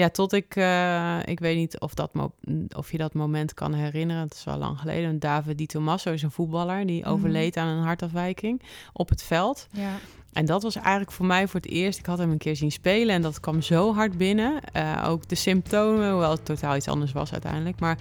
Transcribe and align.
Ja, 0.00 0.08
tot 0.08 0.32
ik, 0.32 0.56
eh, 0.56 1.18
ik 1.24 1.40
weet 1.40 1.56
niet 1.56 1.80
of, 1.80 1.94
dat 1.94 2.10
of 2.76 2.92
je 2.92 2.98
dat 2.98 3.14
moment 3.14 3.54
kan 3.54 3.72
herinneren. 3.72 4.22
Het 4.22 4.34
is 4.34 4.44
wel 4.44 4.56
lang 4.58 4.78
geleden. 4.78 5.18
David 5.18 5.58
Di 5.58 5.66
Tommaso 5.66 6.12
is 6.12 6.22
een 6.22 6.30
voetballer 6.30 6.86
die 6.86 7.00
Mhm. 7.00 7.10
overleed 7.10 7.56
aan 7.56 7.68
een 7.68 7.84
hartafwijking 7.84 8.62
op 8.92 9.08
het 9.08 9.22
veld. 9.22 9.66
Ja. 9.72 9.90
En 10.32 10.44
dat 10.44 10.62
was 10.62 10.76
eigenlijk 10.76 11.12
voor 11.12 11.26
mij 11.26 11.48
voor 11.48 11.60
het 11.60 11.70
eerst. 11.70 11.98
Ik 11.98 12.06
had 12.06 12.18
hem 12.18 12.30
een 12.30 12.38
keer 12.38 12.56
zien 12.56 12.72
spelen 12.72 13.14
en 13.14 13.22
dat 13.22 13.40
kwam 13.40 13.62
zo 13.62 13.94
hard 13.94 14.18
binnen. 14.18 14.60
Eh, 14.72 15.04
ook 15.08 15.28
de 15.28 15.34
symptomen, 15.34 16.10
hoewel 16.10 16.30
het 16.30 16.44
totaal 16.44 16.76
iets 16.76 16.88
anders 16.88 17.12
was 17.12 17.32
uiteindelijk. 17.32 17.80
Maar 17.80 17.98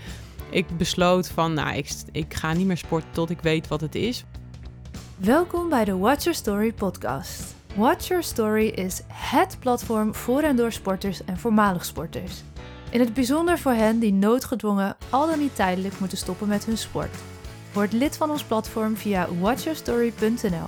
ik 0.49 0.77
besloot 0.77 1.27
van, 1.29 1.53
nou, 1.53 1.75
ik, 1.75 1.91
ik 2.11 2.33
ga 2.33 2.53
niet 2.53 2.67
meer 2.67 2.77
sporten 2.77 3.11
tot 3.11 3.29
ik 3.29 3.41
weet 3.41 3.67
wat 3.67 3.81
het 3.81 3.95
is. 3.95 4.23
Welkom 5.17 5.69
bij 5.69 5.85
de 5.85 5.97
Watch 5.97 6.23
Your 6.23 6.37
Story 6.37 6.73
podcast. 6.73 7.57
Watch 7.79 8.07
Your 8.07 8.23
Story 8.23 8.67
is 8.67 9.01
HET 9.07 9.57
platform 9.59 10.15
voor 10.15 10.41
en 10.41 10.55
door 10.55 10.71
sporters 10.71 11.25
en 11.25 11.37
voormalig 11.37 11.85
sporters. 11.85 12.43
In 12.91 12.99
het 12.99 13.13
bijzonder 13.13 13.59
voor 13.59 13.71
hen 13.71 13.99
die 13.99 14.13
noodgedwongen 14.13 14.95
al 15.09 15.27
dan 15.27 15.39
niet 15.39 15.55
tijdelijk 15.55 15.99
moeten 15.99 16.17
stoppen 16.17 16.47
met 16.47 16.65
hun 16.65 16.77
sport. 16.77 17.15
Word 17.73 17.93
lid 17.93 18.17
van 18.17 18.29
ons 18.29 18.43
platform 18.43 18.95
via 18.95 19.27
watchyourstory.nl. 19.39 20.67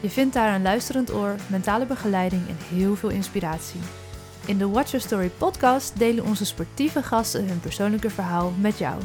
Je 0.00 0.10
vindt 0.10 0.34
daar 0.34 0.54
een 0.54 0.62
luisterend 0.62 1.12
oor, 1.12 1.34
mentale 1.50 1.86
begeleiding 1.86 2.48
en 2.48 2.56
heel 2.76 2.96
veel 2.96 3.10
inspiratie. 3.10 3.80
In 4.46 4.58
de 4.58 4.68
Watch 4.68 4.90
Your 4.90 5.06
Story 5.06 5.28
podcast 5.28 5.98
delen 5.98 6.24
onze 6.24 6.44
sportieve 6.44 7.02
gasten 7.02 7.48
hun 7.48 7.60
persoonlijke 7.60 8.10
verhaal 8.10 8.52
met 8.60 8.78
jou. 8.78 9.00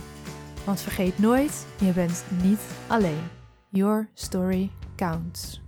Want 0.63 0.81
vergeet 0.81 1.19
nooit, 1.19 1.65
je 1.79 1.91
bent 1.91 2.23
niet 2.43 2.61
alleen. 2.87 3.29
Your 3.69 4.09
story 4.13 4.69
counts. 4.95 5.60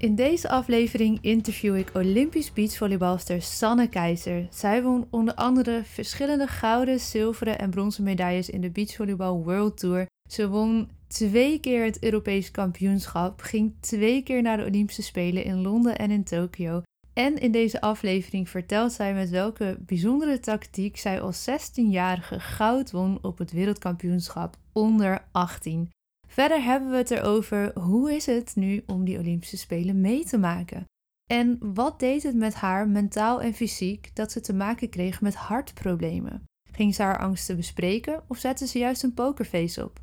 In 0.00 0.14
deze 0.14 0.48
aflevering 0.48 1.18
interview 1.20 1.76
ik 1.76 1.90
Olympisch 1.94 2.52
beachvolleybalster 2.52 3.42
Sanne 3.42 3.88
Keizer. 3.88 4.46
Zij 4.50 4.82
won 4.82 5.06
onder 5.10 5.34
andere 5.34 5.82
verschillende 5.84 6.46
gouden, 6.46 7.00
zilveren 7.00 7.58
en 7.58 7.70
bronzen 7.70 8.04
medailles 8.04 8.50
in 8.50 8.60
de 8.60 8.70
Beachvolleybal 8.70 9.44
World 9.44 9.78
Tour. 9.78 10.06
Ze 10.30 10.48
won 10.48 10.88
twee 11.08 11.60
keer 11.60 11.84
het 11.84 12.02
Europees 12.02 12.50
kampioenschap, 12.50 13.40
ging 13.40 13.74
twee 13.80 14.22
keer 14.22 14.42
naar 14.42 14.56
de 14.56 14.64
Olympische 14.64 15.02
Spelen 15.02 15.44
in 15.44 15.62
Londen 15.62 15.98
en 15.98 16.10
in 16.10 16.24
Tokio. 16.24 16.82
En 17.12 17.38
in 17.38 17.52
deze 17.52 17.80
aflevering 17.80 18.48
vertelt 18.48 18.92
zij 18.92 19.14
met 19.14 19.30
welke 19.30 19.78
bijzondere 19.80 20.40
tactiek 20.40 20.96
zij 20.96 21.20
als 21.20 21.50
16-jarige 21.50 22.40
goud 22.40 22.90
won 22.90 23.18
op 23.22 23.38
het 23.38 23.52
wereldkampioenschap 23.52 24.56
onder 24.72 25.24
18. 25.32 25.90
Verder 26.30 26.62
hebben 26.62 26.90
we 26.90 26.96
het 26.96 27.10
erover 27.10 27.78
hoe 27.78 28.14
is 28.14 28.26
het 28.26 28.56
nu 28.56 28.82
om 28.86 29.04
die 29.04 29.18
Olympische 29.18 29.56
Spelen 29.56 30.00
mee 30.00 30.24
te 30.24 30.38
maken? 30.38 30.84
En 31.26 31.58
wat 31.74 31.98
deed 31.98 32.22
het 32.22 32.34
met 32.34 32.54
haar 32.54 32.88
mentaal 32.88 33.40
en 33.42 33.54
fysiek 33.54 34.10
dat 34.14 34.32
ze 34.32 34.40
te 34.40 34.52
maken 34.54 34.88
kreeg 34.88 35.20
met 35.20 35.34
hartproblemen? 35.34 36.44
Ging 36.72 36.94
ze 36.94 37.02
haar 37.02 37.18
angsten 37.18 37.56
bespreken 37.56 38.22
of 38.28 38.38
zette 38.38 38.66
ze 38.66 38.78
juist 38.78 39.02
een 39.02 39.14
pokerface 39.14 39.84
op? 39.84 40.00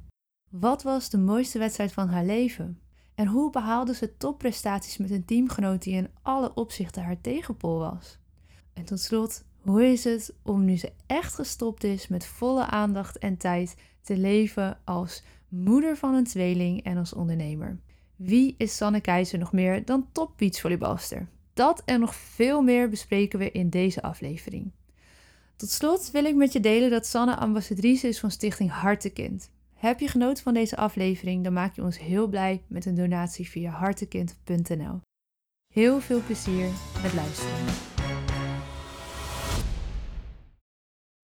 Wat 0.49 0.83
was 0.83 1.09
de 1.09 1.17
mooiste 1.17 1.59
wedstrijd 1.59 1.93
van 1.93 2.09
haar 2.09 2.25
leven? 2.25 2.79
En 3.15 3.27
hoe 3.27 3.51
behaalde 3.51 3.93
ze 3.93 4.17
topprestaties 4.17 4.97
met 4.97 5.11
een 5.11 5.25
teamgenoot 5.25 5.81
die 5.81 5.93
in 5.93 6.09
alle 6.21 6.53
opzichten 6.53 7.03
haar 7.03 7.21
tegenpol 7.21 7.79
was? 7.79 8.19
En 8.73 8.85
tot 8.85 8.99
slot, 8.99 9.45
hoe 9.61 9.85
is 9.85 10.03
het 10.03 10.35
om 10.43 10.65
nu 10.65 10.77
ze 10.77 10.93
echt 11.05 11.33
gestopt 11.33 11.83
is 11.83 12.07
met 12.07 12.25
volle 12.25 12.65
aandacht 12.65 13.17
en 13.17 13.37
tijd 13.37 13.75
te 14.01 14.17
leven 14.17 14.79
als 14.85 15.23
moeder 15.49 15.97
van 15.97 16.13
een 16.13 16.23
tweeling 16.23 16.83
en 16.83 16.97
als 16.97 17.13
ondernemer? 17.13 17.79
Wie 18.15 18.55
is 18.57 18.75
Sanne 18.75 19.01
Keizer 19.01 19.39
nog 19.39 19.51
meer 19.51 19.85
dan 19.85 20.07
top 20.11 20.31
beachvolleybalster? 20.37 21.27
Dat 21.53 21.81
en 21.85 21.99
nog 21.99 22.15
veel 22.15 22.61
meer 22.61 22.89
bespreken 22.89 23.39
we 23.39 23.51
in 23.51 23.69
deze 23.69 24.01
aflevering. 24.01 24.71
Tot 25.55 25.69
slot 25.69 26.11
wil 26.11 26.25
ik 26.25 26.35
met 26.35 26.53
je 26.53 26.59
delen 26.59 26.89
dat 26.89 27.05
Sanne 27.05 27.35
ambassadrice 27.35 28.07
is 28.07 28.19
van 28.19 28.31
Stichting 28.31 28.71
Hartekind. 28.71 29.51
Heb 29.73 29.99
je 29.99 30.07
genoten 30.07 30.43
van 30.43 30.53
deze 30.53 30.75
aflevering, 30.75 31.43
dan 31.43 31.53
maak 31.53 31.75
je 31.75 31.83
ons 31.83 31.99
heel 31.99 32.27
blij 32.27 32.63
met 32.67 32.85
een 32.85 32.95
donatie 32.95 33.49
via 33.49 33.71
hartekind.nl. 33.71 35.01
Heel 35.73 35.99
veel 35.99 36.21
plezier 36.25 36.69
met 37.01 37.13
luisteren. 37.13 37.65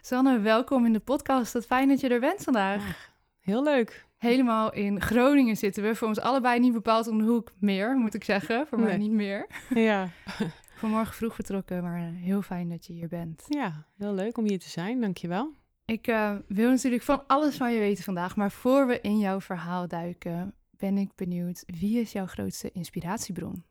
Sanne, 0.02 0.40
welkom 0.40 0.86
in 0.86 0.94
de 0.94 1.00
podcast. 1.00 1.54
Wat 1.54 1.66
fijn 1.66 1.88
dat 1.88 2.00
je 2.00 2.10
er 2.10 2.20
bent 2.20 2.44
vandaag. 2.44 3.12
Heel 3.40 3.64
leuk. 3.64 4.06
Helemaal 4.24 4.74
in 4.74 5.02
Groningen 5.02 5.56
zitten 5.58 5.84
we. 5.84 5.96
Voor 5.96 6.08
ons 6.08 6.20
allebei 6.20 6.60
niet 6.60 6.74
bepaald 6.74 7.08
om 7.08 7.18
de 7.18 7.24
hoek 7.24 7.52
meer, 7.60 7.96
moet 7.98 8.14
ik 8.14 8.24
zeggen. 8.24 8.68
Voor 8.68 8.80
mij 8.80 8.88
Nee. 8.98 8.98
niet 8.98 9.12
meer. 9.12 9.48
Ja. 9.74 10.10
Vanmorgen 10.80 11.14
vroeg 11.14 11.36
vertrokken, 11.36 11.84
maar 11.84 11.98
eh, 12.00 12.08
heel 12.16 12.42
fijn 12.42 12.70
dat 12.70 12.86
je 12.86 12.94
hier 12.94 13.08
bent. 13.08 13.44
ja, 13.48 13.86
heel 13.98 14.14
leuk 14.14 14.38
om 14.38 14.46
hier 14.48 14.60
te 14.60 14.70
zijn. 14.70 15.02
Dankjewel. 15.02 15.54
Ik 15.86 16.08
eh, 16.08 16.36
wil 16.48 16.70
natuurlijk 16.70 17.04
van 17.04 17.24
alles 17.28 17.58
van 17.58 17.74
je 17.74 17.80
weten 17.80 18.04
vandaag, 18.04 18.36
maar 18.36 18.52
voor 18.52 18.88
we 18.88 19.02
in 19.02 19.20
jouw 19.20 19.42
verhaal 19.42 19.88
duiken, 19.88 20.54
ben 20.70 20.98
ik 20.98 21.16
benieuwd, 21.16 21.64
wie 21.66 22.00
is 22.00 22.12
jouw 22.12 22.26
grootste 22.28 22.72
inspiratiebron? 22.72 23.64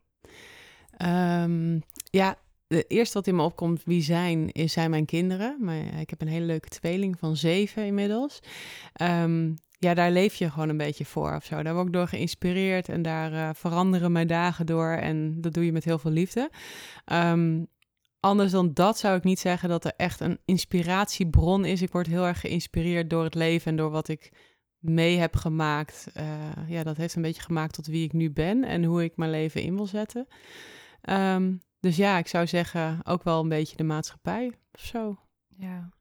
Ehm, 0.97 1.79
ja, 2.11 2.37
de 2.73 2.85
eerste 2.89 3.15
wat 3.15 3.27
in 3.27 3.37
me 3.37 3.43
opkomt, 3.43 3.83
wie 3.85 4.03
zijn, 4.03 4.51
zijn 4.53 4.91
mijn 4.91 5.05
kinderen. 5.05 5.57
Maar 5.61 6.01
ik 6.01 6.11
heb 6.11 6.21
een 6.21 6.29
hele 6.29 6.47
leuke 6.47 6.69
tweeling 6.69 7.19
van 7.19 7.37
zeven 7.37 7.87
inmiddels. 7.87 8.41
Ehm, 8.93 9.53
ja, 9.79 9.95
daar 9.95 10.11
leef 10.11 10.35
je 10.35 10.51
gewoon 10.51 10.69
een 10.69 10.77
beetje 10.77 11.05
voor 11.05 11.35
of 11.35 11.45
zo. 11.45 11.63
Daar 11.63 11.75
word 11.75 11.87
ik 11.87 11.93
door 11.93 12.09
geïnspireerd 12.09 12.89
en 12.89 13.03
daar 13.03 13.33
eh, 13.33 13.51
veranderen 13.55 14.13
mijn 14.13 14.27
dagen 14.27 14.67
door. 14.67 14.91
En 14.91 15.41
dat 15.41 15.53
doe 15.55 15.65
je 15.65 15.73
met 15.73 15.85
heel 15.85 15.99
veel 15.99 16.11
liefde. 16.11 16.51
Ehm, 17.05 17.65
anders 18.21 18.51
dan 18.51 18.75
dat 18.75 18.99
zou 18.99 19.17
ik 19.17 19.25
niet 19.25 19.41
zeggen 19.41 19.69
dat 19.69 19.85
er 19.85 19.93
echt 19.97 20.21
een 20.21 20.39
inspiratiebron 20.45 21.65
is. 21.65 21.83
Ik 21.83 21.93
word 21.93 22.07
heel 22.07 22.27
erg 22.27 22.41
geïnspireerd 22.41 23.11
door 23.11 23.25
het 23.25 23.35
leven 23.35 23.71
en 23.71 23.77
door 23.77 23.91
wat 23.91 24.09
ik 24.09 24.33
mee 24.79 25.19
heb 25.19 25.37
gemaakt. 25.37 26.09
Eh, 26.15 26.25
ja, 26.69 26.83
dat 26.83 26.97
heeft 26.97 27.15
een 27.15 27.23
beetje 27.23 27.43
gemaakt 27.43 27.75
tot 27.75 27.87
wie 27.87 28.05
ik 28.05 28.13
nu 28.13 28.31
ben 28.31 28.65
en 28.65 28.85
hoe 28.85 29.05
ik 29.05 29.17
mijn 29.17 29.31
leven 29.31 29.63
in 29.63 29.75
wil 29.75 29.87
zetten. 29.87 30.27
Ehm, 31.01 31.53
dus 31.83 31.97
ja, 31.97 32.19
ik 32.19 32.27
zou 32.27 32.47
zeggen 32.47 33.01
ook 33.05 33.23
wel 33.23 33.41
een 33.41 33.49
beetje 33.49 33.77
de 33.77 33.85
maatschappij 33.85 34.53
of 34.73 34.81
zo. 34.81 35.19
Ja. 35.49 35.93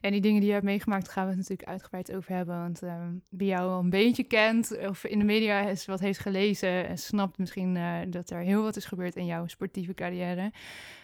En 0.00 0.12
die 0.12 0.20
dingen 0.20 0.38
die 0.38 0.46
je 0.48 0.54
hebt 0.54 0.64
meegemaakt, 0.64 1.08
gaan 1.08 1.24
we 1.24 1.28
het 1.28 1.38
natuurlijk 1.38 1.68
uitgebreid 1.68 2.14
over 2.14 2.34
hebben. 2.34 2.58
Want 2.58 2.82
eh, 2.82 2.94
wie 3.28 3.48
jou 3.48 3.70
al 3.70 3.78
een 3.78 3.90
beetje 3.90 4.24
kent 4.24 4.78
of 4.88 5.04
in 5.04 5.18
de 5.18 5.24
media 5.24 5.66
eens 5.68 5.86
wat 5.86 6.00
heeft 6.00 6.18
gelezen 6.18 6.88
en 6.88 6.98
snapt 6.98 7.38
misschien 7.38 7.76
eh, 7.76 7.92
dat 8.06 8.30
er 8.30 8.40
heel 8.40 8.62
wat 8.62 8.76
is 8.76 8.84
gebeurd 8.84 9.16
in 9.16 9.26
jouw 9.26 9.46
sportieve 9.46 9.94
carrière, 9.94 10.52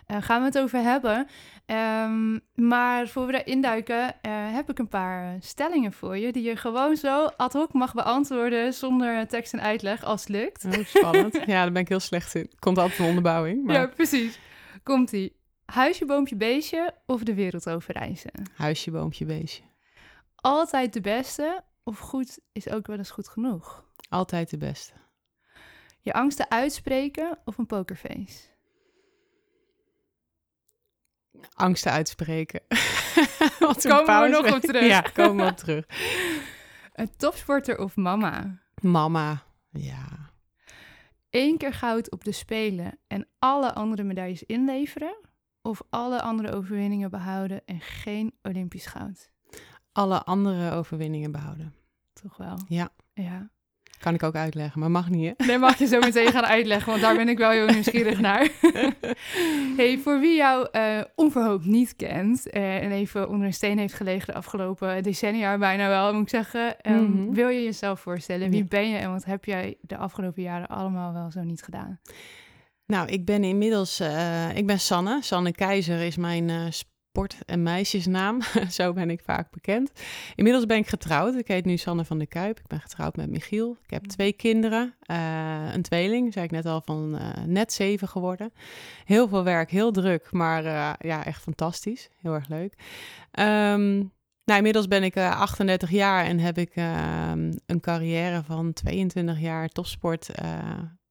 eh, 0.06 0.16
gaan 0.20 0.40
we 0.40 0.46
het 0.46 0.58
over 0.58 0.78
hebben. 0.78 1.26
Ehm, 1.66 2.38
maar 2.54 3.08
voor 3.08 3.26
we 3.26 3.32
daarin 3.32 3.60
duiken, 3.60 4.22
eh, 4.22 4.32
heb 4.32 4.70
ik 4.70 4.78
een 4.78 4.88
paar 4.88 5.36
stellingen 5.40 5.92
voor 5.92 6.18
je 6.18 6.32
die 6.32 6.42
je 6.42 6.56
gewoon 6.56 6.96
zo 6.96 7.26
ad 7.36 7.52
hoc 7.52 7.72
mag 7.72 7.94
beantwoorden 7.94 8.72
zonder 8.72 9.28
tekst 9.28 9.52
en 9.52 9.62
uitleg 9.62 10.04
als 10.04 10.20
het 10.20 10.28
lukt. 10.28 10.64
Oh, 10.64 10.84
spannend. 10.84 11.32
ja, 11.46 11.62
daar 11.62 11.72
ben 11.72 11.82
ik 11.82 11.88
heel 11.88 12.00
slecht 12.00 12.34
in. 12.34 12.50
Komt 12.58 12.78
altijd 12.78 12.98
een 12.98 13.06
onderbouwing. 13.06 13.62
Maar 13.64 13.74
Ja, 13.74 13.86
precies. 13.86 14.38
Komt-ie. 14.82 15.32
Huisje, 15.64 16.04
boompje, 16.04 16.36
beestje 16.36 16.94
of 17.06 17.22
de 17.22 17.34
wereld 17.34 17.68
overreizen? 17.68 18.30
huisje, 18.54 18.90
boompje, 18.90 19.24
beestje. 19.24 19.62
altijd 20.34 20.92
de 20.92 21.00
beste 21.00 21.64
of 21.82 21.98
goed 21.98 22.38
is 22.52 22.68
ook 22.68 22.86
wel 22.86 22.96
eens 22.96 23.10
goed 23.10 23.28
genoeg? 23.28 23.84
Altijd 24.08 24.50
de 24.50 24.56
beste. 24.56 24.92
Je 26.00 26.12
angsten 26.12 26.50
uitspreken 26.50 27.38
of 27.44 27.58
een 27.58 27.66
pokerface? 27.66 28.52
Angsten 31.54 31.92
uitspreken. 31.92 32.60
Wat 33.58 33.86
Komen 33.86 34.22
we 34.22 34.28
nog 34.28 34.54
op 34.54 34.60
terug. 34.70 34.86
Ja, 34.86 35.00
komen 35.00 35.44
we 35.44 35.50
op 35.50 35.56
terug. 35.56 35.84
Een 36.92 37.16
topsporter 37.16 37.78
of 37.78 37.96
mama? 37.96 38.58
Mama. 38.80 39.42
Ja. 39.70 40.32
Eén 41.30 41.58
keer 41.58 41.72
goud 41.72 42.10
op 42.10 42.24
de 42.24 42.32
Spelen 42.32 42.98
en 43.06 43.28
alle 43.38 43.72
andere 43.74 44.02
medailles 44.02 44.42
inleveren? 44.42 45.16
Of 45.66 45.82
alle 45.90 46.20
andere 46.22 46.52
overwinningen 46.52 47.10
behouden 47.10 47.60
en 47.66 47.80
geen 47.80 48.32
Olympisch 48.42 48.86
goud? 48.86 49.30
Alle 49.92 50.22
andere 50.22 50.70
overwinningen 50.72 51.32
behouden. 51.32 51.74
Toch 52.12 52.36
wel? 52.36 52.58
Ja. 52.68 52.88
Ja. 53.14 53.48
Kan 53.98 54.14
ik 54.14 54.22
ook 54.22 54.34
uitleggen, 54.34 54.80
maar 54.80 54.90
mag 54.90 55.08
niet, 55.10 55.34
hè? 55.36 55.46
Daar 55.46 55.58
mag 55.58 55.78
je 55.78 55.86
zo 55.86 55.98
meteen 56.00 56.26
gaan 56.32 56.44
uitleggen, 56.46 56.90
want 56.90 57.02
daar 57.02 57.16
ben 57.16 57.28
ik 57.28 57.38
wel 57.38 57.50
heel 57.50 57.66
nieuwsgierig 57.66 58.20
naar. 58.20 58.48
hey, 59.76 59.98
voor 59.98 60.20
wie 60.20 60.36
jou 60.36 60.68
eh, 60.72 61.00
onverhoopt 61.14 61.64
niet 61.64 61.96
kent 61.96 62.50
eh, 62.50 62.82
en 62.82 62.90
even 62.90 63.28
onder 63.28 63.46
een 63.46 63.52
steen 63.54 63.78
heeft 63.78 63.94
gelegen 63.94 64.26
de 64.26 64.34
afgelopen 64.38 65.02
decennia 65.02 65.58
bijna 65.58 65.88
wel, 65.88 66.12
moet 66.12 66.22
ik 66.22 66.28
zeggen. 66.28 66.80
ehm, 66.80 67.02
Mhm. 67.02 67.30
Wil 67.32 67.48
je 67.48 67.62
jezelf 67.62 68.00
voorstellen? 68.00 68.50
Wie 68.50 68.58
Ja. 68.62 68.66
ben 68.68 68.88
je 68.88 68.96
en 68.96 69.10
wat 69.10 69.24
heb 69.24 69.44
jij 69.44 69.76
de 69.80 69.96
afgelopen 69.96 70.42
jaren 70.42 70.68
allemaal 70.68 71.12
wel 71.12 71.30
zo 71.30 71.42
niet 71.42 71.62
gedaan? 71.62 72.00
Nou, 72.86 73.08
ik 73.08 73.24
ben 73.24 73.44
inmiddels, 73.44 74.00
eh, 74.00 74.56
ik 74.56 74.66
ben 74.66 74.80
Sanne. 74.80 75.22
Sanne 75.22 75.52
Keizer 75.52 76.00
is 76.00 76.16
mijn 76.16 76.50
eh, 76.50 76.64
sport- 76.70 77.38
en 77.46 77.62
meisjesnaam. 77.62 78.40
Zo 78.70 78.92
ben 78.92 79.10
ik 79.10 79.20
vaak 79.24 79.50
bekend. 79.50 79.92
Inmiddels 80.34 80.66
ben 80.66 80.76
ik 80.76 80.88
getrouwd. 80.88 81.34
Ik 81.34 81.48
heet 81.48 81.64
nu 81.64 81.76
Sanne 81.76 82.04
van 82.04 82.18
der 82.18 82.26
Kuip. 82.26 82.58
Ik 82.58 82.66
ben 82.66 82.80
getrouwd 82.80 83.16
met 83.16 83.30
Michiel. 83.30 83.76
Ik 83.82 83.90
heb 83.90 84.04
twee 84.04 84.32
kinderen. 84.32 84.94
eh, 85.00 85.72
een 85.72 85.82
tweeling, 85.82 86.32
zei 86.32 86.44
ik 86.44 86.50
net 86.50 86.66
al, 86.66 86.82
van 86.84 87.18
net 87.46 87.72
zeven 87.72 88.08
geworden. 88.08 88.52
Heel 89.04 89.28
veel 89.28 89.44
werk, 89.44 89.70
heel 89.70 89.90
druk, 89.92 90.32
maar 90.32 90.62
ja, 91.06 91.24
echt 91.24 91.42
fantastisch. 91.42 92.08
Heel 92.16 92.34
erg 92.34 92.48
leuk. 92.48 92.74
Ehm, 93.30 93.94
nou, 94.44 94.56
inmiddels 94.58 94.88
ben 94.88 95.02
ik 95.02 95.16
eh, 95.16 95.40
38 95.40 95.90
jaar 95.90 96.24
en 96.24 96.38
heb 96.38 96.58
ik 96.58 96.70
ehm, 96.74 97.52
een 97.66 97.80
carrière 97.80 98.42
van 98.42 98.72
22 98.72 99.40
jaar 99.40 99.68
topsport. 99.68 100.30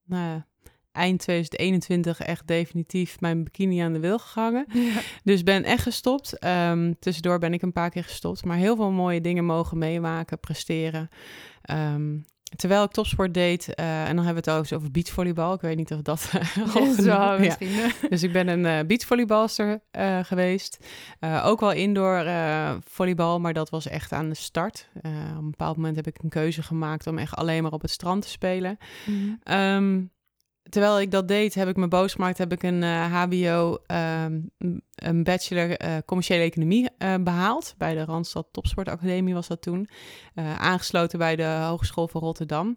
ja, 0.06 0.46
eind 0.94 1.20
2021 1.20 2.20
echt 2.20 2.48
definitief 2.48 3.20
mijn 3.20 3.44
bikini 3.44 3.80
aan 3.80 3.94
de 3.94 4.00
wil 4.00 4.20
gehangen. 4.20 4.66
Ja. 4.74 5.00
Dus 5.24 5.44
ben 5.44 5.64
echt 5.64 5.84
gestopt. 5.84 6.40
Ehm, 6.40 6.94
tussendoor 7.00 7.40
ben 7.40 7.54
ik 7.54 7.62
een 7.62 7.72
paar 7.72 7.90
keer 7.90 8.04
gestopt. 8.04 8.46
Maar 8.46 8.58
heel 8.58 8.76
veel 8.76 8.92
mooie 8.92 9.22
dingen 9.22 9.46
mogen 9.46 9.78
meemaken, 9.78 10.40
presteren. 10.40 11.10
Ehm, 11.62 12.18
terwijl 12.56 12.84
ik 12.84 12.92
topsport 12.92 13.34
deed, 13.34 13.74
eh, 13.76 14.08
en 14.08 14.16
dan 14.16 14.26
hebben 14.26 14.44
we 14.44 14.50
het 14.52 14.60
over, 14.60 14.76
over 14.78 14.92
beachvolleybal. 14.92 15.54
Ik 15.54 15.62
weet 15.62 15.76
niet 15.78 15.94
of 15.94 16.02
dat 16.02 16.32
al 16.74 16.86
Zo, 16.86 16.94
genoeg- 16.94 17.06
ja. 17.06 17.38
misschien. 17.38 17.68
eh. 17.68 18.10
Dus 18.10 18.24
ik 18.24 18.32
ben 18.32 18.48
een 18.48 18.66
eh 18.66 18.86
beachvolleybalster 18.88 19.82
eh, 19.92 20.20
geweest. 20.24 20.78
Eh, 21.20 21.44
ook 21.46 21.60
wel 21.60 21.72
indoor 21.72 22.16
eh, 22.18 22.72
volleybal, 22.88 23.40
maar 23.40 23.54
dat 23.54 23.70
was 23.70 23.88
echt 23.88 24.12
aan 24.12 24.30
de 24.30 24.36
start. 24.36 24.90
Eh, 25.02 25.12
op 25.32 25.38
een 25.44 25.50
bepaald 25.50 25.76
moment 25.76 25.96
heb 25.96 26.08
ik 26.08 26.18
een 26.24 26.30
keuze 26.30 26.64
gemaakt 26.64 27.08
om 27.08 27.18
echt 27.18 27.36
alleen 27.36 27.64
maar 27.64 27.72
op 27.72 27.82
het 27.82 27.92
strand 27.92 28.22
te 28.22 28.30
spelen. 28.30 28.78
Mhm. 29.06 29.18
Ehm, 29.44 30.02
terwijl 30.70 31.02
ik 31.02 31.12
dat 31.12 31.28
deed, 31.28 31.54
heb 31.54 31.68
ik 31.68 31.76
me 31.76 31.88
boos 31.88 32.14
gemaakt. 32.14 32.38
Heb 32.38 32.52
ik 32.52 32.64
een 32.64 32.84
eh, 32.84 33.14
HBO, 33.24 33.78
ehm, 33.86 34.40
m- 34.58 34.80
een 34.96 35.24
bachelor 35.24 35.78
eh, 35.78 35.98
commerciële 36.06 36.44
economie 36.44 36.90
eh, 36.98 37.14
behaald. 37.24 37.76
Bij 37.78 37.94
de 37.94 38.06
Randstad 38.06 38.48
Topsportacademie 38.52 39.34
was 39.34 39.48
dat 39.48 39.62
toen. 39.62 39.88
Eh, 40.36 40.60
aangesloten 40.60 41.20
bij 41.20 41.36
de 41.36 41.46
Hogeschool 41.68 42.08
van 42.08 42.22
Rotterdam. 42.22 42.76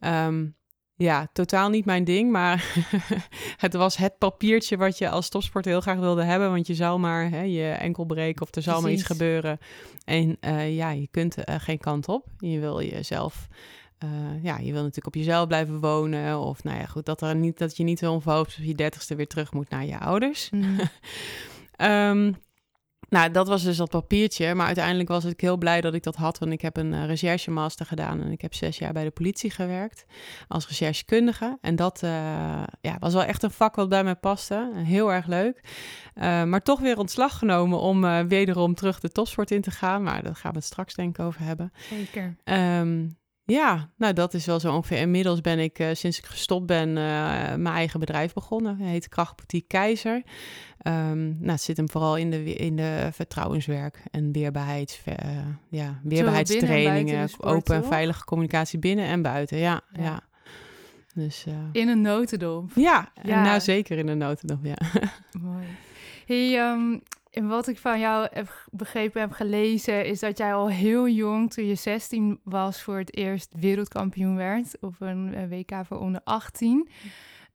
Ehm, 0.00 0.46
ja, 0.94 1.28
totaal 1.32 1.68
niet 1.68 1.84
mijn 1.84 2.04
ding, 2.04 2.30
maar 2.30 2.74
het 3.56 3.74
was 3.74 3.96
het 3.96 4.18
papiertje 4.18 4.76
wat 4.76 4.98
je 4.98 5.08
als 5.08 5.28
topsporter 5.28 5.70
heel 5.70 5.80
graag 5.80 5.98
wilde 5.98 6.22
hebben. 6.22 6.50
Want 6.50 6.66
je 6.66 6.74
zou 6.74 6.98
maar 6.98 7.30
hè, 7.30 7.40
je 7.42 7.70
enkel 7.70 8.04
breken 8.04 8.42
of 8.42 8.54
er 8.54 8.62
zal 8.62 8.80
maar 8.80 8.90
iets 8.90 9.02
gebeuren. 9.02 9.58
En 10.04 10.36
eh, 10.40 10.76
ja, 10.76 10.90
je 10.90 11.08
kunt 11.10 11.44
eh, 11.44 11.54
geen 11.58 11.78
kant 11.78 12.08
op. 12.08 12.26
Je 12.38 12.58
wil 12.58 12.82
jezelf 12.82 13.48
eh, 13.98 14.42
ja, 14.42 14.58
je 14.58 14.72
wil 14.72 14.80
natuurlijk 14.80 15.06
op 15.06 15.14
jezelf 15.14 15.46
blijven 15.46 15.80
wonen. 15.80 16.38
Of 16.38 16.64
nou 16.64 16.78
ja, 16.78 16.86
goed, 16.86 17.06
dat, 17.06 17.22
er 17.22 17.36
niet, 17.36 17.58
dat 17.58 17.76
je 17.76 17.84
niet 17.84 18.06
onverhoopt 18.06 18.56
op 18.58 18.64
je 18.64 18.74
dertigste 18.74 19.14
weer 19.14 19.26
terug 19.26 19.52
moet 19.52 19.70
naar 19.70 19.84
je 19.84 19.98
ouders. 19.98 20.50
Mhm. 20.50 20.80
Ehm, 21.76 22.32
nou, 23.08 23.30
dat 23.30 23.48
was 23.48 23.62
dus 23.62 23.76
dat 23.76 23.90
papiertje. 23.90 24.54
Maar 24.54 24.66
uiteindelijk 24.66 25.08
was 25.08 25.24
ik 25.24 25.40
heel 25.40 25.56
blij 25.56 25.80
dat 25.80 25.94
ik 25.94 26.02
dat 26.02 26.16
had. 26.16 26.38
Want 26.38 26.52
ik 26.52 26.60
heb 26.60 26.76
een 26.76 26.94
eh, 26.94 27.06
recherchemaster 27.06 27.86
gedaan. 27.86 28.22
En 28.22 28.32
ik 28.32 28.40
heb 28.40 28.54
zes 28.54 28.78
jaar 28.78 28.92
bij 28.92 29.04
de 29.04 29.10
politie 29.10 29.50
gewerkt. 29.50 30.06
Als 30.48 30.68
recherchekundige. 30.68 31.58
En 31.60 31.76
dat 31.76 32.02
eh, 32.02 32.10
ja, 32.80 32.96
was 32.98 33.12
wel 33.12 33.24
echt 33.24 33.42
een 33.42 33.50
vak 33.50 33.74
wat 33.74 33.88
bij 33.88 34.04
mij 34.04 34.14
paste. 34.16 34.70
Heel 34.74 35.12
erg 35.12 35.26
leuk. 35.26 35.60
Maar 36.20 36.62
toch 36.62 36.80
weer 36.80 36.98
ontslag 36.98 37.38
genomen 37.38 37.78
om 37.78 38.28
wederom 38.28 38.74
terug 38.74 39.00
de 39.00 39.08
topsport 39.08 39.50
in 39.50 39.60
te 39.60 39.70
gaan. 39.70 40.02
Maar 40.02 40.22
daar 40.22 40.36
gaan 40.36 40.50
we 40.50 40.56
het 40.56 40.66
straks 40.66 40.94
denk 40.94 41.18
ik 41.18 41.24
over 41.24 41.40
hebben. 41.40 41.72
Zeker. 41.90 42.36
Ehm, 42.44 43.06
ja, 43.52 43.90
nou 43.96 44.12
dat 44.12 44.34
is 44.34 44.46
wel 44.46 44.60
zo 44.60 44.74
ongeveer. 44.74 44.98
Inmiddels 44.98 45.40
ben 45.40 45.58
ik, 45.58 45.78
eh, 45.78 45.88
sinds 45.92 46.18
ik 46.18 46.26
gestopt 46.26 46.66
ben, 46.66 46.88
eh, 46.88 46.94
mijn 47.54 47.66
eigen 47.66 48.00
bedrijf 48.00 48.32
begonnen. 48.32 48.76
Het 48.78 48.88
heet 48.88 49.08
Krachtboutique 49.08 49.66
Keizer. 49.66 50.22
Ehm, 50.78 51.26
nou, 51.26 51.50
het 51.50 51.60
zit 51.60 51.76
hem 51.76 51.88
vooral 51.90 52.16
in 52.16 52.30
de, 52.30 52.54
in 52.54 52.76
de 52.76 53.08
vertrouwenswerk 53.12 54.02
en 54.10 54.32
weerbaarheids, 54.32 55.00
eh, 55.04 55.14
ja, 55.68 56.00
weerbaarheidstrainingen, 56.02 57.28
sport, 57.28 57.54
open 57.54 57.74
en 57.76 57.84
veilige 57.84 58.24
communicatie 58.24 58.78
binnen 58.78 59.06
en 59.06 59.22
buiten. 59.22 59.58
Ja, 59.58 59.80
Ja. 59.92 60.02
ja. 60.02 60.20
Dus 61.14 61.44
In 61.72 61.88
een 61.88 62.00
notendop. 62.00 62.70
ja, 62.74 63.12
nou 63.22 63.60
zeker 63.60 63.98
in 63.98 64.06
de 64.06 64.14
notendop, 64.14 64.64
ja. 64.64 64.76
Mooi. 65.42 65.64
Hey, 66.26 66.58
ehm, 66.58 66.98
en 67.38 67.48
wat 67.48 67.66
ik 67.66 67.78
van 67.78 68.00
jou 68.00 68.28
heb 68.32 68.66
begrepen 68.70 69.20
heb 69.20 69.32
gelezen, 69.32 70.06
is 70.06 70.20
dat 70.20 70.38
jij 70.38 70.54
al 70.54 70.68
heel 70.68 71.08
jong, 71.08 71.52
toen 71.52 71.64
je 71.64 71.74
16 71.74 72.40
was, 72.44 72.82
voor 72.82 72.98
het 72.98 73.16
eerst 73.16 73.54
wereldkampioen 73.58 74.36
werd 74.36 74.80
op 74.80 74.94
een 74.98 75.34
eh, 75.34 75.48
WK 75.48 75.86
voor 75.86 75.98
onder 75.98 76.20
18. 76.24 76.88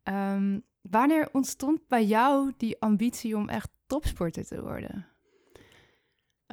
Ehm, 0.03 0.59
wanneer 0.81 1.29
ontstond 1.31 1.87
bij 1.87 2.05
jou 2.05 2.53
die 2.57 2.81
ambitie 2.81 3.35
om 3.35 3.49
echt 3.49 3.69
topsporter 3.87 4.45
te 4.45 4.61
worden? 4.61 5.12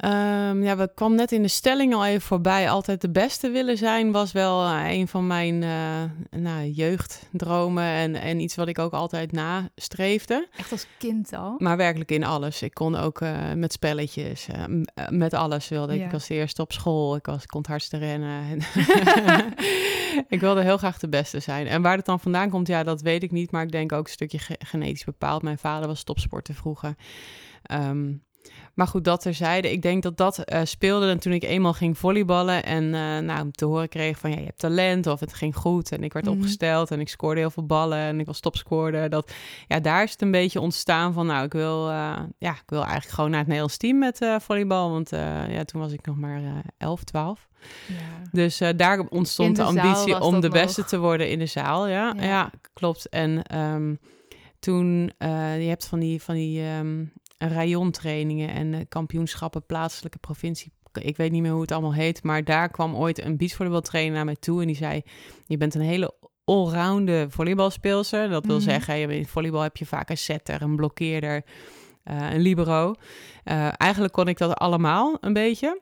Ehm, 0.01 0.63
ja, 0.63 0.77
we 0.77 0.91
kwam 0.95 1.15
net 1.15 1.31
in 1.31 1.41
de 1.41 1.47
stelling 1.47 1.93
al 1.93 2.05
even 2.05 2.21
voorbij. 2.21 2.69
Altijd 2.69 3.01
de 3.01 3.09
beste 3.11 3.49
willen 3.49 3.77
zijn 3.77 4.11
was 4.11 4.31
wel 4.31 4.65
eh, 4.65 4.91
een 4.91 5.07
van 5.07 5.27
mijn 5.27 5.63
eh, 5.63 6.39
nou, 6.39 6.65
jeugddromen 6.69 7.83
en, 7.83 8.15
en 8.15 8.39
iets 8.39 8.55
wat 8.55 8.67
ik 8.67 8.79
ook 8.79 8.93
altijd 8.93 9.31
nastreefde. 9.31 10.47
Echt 10.57 10.71
als 10.71 10.87
kind 10.97 11.33
al? 11.33 11.55
Maar 11.57 11.77
werkelijk 11.77 12.11
in 12.11 12.23
alles. 12.23 12.61
Ik 12.61 12.73
kon 12.73 12.95
ook 12.95 13.21
eh, 13.21 13.53
met 13.55 13.73
spelletjes, 13.73 14.47
met 15.09 15.33
alles 15.33 15.67
wilde 15.67 15.93
ik. 15.93 15.99
Ja. 15.99 16.05
Ik 16.05 16.11
was 16.11 16.27
de 16.27 16.33
eerste 16.33 16.61
op 16.61 16.71
school, 16.71 17.15
ik, 17.15 17.25
was, 17.25 17.41
ik 17.43 17.47
kon 17.49 17.59
het 17.61 17.69
hardste 17.69 17.97
rennen. 17.97 18.43
En 18.49 18.59
ik 20.35 20.39
wilde 20.39 20.61
heel 20.61 20.77
graag 20.77 20.99
de 20.99 21.09
beste 21.09 21.39
zijn. 21.39 21.67
En 21.67 21.81
waar 21.81 21.97
het 21.97 22.05
dan 22.05 22.19
vandaan 22.19 22.49
komt, 22.49 22.67
ja, 22.67 22.83
dat 22.83 23.01
weet 23.01 23.23
ik 23.23 23.31
niet. 23.31 23.51
Maar 23.51 23.63
ik 23.63 23.71
denk 23.71 23.91
ook 23.91 24.05
een 24.05 24.11
stukje 24.11 24.39
ge- 24.39 24.59
genetisch 24.65 25.03
bepaald. 25.03 25.41
Mijn 25.41 25.57
vader 25.57 25.87
was 25.87 26.03
topsporter 26.03 26.53
vroeger. 26.53 26.95
Ehm, 27.63 28.13
maar 28.73 28.87
goed, 28.87 29.03
dat 29.03 29.21
terzijde. 29.21 29.71
Ik 29.71 29.81
denk 29.81 30.03
dat 30.03 30.17
dat 30.17 30.37
eh, 30.37 30.61
speelde 30.63 31.09
en 31.09 31.19
toen 31.19 31.33
ik 31.33 31.43
eenmaal 31.43 31.73
ging 31.73 31.97
volleyballen 31.97 32.63
en 32.63 32.83
eh, 32.93 33.17
nou, 33.17 33.51
te 33.51 33.65
horen 33.65 33.89
kreeg 33.89 34.17
van 34.17 34.29
ja, 34.31 34.37
je 34.37 34.45
hebt 34.45 34.59
talent 34.59 35.07
of 35.07 35.19
het 35.19 35.33
ging 35.33 35.55
goed. 35.55 35.91
En 35.91 36.03
ik 36.03 36.13
werd 36.13 36.25
Mhm. 36.25 36.33
opgesteld 36.35 36.91
en 36.91 36.99
ik 36.99 37.09
scoorde 37.09 37.39
heel 37.39 37.49
veel 37.51 37.65
ballen 37.65 37.97
en 37.97 38.19
ik 38.19 38.25
was 38.25 38.39
topscorer. 38.39 39.09
Dat, 39.09 39.31
ja, 39.67 39.79
daar 39.79 40.03
is 40.03 40.11
het 40.11 40.21
een 40.21 40.31
beetje 40.31 40.59
ontstaan 40.59 41.13
van 41.13 41.25
nou, 41.25 41.45
ik 41.45 41.53
wil, 41.53 41.89
eh, 41.89 42.19
ja, 42.37 42.51
ik 42.51 42.63
wil 42.69 42.81
eigenlijk 42.81 43.13
gewoon 43.13 43.29
naar 43.29 43.39
het 43.39 43.47
Nederlands 43.47 43.77
team 43.77 43.97
met 43.97 44.19
volleybal. 44.39 44.91
Want 44.91 45.09
ja, 45.49 45.63
toen 45.63 45.81
was 45.81 45.91
ik 45.91 46.05
nog 46.05 46.17
maar 46.17 46.43
eh 46.43 46.49
11, 46.77 47.03
12. 47.03 47.47
Ja. 47.87 47.95
Dus 48.31 48.61
daar 48.75 48.99
ontstond 48.99 49.55
de 49.55 49.63
ambitie 49.63 50.19
om 50.19 50.39
de 50.41 50.49
beste 50.49 50.79
nog. 50.79 50.89
te 50.89 50.99
worden 50.99 51.29
in 51.29 51.39
de 51.39 51.45
zaal. 51.45 51.87
Ja, 51.87 52.13
Ja. 52.15 52.23
ja. 52.23 52.49
klopt. 52.73 53.09
En 53.09 53.43
ehm, 53.43 53.95
toen, 54.59 55.11
je 55.59 55.65
hebt 55.67 55.87
van 55.87 55.99
die, 55.99 56.21
van 56.21 56.35
die 56.35 56.63
ehm 56.63 57.03
rayontrainingen 57.49 58.49
en 58.49 58.73
eh, 58.73 58.79
kampioenschappen, 58.89 59.65
plaatselijke 59.65 60.17
provincie. 60.17 60.71
Ik 60.93 61.17
weet 61.17 61.31
niet 61.31 61.41
meer 61.41 61.51
hoe 61.51 61.61
het 61.61 61.71
allemaal 61.71 61.93
heet, 61.93 62.23
maar 62.23 62.43
daar 62.43 62.69
kwam 62.69 62.95
ooit 62.95 63.23
een 63.23 63.37
beachvolleybaltrainer 63.37 64.13
naar 64.15 64.25
mij 64.25 64.35
toe 64.35 64.61
en 64.61 64.67
die 64.67 64.75
zei: 64.75 65.01
Je 65.45 65.57
bent 65.57 65.75
een 65.75 65.81
hele 65.81 66.13
allrounde 66.45 67.25
volleybalspeelster. 67.29 68.29
Dat 68.29 68.45
wil 68.45 68.55
Mhm. 68.55 68.63
zeggen, 68.63 69.09
in 69.09 69.25
volleybal 69.25 69.61
heb 69.61 69.77
je 69.77 69.85
vaak 69.85 70.09
een 70.09 70.17
setter, 70.17 70.61
een 70.61 70.75
blokkeerder, 70.75 71.43
eh, 72.03 72.31
een 72.31 72.41
libero. 72.41 72.93
Eh, 73.43 73.69
eigenlijk 73.77 74.13
kon 74.13 74.27
ik 74.27 74.37
dat 74.37 74.53
allemaal 74.55 75.17
een 75.21 75.33
beetje. 75.33 75.81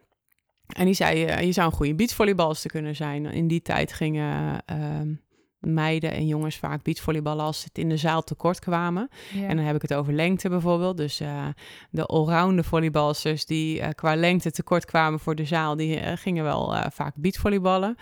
En 0.69 0.85
die 0.85 0.93
zei, 0.93 1.45
je 1.45 1.51
zou 1.51 1.67
een 1.69 1.75
goede 1.75 1.95
beachvolleybalster 1.95 2.69
kunnen 2.69 2.95
zijn. 2.95 3.25
In 3.25 3.47
die 3.47 3.61
tijd 3.61 3.93
gingen 3.93 4.63
meiden 5.59 6.11
en 6.11 6.27
jongens 6.27 6.57
vaak 6.57 6.83
beachvolleyballen 6.83 7.45
als 7.45 7.59
ze 7.59 7.65
het 7.67 7.77
in 7.77 7.89
de 7.89 7.97
zaal 7.97 8.21
tekort 8.23 8.59
kwamen. 8.59 9.09
Ja. 9.33 9.47
En 9.47 9.55
dan 9.55 9.65
heb 9.65 9.75
ik 9.75 9.81
het 9.81 9.93
over 9.93 10.13
lengte 10.13 10.49
bijvoorbeeld. 10.49 10.97
Dus 10.97 11.19
eh, 11.19 11.47
de 11.89 12.05
allrounder 12.05 12.63
volleybalsters 12.65 13.45
die 13.45 13.81
eh, 13.81 13.89
qua 13.95 14.15
lengte 14.15 14.51
tekort 14.51 14.85
kwamen 14.85 15.19
voor 15.19 15.35
de 15.35 15.45
zaal, 15.45 15.75
die 15.75 15.99
eh, 15.99 16.17
gingen 16.17 16.43
wel 16.43 16.75
vaak 16.91 17.13
beachvolleyballen. 17.15 17.95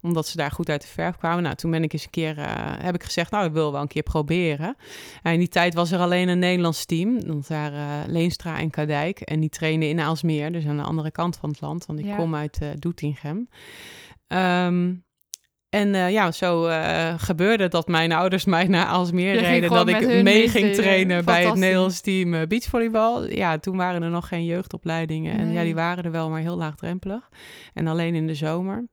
Omdat 0.00 0.26
ze 0.26 0.36
daar 0.36 0.50
goed 0.50 0.68
uit 0.68 0.80
de 0.80 0.86
verf 0.86 1.16
kwamen. 1.16 1.42
Nou, 1.42 1.54
toen 1.54 1.70
ben 1.70 1.82
ik 1.82 1.92
eens 1.92 2.04
een 2.04 2.10
keer, 2.10 2.34
heb 2.82 2.94
ik 2.94 3.02
gezegd, 3.02 3.30
nou, 3.30 3.46
ik 3.46 3.52
wil 3.52 3.72
wel 3.72 3.80
een 3.80 3.88
keer 3.88 4.02
proberen. 4.02 4.76
En 5.22 5.32
in 5.32 5.38
die 5.38 5.48
tijd 5.48 5.74
was 5.74 5.90
er 5.92 5.98
alleen 5.98 6.28
een 6.28 6.38
Nederlands 6.38 6.84
team. 6.84 7.24
Dat 7.26 7.48
waren 7.48 8.10
Leenstra 8.10 8.58
en 8.58 8.70
Kadijk. 8.70 9.20
En 9.20 9.40
die 9.40 9.48
trainen 9.48 9.88
in 9.88 10.00
Aalsmeer, 10.00 10.52
dus 10.52 10.66
aan 10.66 10.76
de 10.76 10.82
andere 10.82 11.10
kant 11.10 11.36
van 11.36 11.48
het 11.50 11.60
land. 11.60 11.86
Want 11.86 11.98
ik 11.98 12.04
Ja. 12.04 12.16
kom 12.16 12.34
uit 12.34 12.58
Doetinchem. 12.78 13.48
Ehm, 14.26 14.92
en 15.74 15.94
eh, 15.94 16.10
ja, 16.10 16.32
zo 16.32 16.66
eh, 16.66 17.14
gebeurde 17.16 17.68
dat 17.68 17.88
mijn 17.88 18.12
ouders 18.12 18.44
mij 18.44 18.66
naar 18.66 18.86
ging 18.86 19.40
reden. 19.40 19.70
Dat 19.70 19.88
ik 19.88 20.22
mee 20.22 20.48
ging 20.48 20.50
trainen. 20.50 20.74
trainen 20.74 21.24
bij 21.24 21.44
het. 21.44 21.54
Nederlands 21.54 22.00
team 22.00 22.34
eh, 22.34 22.46
beachvolleybal. 22.46 23.30
Ja, 23.30 23.58
toen 23.58 23.76
waren 23.76 24.02
er 24.02 24.10
nog 24.10 24.28
geen 24.28 24.44
jeugdopleidingen. 24.44 25.38
En 25.38 25.52
ja, 25.52 25.62
die 25.62 25.74
waren 25.74 26.04
er 26.04 26.10
wel, 26.10 26.30
maar 26.30 26.40
heel 26.40 26.56
laagdrempelig. 26.56 27.28
En 27.74 27.86
alleen 27.86 28.14
in 28.14 28.26
de 28.26 28.34
zomer. 28.34 28.88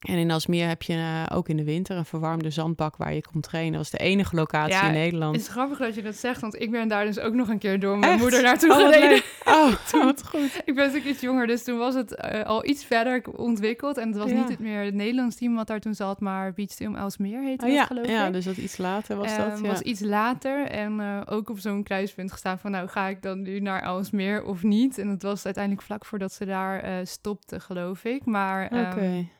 En 0.00 0.18
in 0.18 0.30
Alsmeer 0.30 0.68
heb 0.68 0.82
je 0.82 0.92
uh, 0.92 1.22
ook 1.32 1.48
in 1.48 1.56
de 1.56 1.64
winter 1.64 1.96
een 1.96 2.04
verwarmde 2.04 2.50
zandbak 2.50 2.96
waar 2.96 3.14
je 3.14 3.20
komt 3.32 3.42
trainen. 3.42 3.72
Dat 3.72 3.90
was 3.90 4.00
de 4.00 4.06
enige 4.06 4.36
locatie 4.36 4.86
in 4.86 4.92
Nederland. 4.92 5.36
Het 5.36 5.44
is 5.44 5.50
grappig 5.50 5.78
dat 5.78 5.94
je 5.94 6.02
dat 6.02 6.16
zegt, 6.16 6.40
want 6.40 6.60
ik 6.60 6.70
ben 6.70 6.88
daar 6.88 7.04
dus 7.04 7.18
ook 7.18 7.34
nog 7.34 7.48
een 7.48 7.58
keer 7.58 7.80
door 7.80 7.98
mijn 7.98 8.18
moeder 8.18 8.42
naartoe 8.42 8.70
oh, 8.70 8.76
gereden. 8.84 9.22
Oh, 9.44 9.72
wat 9.92 10.26
goed. 10.26 10.60
ik 10.64 10.74
ben 10.74 10.84
natuurlijk 10.84 11.04
iets 11.04 11.20
jonger, 11.20 11.46
dus 11.46 11.64
toen 11.64 11.78
was 11.78 11.94
het 11.94 12.28
uh, 12.32 12.42
al 12.42 12.66
iets 12.66 12.84
verder 12.84 13.22
ontwikkeld. 13.36 13.96
En 13.96 14.08
het 14.08 14.16
was 14.16 14.30
niet 14.30 14.48
het 14.48 14.58
meer 14.58 14.84
het 14.84 14.94
Nederlands 14.94 15.36
team 15.36 15.54
wat 15.54 15.66
daar 15.66 15.80
toen 15.80 15.94
zat, 15.94 16.20
maar 16.20 16.52
Beach 16.52 16.70
Team 16.70 16.94
Alsmeer 16.94 17.42
heette 17.42 17.66
oh, 17.66 17.72
ja. 17.72 17.78
dat, 17.78 17.86
geloof 17.86 18.04
ik. 18.04 18.10
Ja, 18.10 18.30
dus 18.30 18.44
dat 18.44 18.56
iets 18.56 18.76
later 18.76 19.16
was 19.16 19.36
dat. 19.36 19.60
Ja. 19.62 19.68
was 19.68 19.80
iets 19.80 20.00
later 20.00 20.66
en 20.66 21.00
uh, 21.00 21.20
ook 21.26 21.50
op 21.50 21.58
zo'n 21.58 21.82
kruispunt 21.82 22.32
gestaan 22.32 22.58
van, 22.58 22.70
nou 22.70 22.88
ga 22.88 23.06
ik 23.06 23.22
dan 23.22 23.42
nu 23.42 23.60
naar 23.60 23.82
Alsmeer 23.82 24.44
of 24.44 24.62
niet? 24.62 24.98
En 24.98 25.08
het 25.08 25.22
was 25.22 25.44
uiteindelijk 25.44 25.84
vlak 25.84 26.04
voordat 26.04 26.32
ze 26.32 26.44
daar 26.44 27.06
stopte, 27.06 27.60
geloof 27.60 28.04
ik. 28.04 28.24
Maar... 28.24 28.64
Oké. 28.64 28.76
Okay. 28.76 29.30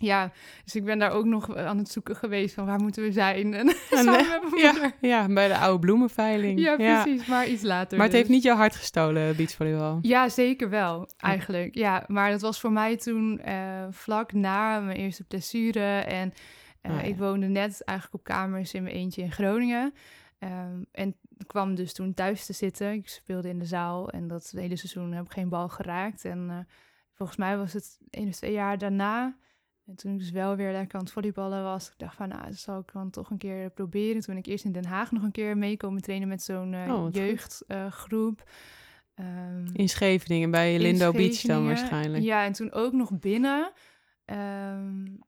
Ja, 0.00 0.32
dus 0.64 0.74
ik 0.74 0.84
ben 0.84 0.98
daar 0.98 1.10
ook 1.10 1.24
nog 1.24 1.56
aan 1.56 1.78
het 1.78 1.88
zoeken 1.88 2.16
geweest 2.16 2.54
van 2.54 2.66
waar 2.66 2.80
moeten 2.80 3.02
we 3.02 3.12
zijn. 3.12 3.54
En, 3.54 3.68
samen 3.90 4.50
met 4.50 4.60
ja, 4.60 4.92
ja, 5.00 5.26
bij 5.28 5.48
de 5.48 5.58
oude 5.58 5.78
bloemenveiling. 5.78 6.60
Ja, 6.60 6.76
precies, 6.76 7.26
maar 7.26 7.48
iets 7.48 7.62
later. 7.62 7.96
Maar 7.96 8.06
het 8.06 8.14
heeft 8.14 8.26
dus. 8.26 8.34
niet 8.36 8.44
jouw 8.44 8.56
hart 8.56 8.76
gestolen, 8.76 9.36
beachvolleybal? 9.36 9.98
Ja, 10.02 10.28
zeker 10.28 10.70
wel, 10.70 11.08
eigenlijk. 11.16 11.74
Ja, 11.74 12.04
maar 12.06 12.30
dat 12.30 12.40
was 12.40 12.60
voor 12.60 12.72
mij 12.72 12.96
toen 12.96 13.40
uh, 13.46 13.86
vlak 13.90 14.32
na 14.32 14.80
mijn 14.80 14.96
eerste 14.96 15.24
blessure. 15.24 15.98
En 15.98 16.32
uh, 16.82 16.92
oh, 16.92 17.00
ja. 17.00 17.02
ik 17.02 17.18
woonde 17.18 17.46
net 17.46 17.82
eigenlijk 17.84 18.18
op 18.18 18.24
kamers 18.24 18.74
in 18.74 18.82
mijn 18.82 18.94
eentje 18.94 19.22
in 19.22 19.32
Groningen. 19.32 19.94
Um, 20.38 20.86
en 20.92 21.16
kwam 21.46 21.74
dus 21.74 21.92
toen 21.92 22.14
thuis 22.14 22.46
te 22.46 22.52
zitten. 22.52 22.92
Ik 22.92 23.08
speelde 23.08 23.48
in 23.48 23.58
de 23.58 23.64
zaal 23.64 24.10
en 24.10 24.28
dat 24.28 24.52
hele 24.56 24.76
seizoen 24.76 25.12
heb 25.12 25.24
ik 25.24 25.32
geen 25.32 25.48
bal 25.48 25.68
geraakt. 25.68 26.24
En 26.24 26.46
uh, 26.50 26.58
volgens 27.14 27.38
mij 27.38 27.56
was 27.56 27.72
het 27.72 27.98
één 28.10 28.28
of 28.28 28.34
twee 28.34 28.52
jaar 28.52 28.78
daarna 28.78 29.36
en 29.88 29.96
toen 29.96 30.12
ik 30.12 30.18
dus 30.18 30.30
wel 30.30 30.56
weer 30.56 30.72
lekker 30.72 30.98
aan 30.98 31.04
het 31.04 31.12
volleyballen 31.12 31.62
was, 31.62 31.88
ik 31.88 31.94
dacht 31.96 32.16
van, 32.16 32.28
nou, 32.28 32.44
dat 32.44 32.56
zal 32.56 32.78
ik 32.78 32.92
dan 32.92 33.10
toch 33.10 33.30
een 33.30 33.38
keer 33.38 33.70
proberen. 33.70 34.20
Toen 34.20 34.34
ben 34.34 34.42
ik 34.44 34.46
eerst 34.46 34.64
in 34.64 34.72
Den 34.72 34.86
Haag 34.86 35.12
nog 35.12 35.22
een 35.22 35.30
keer 35.30 35.56
meekomen 35.56 36.02
trainen 36.02 36.28
met 36.28 36.42
zo'n 36.42 36.72
uh, 36.72 37.06
jeugdgroep. 37.10 38.50
Uh, 39.14 39.26
um, 39.26 39.70
in 39.72 39.88
Scheveningen, 39.88 40.50
bij 40.50 40.78
Lindo 40.78 41.12
Beach 41.12 41.40
dan 41.40 41.66
waarschijnlijk. 41.66 42.24
Ja, 42.24 42.44
en 42.44 42.52
toen 42.52 42.72
ook 42.72 42.92
nog 42.92 43.18
binnen. 43.18 43.72
Um, 44.24 45.18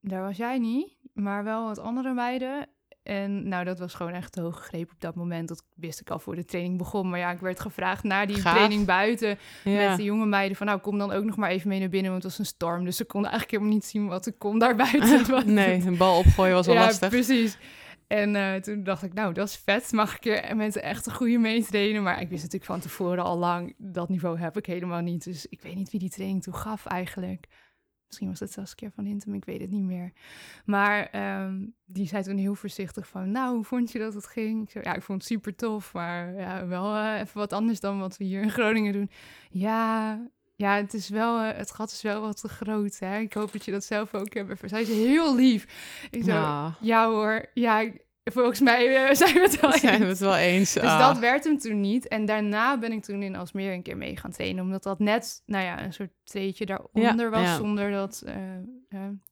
daar 0.00 0.22
was 0.22 0.36
jij 0.36 0.58
niet, 0.58 0.96
maar 1.12 1.44
wel 1.44 1.64
wat 1.64 1.78
andere 1.78 2.14
meiden. 2.14 2.68
En 3.10 3.48
nou, 3.48 3.64
dat 3.64 3.78
was 3.78 3.94
gewoon 3.94 4.12
echt 4.12 4.32
te 4.32 4.40
hoog 4.40 4.56
gegrepen 4.56 4.94
op 4.94 5.00
dat 5.00 5.14
moment. 5.14 5.48
Dat 5.48 5.62
wist 5.74 6.00
ik 6.00 6.10
al 6.10 6.18
voor 6.18 6.34
de 6.34 6.44
training 6.44 6.78
begon. 6.78 7.10
Maar 7.10 7.18
ja, 7.18 7.30
ik 7.30 7.40
werd 7.40 7.60
gevraagd 7.60 8.02
na 8.02 8.26
die 8.26 8.38
training 8.38 8.86
buiten 8.86 9.38
met 9.64 9.96
de 9.96 10.02
jonge 10.02 10.26
meiden 10.26 10.56
van... 10.56 10.66
nou, 10.66 10.78
kom 10.78 10.98
dan 10.98 11.12
ook 11.12 11.24
nog 11.24 11.36
maar 11.36 11.50
even 11.50 11.68
mee 11.68 11.78
naar 11.78 11.88
binnen, 11.88 12.10
want 12.10 12.22
het 12.22 12.32
was 12.32 12.40
een 12.40 12.54
storm. 12.54 12.84
Dus 12.84 12.96
ze 12.96 13.04
konden 13.04 13.30
eigenlijk 13.30 13.60
helemaal 13.60 13.80
niet 13.80 13.90
zien 13.90 14.06
wat 14.06 14.26
er 14.26 14.32
kon 14.32 14.58
daar 14.58 14.76
buiten. 14.76 15.54
nee, 15.54 15.82
een 15.86 15.96
bal 15.96 16.18
opgooien 16.18 16.54
was 16.54 16.66
al 16.66 16.74
ja, 16.74 16.84
lastig. 16.84 17.08
precies. 17.08 17.58
En 18.06 18.34
uh, 18.34 18.54
toen 18.54 18.82
dacht 18.82 19.02
ik, 19.02 19.12
nou, 19.14 19.32
dat 19.34 19.48
is 19.48 19.56
vet. 19.64 19.92
Mag 19.92 20.16
ik 20.16 20.24
er 20.24 20.56
met 20.56 20.76
echt 20.76 21.06
een 21.06 21.14
goede 21.14 21.38
mee 21.38 21.64
trainen? 21.64 22.02
Maar 22.02 22.20
ik 22.20 22.28
wist 22.28 22.42
natuurlijk 22.42 22.70
van 22.70 22.80
tevoren 22.80 23.24
al 23.24 23.38
lang, 23.38 23.74
dat 23.78 24.08
niveau 24.08 24.38
heb 24.38 24.56
ik 24.56 24.66
helemaal 24.66 25.00
niet. 25.00 25.24
Dus 25.24 25.46
ik 25.46 25.60
weet 25.62 25.74
niet 25.74 25.90
wie 25.90 26.00
die 26.00 26.10
training 26.10 26.42
toe 26.42 26.54
gaf 26.54 26.86
eigenlijk. 26.86 27.46
Misschien 28.10 28.28
was 28.28 28.40
het 28.40 28.52
zelfs 28.52 28.70
een 28.70 28.76
keer 28.76 28.90
van 28.90 29.04
Hintem, 29.04 29.34
ik 29.34 29.44
weet 29.44 29.60
het 29.60 29.70
niet 29.70 29.84
meer. 29.84 30.12
Maar 30.64 31.06
ehm, 31.06 31.66
die 31.84 32.06
zei 32.06 32.22
toen 32.22 32.36
heel 32.36 32.54
voorzichtig 32.54 33.08
van, 33.08 33.30
nou, 33.30 33.54
hoe 33.54 33.64
vond 33.64 33.92
je 33.92 33.98
dat 33.98 34.14
het 34.14 34.26
ging? 34.26 34.62
Ik 34.62 34.70
zei, 34.70 34.84
ja, 34.84 34.94
ik 34.94 35.02
vond 35.02 35.18
het 35.18 35.30
super 35.30 35.56
tof, 35.56 35.92
maar 35.92 36.34
ja, 36.34 36.66
wel 36.66 36.96
uh, 36.96 37.20
even 37.20 37.38
wat 37.38 37.52
anders 37.52 37.80
dan 37.80 37.98
wat 37.98 38.16
we 38.16 38.24
hier 38.24 38.42
in 38.42 38.50
Groningen 38.50 38.92
doen. 38.92 39.10
Ja, 39.50 40.20
ja, 40.56 40.76
het 40.76 40.94
is 40.94 41.08
wel, 41.08 41.44
uh, 41.44 41.50
het 41.52 41.70
gat 41.70 41.90
is 41.90 42.02
wel 42.02 42.20
wat 42.20 42.40
te 42.40 42.48
groot. 42.48 42.98
Hè? 42.98 43.18
Ik 43.18 43.32
hoop 43.32 43.52
dat 43.52 43.64
je 43.64 43.70
dat 43.70 43.84
zelf 43.84 44.14
ook 44.14 44.34
hebt. 44.34 44.60
Zij 44.64 44.80
is 44.80 44.88
heel 44.88 45.34
lief. 45.34 45.64
Ik 46.10 46.24
zo, 46.24 46.32
nou. 46.32 46.72
ja 46.80 47.08
hoor, 47.08 47.46
ja, 47.54 47.90
Volgens 48.24 48.60
mij 48.60 49.08
uh, 49.08 49.14
zijn 49.26 49.34
we 49.34 49.40
het 49.40 49.60
wel 49.60 49.72
zijn 49.72 49.92
eens. 49.92 50.02
we 50.02 50.08
het 50.08 50.18
wel 50.18 50.36
eens. 50.36 50.72
Dus 50.72 50.82
dat 50.82 50.92
ah. 50.92 51.18
werd 51.18 51.44
hem 51.44 51.58
toen 51.58 51.80
niet. 51.80 52.08
En 52.08 52.24
daarna 52.24 52.78
ben 52.78 52.92
ik 52.92 53.02
toen 53.02 53.22
in 53.22 53.36
Alsmeer 53.36 53.72
een 53.72 53.82
keer 53.82 53.96
mee 53.96 54.16
gaan 54.16 54.30
trainen. 54.30 54.64
Omdat 54.64 54.82
dat 54.82 54.98
net, 54.98 55.42
nou 55.46 55.64
ja, 55.64 55.84
een 55.84 55.92
soort 55.92 56.10
treetje 56.24 56.66
daaronder 56.66 57.30
was. 57.30 57.56
Zonder 57.56 57.90
dat, 57.90 58.22
uh, 58.26 58.34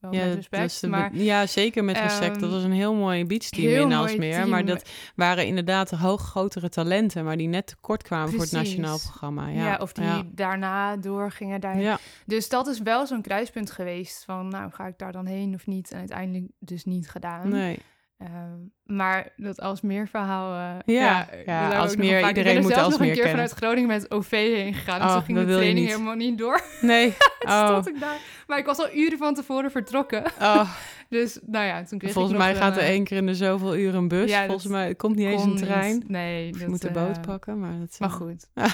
wel 0.01 0.13
ja, 0.13 0.25
met 0.27 0.35
respect. 0.35 0.87
Maar, 0.87 1.15
ja, 1.15 1.47
zeker 1.47 1.85
met 1.85 1.99
respect. 1.99 2.35
Um, 2.35 2.41
dat 2.41 2.51
was 2.51 2.63
een 2.63 2.73
heel 2.73 2.95
mooi 2.95 3.25
beachteam 3.25 3.91
in 3.91 3.93
Alsmeer. 3.93 4.49
Maar 4.49 4.65
dat 4.65 4.91
waren 5.15 5.47
inderdaad 5.47 5.91
hoog 5.91 6.23
grotere 6.23 6.69
talenten. 6.69 7.25
Maar 7.25 7.37
die 7.37 7.49
net 7.49 7.67
tekort 7.67 8.03
kwamen 8.03 8.31
Precies. 8.31 8.51
voor 8.51 8.59
het 8.59 8.69
nationaal 8.69 8.99
programma. 8.99 9.49
Ja, 9.49 9.65
ja 9.65 9.77
of 9.77 9.93
die 9.93 10.35
daarna 10.35 10.97
doorgingen. 10.97 11.61
Daar. 11.61 12.01
Dus 12.27 12.49
dat 12.49 12.67
is 12.67 12.81
wel 12.81 13.07
zo'n 13.07 13.23
kruispunt 13.23 13.71
geweest. 13.71 14.25
Van, 14.25 14.49
nou, 14.49 14.71
ga 14.71 14.87
ik 14.87 14.99
daar 14.99 15.13
dan 15.13 15.27
heen 15.27 15.55
of 15.55 15.67
niet? 15.67 15.91
En 15.91 15.99
uiteindelijk 15.99 16.47
dus 16.59 16.85
niet 16.85 17.11
gedaan. 17.11 17.49
Nee. 17.49 17.79
Um, 18.23 18.73
maar 18.97 19.33
dat 19.37 19.61
als 19.61 19.81
meer 19.81 20.09
verhaal. 20.09 20.53
Uh, 20.53 20.97
ja, 20.97 21.29
ja, 21.47 21.71
ja 21.71 21.79
als 21.79 21.97
meer. 21.97 22.29
Iedereen 22.29 22.63
moet 22.63 22.77
als 22.77 22.87
meer 22.87 22.93
Ik 22.93 22.99
ben 22.99 23.09
een 23.09 23.15
keer 23.15 23.31
vanuit 23.31 23.51
Groningen 23.51 23.89
met 23.89 24.11
OV 24.11 24.31
heen 24.31 24.75
gegaan. 24.75 25.01
Oh, 25.01 25.13
toen 25.13 25.23
ging 25.23 25.39
de 25.39 25.45
training 25.45 25.87
helemaal 25.87 26.15
niet 26.15 26.39
door. 26.39 26.61
Nee. 26.81 27.17
oh. 27.39 27.81
ik 27.85 28.01
daar. 28.01 28.17
Maar 28.47 28.59
ik 28.59 28.67
was 28.67 28.79
al 28.79 28.95
uren 28.95 29.19
van 29.19 29.35
tevoren 29.35 29.71
vertrokken. 29.71 30.25
Oh. 30.41 30.71
dus 31.19 31.39
nou 31.47 31.67
ja, 31.67 31.85
toen 31.85 31.99
kreeg 31.99 32.13
Volgens 32.13 32.35
ik 32.35 32.41
mij 32.41 32.55
gaat 32.55 32.77
er 32.77 32.83
één 32.83 33.05
keer 33.05 33.17
in 33.17 33.27
de 33.27 33.35
zoveel 33.35 33.77
uur 33.77 33.95
een 33.95 34.09
bus. 34.09 34.31
Ja, 34.31 34.47
Volgens 34.47 34.67
mij 34.67 34.95
komt 34.95 35.17
niet 35.17 35.27
eens 35.27 35.43
een 35.43 35.57
trein. 35.57 36.05
Nee. 36.07 36.59
je 36.59 36.69
moet 36.69 36.83
de 36.83 36.91
boot 36.91 37.17
uh, 37.17 37.23
pakken. 37.23 37.59
Maar, 37.59 37.79
dat, 37.79 37.97
maar 37.99 38.11
goed. 38.11 38.47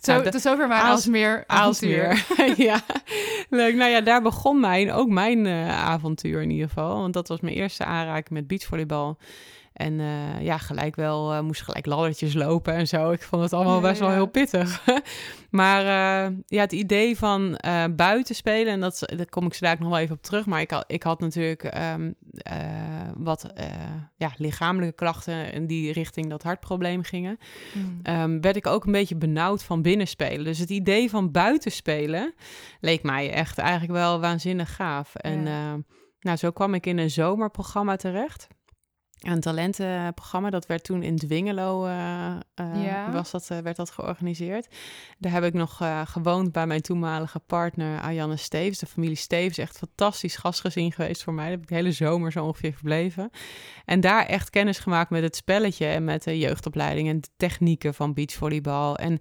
Zo, 0.00 0.12
nou, 0.12 0.30
tot 0.30 0.40
zover 0.40 0.68
mijn 0.68 0.80
Aalsmeer 0.80 1.44
avontuur. 1.46 2.26
ja, 2.56 2.80
leuk. 3.50 3.74
Nou 3.74 3.90
ja, 3.90 4.00
daar 4.00 4.22
begon 4.22 4.60
mijn, 4.60 4.92
ook 4.92 5.08
mijn 5.08 5.44
uh, 5.44 5.84
avontuur 5.84 6.42
in 6.42 6.50
ieder 6.50 6.68
geval. 6.68 7.00
Want 7.00 7.12
dat 7.12 7.28
was 7.28 7.40
mijn 7.40 7.54
eerste 7.54 7.84
aanraking 7.84 8.30
met 8.30 8.46
beachvolleybal. 8.46 9.18
En 9.78 9.98
uh, 9.98 10.40
ja, 10.40 10.58
gelijk 10.58 10.96
wel, 10.96 11.34
uh, 11.34 11.40
moest 11.40 11.62
gelijk 11.62 11.86
laddertjes 11.86 12.34
lopen 12.34 12.74
en 12.74 12.86
zo. 12.86 13.10
Ik 13.10 13.22
vond 13.22 13.42
het 13.42 13.52
allemaal 13.52 13.80
best 13.80 14.00
wel 14.00 14.10
heel 14.10 14.26
pittig. 14.26 14.84
maar 15.50 15.82
uh, 15.82 16.36
ja, 16.46 16.60
het 16.60 16.72
idee 16.72 17.18
van 17.18 17.58
buiten 17.96 18.34
spelen, 18.34 18.72
en 18.72 18.80
dat, 18.80 19.02
daar 19.16 19.28
kom 19.28 19.46
ik 19.46 19.54
zo 19.54 19.66
nog 19.66 19.88
wel 19.88 19.98
even 19.98 20.14
op 20.14 20.22
terug. 20.22 20.46
Maar 20.46 20.60
ik 20.60 20.70
had, 20.70 20.84
ik 20.86 21.02
had 21.02 21.20
natuurlijk 21.20 21.78
um, 21.94 22.14
wat 23.16 23.52
ja, 24.16 24.32
lichamelijke 24.36 24.94
klachten 24.94 25.52
in 25.52 25.66
die 25.66 25.92
richting 25.92 26.30
dat 26.30 26.42
hartprobleem 26.42 27.02
gingen. 27.02 27.38
Mm. 27.74 28.00
Um, 28.02 28.40
werd 28.40 28.56
ik 28.56 28.66
ook 28.66 28.84
een 28.84 28.92
beetje 28.92 29.16
benauwd 29.16 29.62
van 29.62 29.82
binnenspelen. 29.82 30.44
Dus 30.44 30.58
het 30.58 30.70
idee 30.70 31.10
van 31.10 31.30
buiten 31.30 31.72
spelen 31.72 32.34
leek 32.80 33.02
mij 33.02 33.32
echt 33.32 33.58
eigenlijk 33.58 33.92
wel 33.92 34.20
waanzinnig 34.20 34.74
gaaf. 34.74 35.14
En 35.14 35.46
ja. 35.46 35.76
nou, 36.20 36.36
zo 36.36 36.50
kwam 36.50 36.74
ik 36.74 36.86
in 36.86 36.98
een 36.98 37.10
zomerprogramma 37.10 37.96
terecht 37.96 38.48
een 39.18 39.40
talentenprogramma. 39.40 40.50
Dat 40.50 40.66
werd 40.66 40.84
toen 40.84 41.02
in 41.02 41.16
Dwingelo 41.16 41.86
uh, 41.86 42.36
uh, 42.60 43.12
was 43.12 43.30
dat, 43.30 43.48
uh, 43.52 43.58
werd 43.58 43.76
dat 43.76 43.90
georganiseerd. 43.90 44.68
Daar 45.18 45.32
heb 45.32 45.44
ik 45.44 45.52
nog 45.52 45.80
gewoond 46.04 46.52
bij 46.52 46.66
mijn 46.66 46.80
toenmalige 46.80 47.38
partner 47.38 48.00
Arjanne 48.00 48.36
Steves. 48.36 48.78
De 48.78 48.86
familie 48.86 49.16
Steves, 49.16 49.58
echt 49.58 49.78
fantastisch 49.78 50.36
gastgezien 50.36 50.92
geweest 50.92 51.22
voor 51.22 51.34
mij. 51.34 51.44
Daar 51.44 51.52
heb 51.52 51.62
ik 51.62 51.68
de 51.68 51.74
hele 51.74 51.92
zomer 51.92 52.32
zo 52.32 52.44
ongeveer 52.44 52.72
verbleven. 52.72 53.30
En 53.84 54.00
daar 54.00 54.26
echt 54.26 54.50
kennis 54.50 54.78
gemaakt 54.78 55.10
met 55.10 55.22
het 55.22 55.36
spelletje 55.36 55.86
en 55.86 56.04
met 56.04 56.22
de 56.22 56.38
jeugdopleiding 56.38 57.08
en 57.08 57.20
de 57.20 57.28
technieken 57.36 57.94
van 57.94 58.14
beachvolleybal. 58.14 58.96
En 58.96 59.18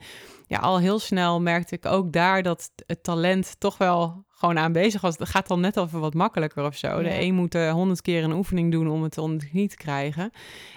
ja, 0.48 0.60
al 0.60 0.80
heel 0.80 1.00
snel 1.00 1.42
merkte 1.42 1.76
ik 1.76 1.86
ook 1.86 2.14
daar 2.14 2.44
dat 2.44 2.72
het 2.86 3.04
talent 3.04 3.56
toch 3.60 3.78
wel 3.78 4.26
gewoon 4.38 4.58
aanwezig 4.58 5.02
was. 5.02 5.18
Het 5.18 5.30
gaat 5.30 5.48
dan 5.48 5.60
net 5.60 5.78
even 5.78 6.00
wat 6.00 6.14
makkelijker 6.14 6.66
of 6.66 6.76
zo. 6.76 7.02
De 7.02 7.22
een 7.22 7.36
moet 7.36 7.54
honderd 7.54 8.02
keer 8.02 8.24
een 8.24 8.32
oefening 8.32 8.72
doen 8.72 8.90
om 8.90 9.04
het 9.04 9.18
onder 9.18 9.50
niet 9.52 9.70
te 9.70 9.76
krijgen. 9.78 10.32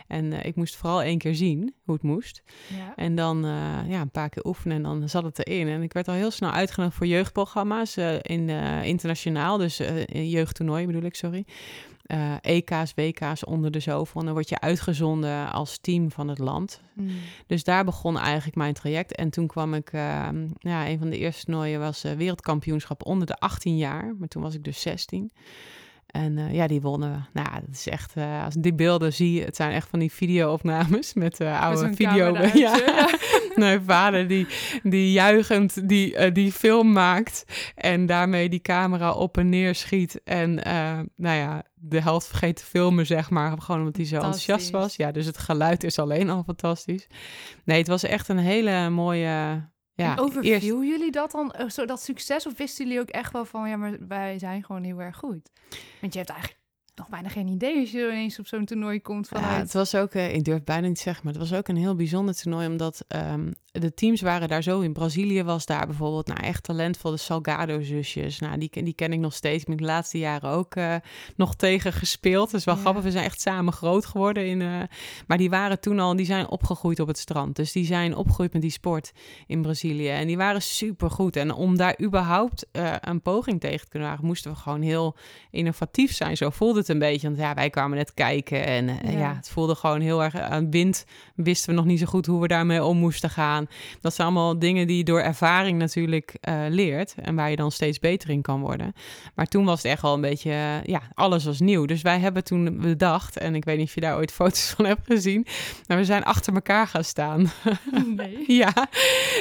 En 0.07 0.25
uh, 0.25 0.45
ik 0.45 0.57
moest 0.57 0.77
vooral 0.77 1.03
één 1.03 1.19
keer 1.19 1.35
zien 1.35 1.75
hoe 1.85 1.95
het 1.95 2.03
moest. 2.03 2.43
Ja. 2.69 2.93
En 2.97 3.15
dan 3.15 3.45
uh, 3.45 3.51
ja, 3.89 4.01
een 4.01 4.11
paar 4.11 4.29
keer 4.29 4.45
oefenen 4.45 4.77
en 4.77 4.83
dan 4.83 5.09
zat 5.09 5.25
het 5.25 5.47
erin. 5.47 5.69
En 5.69 5.83
ik 5.83 5.93
werd 5.93 6.09
al 6.09 6.15
heel 6.15 6.31
snel 6.31 6.51
uitgenodigd 6.51 6.97
voor 6.97 7.07
jeugdprogramma's 7.07 7.97
uh, 7.97 8.15
in 8.23 8.49
internationaal. 8.85 9.59
Dus 9.59 9.81
in 10.07 10.29
jeugdtoernooi 10.29 10.87
bedoel 10.87 11.03
ik, 11.03 11.15
sorry 11.15 11.45
uh, 12.13 12.35
EK's, 12.41 12.93
WK's 12.95 13.45
onder 13.45 13.71
de 13.71 13.81
zoveel. 13.81 14.21
En 14.21 14.27
dan 14.27 14.35
word 14.35 14.49
je 14.49 14.61
uitgezonden 14.61 15.53
als 15.53 15.79
team 15.79 16.11
van 16.11 16.29
het 16.29 16.39
land. 16.39 16.81
Mm. 16.95 17.11
Dus 17.47 17.65
daar 17.65 17.85
begon 17.85 18.19
eigenlijk 18.19 18.57
mijn 18.57 18.75
traject. 18.75 19.15
En 19.15 19.31
toen 19.31 19.47
kwam 19.47 19.75
ik, 19.75 19.93
uh, 19.93 20.29
ja, 20.59 20.89
een 20.89 20.99
van 20.99 21.11
de 21.11 21.19
eerste 21.19 21.45
toernooien 21.45 21.81
was 21.81 22.05
uh, 22.05 22.13
wereldkampioenschap 22.13 23.07
onder 23.07 23.27
de 23.27 23.37
18 23.37 23.77
jaar. 23.77 24.15
Maar 24.19 24.29
toen 24.29 24.43
was 24.43 24.55
ik 24.55 24.65
dus 24.65 24.81
16. 24.81 25.33
En 26.07 26.37
uh, 26.37 26.55
ja, 26.55 26.67
die 26.67 26.81
wonnen 26.81 27.11
we. 27.13 27.41
Nou, 27.41 27.61
dat 27.61 27.75
is 27.75 27.89
echt, 27.89 28.15
als 28.45 28.55
die 28.55 28.75
beelden 28.75 29.13
zie, 29.13 29.43
het 29.43 29.57
zijn 29.57 29.73
echt 29.73 29.89
van 29.89 29.99
die 29.99 30.13
video-opnames 30.13 31.15
met 31.25 31.41
oude 31.41 31.95
video. 31.95 32.37
Ja. 32.55 33.09
Mijn 33.55 33.83
vader 33.83 34.29
die, 34.29 34.47
die 34.83 35.13
juichend 35.13 35.89
die, 35.89 36.33
die 36.33 36.53
film 36.53 36.93
maakt 36.93 37.45
en 37.75 38.07
daarmee 38.07 38.49
die 38.49 38.61
camera 38.61 39.13
op 39.13 39.39
en 39.39 39.49
neer 39.49 39.75
schiet. 39.75 40.21
En 40.25 40.55
nou 41.17 41.37
ja, 41.37 41.65
de 41.81 42.01
helft 42.01 42.27
vergeet 42.27 42.57
te 42.57 42.65
filmen, 42.65 43.07
zeg 43.07 43.31
maar. 43.31 43.61
Gewoon 43.63 43.81
omdat 43.81 43.97
hij 43.97 44.05
zo 44.07 44.15
enthousiast 44.15 44.71
was. 44.71 44.97
Ja, 44.97 45.11
dus 45.13 45.27
het 45.27 45.39
geluid 45.39 45.85
is 45.85 45.99
alleen 45.99 46.31
al 46.31 46.43
fantastisch. 46.43 47.07
Nee, 47.65 47.79
het 47.79 47.89
was 47.89 48.03
echt 48.03 48.29
een 48.29 48.39
hele 48.39 48.91
mooie 48.91 49.69
ja, 49.95 50.13
en 50.13 50.19
overviel 50.19 50.53
eerst- 50.53 50.67
jullie 50.67 51.11
dat 51.11 51.31
dan, 51.31 51.53
eh, 51.53 51.69
zo 51.69 51.85
dat 51.85 52.03
succes? 52.03 52.47
Of 52.47 52.57
wisten 52.57 52.85
jullie 52.87 53.01
ook 53.01 53.09
echt 53.09 53.33
wel 53.33 53.45
van, 53.45 53.69
ja, 53.69 53.77
maar 53.77 53.97
wij 54.09 54.39
zijn 54.39 54.65
gewoon 54.65 54.83
heel 54.83 55.01
erg 55.01 55.17
goed? 55.17 55.51
Want 56.01 56.13
je 56.13 56.19
hebt 56.19 56.31
eigenlijk 56.31 56.60
nog 57.01 57.09
bijna 57.09 57.29
geen 57.29 57.49
idee 57.49 57.81
als 57.81 57.91
je 57.91 58.09
ineens 58.11 58.39
op 58.39 58.47
zo'n 58.47 58.65
toernooi 58.65 59.01
komt 59.03 59.29
Ja, 59.33 59.41
vanuit... 59.41 59.63
het 59.63 59.73
was 59.73 59.95
ook, 59.95 60.11
eh, 60.13 60.35
ik 60.35 60.45
durf 60.45 60.65
bijna 60.65 60.87
niet 60.87 60.97
te 60.97 61.03
zeggen, 61.03 61.25
maar 61.25 61.33
het 61.33 61.49
was 61.51 61.59
ook 61.59 61.69
een 61.69 61.77
heel 61.77 61.95
bijzonder 61.95 62.35
toernooi, 62.35 62.67
omdat 62.67 63.05
ehm, 63.09 63.51
de 63.73 63.95
teams 63.95 64.21
waren 64.21 64.49
daar 64.49 64.63
zo. 64.63 64.81
In 64.81 64.93
Brazilië 64.93 65.43
was 65.43 65.67
daar 65.67 65.87
bijvoorbeeld, 65.87 66.27
nou 66.27 66.41
echt 66.41 66.63
talentvolle 66.63 67.17
Salgado-zusjes. 67.17 68.39
Nou, 68.39 68.59
die, 68.59 68.69
ken- 68.69 68.85
die 68.85 68.95
ken 68.95 69.13
ik 69.13 69.19
nog 69.19 69.35
steeds. 69.35 69.61
Ik 69.63 69.69
ben 69.69 69.77
de 69.77 69.85
laatste 69.85 70.19
jaren 70.19 70.51
ook 70.51 70.75
eh, 70.75 70.95
nog 71.37 71.55
tegen 71.57 71.93
gespeeld. 71.93 72.51
Dat 72.51 72.61
is 72.61 72.67
wel 72.67 72.75
Ja. 72.75 72.81
grappig, 72.81 73.03
we 73.03 73.11
zijn 73.11 73.25
echt 73.25 73.41
samen 73.41 73.73
groot 73.73 74.07
geworden. 74.07 74.47
In, 74.47 74.61
eh, 74.63 74.81
maar 75.27 75.39
die 75.39 75.51
waren 75.51 75.81
toen 75.81 75.99
al, 75.99 76.17
die 76.17 76.27
zijn 76.27 76.49
opgegroeid 76.49 77.01
op 77.01 77.07
het 77.09 77.19
strand. 77.19 77.57
Dus 77.57 77.73
die 77.73 77.85
zijn 77.85 78.17
opgegroeid 78.17 78.53
met 78.53 78.63
die 78.63 78.71
sport 78.71 79.13
in 79.47 79.63
Brazilië. 79.63 80.09
En 80.09 80.27
die 80.27 80.37
waren 80.37 80.63
supergoed. 80.63 81.37
En 81.37 81.53
om 81.53 81.77
daar 81.77 82.01
überhaupt 82.03 82.67
een 83.01 83.23
poging 83.23 83.61
tegen 83.61 83.81
te 83.81 83.89
kunnen 83.89 84.09
wagen, 84.09 84.27
moesten 84.27 84.51
we 84.51 84.57
gewoon 84.57 84.83
heel 84.83 85.17
innovatief 85.51 86.15
zijn. 86.15 86.37
Zo 86.37 86.51
voelde 86.51 86.79
het 86.79 86.89
een 86.91 86.99
beetje. 86.99 87.27
Want 87.27 87.39
ja, 87.39 87.55
wij 87.55 87.71
kwamen 87.71 87.97
net 87.97 88.15
kijken 88.15 88.67
en 88.67 88.89
eh, 88.89 89.13
Ja. 89.13 89.19
ja. 89.19 89.35
het 89.35 89.51
voelde 89.51 89.75
gewoon 89.75 90.01
heel 90.01 90.23
erg 90.23 90.37
aan 90.37 90.71
wind. 90.71 91.05
Wisten 91.35 91.71
we 91.71 91.77
nog 91.77 91.85
niet 91.85 91.99
zo 91.99 92.07
goed 92.07 92.27
hoe 92.27 92.41
we 92.41 92.49
daarmee 92.49 92.85
om 92.85 92.97
moesten 92.97 93.31
gaan. 93.31 93.67
Dat 94.01 94.15
zijn 94.15 94.27
allemaal 94.27 94.59
dingen 94.59 94.87
die 94.87 94.97
je 94.97 95.05
door 95.05 95.21
ervaring 95.21 95.79
natuurlijk 95.79 96.37
eh, 96.41 96.55
leert 96.69 97.15
en 97.23 97.35
waar 97.35 97.51
je 97.51 97.57
dan 97.57 97.71
steeds 97.71 97.99
beter 97.99 98.31
in 98.31 98.43
kan 98.43 98.61
worden. 98.61 98.93
Maar 99.35 99.47
toen 99.47 99.65
was 99.65 99.83
het 99.83 99.93
echt 99.93 100.03
wel 100.03 100.15
een 100.15 100.21
beetje, 100.21 100.51
eh, 100.51 100.83
ja, 100.83 101.01
alles 101.15 101.45
was 101.45 101.61
nieuw. 101.61 101.85
Dus 101.85 102.03
wij 102.03 102.19
hebben 102.19 102.45
toen 102.45 102.79
bedacht, 102.81 103.39
en 103.39 103.55
ik 103.55 103.65
weet 103.65 103.79
niet 103.79 103.87
of 103.87 103.95
je 103.95 104.01
daar 104.01 104.17
ooit 104.17 104.33
foto's 104.41 104.71
van 104.77 104.85
hebt 104.85 105.07
gezien, 105.07 105.47
maar 105.87 105.97
we 105.97 106.05
zijn 106.05 106.25
achter 106.25 106.55
elkaar 106.55 106.87
gaan 106.87 107.05
staan. 107.05 107.51
Nee. 108.17 108.39
Ja, 108.61 108.73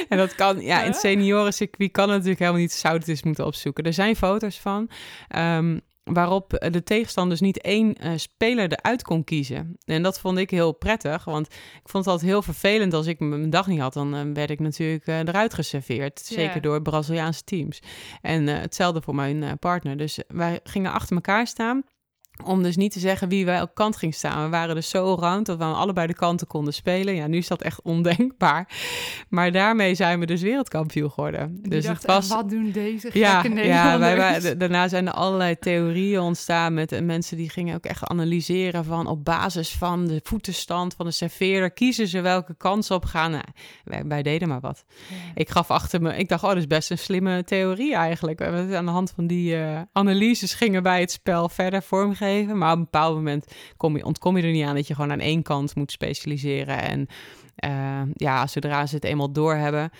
en 0.08 0.18
dat 0.18 0.34
kan, 0.34 0.60
ja, 0.60 0.82
in 0.82 0.94
seniorencircuit 0.94 1.90
kan 1.90 2.04
het 2.04 2.12
natuurlijk 2.12 2.38
helemaal 2.38 2.60
niet, 2.60 2.72
zou 2.72 2.98
het 2.98 3.08
eens 3.08 3.22
moeten 3.22 3.46
opzoeken. 3.46 3.84
Er 3.84 3.92
zijn 3.92 4.16
foto's 4.16 4.60
van, 4.60 4.90
ehm, 5.28 5.78
waarop 6.12 6.68
de 6.70 6.82
tegenstanders 6.82 7.40
niet 7.40 7.60
één 7.60 7.94
eh, 7.94 8.12
speler 8.16 8.72
eruit 8.72 9.02
kon 9.02 9.24
kiezen. 9.24 9.76
En 9.84 10.02
dat 10.02 10.20
vond 10.20 10.38
ik 10.38 10.50
heel 10.50 10.72
prettig, 10.72 11.24
want 11.24 11.46
ik 11.52 11.88
vond 11.88 12.04
het 12.04 12.12
altijd 12.12 12.30
heel 12.30 12.42
vervelend 12.42 12.94
als 12.94 13.06
ik 13.06 13.18
mijn 13.18 13.50
dag 13.50 13.66
niet 13.66 13.80
had, 13.80 13.92
dan 13.92 14.14
eh, 14.14 14.20
werd 14.32 14.50
ik 14.50 14.60
natuurlijk 14.60 15.06
eh, 15.06 15.18
eruit 15.18 15.54
geserveerd. 15.54 16.20
Zeker 16.20 16.60
door 16.60 16.82
Braziliaanse 16.82 17.44
teams. 17.44 17.82
En 18.20 18.46
hetzelfde 18.46 19.02
voor 19.02 19.14
mijn 19.14 19.58
partner. 19.58 19.96
Dus 19.96 20.18
wij 20.28 20.60
gingen 20.64 20.92
achter 20.92 21.14
elkaar 21.14 21.46
staan. 21.46 21.84
Om 22.44 22.62
dus 22.62 22.76
niet 22.76 22.92
te 22.92 22.98
zeggen 22.98 23.28
wie 23.28 23.44
wij 23.44 23.56
elk 23.56 23.74
kant 23.74 23.96
ging 23.96 24.14
staan. 24.14 24.44
We 24.44 24.50
waren 24.50 24.74
dus 24.74 24.88
zo 24.88 25.14
round 25.14 25.46
dat 25.46 25.58
we 25.58 25.64
aan 25.64 25.74
allebei 25.74 26.06
de 26.06 26.14
kanten 26.14 26.46
konden 26.46 26.74
spelen. 26.74 27.14
Ja, 27.14 27.26
nu 27.26 27.36
is 27.36 27.48
dat 27.48 27.62
echt 27.62 27.82
ondenkbaar. 27.82 28.68
Maar 29.28 29.52
daarmee 29.52 29.94
zijn 29.94 30.20
we 30.20 30.26
dus 30.26 30.40
wereldkampioen 30.42 31.10
geworden. 31.10 31.58
Dus 31.62 31.84
dacht, 31.84 32.02
het 32.02 32.10
was. 32.10 32.30
"En 32.30 32.36
wat 32.36 32.50
doen 32.50 32.70
deze 32.70 33.10
Ja, 33.12 33.42
ja 33.42 33.42
wij, 33.42 33.50
Nederlanders?" 33.52 34.42
wij- 34.42 34.56
daarna 34.56 34.88
zijn 34.88 35.06
er 35.06 35.12
allerlei 35.12 35.58
theorieën 35.58 36.20
ontstaan 36.20 36.74
met 36.74 36.92
eh, 36.92 37.00
mensen 37.02 37.36
die 37.36 37.50
gingen 37.50 37.74
ook 37.74 37.84
echt 37.84 38.04
analyseren 38.08 38.84
van 38.84 39.06
op 39.06 39.24
basis 39.24 39.70
van 39.70 40.06
de 40.06 40.20
voetenstand 40.22 40.94
van 40.94 41.06
de 41.06 41.12
serveerder 41.12 41.70
kiezen 41.70 42.06
ze 42.08 42.20
welke 42.20 42.54
kans 42.56 42.90
op 42.90 43.04
gaan. 43.04 43.30
Nou, 43.30 43.44
wij, 43.84 44.02
wij 44.06 44.22
deden 44.22 44.48
maar 44.48 44.60
wat. 44.60 44.84
Ja. 45.08 45.16
Ik 45.34 45.50
gaf 45.50 45.70
achter 45.70 46.02
me, 46.02 46.16
ik 46.16 46.28
dacht, 46.28 46.42
oh, 46.42 46.48
dat 46.48 46.58
is 46.58 46.66
best 46.66 46.90
een 46.90 46.98
slimme 46.98 47.44
theorie 47.44 47.94
eigenlijk. 47.94 48.42
Aan 48.42 48.84
de 48.84 48.90
hand 48.90 49.12
van 49.14 49.26
die 49.26 49.56
eh, 49.56 49.80
analyses 49.92 50.54
gingen 50.54 50.82
wij 50.82 51.00
het 51.00 51.10
spel 51.10 51.48
verder 51.48 51.82
vormgeven. 51.82 52.28
Maar 52.56 52.72
op 52.72 52.78
een 52.78 52.84
bepaald 52.84 53.14
moment 53.14 53.54
kom 53.76 53.96
je, 53.96 54.04
ontkom 54.04 54.36
je 54.36 54.42
er 54.42 54.52
niet 54.52 54.64
aan 54.64 54.74
dat 54.74 54.86
je 54.86 54.94
gewoon 54.94 55.12
aan 55.12 55.20
één 55.20 55.42
kant 55.42 55.74
moet 55.74 55.92
specialiseren. 55.92 56.78
En 56.78 57.06
eh, 57.56 58.02
ja, 58.14 58.46
zodra 58.46 58.86
ze 58.86 58.94
het 58.94 59.04
eenmaal 59.04 59.32
doorhebben. 59.32 59.90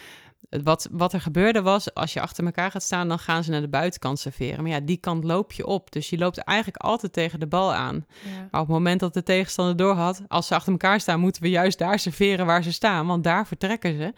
Wat, 0.49 0.89
wat 0.91 1.13
er 1.13 1.21
gebeurde 1.21 1.63
was, 1.63 1.95
als 1.95 2.13
je 2.13 2.21
achter 2.21 2.45
elkaar 2.45 2.71
gaat 2.71 2.83
staan, 2.83 3.09
dan 3.09 3.19
gaan 3.19 3.45
ze 3.45 3.51
naar 3.51 3.61
de 3.61 3.69
buitenkant 3.69 4.19
serveren. 4.19 4.63
Maar 4.63 4.73
ja, 4.73 4.81
die 4.81 4.97
kant 4.97 5.25
loop 5.25 5.53
je 5.53 5.67
op. 5.67 5.93
Dus 5.93 6.11
je 6.11 6.19
loopt 6.19 6.39
eigenlijk 6.39 6.83
altijd 6.83 7.13
tegen 7.13 7.41
de 7.41 7.47
bal 7.47 7.75
aan. 7.75 8.07
Ja. 8.25 8.31
Maar 8.51 8.61
op 8.61 8.67
het 8.67 8.77
moment 8.77 9.01
dat 9.01 9.15
de 9.15 9.23
tegenstander 9.23 9.77
doorhad, 9.77 10.23
als 10.29 10.47
ze 10.47 10.55
achter 10.55 10.73
elkaar 10.73 11.01
staan, 11.01 11.21
moeten 11.21 11.43
we 11.43 11.51
juist 11.51 11.79
daar 11.79 11.99
serveren 11.99 12.47
waar 12.47 12.63
ze 12.63 12.73
staan, 12.73 13.07
want 13.07 13.25
daar 13.25 13.47
vertrekken 13.47 13.97
ze. 13.97 14.13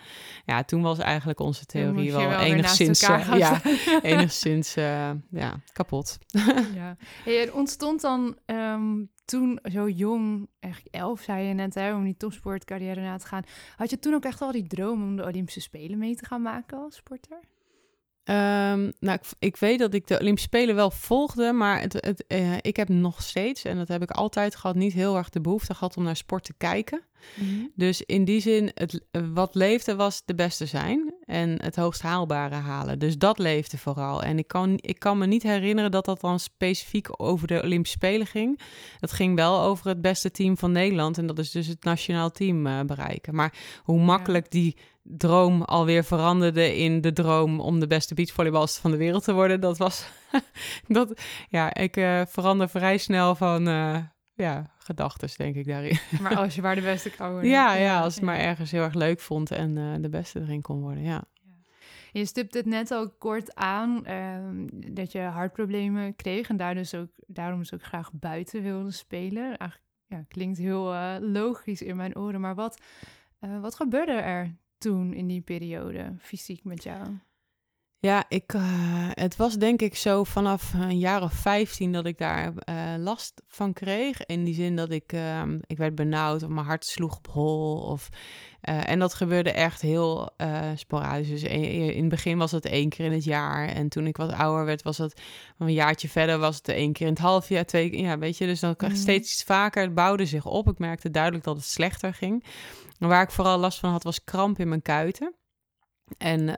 Ja, 0.47 0.65
toen 0.65 0.83
was 0.83 0.99
eigenlijk 0.99 1.41
onze 1.41 1.67
theorie 1.67 2.13
wel, 2.13 2.31
enigszins, 2.31 3.03
eh, 3.03 3.33
ja, 3.37 3.61
enigszins 4.03 4.77
eh, 4.77 5.11
ja, 5.31 5.61
kapot. 5.73 6.19
Ja. 6.75 6.97
Hey, 7.25 7.47
er 7.47 7.55
ontstond 7.55 8.01
dan 8.01 8.37
ehm, 8.47 9.01
toen 9.33 9.59
zo 9.73 9.89
jong, 9.89 10.49
eigenlijk 10.61 10.95
elf 10.95 11.21
zei 11.21 11.47
je 11.47 11.55
net, 11.55 11.75
hè, 11.75 11.95
om 11.95 12.05
die 12.05 12.17
topsportcarrière 12.17 13.01
na 13.01 13.17
te 13.17 13.27
gaan. 13.27 13.43
Had 13.77 13.91
je 13.91 13.99
toen 13.99 14.15
ook 14.15 14.25
echt 14.25 14.41
al 14.41 14.53
die 14.53 14.67
droom 14.67 15.03
om 15.03 15.17
de 15.17 15.25
Olympische 15.25 15.61
Spelen 15.61 15.99
mee 15.99 16.17
te 16.17 16.25
gaan 16.25 16.43
maken 16.43 16.79
als 16.79 16.97
sporter? 16.97 17.41
Ehm, 18.25 18.91
nou, 18.99 19.19
ik, 19.19 19.25
ik 19.39 19.57
weet 19.57 19.79
dat 19.79 19.95
ik 19.95 20.07
de 20.07 20.19
Olympische 20.19 20.49
Spelen 20.49 20.75
wel 20.75 20.91
volgde, 20.91 21.53
maar 21.53 21.81
het, 21.81 21.93
het, 21.93 22.27
eh, 22.27 22.57
ik 22.61 22.77
heb 22.77 22.89
nog 22.89 23.23
steeds, 23.23 23.65
en 23.65 23.77
dat 23.77 23.89
heb 23.89 24.03
ik 24.03 24.11
altijd 24.11 24.57
gehad, 24.57 24.77
niet 24.77 24.93
heel 24.93 25.17
erg 25.17 25.29
de 25.29 25.41
behoefte 25.41 25.75
gehad 25.75 25.97
om 25.97 26.03
naar 26.03 26.17
sport 26.17 26.45
te 26.45 26.55
kijken. 26.57 27.03
Dus 27.75 28.03
in 28.03 28.25
die 28.25 28.41
zin, 28.41 28.71
het, 28.75 29.05
eh, 29.11 29.23
wat 29.35 29.55
leefde 29.55 29.97
was 29.97 30.23
de 30.25 30.35
beste 30.35 30.67
zijn 30.67 31.15
en 31.25 31.63
het 31.63 31.77
hoogst 31.77 32.03
haalbare 32.03 32.55
halen. 32.55 32.99
Dus 32.99 33.19
dat 33.19 33.39
leefde 33.39 33.79
vooral. 33.79 34.23
En 34.23 34.39
ik 34.39 34.49
kan, 34.49 34.79
ik 34.81 34.99
kan 34.99 35.19
me 35.19 35.27
niet 35.27 35.43
herinneren 35.43 35.91
dat 35.91 36.05
dat 36.05 36.21
dan 36.21 36.41
specifiek 36.41 37.09
over 37.23 37.47
de 37.47 37.63
Olympische 37.63 37.97
Spelen 37.97 38.27
ging. 38.27 38.61
Het 38.99 39.13
ging 39.13 39.37
wel 39.37 39.61
over 39.61 39.89
het 39.89 40.01
beste 40.01 40.31
team 40.31 40.59
van 40.59 40.73
Nederland 40.73 41.19
en 41.19 41.27
dat 41.27 41.39
is 41.39 41.51
dus 41.51 41.67
het 41.67 41.85
nationaal 41.85 42.31
team 42.31 42.67
eh, 42.67 42.81
bereiken. 42.81 43.35
Maar 43.35 43.55
hoe 43.83 44.01
makkelijk 44.01 44.51
die 44.51 44.77
droom 45.03 45.63
alweer 45.63 46.05
veranderde 46.05 46.77
in 46.77 47.01
de 47.01 47.13
droom 47.13 47.61
om 47.61 47.81
de 47.81 47.87
beste 47.87 48.15
beachvolleybalster 48.15 48.83
van 48.83 48.91
de 48.91 48.97
wereld 48.97 49.25
te 49.25 49.33
worden, 49.33 49.61
dat 49.61 49.79
was... 49.79 50.07
dat, 50.89 51.21
ja, 51.49 51.75
ik 51.75 51.97
eh, 51.97 52.23
verander 52.27 52.69
vrij 52.69 52.99
snel 52.99 53.35
van... 53.35 53.69
eh, 53.69 53.99
ja, 54.35 54.71
gedachtes, 54.79 55.37
denk 55.37 55.55
ik 55.55 55.67
daarin. 55.67 55.99
Maar 56.23 56.37
als 56.37 56.55
je 56.55 56.63
maar 56.63 56.75
de 56.75 56.81
beste 56.81 57.11
kan 57.11 57.31
worden. 57.31 57.51
Ja, 57.51 57.75
ja, 57.75 58.01
als 58.01 58.15
het 58.15 58.25
maar 58.25 58.39
ergens 58.39 58.71
heel 58.71 58.83
erg 58.83 58.95
leuk 58.95 59.21
vond 59.21 59.51
en 59.51 59.79
eh, 59.79 60.03
de 60.03 60.09
beste 60.09 60.41
erin 60.41 60.63
kon 60.63 60.81
worden, 60.81 61.03
ja. 61.03 61.25
Je 62.13 62.25
stipt 62.25 62.55
het 62.55 62.67
net 62.67 62.91
al 62.91 63.11
kort 63.11 63.55
aan 63.55 64.05
ehm, 64.05 64.67
dat 64.71 65.13
je 65.13 65.21
hartproblemen 65.21 66.17
kreeg 66.17 66.49
en 66.49 66.57
daar 66.57 66.75
dus 66.75 66.95
ook, 66.95 67.09
daarom 67.27 67.59
dus 67.59 67.75
ook 67.75 67.83
graag 67.83 68.11
buiten 68.13 68.63
wilde 68.63 68.91
spelen. 68.91 69.45
Eigenlijk 69.45 69.91
ja, 70.07 70.25
klinkt 70.29 70.59
heel 70.59 70.95
logisch 71.21 71.83
in 71.83 71.97
mijn 71.97 72.17
oren, 72.17 72.41
maar 72.41 72.55
wat, 72.55 72.83
wat 73.61 73.75
gebeurde 73.75 74.13
er 74.13 74.57
toen 74.83 75.13
in 75.15 75.27
die 75.27 75.41
periode 75.41 76.15
fysiek 76.19 76.65
met 76.65 76.83
jou? 76.83 77.19
Ja, 78.05 78.25
ik, 78.29 78.53
eh, 78.53 78.63
het 79.11 79.37
was 79.37 79.55
denk 79.59 79.83
ik 79.83 79.97
zo 79.97 80.25
vanaf 80.25 80.73
een 80.73 80.99
jaar 80.99 81.23
of 81.23 81.33
15 81.33 81.93
dat 81.93 82.07
ik 82.07 82.19
daar 82.19 82.53
eh, 82.57 82.95
last 82.99 83.43
van 83.47 83.73
kreeg. 83.73 84.27
In 84.27 84.45
die 84.45 84.55
zin 84.55 84.77
dat 84.77 84.91
ik, 84.91 85.13
ehm, 85.13 85.59
ik 85.67 85.77
werd 85.77 85.95
benauwd 85.95 86.43
of 86.43 86.49
mijn 86.49 86.67
hart 86.67 86.85
sloeg 86.85 87.17
op 87.17 87.27
hol. 87.31 87.77
Of, 87.77 88.09
eh, 88.61 88.89
en 88.89 88.99
dat 88.99 89.15
gebeurde 89.15 89.53
echt 89.53 89.81
heel 89.81 90.31
sporadisch. 90.75 91.29
Dus 91.29 91.43
in, 91.43 91.63
in 91.95 92.01
het 92.01 92.09
begin 92.09 92.39
was 92.39 92.51
het 92.51 92.65
één 92.65 92.89
keer 92.89 93.05
in 93.05 93.13
het 93.13 93.25
jaar. 93.25 93.69
En 93.69 93.89
toen 93.89 94.07
ik 94.07 94.17
wat 94.17 94.33
ouder 94.33 94.65
werd, 94.65 94.83
was 94.83 94.99
het 94.99 95.21
een 95.59 95.73
jaartje 95.73 96.09
verder, 96.09 96.39
was 96.39 96.57
het 96.57 96.69
één 96.69 96.93
keer 96.93 97.07
in 97.07 97.13
het 97.13 97.23
half 97.23 97.49
jaar, 97.49 97.65
twee 97.67 97.91
keer. 97.91 98.01
Ja, 98.01 98.19
weet 98.19 98.39
je, 98.39 98.47
dus 98.47 98.61
dan 98.61 98.75
Mhm. 98.79 98.95
steeds 98.95 99.33
iets 99.33 99.43
vaker. 99.43 99.83
Het 99.83 99.95
bouwde 99.95 100.27
zich 100.27 100.47
op. 100.47 100.69
Ik 100.69 100.79
merkte 100.79 101.11
duidelijk 101.11 101.45
dat 101.45 101.57
het 101.57 101.65
slechter 101.65 102.15
ging. 102.15 102.45
En 102.99 103.09
waar 103.09 103.23
ik 103.23 103.31
vooral 103.31 103.59
last 103.59 103.79
van 103.79 103.91
had, 103.91 104.03
was 104.03 104.25
kramp 104.25 104.59
in 104.59 104.69
mijn 104.69 104.83
kuiten. 104.83 105.35
En 106.19 106.57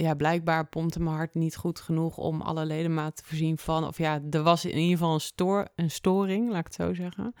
ja, 0.00 0.14
blijkbaar 0.14 0.66
pompte 0.66 1.00
mijn 1.00 1.16
hart 1.16 1.34
niet 1.34 1.56
goed 1.56 1.80
genoeg 1.80 2.16
om 2.16 2.40
alle 2.40 2.64
ledematen 2.66 3.14
te 3.14 3.24
voorzien 3.24 3.58
van. 3.58 3.86
Of 3.86 3.98
ja, 3.98 4.20
er 4.30 4.42
was 4.42 4.64
in 4.64 4.76
ieder 4.78 4.98
geval 4.98 5.14
een, 5.14 5.20
stoor, 5.20 5.68
een 5.76 5.90
storing, 5.90 6.48
laat 6.48 6.58
ik 6.58 6.64
het 6.64 6.74
zo 6.74 6.94
zeggen. 6.94 7.34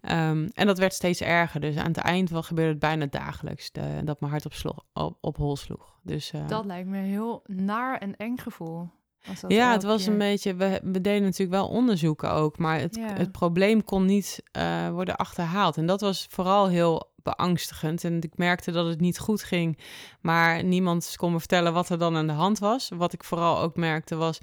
Ehm, 0.00 0.48
en 0.54 0.66
dat 0.66 0.78
werd 0.78 0.92
steeds 0.94 1.20
erger. 1.20 1.60
Dus 1.60 1.76
aan 1.76 1.86
het 1.86 1.96
eind 1.96 2.30
wel 2.30 2.42
gebeurde 2.42 2.70
het 2.70 2.78
bijna 2.80 3.06
dagelijks 3.06 3.72
de- 3.72 4.00
dat 4.04 4.20
mijn 4.20 4.32
hart 4.32 4.46
op, 4.46 4.84
op, 4.92 5.16
op 5.20 5.36
hol 5.36 5.56
sloeg. 5.56 5.98
Dus, 6.02 6.30
eh, 6.32 6.48
Dat 6.48 6.64
lijkt 6.64 6.88
me 6.88 6.98
een 6.98 7.04
heel 7.04 7.42
naar 7.46 7.98
en 7.98 8.16
eng 8.16 8.36
gevoel. 8.36 8.88
Ja, 9.48 9.72
het 9.72 9.82
was 9.82 10.02
keer- 10.02 10.12
een 10.12 10.18
beetje. 10.18 10.54
We, 10.54 10.80
we 10.84 11.00
deden 11.00 11.22
natuurlijk 11.22 11.50
wel 11.60 11.68
onderzoeken 11.68 12.30
ook, 12.32 12.58
maar 12.58 12.80
het, 12.80 12.96
Ja. 12.96 13.12
het 13.14 13.32
probleem 13.32 13.84
kon 13.84 14.04
niet 14.04 14.42
eh, 14.52 14.88
worden 14.90 15.16
achterhaald. 15.16 15.76
En 15.76 15.86
dat 15.86 16.00
was 16.00 16.26
vooral 16.30 16.68
heel 16.68 17.12
beangstigend. 17.22 18.04
En 18.04 18.20
ik 18.20 18.36
merkte 18.36 18.70
dat 18.70 18.86
het 18.86 19.00
niet 19.00 19.18
goed 19.18 19.42
ging, 19.42 19.78
maar 20.20 20.64
niemand 20.64 21.12
kon 21.16 21.32
me 21.32 21.38
vertellen 21.38 21.72
wat 21.72 21.88
er 21.88 21.98
dan 21.98 22.16
aan 22.16 22.26
de 22.26 22.32
hand 22.32 22.58
was. 22.58 22.90
Wat 22.94 23.12
ik 23.12 23.24
vooral 23.24 23.60
ook 23.60 23.76
merkte 23.76 24.16
was. 24.16 24.38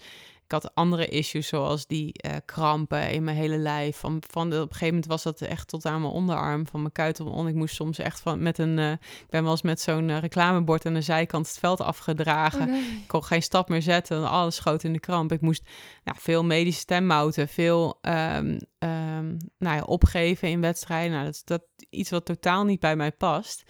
Ik 0.52 0.62
had 0.62 0.76
andere 0.76 1.08
issues, 1.08 1.48
zoals 1.48 1.88
die 1.88 2.14
eh, 2.14 2.36
krampen 2.46 3.12
in 3.12 3.24
mijn 3.24 3.38
hele 3.38 3.58
lijf. 3.58 3.98
Van, 3.98 4.24
van 4.28 4.50
de, 4.50 4.56
op 4.56 4.62
een 4.62 4.68
gegeven 4.68 4.88
moment 4.88 5.06
was 5.06 5.24
dat 5.24 5.42
echt 5.42 5.68
tot 5.68 5.86
aan 5.86 6.02
mijn 6.02 6.14
onderarm, 6.14 6.68
van 6.68 6.80
mijn 6.80 6.92
kuit 6.92 7.20
mijn 7.20 7.32
onder. 7.32 7.52
Ik 7.52 7.58
moest 7.58 7.76
soms 7.76 7.98
echt 7.98 8.20
van 8.20 8.42
met 8.42 8.58
een. 8.58 8.80
eh, 8.80 8.92
ik 8.92 9.30
ben 9.30 9.44
wel 9.44 9.52
eens 9.52 9.62
met 9.62 9.82
zo'n 9.82 10.10
eh, 10.10 10.20
reclamebord 10.20 10.86
aan 10.86 10.94
de 10.94 11.02
zijkant 11.02 11.48
het 11.48 11.58
veld 11.60 11.82
afgedragen. 11.82 12.62
Oh, 12.62 12.68
nee. 12.68 12.82
Ik 12.82 13.08
kon 13.08 13.24
geen 13.24 13.42
stap 13.42 13.70
meer 13.70 13.82
zetten 13.82 14.18
en 14.18 14.30
alles 14.30 14.56
schoot 14.56 14.84
in 14.84 14.94
de 14.94 15.00
kramp. 15.00 15.32
Ik 15.32 15.42
moest 15.42 15.70
ja, 16.04 16.14
veel 16.18 16.44
medische 16.44 16.80
stemmouten, 16.80 17.48
veel 17.48 17.98
ehm, 18.02 18.60
ehm, 18.80 19.38
nou 19.58 19.76
ja, 19.76 19.82
opgeven 19.82 20.50
in 20.50 20.62
wedstrijden. 20.62 21.12
Nou, 21.12 21.26
dat 21.26 21.34
is 21.34 21.44
dat 21.44 21.64
iets 21.90 22.10
wat 22.10 22.26
totaal 22.26 22.64
niet 22.64 22.80
bij 22.80 22.96
mij 22.96 23.12
past. 23.12 23.64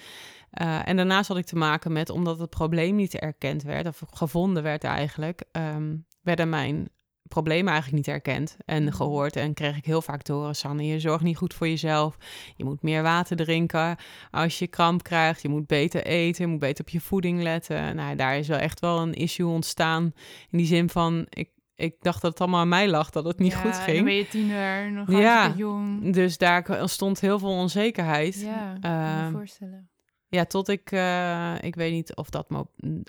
Uh, 0.62 0.88
en 0.88 0.96
daarnaast 0.96 1.28
had 1.28 1.38
ik 1.38 1.46
te 1.46 1.56
maken 1.56 1.92
met, 1.92 2.10
omdat 2.10 2.40
het 2.40 2.50
probleem 2.50 2.96
niet 2.96 3.16
erkend 3.16 3.64
werd, 3.64 3.88
of 3.88 4.02
gevonden 4.10 4.64
werd 4.64 4.84
eigenlijk, 4.84 5.44
um, 5.52 6.06
werden 6.22 6.50
mijn 6.50 6.90
problemen 7.32 7.74
eigenlijk 7.74 8.06
niet 8.06 8.16
erkend 8.16 8.58
en 8.66 8.84
mm. 8.84 8.92
gehoord. 8.92 9.36
En 9.36 9.54
kreeg 9.54 9.78
ik 9.78 9.86
heel 9.86 10.02
vaak 10.02 10.22
te 10.22 10.34
horen, 10.34 10.56
Sanne, 10.56 10.86
je 10.86 11.00
zorgt 11.00 11.24
niet 11.24 11.38
goed 11.38 11.54
voor 11.54 11.68
jezelf. 11.68 12.18
Je 12.56 12.64
moet 12.64 12.82
meer 12.82 13.04
water 13.04 13.36
drinken 13.36 13.98
als 14.32 14.60
je 14.60 14.68
kramp 14.68 15.04
krijgt. 15.04 15.42
Je 15.42 15.50
moet 15.50 15.68
beter 15.68 16.06
eten, 16.06 16.46
je 16.46 16.52
moet 16.52 16.60
beter 16.60 16.86
op 16.86 16.90
je 16.90 17.02
voeding 17.02 17.42
letten. 17.42 17.96
Nou, 17.96 18.16
daar 18.16 18.38
is 18.38 18.48
wel 18.48 18.58
echt 18.58 18.80
wel 18.80 19.00
een 19.00 19.14
issue 19.14 19.48
ontstaan. 19.48 20.14
In 20.50 20.58
die 20.58 20.68
zin 20.68 20.90
van, 20.90 21.26
ik, 21.30 21.50
ik 21.76 21.96
dacht 22.00 22.22
dat 22.22 22.32
het 22.32 22.42
allemaal 22.42 22.60
aan 22.60 22.68
mij 22.68 22.90
lag, 22.90 23.10
dat 23.10 23.26
het 23.26 23.40
niet 23.40 23.56
goed 23.56 23.76
ging. 23.76 23.96
dan 23.96 24.06
ben 24.06 24.16
je 24.16 24.28
tiener, 24.28 24.92
nog 24.92 25.12
ja, 25.12 25.54
jong. 25.56 26.14
Dus 26.14 26.38
daar 26.38 26.90
stond 26.90 27.20
heel 27.20 27.40
veel 27.40 27.50
onzekerheid. 27.50 28.42
Ja, 28.42 28.78
kan 28.80 28.92
me 28.92 29.22
ehm, 29.22 29.32
voorstellen. 29.32 29.91
Ja, 30.32 30.46
tot 30.46 30.68
ik, 30.68 30.92
uh, 30.92 31.56
ik 31.62 31.76
weet 31.76 31.92
niet 31.92 32.16
of, 32.16 32.30
dat 32.30 32.48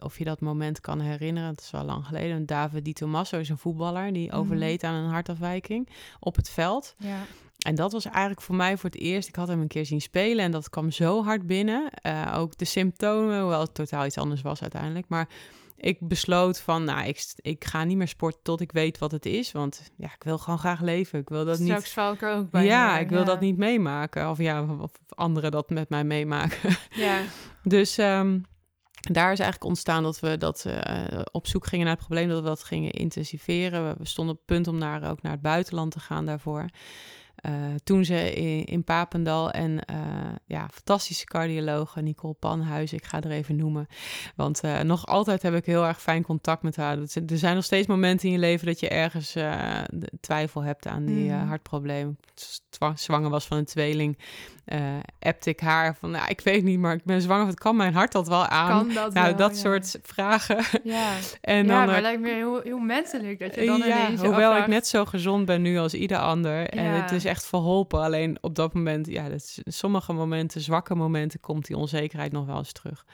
of 0.03 0.19
je 0.19 0.25
dat 0.25 0.41
moment 0.41 0.81
kan 0.81 1.01
herinneren. 1.01 1.49
Het 1.49 1.61
is 1.61 1.71
wel 1.71 1.85
lang 1.85 2.07
geleden. 2.07 2.47
David 2.47 2.85
Di 2.85 2.93
Tommaso 2.93 3.39
is 3.39 3.49
een 3.49 3.59
voetballer 3.59 4.13
die 4.13 4.29
mhm. 4.29 4.37
overleed 4.37 4.85
aan 4.85 4.95
een 4.95 5.11
hartafwijking 5.11 5.89
op 6.21 6.37
het 6.37 6.51
veld. 6.51 6.95
Ja. 6.99 7.19
En 7.59 7.75
dat 7.75 7.93
was 7.93 8.05
eigenlijk 8.05 8.41
voor 8.41 8.55
mij 8.55 8.77
voor 8.77 8.91
het 8.91 8.99
eerst. 8.99 9.29
Ik 9.29 9.35
had 9.35 9.49
hem 9.49 9.61
een 9.61 9.69
keer 9.69 9.87
zien 9.87 10.01
spelen 10.01 10.45
en 10.45 10.51
dat 10.51 10.71
kwam 10.71 10.91
zo 10.91 11.25
hard 11.25 11.47
binnen. 11.47 11.91
Uh, 12.07 12.35
ook 12.37 12.59
de 12.59 12.65
symptomen, 12.65 13.41
hoewel 13.41 13.61
het 13.61 13.75
totaal 13.75 14.07
iets 14.07 14.19
anders 14.19 14.43
was 14.43 14.63
uiteindelijk. 14.63 15.09
Maar 15.09 15.29
ik 15.83 15.99
besloot 16.01 16.61
van, 16.61 16.85
nou, 16.85 17.07
ik, 17.07 17.33
ik 17.37 17.65
ga 17.65 17.85
niet 17.85 17.97
meer 17.97 18.09
sporten 18.09 18.43
tot 18.43 18.61
ik 18.61 18.73
weet 18.73 18.99
wat 18.99 19.11
het 19.11 19.27
is. 19.27 19.53
Want 19.53 19.91
ja, 19.97 20.07
ik 20.07 20.23
wil 20.23 20.39
gewoon 20.39 20.59
graag 20.59 20.81
leven. 20.81 21.19
Ik 21.19 21.29
wil 21.29 21.45
dat 21.45 21.57
Straks 21.57 21.85
niet... 21.85 21.93
val 21.93 22.13
ik 22.13 22.23
er 22.23 22.35
ook 22.35 22.51
bij. 22.51 22.65
Ja, 22.65 22.99
ik 22.99 23.09
wil 23.09 23.25
dat 23.25 23.41
niet 23.41 23.57
meemaken. 23.57 24.31
Of 24.31 24.39
ja, 24.39 24.67
of 24.81 24.91
anderen 25.09 25.51
dat 25.51 25.71
met 25.71 25.89
mij 25.89 26.05
meemaken. 26.05 26.77
Ja. 26.91 27.21
dus 27.63 27.99
um, 27.99 28.45
daar 29.01 29.33
is 29.33 29.39
eigenlijk 29.39 29.65
ontstaan 29.65 30.03
dat 30.03 30.21
we 30.21 30.37
dat 30.37 30.65
uh, 30.67 31.21
op 31.33 31.47
zoek 31.47 31.67
gingen 31.67 31.87
naar 31.87 31.97
het 31.97 32.05
probleem, 32.05 32.29
dat 32.29 32.43
we 32.43 32.49
dat 32.49 32.65
gingen 32.65 32.91
intensiveren. 32.91 33.99
We 33.99 34.07
stonden 34.07 34.35
op 34.35 34.41
het 34.41 34.57
punt 34.57 34.69
om 34.69 34.79
naar, 34.79 35.11
ook 35.11 35.23
naar 35.23 35.33
het 35.33 35.43
buitenland 35.43 35.93
te 35.93 36.01
gaan 36.01 36.27
daarvoor. 36.27 36.67
Uh, 37.47 37.53
toen 37.85 38.05
ze 38.05 38.33
in, 38.33 38.65
in, 38.65 38.85
Papendal 38.85 39.51
en 39.51 39.71
uh, 39.71 39.97
ja, 40.47 40.69
fantastische 40.73 41.25
cardiologe 41.25 42.01
Nicole 42.01 42.35
Panhuis, 42.35 42.93
ik 42.93 43.05
ga 43.05 43.21
er 43.21 43.31
even 43.31 43.57
noemen. 43.57 43.87
Want 44.37 44.65
uh, 44.65 44.81
nog 44.81 45.07
altijd 45.07 45.43
heb 45.43 45.55
ik 45.55 45.67
heel 45.67 45.87
erg 45.87 46.03
fijn 46.03 46.23
contact 46.23 46.63
met 46.63 46.77
haar. 46.77 46.99
Er 46.99 47.39
zijn 47.39 47.55
nog 47.55 47.65
steeds 47.65 47.87
momenten 47.87 48.27
in 48.27 48.35
je 48.35 48.41
leven 48.41 48.67
dat 48.67 48.81
je 48.81 48.89
ergens 48.89 49.37
twijfel 50.21 50.63
hebt 50.63 50.87
aan 50.87 51.05
die 51.05 51.31
mm. 51.31 51.47
hartprobleem. 51.47 52.17
Zwanger 52.95 53.31
was 53.31 53.47
van 53.47 53.57
een 53.57 53.65
tweeling 53.65 54.19
uh, 54.67 54.79
appte 55.21 55.51
ik 55.51 55.61
haar 55.61 55.97
van, 55.97 56.11
nou, 56.11 56.29
ik 56.29 56.41
weet 56.41 56.63
niet, 56.63 56.79
maar 56.79 56.95
ik 56.95 57.05
ben 57.05 57.23
zwanger, 57.23 57.47
het 57.47 57.59
kan 57.59 57.77
mijn 57.77 57.95
hart 57.95 58.13
dat 58.13 58.29
wel 58.29 58.47
aan? 58.47 58.69
Kan 58.69 58.95
dat 58.95 59.15
nou, 59.15 59.35
dat 59.35 59.57
soort 59.57 59.99
vragen. 60.03 60.65
Ja, 60.83 61.11
en 61.41 61.67
dan, 61.67 61.77
ja 61.77 61.85
maar 61.85 61.95
het 61.95 62.03
lijkt 62.03 62.21
me 62.21 62.31
heel, 62.31 62.61
heel 62.61 62.79
menselijk 62.79 63.39
dat 63.39 63.55
je 63.55 63.67
dan 63.67 63.79
ja, 63.79 64.07
ineens 64.07 64.21
Hoewel 64.21 64.57
ik 64.57 64.67
net 64.67 64.87
zo 64.87 65.05
gezond 65.05 65.47
ben 65.47 65.63
nu 65.63 65.79
als 65.79 65.95
ieder 65.95 66.19
ander. 66.19 66.69
En 66.69 66.85
het 66.85 67.13
is 67.13 67.25
echt 67.25 67.47
verholpen. 67.47 68.01
Alleen 68.01 68.39
op 68.41 68.55
dat 68.55 68.75
moment, 68.75 69.07
ja, 69.07 69.29
dat 69.29 69.59
sommige 69.65 70.13
momenten, 70.13 70.61
zwakke 70.61 70.95
momenten, 70.95 71.41
komt 71.41 71.67
die 71.67 71.77
onzekerheid 71.77 72.33
nog 72.33 72.47
wel 72.47 72.59
eens 72.59 72.73
terug. 72.73 73.05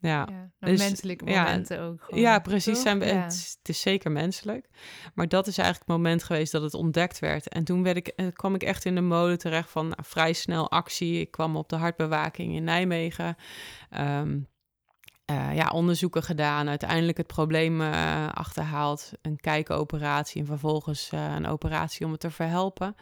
Ja, 0.00 0.28
ja 0.30 0.50
dus, 0.60 0.78
menselijke 0.78 1.24
momenten 1.24 1.76
ja, 1.76 1.82
ook. 1.82 2.02
Gewoon, 2.02 2.20
ja, 2.20 2.38
precies. 2.38 2.80
Zijn, 2.80 3.00
het, 3.00 3.58
is 3.62 3.80
zeker 3.80 4.12
menselijk. 4.12 4.68
Maar 5.14 5.28
dat 5.28 5.46
is 5.46 5.58
eigenlijk 5.58 5.88
het 5.88 5.96
moment 5.96 6.22
geweest 6.22 6.52
dat 6.52 6.62
het 6.62 6.74
ontdekt 6.74 7.18
werd. 7.18 7.48
En 7.48 7.64
toen 7.64 7.82
werd 7.82 7.96
ik, 7.96 8.08
eh, 8.08 8.26
kwam 8.32 8.54
ik 8.54 8.62
echt 8.62 8.84
in 8.84 8.94
de 8.94 9.00
mode 9.00 9.36
terecht 9.36 9.70
van 9.70 9.88
nou, 9.88 10.02
vrij 10.04 10.32
snel 10.32 10.70
actie. 10.70 11.20
Ik 11.20 11.30
kwam 11.30 11.56
op 11.56 11.68
de 11.68 11.76
hartbewaking 11.76 12.54
in 12.54 12.64
Nijmegen. 12.64 13.36
Um, 13.98 14.48
uh, 15.30 15.54
ja, 15.54 15.68
onderzoeken 15.68 16.22
gedaan, 16.22 16.68
uiteindelijk 16.68 17.16
het 17.16 17.26
probleem 17.26 17.80
uh, 17.80 18.28
achterhaald, 18.28 19.12
een 19.22 19.40
kijkoperatie 19.40 20.40
en 20.40 20.46
vervolgens 20.46 21.10
uh, 21.14 21.34
een 21.34 21.46
operatie 21.46 22.06
om 22.06 22.12
het 22.12 22.20
te 22.20 22.30
verhelpen. 22.30 22.96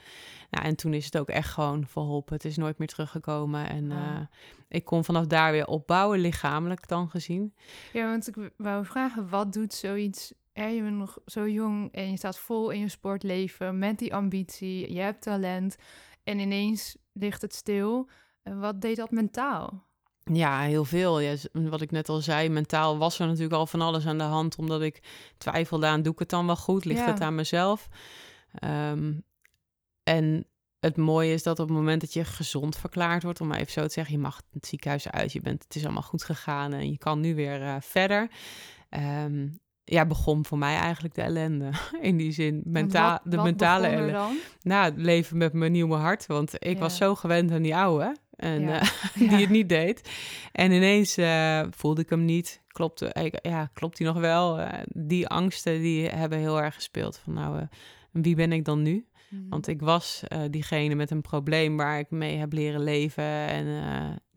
Nou, 0.51 0.65
en 0.65 0.77
toen 0.77 0.95
is 0.95 1.05
het 1.05 1.19
ook 1.19 1.29
echt 1.29 1.51
gewoon 1.51 1.87
verholpen. 1.87 2.35
Het 2.35 2.45
is 2.45 2.57
nooit 2.57 2.79
meer 2.79 2.89
teruggekomen 2.89 3.69
en 3.69 3.93
oh. 3.93 4.21
ik 4.69 4.85
kon 4.85 5.05
vanaf 5.05 5.27
daar 5.27 5.53
weer 5.53 5.67
opbouwen, 5.67 6.19
lichamelijk 6.19 6.89
dan 6.89 7.11
gezien. 7.11 7.55
Ja, 7.93 8.11
want 8.11 8.29
ik 8.29 8.51
wou 8.57 8.85
vragen, 8.85 9.29
wat 9.29 9.53
doet 9.53 9.75
zoiets 9.75 10.33
ja, 10.53 10.67
je 10.67 10.83
bent 10.83 10.97
nog 10.97 11.19
zo 11.27 11.49
jong 11.49 11.93
en 11.93 12.11
je 12.11 12.17
staat 12.17 12.39
vol 12.39 12.71
in 12.71 12.81
je 12.81 12.89
sportleven 12.89 13.79
met 13.79 13.99
die 13.99 14.15
ambitie, 14.15 14.93
je 14.93 15.01
hebt 15.01 15.23
talent 15.23 15.77
en 16.25 16.39
ineens 16.39 16.97
ligt 17.13 17.43
het 17.43 17.55
stil. 17.55 18.09
Wat 18.43 18.81
deed 18.81 18.97
dat 18.97 19.11
mentaal? 19.11 19.86
Ja, 20.33 20.61
heel 20.61 20.85
veel. 20.85 21.21
Ja, 21.21 21.35
wat 21.53 21.81
ik 21.81 21.91
net 21.91 22.09
al 22.09 22.21
zei, 22.21 22.49
mentaal 22.49 22.99
was 22.99 23.19
er 23.19 23.27
natuurlijk 23.27 23.55
al 23.55 23.67
van 23.67 23.81
alles 23.81 24.07
aan 24.07 24.19
de 24.19 24.25
hand, 24.25 24.57
omdat 24.57 24.83
ik 24.83 25.03
twijfelde 25.39 25.87
aan, 25.87 26.03
doe 26.03 26.13
ik 26.13 26.19
het 26.19 26.29
dan 26.31 26.47
wel 26.47 26.57
goed? 26.57 26.85
Ligt 26.85 27.07
het 27.07 27.21
aan 27.21 27.35
mezelf? 27.35 27.89
Um, 28.65 29.25
en 30.03 30.47
het 30.81 30.97
mooie 30.97 31.33
is 31.33 31.43
dat 31.43 31.59
op 31.59 31.69
het 31.69 31.77
moment 31.77 32.01
dat 32.01 32.13
je 32.13 32.25
gezond 32.25 32.77
verklaard 32.77 33.23
wordt, 33.23 33.41
om 33.41 33.47
maar 33.47 33.59
even 33.59 33.73
zo 33.73 33.87
te 33.87 33.93
zeggen, 33.93 34.15
je 34.15 34.21
mag 34.21 34.43
het 34.53 34.67
ziekenhuis 34.67 35.11
uit, 35.11 35.33
je 35.33 35.41
bent, 35.41 35.63
het 35.63 35.75
is 35.75 35.85
allemaal 35.85 36.03
goed 36.03 36.25
gegaan 36.25 36.73
en 36.73 36.91
je 36.91 36.99
kan 36.99 37.21
nu 37.21 37.35
weer 37.35 37.61
uh, 37.61 37.77
verder. 37.81 38.31
Um, 39.25 39.61
ja, 39.85 40.07
begon 40.07 40.47
voor 40.47 40.59
mij 40.59 40.77
eigenlijk 40.77 41.15
de 41.15 41.23
ellende. 41.23 41.71
In 42.01 42.17
die 42.17 42.33
zin, 42.33 42.63
menta 42.65 43.21
de 43.25 43.37
mentale 43.37 43.87
ellende. 43.87 44.41
Nou, 44.63 44.85
het 44.85 44.97
leven 44.97 45.37
met 45.37 45.53
mijn 45.53 45.73
nieuwe 45.73 45.97
hart. 45.97 46.27
Want 46.27 46.53
ik 46.59 46.79
was 46.79 46.97
zo 46.97 47.15
gewend 47.15 47.51
aan 47.51 47.63
die 47.63 47.77
oude. 47.77 48.17
En 48.37 48.61
ja. 48.61 48.83
uh, 48.83 48.89
die 49.31 49.41
het 49.41 49.51
niet 49.51 49.69
deed. 49.69 50.11
En 50.53 50.73
ineens 50.73 51.19
uh, 51.19 51.63
voelde 51.71 52.01
ik 52.01 52.11
hem 52.11 52.25
niet. 52.25 52.63
Klopt, 52.69 53.05
ja, 53.43 53.71
klopt 53.73 53.99
hij 53.99 54.07
nog 54.07 54.19
wel? 54.19 54.61
Uh, 54.61 54.69
die 54.89 55.29
angsten 55.29 55.81
die 55.81 56.09
hebben 56.09 56.39
heel 56.39 56.63
erg 56.63 56.75
gespeeld. 56.75 57.19
Van 57.19 57.33
nou, 57.33 57.67
wie 58.13 58.35
ben 58.37 58.53
ik 58.53 58.65
dan 58.65 58.83
nu? 58.83 59.07
Mhm. 59.29 59.49
Want 59.49 59.67
ik 59.67 59.81
was 59.81 60.23
diegene 60.51 60.95
met 60.95 61.11
een 61.11 61.21
probleem 61.21 61.77
waar 61.77 61.99
ik 61.99 62.11
mee 62.11 62.37
heb 62.37 62.53
leren 62.53 62.83
leven. 62.83 63.25
En, 63.25 63.67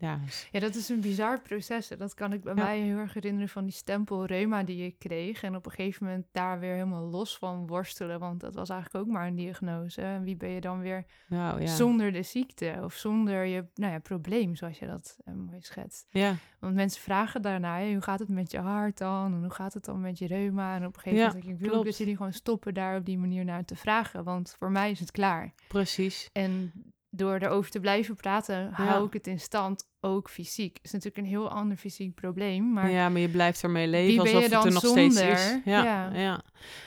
ja. 0.00 0.20
ja, 0.50 0.60
dat 0.60 0.74
is 0.74 0.88
een 0.88 1.00
bizar 1.00 1.40
proces. 1.40 1.88
Dat 1.88 2.14
kan 2.14 2.32
ik 2.32 2.42
bij 2.42 2.54
mij 2.54 2.80
heel 2.80 2.96
erg 2.96 3.14
herinneren 3.14 3.48
van 3.48 3.64
die 3.64 3.72
stempel 3.72 4.24
reuma 4.24 4.62
die 4.62 4.84
ik 4.84 4.98
kreeg. 4.98 5.42
En 5.42 5.56
op 5.56 5.66
een 5.66 5.72
gegeven 5.72 6.06
moment 6.06 6.26
daar 6.32 6.60
weer 6.60 6.72
helemaal 6.72 7.04
los 7.04 7.38
van 7.38 7.66
worstelen. 7.66 8.18
Want 8.18 8.40
dat 8.40 8.54
was 8.54 8.68
eigenlijk 8.68 9.04
ook 9.04 9.12
maar 9.12 9.26
een 9.26 9.34
diagnose. 9.34 10.02
En 10.02 10.22
wie 10.22 10.36
ben 10.36 10.50
je 10.50 10.60
dan 10.60 10.80
weer 10.80 11.04
nou, 11.28 11.60
ja. 11.60 11.74
zonder 11.74 12.12
de 12.12 12.22
ziekte 12.22 12.80
of 12.82 12.94
zonder 12.94 13.44
je 13.44 13.64
nou 13.74 13.92
ja, 13.92 13.98
probleem, 13.98 14.54
zoals 14.54 14.78
je 14.78 14.86
dat 14.86 15.16
uh, 15.24 15.34
mooi 15.34 15.60
schetst. 15.60 16.06
Ja. 16.08 16.34
Want 16.58 16.74
mensen 16.74 17.02
vragen 17.02 17.42
daarna, 17.42 17.92
hoe 17.92 18.00
gaat 18.00 18.18
het 18.18 18.28
met 18.28 18.50
je 18.50 18.58
hart 18.58 18.98
dan? 18.98 19.32
En 19.32 19.40
hoe 19.40 19.50
gaat 19.50 19.74
het 19.74 19.84
dan 19.84 20.00
met 20.00 20.18
je 20.18 20.26
reuma? 20.26 20.74
En 20.76 20.86
op 20.86 20.96
een 20.96 21.00
gegeven 21.00 21.26
moment 21.26 21.44
denk 21.44 21.60
ik, 21.60 21.66
wil 21.66 21.84
dat 21.84 21.96
jullie 21.96 22.16
gewoon 22.16 22.32
stoppen 22.32 22.74
daar 22.74 22.96
op 22.96 23.04
die 23.04 23.18
manier 23.18 23.44
naar 23.44 23.64
te 23.64 23.76
vragen. 23.76 24.24
Want 24.24 24.56
voor 24.58 24.70
mij 24.70 24.90
is 24.90 25.00
het 25.00 25.10
klaar. 25.10 25.52
Precies. 25.68 26.28
En 26.32 26.72
door 27.10 27.34
erover 27.34 27.70
te 27.70 27.80
blijven 27.80 28.16
praten, 28.16 28.72
hou 28.72 29.06
ik 29.06 29.12
het 29.12 29.26
in 29.26 29.40
stand, 29.40 29.88
ook 30.00 30.30
fysiek. 30.30 30.78
is 30.82 30.92
natuurlijk 30.92 31.26
een 31.26 31.32
heel 31.32 31.50
ander 31.50 31.76
fysiek 31.76 32.14
probleem. 32.14 32.72
Maar 32.72 32.90
ja, 32.90 33.08
maar 33.08 33.20
je 33.20 33.28
blijft 33.28 33.62
ermee 33.62 33.88
leven 33.88 34.20
alsof 34.20 34.42
het 34.42 34.64
er 34.64 34.72
nog 34.72 34.86
steeds 34.86 35.20
is. 35.20 35.58
Ja, 35.64 36.10
ja. 36.12 36.42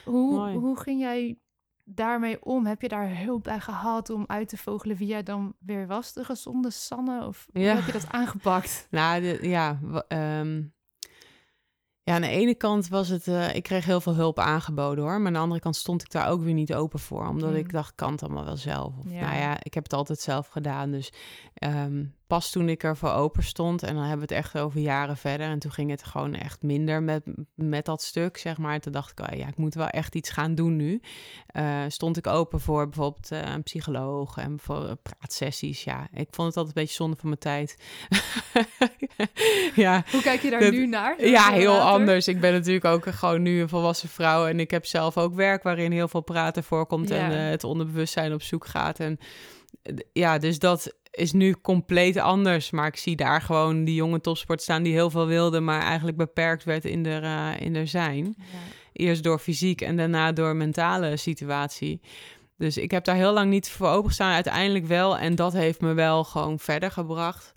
Hoe, 0.06 0.50
hoe 0.50 0.80
ging 0.80 1.00
jij 1.00 1.38
daarmee 1.84 2.46
om? 2.46 2.66
Heb 2.66 2.82
je 2.82 2.88
daar 2.88 3.18
hulp 3.18 3.44
bij 3.44 3.60
gehad 3.60 4.10
om 4.10 4.24
uit 4.28 4.50
te 4.50 4.58
vogelen 4.58 4.96
wie 4.96 5.08
jij 5.08 5.24
dan 5.24 5.56
weer 5.60 5.88
was, 5.88 6.14
de 6.14 6.24
gezonde 6.24 6.70
Sanne? 6.70 7.28
Of 7.28 7.48
hoe 7.52 7.64
heb 7.64 7.86
je 7.86 7.92
dat 7.92 8.12
aangepakt? 8.12 8.88
nou, 8.92 9.48
ja, 9.48 9.80
um, 10.40 10.73
ja, 12.04 12.14
aan 12.14 12.22
de 12.22 12.28
ene 12.28 12.56
kant 12.56 12.88
was 12.88 13.10
het, 13.10 13.28
uh, 13.28 13.56
ik 13.56 13.64
kreeg 13.64 13.86
heel 13.86 14.02
veel 14.02 14.16
hulp 14.16 14.40
aangeboden 14.40 15.04
hoor. 15.04 15.18
Maar 15.18 15.28
aan 15.28 15.34
de 15.34 15.40
andere 15.40 15.60
kant 15.60 15.76
stond 15.76 16.02
ik 16.02 16.12
daar 16.12 16.30
ook 16.30 16.42
weer 16.42 16.54
niet 16.54 16.74
open 16.74 17.00
voor. 17.00 17.28
Omdat 17.28 17.56
ik 17.56 17.64
mm. 17.64 17.72
dacht, 17.72 17.96
kan 17.96 18.12
het 18.12 18.24
allemaal 18.24 18.46
wel 18.46 18.58
zelf. 18.58 18.98
Of, 18.98 19.06
Nou 19.06 19.36
ja, 19.36 19.58
ik 19.64 19.74
heb 19.74 19.84
het 19.84 19.94
altijd 19.94 20.20
zelf 20.20 20.48
gedaan. 20.48 20.92
Dus 20.92 21.14
um, 21.64 22.16
pas 22.34 22.52
toen 22.52 22.70
ik 22.70 22.84
er 22.84 22.98
voor 22.98 23.12
open 23.12 23.44
stond, 23.44 23.84
en 23.84 23.96
dan 23.96 24.04
hebben 24.04 24.28
we 24.28 24.34
het 24.34 24.44
echt 24.44 24.58
over 24.58 24.80
jaren 24.80 25.18
verder. 25.18 25.48
En 25.48 25.60
toen 25.60 25.72
ging 25.72 25.90
het 25.90 26.04
gewoon 26.04 26.36
echt 26.36 26.62
minder 26.62 27.04
met, 27.04 27.24
met 27.56 27.86
dat 27.86 28.02
stuk, 28.02 28.38
zeg 28.38 28.58
maar. 28.58 28.80
Toen 28.80 28.92
dacht 28.92 29.12
ik, 29.12 29.32
oh, 29.32 29.38
ja, 29.38 29.48
ik 29.48 29.58
moet 29.58 29.74
wel 29.74 29.88
echt 29.88 30.16
iets 30.16 30.30
gaan 30.30 30.56
doen 30.56 30.76
nu. 30.76 31.02
Uh, 31.56 31.82
stond 31.88 32.18
ik 32.18 32.28
open 32.28 32.60
voor 32.60 32.90
bijvoorbeeld 32.90 33.32
uh, 33.32 33.40
een 33.40 33.64
psycholoog 33.64 34.38
en 34.38 34.60
voor 34.62 34.96
praatsessies. 34.96 35.84
Ja, 35.84 36.08
ik 36.14 36.28
vond 36.32 36.48
het 36.48 36.58
altijd 36.58 36.76
een 36.76 36.82
beetje 36.82 36.96
zonde 36.96 37.18
van 37.20 37.30
mijn 37.30 37.40
tijd. 37.40 37.78
ja, 39.86 40.04
Hoe 40.12 40.22
kijk 40.22 40.42
je 40.42 40.50
daar 40.50 40.72
nu 40.72 40.88
naar? 40.88 41.26
Ja, 41.26 41.52
heel 41.52 41.80
anders. 41.80 42.28
Ik 42.28 42.40
ben 42.40 42.54
natuurlijk 42.54 42.86
ook 42.86 43.06
gewoon 43.06 43.42
nu 43.42 43.62
een 43.62 43.70
volwassen 43.70 44.10
vrouw. 44.10 44.48
En 44.48 44.60
ik 44.60 44.72
heb 44.72 44.86
zelf 44.86 45.18
ook 45.18 45.34
werk 45.34 45.64
waarin 45.64 45.92
heel 45.92 46.08
veel 46.08 46.22
praten 46.22 46.64
voorkomt. 46.64 47.12
En 47.12 47.32
uh, 47.32 47.50
het 47.50 47.64
onderbewustzijn 47.64 48.34
op 48.34 48.42
zoek 48.42 48.66
gaat. 48.66 49.00
En 49.00 49.20
ja, 50.14 50.38
dus 50.38 50.60
dat 50.60 50.94
is 51.14 51.32
nu 51.32 51.56
compleet 51.62 52.18
anders. 52.18 52.72
Maar 52.72 52.88
ik 52.88 52.98
zie 52.98 53.16
daar 53.16 53.42
gewoon 53.42 53.84
die 53.84 53.96
jonge 53.96 54.22
topsport 54.22 54.62
staan 54.62 54.84
die 54.84 54.94
heel 54.94 55.10
veel 55.10 55.28
wilde, 55.28 55.60
maar 55.60 55.82
eigenlijk 55.82 56.18
beperkt 56.18 56.64
werd 56.64 56.86
in 56.86 57.04
de, 57.04 57.20
uh, 57.24 57.52
in 57.60 57.74
de 57.74 57.86
zijn. 57.86 58.36
Ja. 58.38 58.44
Eerst 58.94 59.24
door 59.24 59.40
fysiek 59.40 59.82
en 59.82 59.98
daarna 59.98 60.32
door 60.32 60.56
mentale 60.56 61.18
situatie. 61.18 62.02
Dus 62.58 62.78
ik 62.78 62.92
heb 62.92 63.04
daar 63.04 63.16
heel 63.16 63.34
lang 63.34 63.50
niet 63.50 63.70
voor 63.70 63.88
opengestaan. 63.88 64.34
Uiteindelijk 64.34 64.86
wel. 64.86 65.18
En 65.18 65.36
dat 65.36 65.54
heeft 65.54 65.82
me 65.82 65.94
wel 65.94 66.24
gewoon 66.24 66.60
verder 66.60 66.92
gebracht. 66.92 67.54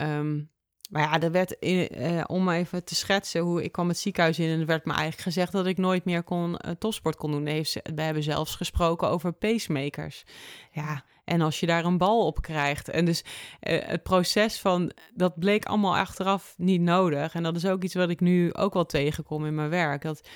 Um, 0.00 0.50
maar 0.90 1.02
ja, 1.02 1.20
er 1.20 1.30
werd, 1.30 1.56
in, 1.58 1.88
eh, 1.88 2.24
om 2.26 2.48
even 2.48 2.84
te 2.84 2.94
schetsen 2.94 3.40
hoe 3.40 3.62
ik 3.62 3.72
kwam 3.72 3.88
het 3.88 3.98
ziekenhuis 3.98 4.38
in 4.38 4.48
en 4.48 4.60
er 4.60 4.66
werd 4.66 4.84
me 4.84 4.92
eigenlijk 4.92 5.22
gezegd 5.22 5.52
dat 5.52 5.66
ik 5.66 5.76
nooit 5.76 6.04
meer 6.04 6.22
kon, 6.22 6.50
uh, 6.50 6.70
topsport 6.78 7.16
kon 7.16 7.30
doen. 7.30 7.44
we 7.44 8.02
hebben 8.02 8.22
zelfs 8.22 8.54
gesproken 8.54 9.08
over 9.08 9.32
pacemakers. 9.32 10.24
Ja, 10.72 11.04
en 11.30 11.40
als 11.40 11.60
je 11.60 11.66
daar 11.66 11.84
een 11.84 11.98
bal 11.98 12.26
op 12.26 12.42
krijgt. 12.42 12.88
En 12.88 13.04
dus 13.04 13.22
uh, 13.22 13.78
het 13.82 14.02
proces 14.02 14.60
van, 14.60 14.92
dat 15.14 15.38
bleek 15.38 15.64
allemaal 15.64 15.96
achteraf 15.96 16.54
niet 16.56 16.80
nodig. 16.80 17.34
En 17.34 17.42
dat 17.42 17.56
is 17.56 17.66
ook 17.66 17.82
iets 17.82 17.94
wat 17.94 18.10
ik 18.10 18.20
nu 18.20 18.54
ook 18.54 18.74
wel 18.74 18.86
tegenkom 18.86 19.46
in 19.46 19.54
mijn 19.54 19.68
werk. 19.68 20.02
Dat 20.02 20.28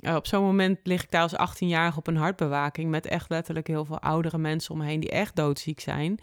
op 0.00 0.26
zo'n 0.26 0.42
moment 0.42 0.78
lig 0.82 1.02
ik 1.02 1.10
daar 1.10 1.22
als 1.22 1.56
18-jarige 1.56 1.98
op 1.98 2.06
een 2.06 2.16
hartbewaking 2.16 2.90
met 2.90 3.06
echt 3.06 3.30
letterlijk 3.30 3.66
heel 3.66 3.84
veel 3.84 4.00
oudere 4.00 4.38
mensen 4.38 4.72
om 4.72 4.78
me 4.78 4.84
heen 4.84 5.00
die 5.00 5.10
echt 5.10 5.36
doodziek 5.36 5.80
zijn. 5.80 6.18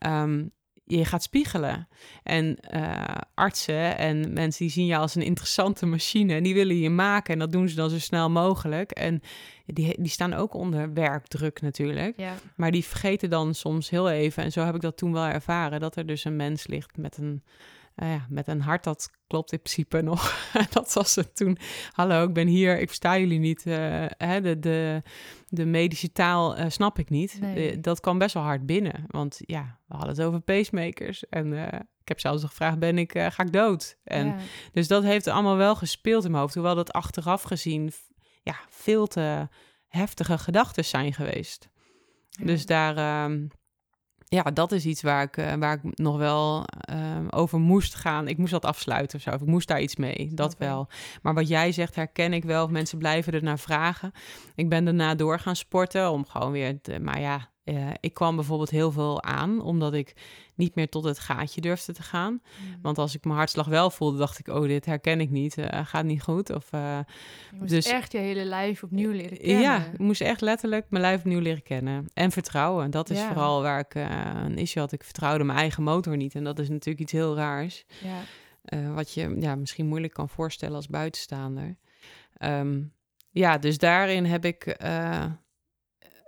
Ja. 0.00 0.22
Um, 0.22 0.52
je 0.88 1.04
gaat 1.04 1.22
spiegelen. 1.22 1.88
En 2.22 2.58
uh, 2.74 3.04
artsen 3.34 3.96
en 3.96 4.32
mensen 4.32 4.64
die 4.64 4.72
zien 4.72 4.86
je 4.86 4.96
als 4.96 5.14
een 5.14 5.22
interessante 5.22 5.86
machine 5.86 6.34
en 6.34 6.42
die 6.42 6.54
willen 6.54 6.78
je 6.78 6.90
maken 6.90 7.32
en 7.32 7.38
dat 7.38 7.52
doen 7.52 7.68
ze 7.68 7.74
dan 7.74 7.90
zo 7.90 7.98
snel 7.98 8.30
mogelijk. 8.30 8.90
En 8.90 9.20
die, 9.66 9.94
die 9.98 10.10
staan 10.10 10.34
ook 10.34 10.54
onder 10.54 10.92
werkdruk 10.92 11.60
natuurlijk. 11.60 12.16
Ja. 12.16 12.34
Maar 12.56 12.70
die 12.70 12.84
vergeten 12.84 13.30
dan 13.30 13.54
soms 13.54 13.90
heel 13.90 14.10
even, 14.10 14.42
en 14.42 14.52
zo 14.52 14.64
heb 14.64 14.74
ik 14.74 14.80
dat 14.80 14.96
toen 14.96 15.12
wel 15.12 15.24
ervaren, 15.24 15.80
dat 15.80 15.96
er 15.96 16.06
dus 16.06 16.24
een 16.24 16.36
mens 16.36 16.66
ligt 16.66 16.96
met 16.96 17.16
een 17.16 17.42
uh, 18.02 18.12
ja, 18.12 18.26
met 18.28 18.48
een 18.48 18.60
hart 18.60 18.84
dat 18.84 19.10
klopt 19.26 19.52
in 19.52 19.58
principe 19.58 20.00
nog. 20.00 20.48
dat 20.70 20.92
was 20.92 21.14
het 21.14 21.36
toen. 21.36 21.58
Hallo, 21.92 22.24
ik 22.24 22.32
ben 22.32 22.46
hier, 22.46 22.80
ik 22.80 22.86
versta 22.86 23.18
jullie 23.18 23.38
niet. 23.38 23.66
Uh, 23.66 24.04
hè, 24.08 24.40
de, 24.40 24.58
de, 24.58 25.02
de 25.48 25.66
medische 25.66 26.12
taal 26.12 26.58
uh, 26.58 26.64
snap 26.68 26.98
ik 26.98 27.10
niet. 27.10 27.40
Nee. 27.40 27.80
dat 27.80 28.00
kwam 28.00 28.18
best 28.18 28.34
wel 28.34 28.42
hard 28.42 28.66
binnen. 28.66 29.04
Want 29.06 29.38
ja, 29.40 29.78
we 29.86 29.94
hadden 29.94 30.16
het 30.16 30.22
over 30.22 30.40
pacemakers. 30.40 31.28
En 31.28 31.52
ik 32.00 32.08
heb 32.08 32.20
zelfs 32.20 32.44
gevraagd, 32.44 32.78
ben 32.78 32.98
ik, 32.98 33.12
ga 33.12 33.42
ik 33.42 33.52
dood? 33.52 33.98
En, 34.04 34.26
ja. 34.26 34.36
Dus 34.72 34.88
dat 34.88 35.02
heeft 35.02 35.26
allemaal 35.26 35.56
wel 35.56 35.76
gespeeld 35.76 36.24
in 36.24 36.30
mijn 36.30 36.42
hoofd. 36.42 36.54
Hoewel 36.54 36.74
dat 36.74 36.92
achteraf 36.92 37.42
gezien 37.42 37.92
ja, 38.42 38.56
veel 38.68 39.06
te 39.06 39.48
heftige 39.88 40.38
gedachten 40.38 40.84
zijn 40.84 41.12
geweest. 41.12 41.68
Ja. 42.30 42.44
Dus 42.44 42.66
daar... 42.66 42.96
Ehm, 42.96 43.46
ja, 44.28 44.42
dat 44.42 44.72
is 44.72 44.84
iets 44.84 45.02
waar 45.02 45.22
ik, 45.22 45.36
uh, 45.36 45.52
waar 45.54 45.80
ik 45.82 45.98
nog 45.98 46.16
wel 46.16 46.64
uh, 46.92 46.96
over 47.30 47.58
moest 47.58 47.94
gaan. 47.94 48.28
Ik 48.28 48.38
moest 48.38 48.50
dat 48.50 48.64
afsluiten 48.64 49.18
of 49.18 49.22
zo. 49.22 49.30
Ik 49.30 49.46
moest 49.46 49.68
daar 49.68 49.80
iets 49.80 49.96
mee, 49.96 50.30
dat 50.34 50.54
okay. 50.54 50.68
wel. 50.68 50.88
Maar 51.22 51.34
wat 51.34 51.48
jij 51.48 51.72
zegt, 51.72 51.94
herken 51.94 52.32
ik 52.32 52.44
wel. 52.44 52.68
Mensen 52.68 52.98
blijven 52.98 53.32
er 53.32 53.42
naar 53.42 53.58
vragen. 53.58 54.12
Ik 54.54 54.68
ben 54.68 54.84
daarna 54.84 55.14
door 55.14 55.38
gaan 55.38 55.56
sporten 55.56 56.10
om 56.10 56.26
gewoon 56.26 56.52
weer... 56.52 56.80
Te, 56.80 57.00
maar 57.00 57.20
ja, 57.20 57.48
uh, 57.68 57.90
ik 58.00 58.14
kwam 58.14 58.36
bijvoorbeeld 58.36 58.70
heel 58.70 58.92
veel 58.92 59.22
aan, 59.22 59.60
omdat 59.60 59.94
ik 59.94 60.12
niet 60.54 60.74
meer 60.74 60.88
tot 60.88 61.04
het 61.04 61.18
gaatje 61.18 61.60
durfde 61.60 61.92
te 61.92 62.02
gaan. 62.02 62.32
Mm. 62.32 62.78
Want 62.82 62.98
als 62.98 63.14
ik 63.14 63.24
mijn 63.24 63.36
hartslag 63.36 63.66
wel 63.66 63.90
voelde, 63.90 64.18
dacht 64.18 64.38
ik, 64.38 64.48
oh, 64.48 64.62
dit 64.62 64.84
herken 64.84 65.20
ik 65.20 65.30
niet, 65.30 65.56
uh, 65.56 65.66
gaat 65.70 66.04
niet 66.04 66.22
goed. 66.22 66.54
Of, 66.54 66.72
uh, 66.72 66.98
je 67.50 67.56
moest 67.56 67.70
dus, 67.70 67.86
echt 67.86 68.12
je 68.12 68.18
hele 68.18 68.44
lijf 68.44 68.82
opnieuw 68.82 69.10
leren 69.10 69.38
kennen. 69.38 69.60
Ja, 69.60 69.84
ik 69.92 69.98
moest 69.98 70.20
echt 70.20 70.40
letterlijk 70.40 70.86
mijn 70.90 71.02
lijf 71.02 71.18
opnieuw 71.18 71.40
leren 71.40 71.62
kennen. 71.62 72.06
En 72.14 72.30
vertrouwen, 72.30 72.90
dat 72.90 73.10
is 73.10 73.18
ja. 73.18 73.26
vooral 73.26 73.62
waar 73.62 73.78
ik 73.78 73.94
een 73.94 74.58
issue 74.58 74.82
had. 74.82 74.92
Ik 74.92 75.04
vertrouwde 75.04 75.44
mijn 75.44 75.58
eigen 75.58 75.82
motor 75.82 76.16
niet 76.16 76.34
en 76.34 76.44
dat 76.44 76.58
is 76.58 76.68
natuurlijk 76.68 77.00
iets 77.00 77.12
heel 77.12 77.36
raars. 77.36 77.84
Ja. 78.02 78.92
wat 78.94 79.12
je 79.12 79.36
ja, 79.40 79.54
misschien 79.54 79.86
moeilijk 79.86 80.12
kan 80.12 80.28
voorstellen 80.28 80.76
als 80.76 80.88
buitenstaander. 80.88 81.76
Um, 82.38 82.92
ja, 83.30 83.58
dus 83.58 83.78
daarin 83.78 84.24
heb 84.24 84.44
ik... 84.44 84.76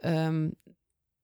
Um, 0.00 0.55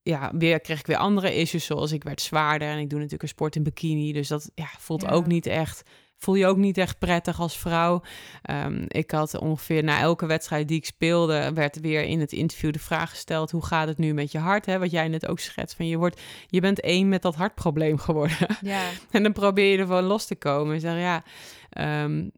ja, 0.06 0.30
weer 0.34 0.60
kreeg 0.60 0.78
ik 0.78 0.86
weer 0.86 0.96
andere 0.96 1.34
issues, 1.34 1.64
zoals 1.64 1.92
ik 1.92 2.04
werd 2.04 2.20
zwaarder 2.20 2.68
en 2.68 2.78
ik 2.78 2.88
doe 2.88 2.98
natuurlijk 2.98 3.22
een 3.22 3.28
sport 3.28 3.56
in 3.56 3.62
bikini, 3.62 4.12
dus 4.12 4.28
dat 4.28 4.50
ja, 4.54 4.68
voelt 4.78 5.02
ja. 5.02 5.08
ook 5.08 5.26
niet 5.26 5.46
echt, 5.46 5.82
voel 6.18 6.34
je 6.34 6.46
ook 6.46 6.56
niet 6.56 6.78
echt 6.78 6.98
prettig 6.98 7.40
als 7.40 7.58
vrouw. 7.58 8.02
Um, 8.50 8.84
ik 8.88 9.10
had 9.10 9.38
ongeveer 9.38 9.84
na 9.84 10.00
elke 10.00 10.26
wedstrijd 10.26 10.68
die 10.68 10.76
ik 10.76 10.84
speelde, 10.84 11.50
werd 11.54 11.80
weer 11.80 12.02
in 12.02 12.20
het 12.20 12.32
interview 12.32 12.72
de 12.72 12.78
vraag 12.78 13.10
gesteld, 13.10 13.50
hoe 13.50 13.64
gaat 13.64 13.88
het 13.88 13.98
nu 13.98 14.14
met 14.14 14.32
je 14.32 14.38
hart? 14.38 14.66
Hè? 14.66 14.78
Wat 14.78 14.90
jij 14.90 15.08
net 15.08 15.26
ook 15.26 15.38
schetst, 15.38 15.76
van 15.76 15.86
je, 15.86 15.96
wordt, 15.96 16.20
je 16.46 16.60
bent 16.60 16.80
één 16.80 17.08
met 17.08 17.22
dat 17.22 17.34
hartprobleem 17.34 17.98
geworden. 17.98 18.56
Ja. 18.60 18.82
en 19.10 19.22
dan 19.22 19.32
probeer 19.32 19.72
je 19.72 19.78
ervan 19.78 20.04
los 20.04 20.26
te 20.26 20.36
komen 20.36 20.74
en 20.74 20.80
zeg 20.80 20.98
ja... 20.98 21.22
Um, 22.04 22.32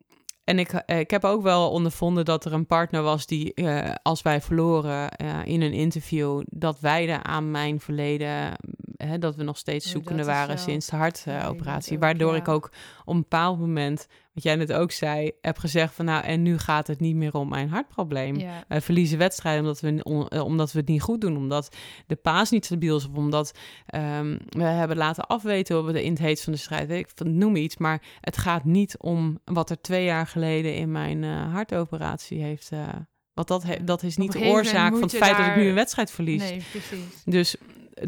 en 0.49 0.59
ik, 0.59 0.73
eh, 0.73 0.99
ik 0.99 1.11
heb 1.11 1.25
ook 1.25 1.43
wel 1.43 1.71
ondervonden 1.71 2.25
dat 2.25 2.45
er 2.45 2.53
een 2.53 2.67
partner 2.67 3.03
was 3.03 3.27
die, 3.27 3.53
uh, 3.55 3.91
als 4.03 4.23
wij 4.23 4.41
verloren 4.41 5.11
uh, 5.23 5.39
in 5.45 5.63
een 5.63 5.73
interview, 5.73 6.43
dat 6.47 6.81
wijde 6.81 7.23
aan 7.23 7.51
mijn 7.51 7.81
verleden, 7.81 8.57
hè, 8.97 9.19
dat 9.19 9.37
we 9.37 9.43
nog 9.43 9.57
steeds 9.57 9.87
oh, 9.87 9.93
zoekende 9.93 10.25
waren 10.25 10.59
sinds 10.59 10.87
de 10.87 10.97
hartoperatie. 10.97 11.99
Waardoor 11.99 12.33
ja. 12.33 12.39
ik 12.39 12.49
ook 12.49 12.71
op 13.05 13.15
een 13.15 13.21
bepaald 13.21 13.59
moment 13.59 14.07
wat 14.39 14.47
jij 14.53 14.57
net 14.57 14.73
ook 14.73 14.93
zei, 14.93 15.31
heb 15.41 15.59
gezegd 15.59 15.95
van 15.95 16.05
nou, 16.05 16.25
en 16.25 16.43
nu 16.43 16.59
gaat 16.59 16.87
het 16.87 17.01
niet 17.01 17.17
meer 17.17 17.35
om 17.35 17.49
mijn 17.49 17.69
hartprobleem. 17.69 18.37
Ja. 18.37 18.65
We 18.69 18.81
verliezen 18.81 19.19
wedstrijden 19.19 19.63
omdat 19.63 19.81
we, 19.81 20.29
uh, 20.33 20.45
omdat 20.45 20.73
we 20.73 20.79
het 20.79 20.89
niet 20.89 21.03
goed 21.03 21.21
doen, 21.21 21.37
omdat 21.37 21.77
de 22.07 22.17
paas 22.17 22.51
niet 22.51 22.65
stabiel 22.65 22.97
is, 22.97 23.09
of 23.09 23.17
omdat 23.17 23.59
um, 23.95 24.39
we 24.49 24.63
hebben 24.63 24.97
laten 24.97 25.27
afweten 25.27 25.85
we 25.85 25.93
de 25.93 26.05
in 26.05 26.11
het 26.11 26.21
heet 26.21 26.43
van 26.43 26.53
de 26.53 26.59
strijd, 26.59 26.91
ik 26.91 27.11
noem 27.25 27.57
iets, 27.57 27.77
maar 27.77 28.03
het 28.21 28.37
gaat 28.37 28.65
niet 28.65 28.99
om 28.99 29.39
wat 29.45 29.71
er 29.71 29.81
twee 29.81 30.05
jaar 30.05 30.27
geleden 30.27 30.75
in 30.75 30.93
mijn 30.93 31.23
uh, 31.23 31.53
hartoperatie 31.53 32.43
heeft... 32.43 32.71
Uh, 32.73 32.89
want 33.33 33.49
dat, 33.49 33.63
he, 33.63 33.85
dat 33.85 34.03
is 34.03 34.17
niet 34.17 34.33
de 34.33 34.45
oorzaak 34.45 34.93
van 34.93 35.03
het 35.03 35.17
feit 35.17 35.37
daar... 35.37 35.47
dat 35.47 35.57
ik 35.57 35.63
nu 35.63 35.69
een 35.69 35.75
wedstrijd 35.75 36.11
verlies. 36.11 36.43
Nee, 36.43 36.63
precies. 36.71 37.23
Dus 37.25 37.57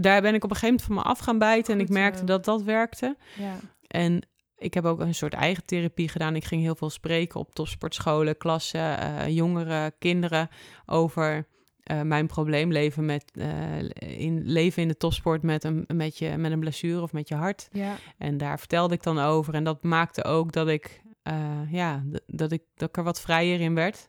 daar 0.01 0.23
ben 0.23 0.35
ik 0.35 0.45
op 0.45 0.51
een 0.51 0.57
gegeven 0.57 0.79
moment 0.79 0.83
van 0.83 0.95
me 0.95 1.03
af 1.03 1.19
gaan 1.19 1.39
bijten 1.39 1.73
Goed 1.73 1.75
en 1.75 1.81
ik 1.81 1.89
merkte 1.89 2.25
dat 2.25 2.45
dat 2.45 2.63
werkte. 2.63 3.17
Ja. 3.37 3.57
En 3.87 4.23
ik 4.61 4.75
heb 4.75 4.85
ook 4.85 5.01
een 5.01 5.15
soort 5.15 5.35
eigen 5.35 5.65
therapie 5.65 6.09
gedaan. 6.09 6.37
Ik 6.37 6.45
ging 6.45 6.63
heel 6.63 6.75
veel 6.75 6.91
spreken 6.91 7.41
op 7.41 7.55
topsportscholen, 7.55 8.37
klassen, 8.37 8.81
uh, 8.81 9.29
jongeren, 9.29 9.93
kinderen 9.99 10.49
over 10.87 11.47
uh, 11.91 12.01
mijn 12.01 12.27
probleem 12.27 12.73
leven 12.73 13.05
met 13.05 13.25
uh, 13.35 13.47
in 13.99 14.43
leven 14.45 14.83
in 14.83 14.89
de 14.89 14.97
topsport 14.97 15.43
met 15.43 15.65
een 15.65 15.85
met 15.95 16.19
je 16.19 16.37
met 16.37 16.53
een 16.53 16.61
blessure 16.61 17.03
of 17.03 17.13
met 17.13 17.29
je 17.29 17.35
hart. 17.35 17.69
Ja. 17.73 17.97
En 18.19 18.39
daar 18.39 18.59
vertelde 18.59 18.95
ik 18.95 19.03
dan 19.03 19.19
over 19.19 19.55
en 19.55 19.65
dat 19.65 19.83
maakte 19.83 20.25
ook 20.25 20.53
dat 20.53 20.69
ik 20.69 21.03
ja 21.69 22.03
dat 22.27 22.53
ik 22.53 22.63
dat 22.75 22.89
ik 22.89 22.97
er 22.97 23.03
wat 23.03 23.21
vrijer 23.21 23.61
in 23.61 23.75
werd 23.75 24.09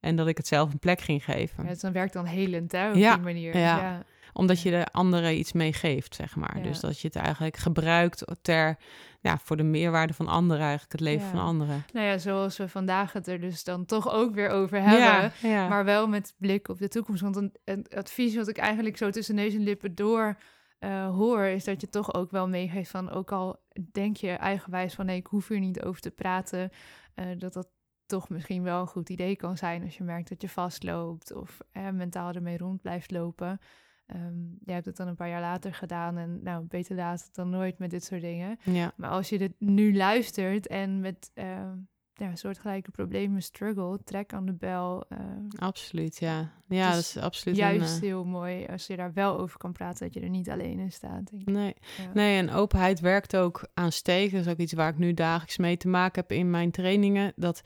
en 0.00 0.16
dat 0.16 0.26
ik 0.26 0.36
het 0.36 0.46
zelf 0.46 0.72
een 0.72 0.78
plek 0.78 1.00
ging 1.00 1.24
geven. 1.24 1.64
Ja, 1.64 1.70
het 1.70 1.80
dan 1.80 1.92
werkt 1.92 2.12
dan 2.12 2.24
helend 2.24 2.72
hè, 2.72 2.90
op 2.90 2.96
ja. 2.96 3.14
die 3.14 3.24
manier. 3.24 3.56
Ja. 3.56 3.76
ja 3.76 4.04
omdat 4.32 4.62
je 4.62 4.70
de 4.70 4.86
anderen 4.86 5.38
iets 5.38 5.52
meegeeft, 5.52 6.14
zeg 6.14 6.36
maar. 6.36 6.56
Ja. 6.56 6.62
Dus 6.62 6.80
dat 6.80 7.00
je 7.00 7.06
het 7.06 7.16
eigenlijk 7.16 7.56
gebruikt 7.56 8.24
ter, 8.42 8.76
ja, 9.22 9.38
voor 9.38 9.56
de 9.56 9.62
meerwaarde 9.62 10.14
van 10.14 10.28
anderen, 10.28 10.62
eigenlijk 10.62 10.92
het 10.92 11.00
leven 11.00 11.26
ja. 11.26 11.30
van 11.30 11.40
anderen. 11.40 11.84
Nou 11.92 12.06
ja, 12.06 12.18
zoals 12.18 12.56
we 12.56 12.68
vandaag 12.68 13.12
het 13.12 13.26
er 13.26 13.40
dus 13.40 13.64
dan 13.64 13.84
toch 13.84 14.12
ook 14.12 14.34
weer 14.34 14.48
over 14.48 14.82
hebben, 14.82 15.32
ja, 15.50 15.68
maar 15.68 15.84
wel 15.84 16.08
met 16.08 16.34
blik 16.38 16.68
op 16.68 16.78
de 16.78 16.88
toekomst. 16.88 17.22
Want 17.22 17.36
een, 17.36 17.54
een, 17.64 17.86
advies 17.96 18.34
wat 18.34 18.48
ik 18.48 18.58
eigenlijk 18.58 18.96
zo 18.96 19.10
tussen 19.10 19.34
neus 19.34 19.54
en 19.54 19.62
lippen 19.62 19.94
door 19.94 20.38
uh, 20.80 21.08
hoor, 21.08 21.42
is 21.42 21.64
dat 21.64 21.80
je 21.80 21.88
toch 21.88 22.14
ook 22.14 22.30
wel 22.30 22.48
meegeeft 22.48 22.90
van, 22.90 23.10
ook 23.10 23.32
al 23.32 23.60
denk 23.92 24.16
je 24.16 24.30
eigenwijs 24.30 24.94
van, 24.94 25.06
nee, 25.06 25.16
ik 25.16 25.26
hoef 25.26 25.48
hier 25.48 25.60
niet 25.60 25.82
over 25.82 26.00
te 26.00 26.10
praten, 26.10 26.70
uh, 27.14 27.26
dat 27.38 27.52
dat 27.52 27.68
toch 28.06 28.28
misschien 28.28 28.62
wel 28.62 28.80
een 28.80 28.86
goed 28.86 29.08
idee 29.08 29.36
kan 29.36 29.56
zijn 29.56 29.82
als 29.82 29.96
je 29.96 30.04
merkt 30.04 30.28
dat 30.28 30.42
je 30.42 30.48
vastloopt 30.48 31.32
of 31.32 31.60
eh, 31.70 31.88
mentaal 31.88 32.32
ermee 32.32 32.58
rond 32.58 32.82
blijft 32.82 33.10
lopen. 33.10 33.60
Um, 34.06 34.58
jij 34.64 34.74
hebt 34.74 34.86
het 34.86 34.96
dan 34.96 35.08
een 35.08 35.14
paar 35.14 35.28
jaar 35.28 35.40
later 35.40 35.74
gedaan 35.74 36.16
en 36.16 36.40
nou, 36.42 36.64
beter 36.64 36.96
laat 36.96 37.28
dan 37.32 37.50
nooit 37.50 37.78
met 37.78 37.90
dit 37.90 38.04
soort 38.04 38.20
dingen. 38.20 38.58
Ja. 38.62 38.92
Maar 38.96 39.10
als 39.10 39.28
je 39.28 39.38
dit 39.38 39.52
nu 39.58 39.96
luistert 39.96 40.66
en 40.66 41.00
met 41.00 41.30
uh, 41.34 41.70
ja, 42.14 42.34
soortgelijke 42.34 42.90
problemen 42.90 43.42
struggle, 43.42 43.98
trek 44.04 44.32
aan 44.32 44.46
de 44.46 44.52
bel. 44.52 45.04
Uh, 45.08 45.18
absoluut, 45.56 46.18
ja. 46.18 46.52
Ja, 46.68 46.90
dat 46.90 46.98
is 46.98 47.16
absoluut 47.16 47.56
juist 47.56 47.90
een, 47.90 47.96
uh... 47.96 48.02
heel 48.02 48.24
mooi 48.24 48.66
als 48.66 48.86
je 48.86 48.96
daar 48.96 49.12
wel 49.12 49.38
over 49.38 49.58
kan 49.58 49.72
praten, 49.72 50.04
dat 50.06 50.14
je 50.14 50.20
er 50.20 50.28
niet 50.28 50.50
alleen 50.50 50.78
in 50.78 50.92
staat. 50.92 51.30
Denk 51.30 51.42
ik. 51.42 51.48
Nee. 51.48 51.74
Ja. 51.96 52.10
nee, 52.14 52.38
en 52.38 52.50
openheid 52.50 53.00
werkt 53.00 53.36
ook 53.36 53.68
aanstekend. 53.74 54.32
Dat 54.32 54.46
is 54.46 54.52
ook 54.52 54.58
iets 54.58 54.72
waar 54.72 54.90
ik 54.90 54.98
nu 54.98 55.14
dagelijks 55.14 55.58
mee 55.58 55.76
te 55.76 55.88
maken 55.88 56.20
heb 56.20 56.32
in 56.32 56.50
mijn 56.50 56.70
trainingen. 56.70 57.32
Dat 57.36 57.62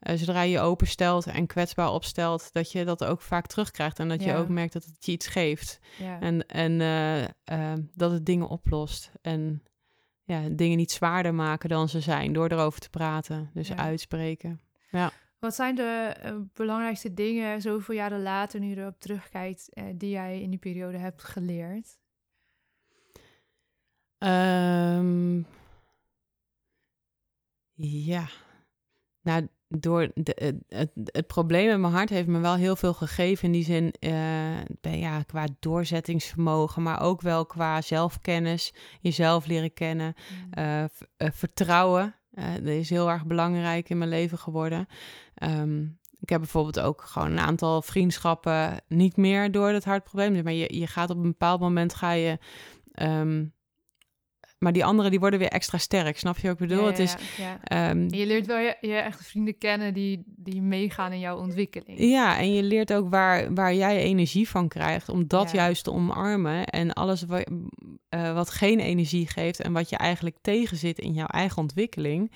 uh, 0.00 0.16
zodra 0.16 0.42
je 0.42 0.50
je 0.50 0.60
openstelt 0.60 1.26
en 1.26 1.46
kwetsbaar 1.46 1.92
opstelt, 1.92 2.52
dat 2.52 2.72
je 2.72 2.84
dat 2.84 3.04
ook 3.04 3.20
vaak 3.20 3.46
terugkrijgt. 3.46 3.98
En 3.98 4.08
dat 4.08 4.22
ja. 4.22 4.32
je 4.32 4.38
ook 4.38 4.48
merkt 4.48 4.72
dat 4.72 4.84
het 4.84 5.04
je 5.04 5.12
iets 5.12 5.26
geeft. 5.26 5.78
Ja. 5.98 6.20
En, 6.20 6.46
en 6.46 6.80
uh, 6.80 7.22
uh, 7.22 7.84
dat 7.94 8.10
het 8.10 8.26
dingen 8.26 8.48
oplost. 8.48 9.12
En 9.22 9.62
ja, 10.22 10.48
dingen 10.48 10.76
niet 10.76 10.92
zwaarder 10.92 11.34
maken 11.34 11.68
dan 11.68 11.88
ze 11.88 12.00
zijn 12.00 12.32
door 12.32 12.48
erover 12.48 12.80
te 12.80 12.90
praten. 12.90 13.50
Dus 13.54 13.68
ja. 13.68 13.76
uitspreken. 13.76 14.60
Ja. 14.90 15.12
Wat 15.38 15.54
zijn 15.54 15.74
de 15.74 16.14
belangrijkste 16.52 17.14
dingen, 17.14 17.60
zoveel 17.60 17.94
jaren 17.94 18.22
later, 18.22 18.60
nu 18.60 18.68
je 18.68 18.76
erop 18.76 19.00
terugkijkt, 19.00 19.68
die 19.94 20.10
jij 20.10 20.40
in 20.40 20.50
die 20.50 20.58
periode 20.58 20.98
hebt 20.98 21.22
geleerd? 21.22 21.98
Um, 24.18 25.46
ja, 27.82 28.28
nou, 29.20 29.48
door 29.78 30.10
de, 30.14 30.54
het, 30.68 30.90
het, 31.04 31.26
probleem 31.26 31.66
met 31.66 31.78
mijn 31.78 31.92
hart 31.92 32.08
heeft 32.08 32.26
me 32.26 32.38
wel 32.38 32.54
heel 32.54 32.76
veel 32.76 32.94
gegeven. 32.94 33.44
In 33.44 33.52
die 33.52 33.64
zin, 33.64 33.94
uh, 34.00 35.00
ja, 35.00 35.22
qua 35.22 35.46
doorzettingsvermogen, 35.60 36.82
maar 36.82 37.00
ook 37.00 37.20
wel 37.20 37.46
qua 37.46 37.80
zelfkennis, 37.80 38.74
jezelf 39.00 39.46
leren 39.46 39.72
kennen, 39.72 40.14
uh, 40.58 40.80
uh, 40.80 40.86
vertrouwen. 41.16 42.14
Uh, 42.34 42.44
dat 42.54 42.64
is 42.64 42.90
heel 42.90 43.10
erg 43.10 43.26
belangrijk 43.26 43.88
in 43.88 43.98
mijn 43.98 44.10
leven 44.10 44.38
geworden. 44.38 44.86
Ehm, 45.34 45.82
ik 46.20 46.28
heb 46.28 46.40
bijvoorbeeld 46.40 46.80
ook 46.80 47.02
gewoon 47.02 47.30
een 47.30 47.38
aantal 47.38 47.82
vriendschappen 47.82 48.82
niet 48.88 49.16
meer 49.16 49.52
door 49.52 49.72
dat 49.72 49.84
hartprobleem. 49.84 50.42
Maar 50.42 50.52
je, 50.52 50.78
je 50.78 50.86
gaat 50.86 51.10
op 51.10 51.16
een 51.16 51.22
bepaald 51.22 51.60
moment 51.60 51.94
ga 51.94 52.10
je 52.10 52.38
ehm, 52.92 53.44
maar 54.60 54.72
die 54.72 54.84
anderen 54.84 55.10
die 55.10 55.20
worden 55.20 55.38
weer 55.38 55.48
extra 55.48 55.78
sterk. 55.78 56.18
Snap 56.18 56.38
je 56.38 56.46
wat 56.48 56.60
ik 56.60 56.68
bedoel? 56.68 56.84
Ja, 56.84 56.90
het 56.90 56.98
is, 56.98 57.14
ja. 57.36 57.58
ehm, 57.64 58.14
je 58.14 58.26
leert 58.26 58.46
wel 58.46 58.58
je, 58.58 58.76
je 58.80 58.94
echte 58.94 59.24
vrienden 59.24 59.58
kennen 59.58 59.94
die, 59.94 60.22
die 60.26 60.62
meegaan 60.62 61.12
in 61.12 61.18
jouw 61.18 61.38
ontwikkeling. 61.38 61.98
ja, 62.00 62.38
en 62.38 62.52
je 62.52 62.62
leert 62.62 62.92
ook 62.92 63.10
waar, 63.10 63.54
waar 63.54 63.74
jij 63.74 63.98
energie 64.02 64.48
van 64.48 64.68
krijgt 64.68 65.08
om 65.08 65.26
dat 65.26 65.50
Ja. 65.50 65.56
juist 65.58 65.84
te 65.84 65.92
omarmen. 65.92 66.66
En 66.66 66.92
alles 66.92 67.22
wa- 67.22 67.44
eh, 68.08 68.34
wat 68.34 68.50
geen 68.50 68.80
energie 68.80 69.26
geeft 69.28 69.60
en 69.60 69.72
wat 69.72 69.88
je 69.88 69.96
eigenlijk 69.96 70.36
tegenzit 70.40 70.98
in 70.98 71.12
jouw 71.12 71.26
eigen 71.26 71.58
ontwikkeling. 71.58 72.32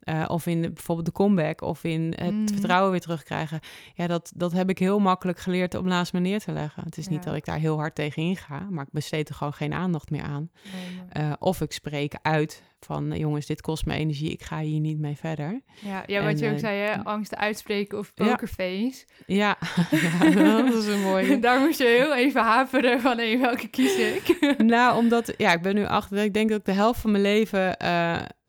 Eh, 0.00 0.24
of 0.28 0.46
in 0.46 0.62
de- 0.62 0.70
bijvoorbeeld 0.70 1.06
de 1.06 1.12
comeback 1.12 1.60
of 1.62 1.84
in 1.84 2.12
het 2.16 2.34
Mhm. 2.34 2.46
vertrouwen 2.48 2.90
weer 2.90 3.00
terugkrijgen. 3.00 3.60
Ja, 3.94 4.06
dat, 4.06 4.32
dat 4.36 4.52
heb 4.52 4.70
ik 4.70 4.78
heel 4.78 4.98
makkelijk 4.98 5.38
geleerd 5.38 5.74
om 5.74 5.86
naast 5.86 6.12
me 6.12 6.20
neer 6.20 6.40
te 6.40 6.52
leggen. 6.52 6.82
Het 6.84 6.96
is 6.96 7.08
niet 7.08 7.22
dat 7.22 7.34
ik 7.34 7.44
daar 7.44 7.58
heel 7.58 7.78
hard 7.78 7.94
tegen 7.94 8.22
inga, 8.22 8.66
maar 8.70 8.84
ik 8.84 8.92
besteed 8.92 9.28
er 9.28 9.34
gewoon 9.34 9.52
geen 9.52 9.72
aandacht 9.74 10.10
meer 10.10 10.22
aan. 10.22 10.50
Nee, 10.64 11.24
Eh, 11.26 11.32
of 11.38 11.60
ik 11.60 11.72
spreek 11.72 12.14
uit 12.22 12.62
van, 12.80 13.12
jongens, 13.18 13.46
dit 13.46 13.60
kost 13.60 13.86
me 13.86 13.94
energie, 13.94 14.30
ik 14.30 14.42
ga 14.42 14.60
hier 14.60 14.80
niet 14.80 14.98
mee 14.98 15.16
verder. 15.16 15.60
ja, 15.80 16.02
ja, 16.06 16.22
wat 16.22 16.32
en, 16.32 16.38
je 16.38 16.46
ook 16.48 16.52
eh, 16.54 16.58
zei, 16.60 16.78
hè? 16.78 17.04
angsten 17.04 17.38
uitspreken 17.38 17.98
of 17.98 18.14
pokerface. 18.14 19.04
Ja, 19.26 19.56
ja 20.34 20.62
dat 20.62 20.74
is 20.74 20.86
een 20.86 21.00
mooie. 21.00 21.38
Daar 21.48 21.60
moest 21.60 21.78
je 21.78 21.84
heel 21.86 22.14
even 22.16 22.42
haperen 22.42 23.00
van, 23.00 23.18
hé, 23.18 23.38
welke 23.38 23.68
kies 23.68 23.96
ik? 23.96 24.54
nou, 24.58 24.96
omdat, 24.96 25.34
ja, 25.36 25.52
ik 25.52 25.62
ben 25.62 25.74
nu 25.74 25.84
achter, 25.86 26.18
ik 26.18 26.34
denk 26.34 26.48
dat 26.48 26.58
ik 26.58 26.64
de 26.64 26.72
helft 26.72 27.00
van 27.00 27.10
mijn 27.10 27.22
leven 27.22 27.76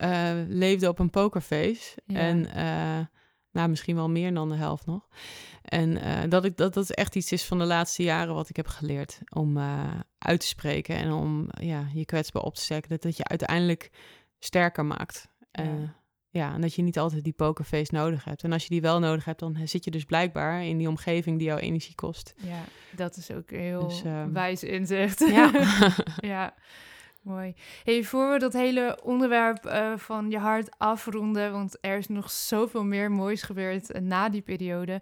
eh, 0.02 0.32
leefde 0.48 0.88
op 0.88 0.98
een 0.98 1.10
pokerface. 1.10 1.98
Ja. 2.06 2.18
En, 2.18 2.46
eh, 2.54 3.06
nou, 3.52 3.68
misschien 3.68 3.96
wel 3.96 4.10
meer 4.10 4.34
dan 4.34 4.48
de 4.48 4.54
helft 4.54 4.86
nog. 4.86 5.08
En 5.62 6.02
eh, 6.02 6.30
dat, 6.30 6.44
ik, 6.44 6.56
dat 6.56 6.74
dat 6.74 6.90
echt 6.90 7.16
iets 7.16 7.32
is 7.32 7.44
van 7.44 7.58
de 7.58 7.64
laatste 7.64 8.02
jaren 8.02 8.34
wat 8.34 8.48
ik 8.48 8.56
heb 8.56 8.66
geleerd. 8.66 9.20
Om 9.34 9.58
uit 10.18 10.40
te 10.40 10.46
spreken 10.46 10.96
en 10.96 11.12
om 11.12 11.48
ja, 11.60 11.88
je 11.94 12.04
kwetsbaar 12.04 12.42
op 12.42 12.54
te 12.54 12.60
steken. 12.60 12.88
Dat, 12.88 13.02
dat 13.02 13.16
je 13.16 13.24
uiteindelijk 13.24 13.90
sterker 14.38 14.84
maakt. 14.84 15.30
Ja. 15.52 15.94
ja, 16.30 16.54
en 16.54 16.60
dat 16.60 16.74
je 16.74 16.82
niet 16.82 16.98
altijd 16.98 17.24
die 17.24 17.32
pokerface 17.32 17.94
nodig 17.94 18.24
hebt. 18.24 18.42
En 18.42 18.52
als 18.52 18.62
je 18.62 18.68
die 18.68 18.80
wel 18.80 18.98
nodig 18.98 19.24
hebt, 19.24 19.40
dan 19.40 19.56
zit 19.64 19.84
je 19.84 19.90
dus 19.90 20.04
blijkbaar 20.04 20.64
in 20.64 20.78
die 20.78 20.88
omgeving 20.88 21.38
die 21.38 21.46
jouw 21.46 21.58
energie 21.58 21.94
kost. 21.94 22.34
Ja, 22.36 22.64
dat 22.96 23.16
is 23.16 23.30
ook 23.30 23.50
heel 23.50 23.88
Dus, 23.88 24.02
ehm, 24.02 24.32
wijs 24.32 24.62
inzicht. 24.62 25.18
Ja. 25.18 25.50
ja, 26.16 26.54
mooi. 27.22 27.54
Hey, 27.84 28.04
voor 28.04 28.32
we 28.32 28.38
dat 28.38 28.52
hele 28.52 28.98
onderwerp 29.02 29.66
eh, 29.66 29.92
van 29.96 30.30
je 30.30 30.38
hart 30.38 30.78
afronden, 30.78 31.52
want 31.52 31.76
er 31.80 31.98
is 31.98 32.08
nog 32.08 32.30
zoveel 32.30 32.84
meer 32.84 33.10
moois 33.10 33.42
gebeurd 33.42 33.90
eh, 33.90 34.02
na 34.02 34.28
die 34.28 34.42
periode, 34.42 35.00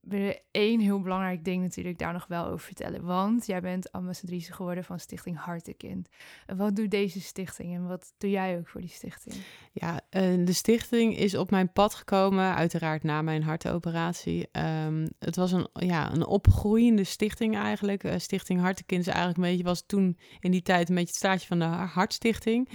wil 0.00 0.20
je 0.20 0.40
één 0.50 0.80
heel 0.80 1.00
belangrijk 1.00 1.44
ding 1.44 1.62
natuurlijk 1.62 1.98
daar 1.98 2.12
nog 2.12 2.26
wel 2.26 2.44
over 2.44 2.58
vertellen. 2.58 3.04
Want 3.04 3.46
jij 3.46 3.60
bent 3.60 3.92
ambassadrice 3.92 4.52
geworden 4.52 4.84
van 4.84 4.98
Stichting 4.98 5.38
Hartekind. 5.38 6.08
Wat 6.56 6.76
doet 6.76 6.90
deze 6.90 7.20
stichting 7.20 7.74
en 7.74 7.86
wat 7.86 8.12
doe 8.18 8.30
jij 8.30 8.58
ook 8.58 8.68
voor 8.68 8.80
die 8.80 8.90
stichting? 8.90 9.34
Ja, 9.72 10.00
eh, 10.10 10.22
de 10.44 10.52
stichting 10.52 11.16
is 11.16 11.36
op 11.36 11.50
mijn 11.50 11.72
pad 11.72 11.94
gekomen, 11.94 12.54
uiteraard 12.54 13.02
na 13.02 13.22
mijn 13.22 13.42
hartoperatie. 13.42 14.48
Ehm, 14.52 15.06
het 15.18 15.36
was 15.36 15.52
een, 15.52 15.68
ja, 15.72 16.12
een 16.12 16.26
opgroeiende 16.26 17.04
stichting 17.04 17.56
eigenlijk. 17.56 18.04
Eh, 18.04 18.18
stichting 18.18 18.60
Hartekind 18.60 19.00
is 19.00 19.06
eigenlijk 19.06 19.36
een 19.36 19.50
beetje, 19.50 19.64
was 19.64 19.82
toen 19.86 20.18
in 20.40 20.50
die 20.50 20.62
tijd 20.62 20.88
een 20.88 20.94
beetje 20.94 21.10
het 21.10 21.18
staartje 21.18 21.46
van 21.46 21.58
de 21.58 21.64
Hartstichting. 21.64 22.68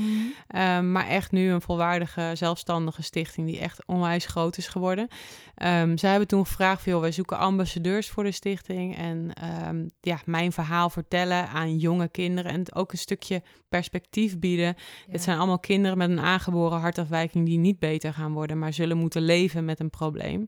Ehm, 0.48 0.92
maar 0.92 1.08
echt 1.08 1.32
nu 1.32 1.52
een 1.52 1.62
volwaardige, 1.62 2.32
zelfstandige 2.34 3.04
stichting 3.04 3.48
die 3.48 3.60
echt 3.60 3.86
onwijs 3.86 4.26
groot 4.26 4.58
is 4.58 4.68
geworden. 4.68 5.08
Zij 5.96 6.10
hebben 6.10 6.28
toen 6.28 6.46
gevraagd 6.56 6.84
van, 6.84 6.92
joh, 6.92 7.02
wij 7.02 7.12
zoeken 7.12 7.38
ambassadeurs 7.38 8.10
voor 8.10 8.24
de 8.24 8.32
stichting. 8.32 8.98
En 8.98 9.34
ehm, 9.34 9.88
ja, 10.00 10.20
mijn 10.26 10.52
verhaal 10.52 10.90
vertellen 10.90 11.48
aan 11.48 11.78
jonge 11.78 12.08
kinderen 12.08 12.52
en 12.52 12.74
ook 12.74 12.92
een 12.92 12.98
stukje 12.98 13.44
perspectief 13.70 14.40
bieden. 14.40 14.76
Het 15.10 15.24
zijn 15.24 15.38
allemaal 15.38 15.60
kinderen 15.60 15.98
met 15.98 16.10
een 16.10 16.20
aangeboren 16.20 16.80
hartafwijking 16.80 17.46
die 17.46 17.58
niet 17.58 17.80
beter 17.80 18.14
gaan 18.14 18.34
worden, 18.34 18.60
maar 18.60 18.74
zullen 18.74 18.98
moeten 18.98 19.22
leven 19.22 19.66
met 19.66 19.80
een 19.80 19.90
probleem. 19.90 20.48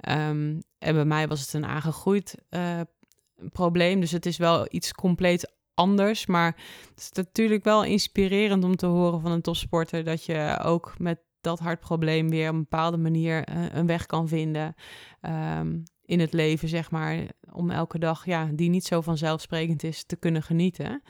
Ehm, 0.00 0.60
en 0.78 0.94
bij 0.94 1.04
mij 1.04 1.28
was 1.28 1.40
het 1.40 1.52
een 1.52 1.66
aangegroeid 1.66 2.34
eh, 2.48 2.80
probleem, 3.52 4.00
dus 4.00 4.10
het 4.10 4.26
is 4.26 4.36
wel 4.36 4.66
iets 4.68 4.92
compleet 4.92 5.54
anders. 5.74 6.26
Maar 6.26 6.56
het 6.94 7.00
is 7.02 7.10
natuurlijk 7.12 7.64
wel 7.64 7.84
inspirerend 7.84 8.64
om 8.64 8.76
te 8.76 8.86
horen 8.86 9.20
van 9.20 9.30
een 9.30 9.42
topsporter 9.42 10.04
dat 10.04 10.24
je 10.24 10.58
ook 10.62 10.94
met 10.98 11.18
dat 11.46 11.58
hartprobleem 11.58 12.30
weer 12.30 12.48
op 12.48 12.54
een 12.54 12.60
bepaalde 12.60 12.96
manier 12.96 13.44
eh, 13.44 13.64
een 13.72 13.86
weg 13.86 14.06
kan 14.06 14.28
vinden. 14.28 14.74
ehm, 15.20 15.78
in 16.06 16.20
het 16.20 16.32
leven, 16.32 16.68
zeg 16.68 16.90
maar, 16.90 17.18
om 17.52 17.70
elke 17.70 17.98
dag, 17.98 18.26
ja, 18.26 18.50
die 18.52 18.70
niet 18.70 18.84
zo 18.84 19.00
vanzelfsprekend 19.00 19.82
is, 19.82 20.04
te 20.04 20.16
kunnen 20.16 20.42
genieten. 20.42 21.02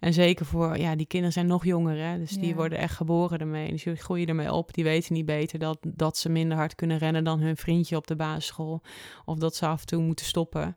En 0.00 0.12
zeker 0.12 0.46
voor, 0.46 0.78
ja, 0.78 0.96
die 0.96 1.06
kinderen 1.06 1.32
zijn 1.32 1.46
nog 1.46 1.64
jonger, 1.64 1.98
hè, 1.98 2.18
dus 2.18 2.30
die 2.30 2.54
worden 2.54 2.78
echt 2.78 2.96
geboren 2.96 3.38
ermee. 3.38 3.70
Dus 3.70 3.82
die 3.82 3.96
groeien 3.96 4.26
ermee 4.26 4.52
op, 4.52 4.74
die 4.74 4.84
weten 4.84 5.14
niet 5.14 5.26
beter 5.26 5.58
dat, 5.58 5.78
dat 5.82 6.16
ze 6.16 6.28
minder 6.28 6.56
hard 6.56 6.74
kunnen 6.74 6.98
rennen 6.98 7.24
dan 7.24 7.40
hun 7.40 7.56
vriendje 7.56 7.96
op 7.96 8.06
de 8.06 8.16
basisschool. 8.16 8.82
Of 9.24 9.38
dat 9.38 9.56
ze 9.56 9.66
af 9.66 9.80
en 9.80 9.86
toe 9.86 10.02
moeten 10.02 10.26
stoppen. 10.26 10.76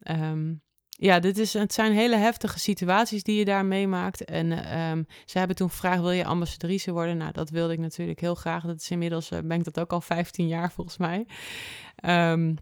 Ehm, 0.00 0.54
ja, 0.98 1.18
dit 1.18 1.38
is, 1.38 1.52
het 1.52 1.72
zijn 1.72 1.92
hele 1.92 2.16
heftige 2.16 2.58
situaties 2.58 3.22
die 3.22 3.38
je 3.38 3.44
daar 3.44 3.64
meemaakt. 3.64 4.24
En 4.24 4.52
ehm, 4.52 5.02
ze 5.24 5.38
hebben 5.38 5.56
toen 5.56 5.70
gevraagd, 5.70 6.00
wil 6.00 6.10
je 6.10 6.24
ambassadrice 6.24 6.92
worden? 6.92 7.16
Nou, 7.16 7.32
dat 7.32 7.50
wilde 7.50 7.72
ik 7.72 7.78
natuurlijk 7.78 8.20
heel 8.20 8.34
graag. 8.34 8.64
Dat 8.64 8.80
is 8.80 8.90
inmiddels, 8.90 9.30
eh, 9.30 9.38
ben 9.44 9.58
ik 9.58 9.64
dat 9.64 9.80
ook 9.80 9.92
al 9.92 10.00
15 10.00 10.48
jaar 10.48 10.72
volgens 10.72 10.96
mij. 10.96 11.26
Ehm, 11.96 12.54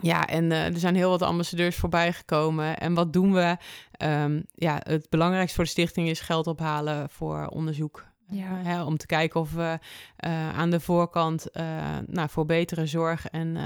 ja, 0.00 0.26
en 0.26 0.52
eh, 0.52 0.64
er 0.64 0.78
zijn 0.78 0.94
heel 0.94 1.10
wat 1.10 1.22
ambassadeurs 1.22 1.76
voorbij 1.76 2.12
gekomen. 2.12 2.78
En 2.78 2.94
wat 2.94 3.12
doen 3.12 3.32
we? 3.32 3.56
Ehm, 3.90 4.42
ja, 4.52 4.80
het 4.82 5.06
belangrijkste 5.10 5.54
voor 5.54 5.64
de 5.64 5.70
stichting 5.70 6.08
is 6.08 6.20
geld 6.20 6.46
ophalen 6.46 7.10
voor 7.10 7.46
onderzoek. 7.46 8.04
Ja. 8.28 8.58
Eh, 8.58 8.64
hè, 8.64 8.82
om 8.82 8.96
te 8.96 9.06
kijken 9.06 9.40
of 9.40 9.52
we 9.52 9.78
eh, 10.16 10.58
aan 10.58 10.70
de 10.70 10.80
voorkant 10.80 11.50
eh, 11.50 11.64
nou, 12.06 12.28
voor 12.28 12.46
betere 12.46 12.86
zorg 12.86 13.28
en 13.28 13.56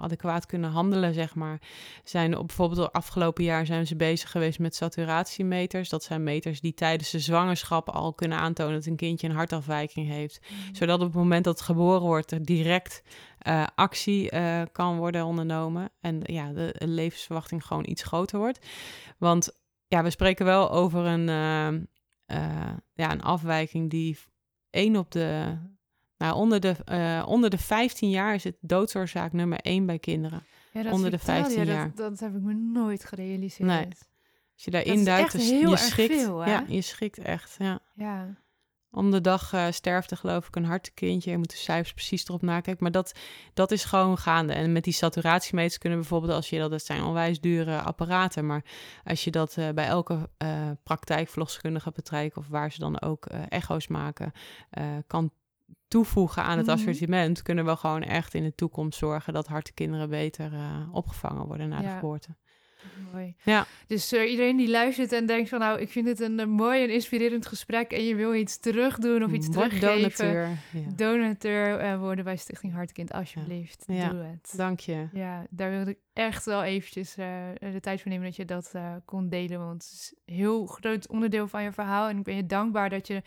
adequaat 0.00 0.46
kunnen 0.46 0.70
handelen, 0.70 1.14
zeg 1.14 1.34
maar. 1.34 1.60
Zijn 2.04 2.36
op, 2.36 2.46
bijvoorbeeld 2.46 2.92
afgelopen 2.92 3.44
jaar 3.44 3.66
zijn 3.66 3.86
ze 3.86 3.96
bezig 3.96 4.30
geweest 4.30 4.58
met 4.58 4.74
saturatiemeters. 4.74 5.88
Dat 5.88 6.02
zijn 6.02 6.22
meters 6.22 6.60
die 6.60 6.74
tijdens 6.74 7.10
de 7.10 7.18
zwangerschap 7.18 7.88
al 7.88 8.12
kunnen 8.12 8.38
aantonen 8.38 8.74
dat 8.74 8.86
een 8.86 8.96
kindje 8.96 9.28
een 9.28 9.34
hartafwijking 9.34 10.08
heeft. 10.08 10.40
Zodat 10.72 11.00
op 11.00 11.06
het 11.06 11.14
moment 11.14 11.44
dat 11.44 11.54
het 11.54 11.64
geboren 11.66 12.00
wordt 12.00 12.30
er 12.30 12.44
direct 12.44 13.02
actie 13.74 14.30
kan 14.72 14.96
worden 14.96 15.24
ondernomen. 15.24 15.90
En 16.00 16.20
ja, 16.22 16.52
de, 16.52 16.74
de 16.78 16.88
levensverwachting 16.88 17.66
gewoon 17.66 17.88
iets 17.88 18.02
groter 18.02 18.38
wordt. 18.38 18.66
Want 19.18 19.58
ja, 19.88 20.02
we 20.02 20.10
spreken 20.10 20.44
wel 20.44 20.70
over 20.70 21.04
een, 21.06 21.28
eh, 22.30 22.72
ja, 22.94 23.12
een 23.12 23.22
afwijking 23.22 23.90
die 23.90 24.18
één 24.70 24.96
op 24.96 25.10
de. 25.10 25.58
Nou, 26.16 26.34
onder 26.34 26.60
de, 26.60 26.76
eh, 26.84 27.24
onder 27.26 27.50
de 27.50 27.58
15 27.58 28.10
jaar 28.10 28.34
is 28.34 28.44
het 28.44 28.56
doodsoorzaak 28.60 29.32
nummer 29.32 29.58
1 29.62 29.86
bij 29.86 29.98
kinderen. 29.98 30.42
Ja, 30.72 30.90
Onder 30.90 31.10
de 31.10 31.18
vertelde 31.18 31.40
15 31.40 31.64
je, 31.64 31.72
jaar. 31.72 31.92
Dat, 31.94 31.96
dat 31.96 32.20
heb 32.20 32.34
ik 32.34 32.42
me 32.42 32.54
nooit 32.54 33.04
gerealiseerd. 33.04 33.68
Nee. 33.68 33.86
Als 34.54 34.64
je 34.64 34.70
daarin 34.70 35.04
duikt, 35.04 35.32
heel 35.32 35.70
je 35.70 35.76
schrikt. 35.76 36.14
veel, 36.14 36.46
ja, 36.46 36.64
je 36.68 36.80
schrikt 36.80 37.18
echt. 37.18 37.56
Ja. 37.58 37.80
Ja. 37.94 38.36
Om 38.92 39.10
de 39.10 39.20
dag 39.20 39.52
eh 39.52 39.66
sterfte 39.70 40.16
geloof 40.16 40.46
ik 40.46 40.56
een 40.56 40.64
hartekindje. 40.64 41.30
Je 41.30 41.38
moet 41.38 41.50
de 41.50 41.56
cijfers 41.56 41.92
precies 41.92 42.28
erop 42.28 42.42
nakijken. 42.42 42.82
Maar 42.82 42.92
dat, 42.92 43.14
dat 43.54 43.70
is 43.70 43.84
gewoon 43.84 44.18
gaande. 44.18 44.52
En 44.52 44.72
met 44.72 44.84
die 44.84 44.92
saturatiemeters 44.92 45.78
kunnen 45.78 45.98
bijvoorbeeld, 45.98 46.32
als 46.32 46.50
je 46.50 46.58
dat, 46.58 46.70
dat 46.70 46.84
zijn 46.84 47.02
onwijs 47.02 47.40
dure 47.40 47.80
apparaten. 47.80 48.46
Maar 48.46 48.64
als 49.04 49.24
je 49.24 49.30
dat 49.30 49.56
eh, 49.56 49.68
bij 49.68 49.86
elke 49.86 50.28
eh 50.36 50.70
praktijk, 50.82 51.28
verloskundige 51.28 51.90
praktijk 51.90 52.36
of 52.36 52.48
waar 52.48 52.72
ze 52.72 52.78
dan 52.78 53.00
ook 53.00 53.26
eh, 53.26 53.40
echo's 53.48 53.88
maken, 53.88 54.32
eh, 54.70 54.84
kan 55.06 55.30
toevoegen 55.88 56.42
aan 56.42 56.56
het 56.58 56.66
Mhm. 56.66 56.74
assortiment, 56.76 57.42
kunnen 57.42 57.64
we 57.64 57.76
gewoon 57.76 58.02
echt 58.02 58.34
in 58.34 58.42
de 58.42 58.54
toekomst 58.54 58.98
zorgen 58.98 59.32
dat 59.32 59.46
hartekinderen 59.46 60.08
beter 60.08 60.52
eh, 60.52 60.88
opgevangen 60.92 61.46
worden 61.46 61.68
na 61.68 61.80
de 61.80 61.88
geboorte. 61.88 62.36
Mooi. 63.12 63.34
Ja. 63.42 63.66
Dus 63.86 64.12
eh, 64.12 64.30
iedereen 64.30 64.56
die 64.56 64.70
luistert 64.70 65.12
en 65.12 65.26
denkt 65.26 65.48
van 65.48 65.58
nou, 65.58 65.80
ik 65.80 65.88
vind 65.88 66.06
dit 66.06 66.20
een, 66.20 66.40
eh, 66.40 66.46
mooi 66.46 66.82
en 66.82 66.90
inspirerend 66.90 67.46
gesprek 67.46 67.90
en 67.92 68.04
je 68.04 68.14
wil 68.14 68.34
iets 68.34 68.58
terugdoen 68.58 69.24
of 69.24 69.32
iets 69.32 69.46
Word 69.46 69.70
teruggeven. 69.70 69.96
donateur. 69.96 70.48
Ja. 70.72 70.80
Donateur 70.96 71.78
eh, 71.78 71.98
worden 71.98 72.24
bij 72.24 72.36
Stichting 72.36 72.72
Hartkind, 72.72 73.12
alsjeblieft. 73.12 73.84
Ja. 73.86 74.08
Doe 74.08 74.20
het. 74.22 74.52
Dank 74.56 74.80
je. 74.80 75.08
Ja, 75.12 75.46
daar 75.50 75.70
wilde 75.70 75.90
ik 75.90 75.98
echt 76.20 76.44
wel 76.44 76.62
eventjes 76.62 77.16
eh, 77.16 77.26
de 77.58 77.80
tijd 77.80 78.00
voor 78.00 78.10
nemen 78.10 78.26
dat 78.26 78.36
je 78.36 78.44
dat 78.44 78.70
eh, 78.74 78.94
kon 79.04 79.28
delen. 79.28 79.58
Want 79.58 79.82
het 79.82 79.92
is 79.92 80.14
een 80.26 80.34
heel 80.34 80.66
groot 80.66 81.08
onderdeel 81.08 81.48
van 81.48 81.62
je 81.62 81.72
verhaal. 81.72 82.08
En 82.08 82.16
ik 82.18 82.22
ben 82.24 82.34
je 82.36 82.46
dankbaar 82.46 82.90
dat 82.90 83.06
je 83.06 83.22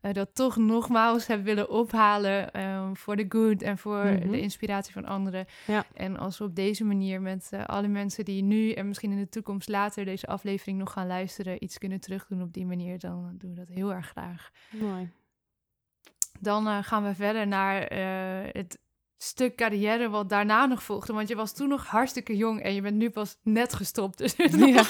eh, 0.00 0.12
dat 0.12 0.34
toch 0.34 0.56
nogmaals 0.56 1.26
hebt 1.26 1.42
willen 1.42 1.70
ophalen 1.70 2.52
eh, 2.52 2.90
voor 2.94 3.16
de 3.16 3.24
good 3.28 3.62
en 3.62 3.78
voor 3.78 4.04
Mhm. 4.04 4.30
de 4.30 4.40
inspiratie 4.40 4.92
van 4.92 5.04
anderen. 5.04 5.46
Ja. 5.66 5.84
En 5.94 6.16
als 6.16 6.38
we 6.38 6.44
op 6.44 6.54
deze 6.54 6.84
manier 6.84 7.20
met 7.20 7.50
alle 7.66 7.88
mensen 7.88 8.24
die 8.24 8.42
nu 8.42 8.72
en 8.72 8.88
misschien 8.88 9.10
in 9.10 9.18
de 9.18 9.28
toekomst 9.28 9.68
later 9.68 10.04
deze 10.04 10.26
aflevering 10.26 10.78
nog 10.78 10.92
gaan 10.92 11.06
luisteren, 11.06 11.64
iets 11.64 11.78
kunnen 11.78 12.00
terugdoen 12.00 12.42
op 12.42 12.52
die 12.52 12.66
manier, 12.66 12.98
dan 12.98 13.34
doen 13.38 13.50
we 13.50 13.56
dat 13.56 13.68
heel 13.68 13.92
erg 13.92 14.06
graag. 14.08 14.50
Mooi. 14.70 15.10
dan 16.40 16.84
gaan 16.84 17.04
we 17.04 17.14
verder 17.14 17.46
naar 17.46 17.82
het 18.52 18.78
stuk 19.18 19.56
carrière 19.56 20.08
wat 20.08 20.28
daarna 20.28 20.66
nog 20.66 20.82
volgde. 20.82 21.12
Want 21.12 21.28
je 21.28 21.36
was 21.36 21.54
toen 21.54 21.68
nog 21.68 21.86
hartstikke 21.86 22.36
jong 22.36 22.62
en 22.62 22.74
je 22.74 22.80
bent 22.80 22.96
nu 22.96 23.10
pas 23.10 23.38
net 23.42 23.74
gestopt. 23.74 24.18
Dus 24.36 24.54
ja. 24.54 24.82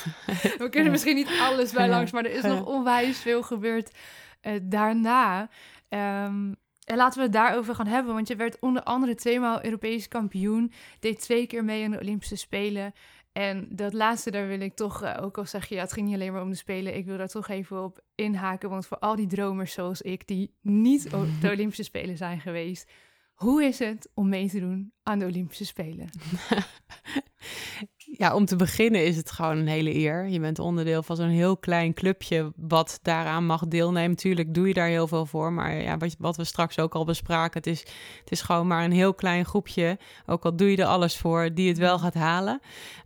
we 0.58 0.68
kunnen 0.70 0.90
misschien 0.90 1.14
niet 1.14 1.30
alles 1.40 1.72
bij 1.72 1.88
langs, 1.88 2.12
maar 2.12 2.24
er 2.24 2.30
is 2.30 2.42
nog 2.42 2.64
onwijs 2.64 3.18
veel 3.18 3.42
gebeurd 3.42 3.96
uh, 4.42 4.52
daarna. 4.62 5.50
Um, 5.88 6.56
en 6.84 6.96
laten 6.96 7.18
we 7.18 7.24
het 7.24 7.32
daarover 7.32 7.74
gaan 7.74 7.86
hebben, 7.86 8.14
want 8.14 8.28
je 8.28 8.36
werd 8.36 8.60
onder 8.60 8.82
andere 8.82 9.14
tweemaal 9.14 9.64
Europees 9.64 10.08
kampioen, 10.08 10.72
deed 11.00 11.20
twee 11.20 11.46
keer 11.46 11.64
mee 11.64 11.84
aan 11.84 11.90
de 11.90 12.00
Olympische 12.00 12.36
Spelen. 12.36 12.92
En 13.32 13.68
dat 13.70 13.92
laatste, 13.92 14.30
daar 14.30 14.46
wil 14.46 14.60
ik 14.60 14.74
toch, 14.74 15.02
uh, 15.02 15.16
ook 15.20 15.38
al 15.38 15.46
zeg 15.46 15.66
je, 15.66 15.74
ja, 15.74 15.80
het 15.80 15.92
ging 15.92 16.06
niet 16.06 16.14
alleen 16.14 16.32
maar 16.32 16.42
om 16.42 16.50
de 16.50 16.56
Spelen, 16.56 16.96
ik 16.96 17.06
wil 17.06 17.16
daar 17.16 17.28
toch 17.28 17.48
even 17.48 17.84
op 17.84 18.00
inhaken. 18.14 18.70
Want 18.70 18.86
voor 18.86 18.98
al 18.98 19.16
die 19.16 19.26
dromers 19.26 19.72
zoals 19.72 20.02
ik, 20.02 20.26
die 20.26 20.54
niet 20.60 21.12
op 21.12 21.26
de 21.40 21.50
Olympische 21.54 21.82
Spelen 21.82 22.16
zijn 22.16 22.40
geweest, 22.40 22.90
hoe 23.38 23.64
is 23.64 23.78
het 23.78 24.10
om 24.14 24.28
mee 24.28 24.48
te 24.48 24.60
doen 24.60 24.92
aan 25.02 25.18
de 25.18 25.24
Olympische 25.24 25.64
Spelen? 25.64 26.10
Ja, 28.18 28.34
om 28.34 28.44
te 28.44 28.56
beginnen 28.56 29.04
is 29.04 29.16
het 29.16 29.30
gewoon 29.30 29.56
een 29.56 29.66
hele 29.66 29.94
eer. 29.94 30.28
Je 30.28 30.40
bent 30.40 30.58
onderdeel 30.58 31.02
van 31.02 31.16
zo'n 31.16 31.28
heel 31.28 31.56
klein 31.56 31.94
clubje 31.94 32.52
wat 32.56 32.98
daaraan 33.02 33.46
mag 33.46 33.66
deelnemen. 33.66 34.16
Tuurlijk 34.16 34.54
doe 34.54 34.68
je 34.68 34.74
daar 34.74 34.88
heel 34.88 35.06
veel 35.06 35.26
voor, 35.26 35.52
maar 35.52 35.74
ja, 35.74 35.96
wat, 35.96 36.16
wat 36.18 36.36
we 36.36 36.44
straks 36.44 36.78
ook 36.78 36.94
al 36.94 37.04
bespraken, 37.04 37.58
het 37.58 37.66
is, 37.66 37.80
het 38.20 38.30
is 38.30 38.40
gewoon 38.40 38.66
maar 38.66 38.84
een 38.84 38.92
heel 38.92 39.14
klein 39.14 39.44
groepje, 39.44 39.98
ook 40.26 40.44
al 40.44 40.56
doe 40.56 40.70
je 40.70 40.76
er 40.76 40.84
alles 40.84 41.16
voor, 41.16 41.54
die 41.54 41.68
het 41.68 41.78
wel 41.78 41.98
gaat 41.98 42.14
halen. 42.14 42.60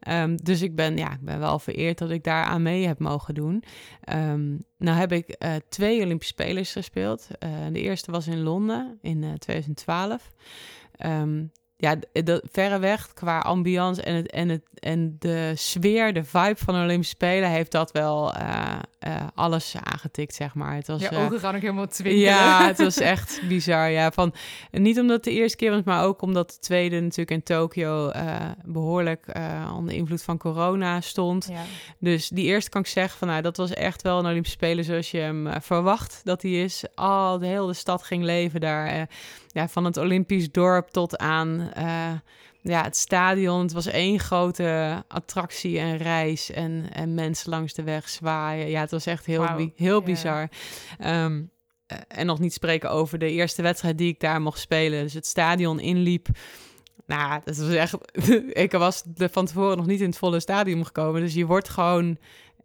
Um, 0.09 0.37
dus 0.37 0.63
ik 0.63 0.75
ben, 0.75 0.97
ja, 0.97 1.13
ik 1.13 1.23
ben 1.25 1.39
wel 1.39 1.59
vereerd 1.59 1.99
dat 1.99 2.11
ik 2.11 2.25
daar 2.25 2.45
aan 2.45 2.63
mee 2.63 2.87
heb 2.87 2.99
mogen 2.99 3.35
doen. 3.35 3.65
Um, 4.13 4.65
nou 4.79 4.99
heb 4.99 5.13
ik 5.13 5.37
uh, 5.39 5.55
twee 5.69 6.03
Olympische 6.03 6.35
Spelers 6.35 6.73
gespeeld. 6.73 7.29
Uh, 7.45 7.51
de 7.73 7.81
eerste 7.81 8.11
was 8.11 8.27
in 8.27 8.43
Londen 8.43 8.99
in 9.03 9.23
uh, 9.23 9.33
2012. 9.33 10.31
Um, 11.07 11.53
ja, 11.83 11.97
de, 12.13 12.43
verreweg 12.51 13.13
qua 13.13 13.39
ambiance 13.39 14.03
en, 14.03 14.15
het, 14.15 14.31
en, 14.31 14.49
het, 14.49 14.63
en 14.75 15.17
de 15.19 15.53
sfeer, 15.57 16.13
de 16.13 16.25
vibe 16.25 16.57
van 16.57 16.75
de 16.75 16.81
Olympische 16.81 17.15
Spelen 17.15 17.51
heeft 17.51 17.73
dat 17.73 17.93
wel 17.93 18.35
uh, 18.37 18.79
uh, 19.07 19.17
alles 19.35 19.75
aangetikt, 19.83 20.35
zeg 20.35 20.55
maar. 20.55 20.75
Het 20.75 20.87
was, 20.87 21.01
ja, 21.01 21.09
ogen 21.09 21.35
uh, 21.35 21.41
gaan 21.41 21.55
ook 21.55 21.61
helemaal 21.61 21.87
twinkelen. 21.87 22.35
Ja, 22.35 22.67
het 22.67 22.79
was 22.79 22.97
echt 22.97 23.41
bizar. 23.49 23.91
Ja, 23.91 24.11
van, 24.11 24.35
niet 24.71 24.99
omdat 24.99 25.17
het 25.17 25.25
de 25.25 25.31
eerste 25.31 25.57
keer 25.57 25.71
was, 25.71 25.83
maar 25.85 26.05
ook 26.05 26.23
omdat 26.23 26.51
de 26.51 26.59
tweede 26.59 27.01
natuurlijk 27.01 27.31
in 27.31 27.43
Tokio 27.43 28.11
behoorlijk 28.65 29.27
onder 29.75 29.95
invloed 29.95 30.23
van 30.23 30.39
corona 30.39 31.01
stond. 31.01 31.49
Ja. 31.51 31.63
Dus 31.99 32.29
die 32.29 32.45
eerste 32.45 32.71
kan 32.71 32.81
ik 32.81 32.87
zeggen 32.87 33.19
van, 33.19 33.29
nou, 33.29 33.43
dat 33.43 33.57
was 33.57 33.71
echt 33.71 34.03
wel 34.03 34.19
een 34.19 34.27
Olympische 34.27 34.57
Spelen 34.57 34.85
zoals 34.85 35.11
je 35.11 35.19
hem 35.19 35.49
verwacht 35.61 36.21
dat 36.25 36.43
hij 36.43 36.63
is. 36.63 36.85
Al 36.95 37.39
de 37.39 37.47
hele 37.47 37.75
stad 37.75 38.03
ging 38.03 38.25
leven 38.25 38.61
daar 38.61 39.09
ja, 39.49 39.69
van 39.69 39.85
het 39.85 39.97
Olympisch 39.97 40.51
dorp 40.51 40.89
tot 40.89 41.19
aan 41.19 41.71
ja, 42.63 42.83
het 42.83 42.97
stadion. 42.97 43.61
Het 43.61 43.73
was 43.73 43.87
één 43.87 44.19
grote 44.19 45.03
attractie 45.09 45.79
en 45.79 45.97
reis 45.97 46.51
en, 46.51 46.87
en 46.93 47.15
mensen 47.15 47.51
langs 47.51 47.75
de 47.75 47.83
weg 47.83 48.09
zwaaien. 48.09 48.69
Ja, 48.69 48.81
het 48.81 48.91
was 48.91 49.07
echt 49.07 49.27
heel, 49.27 49.47
wow. 49.47 49.57
bi 49.57 49.73
heel 49.77 50.03
bizar. 50.03 50.49
Yeah. 50.99 51.25
Um, 51.25 51.51
en 52.09 52.27
nog 52.27 52.39
niet 52.39 52.53
spreken 52.53 52.91
over 52.91 53.19
de 53.19 53.31
eerste 53.31 53.63
wedstrijd 53.63 53.99
die 53.99 54.09
ik 54.09 54.21
daar 54.21 54.41
mocht 54.41 54.59
spelen. 54.59 55.03
Dus 55.03 55.15
het 55.15 55.27
stadion 55.27 55.81
inliep. 55.81 56.29
Nou, 57.07 57.41
dat 57.45 57.57
was 57.57 57.75
echt. 57.75 57.95
ik 58.65 58.73
was 58.73 59.03
van 59.17 59.47
tevoren 59.47 59.77
nog 59.77 59.87
niet 59.87 60.01
in 60.01 60.07
het 60.07 60.19
volle 60.19 60.41
stadion 60.41 60.87
gekomen. 60.87 61.21
Dus 61.21 61.35
je 61.35 61.47
wordt 61.47 61.69
gewoon 61.69 62.19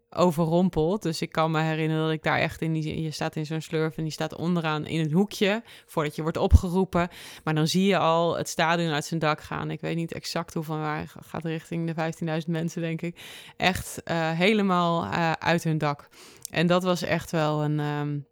overrompeld. 0.09 1.01
Dus 1.01 1.21
ik 1.21 1.31
kan 1.31 1.51
me 1.51 1.61
herinneren 1.61 2.03
dat 2.03 2.13
ik 2.13 2.23
daar 2.23 2.39
echt 2.39 2.61
in 2.61 2.73
die... 2.73 3.01
Je 3.01 3.11
staat 3.11 3.35
in 3.35 3.45
zo'n 3.45 3.61
slurf 3.61 3.97
en 3.97 4.03
die 4.03 4.11
staat 4.11 4.35
onderaan 4.35 4.85
in 4.85 4.99
het 4.99 5.11
hoekje... 5.11 5.63
voordat 5.85 6.15
je 6.15 6.21
wordt 6.21 6.37
opgeroepen. 6.37 7.09
Maar 7.43 7.55
dan 7.55 7.67
zie 7.67 7.85
je 7.85 7.97
al 7.97 8.37
het 8.37 8.49
stadion 8.49 8.91
uit 8.91 9.05
zijn 9.05 9.19
dak 9.19 9.41
gaan. 9.41 9.71
Ik 9.71 9.81
weet 9.81 9.95
niet 9.95 10.13
exact 10.13 10.53
hoeveel 10.53 10.77
waar 10.77 11.13
gaat 11.19 11.43
richting 11.43 11.93
de 11.93 12.13
15.000 12.43 12.51
mensen, 12.51 12.81
denk 12.81 13.01
ik. 13.01 13.21
Echt 13.57 14.01
uh, 14.05 14.31
helemaal 14.31 15.05
uh, 15.05 15.31
uit 15.31 15.63
hun 15.63 15.77
dak. 15.77 16.09
En 16.49 16.67
dat 16.67 16.83
was 16.83 17.01
echt 17.01 17.31
wel 17.31 17.63
een... 17.63 17.79
Um, 17.79 18.27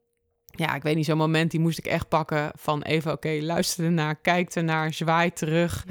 ja, 0.55 0.75
ik 0.75 0.83
weet 0.83 0.95
niet, 0.95 1.05
zo'n 1.05 1.17
moment 1.17 1.51
die 1.51 1.59
moest 1.59 1.77
ik 1.77 1.85
echt 1.85 2.07
pakken 2.07 2.51
van 2.57 2.81
even, 2.81 3.11
oké, 3.11 3.27
okay, 3.27 3.41
luister 3.41 3.85
ernaar, 3.85 4.15
kijk 4.15 4.55
ernaar, 4.55 4.93
zwaai 4.93 5.33
terug, 5.33 5.85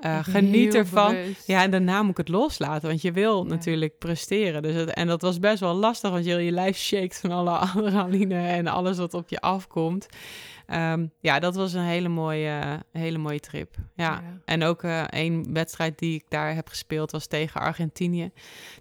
ja, 0.00 0.18
uh, 0.18 0.24
geniet 0.24 0.74
ervan. 0.74 1.12
Bewust. 1.12 1.46
Ja, 1.46 1.62
en 1.62 1.70
daarna 1.70 2.02
moet 2.02 2.10
ik 2.10 2.16
het 2.16 2.28
loslaten, 2.28 2.88
want 2.88 3.02
je 3.02 3.12
wil 3.12 3.42
ja. 3.42 3.48
natuurlijk 3.48 3.98
presteren. 3.98 4.62
Dus 4.62 4.74
het, 4.74 4.90
en 4.90 5.06
dat 5.06 5.22
was 5.22 5.38
best 5.38 5.60
wel 5.60 5.74
lastig, 5.74 6.10
want 6.10 6.24
je, 6.24 6.34
je 6.34 6.52
lijf 6.52 6.76
shakes 6.76 7.18
van 7.18 7.30
alle 7.30 7.50
adrenaline 7.66 8.46
en 8.46 8.66
alles 8.66 8.96
wat 8.96 9.14
op 9.14 9.28
je 9.28 9.40
afkomt. 9.40 10.08
Um, 10.72 11.12
ja, 11.20 11.38
dat 11.38 11.54
was 11.54 11.72
een 11.72 11.84
hele 11.84 12.08
mooie, 12.08 12.82
hele 12.92 13.18
mooie 13.18 13.40
trip. 13.40 13.74
Ja. 13.94 14.04
ja. 14.04 14.22
En 14.44 14.64
ook 14.64 14.82
uh, 14.82 15.02
één 15.02 15.52
wedstrijd 15.52 15.98
die 15.98 16.14
ik 16.14 16.24
daar 16.28 16.54
heb 16.54 16.68
gespeeld 16.68 17.10
was 17.10 17.26
tegen 17.26 17.60
Argentinië. 17.60 18.30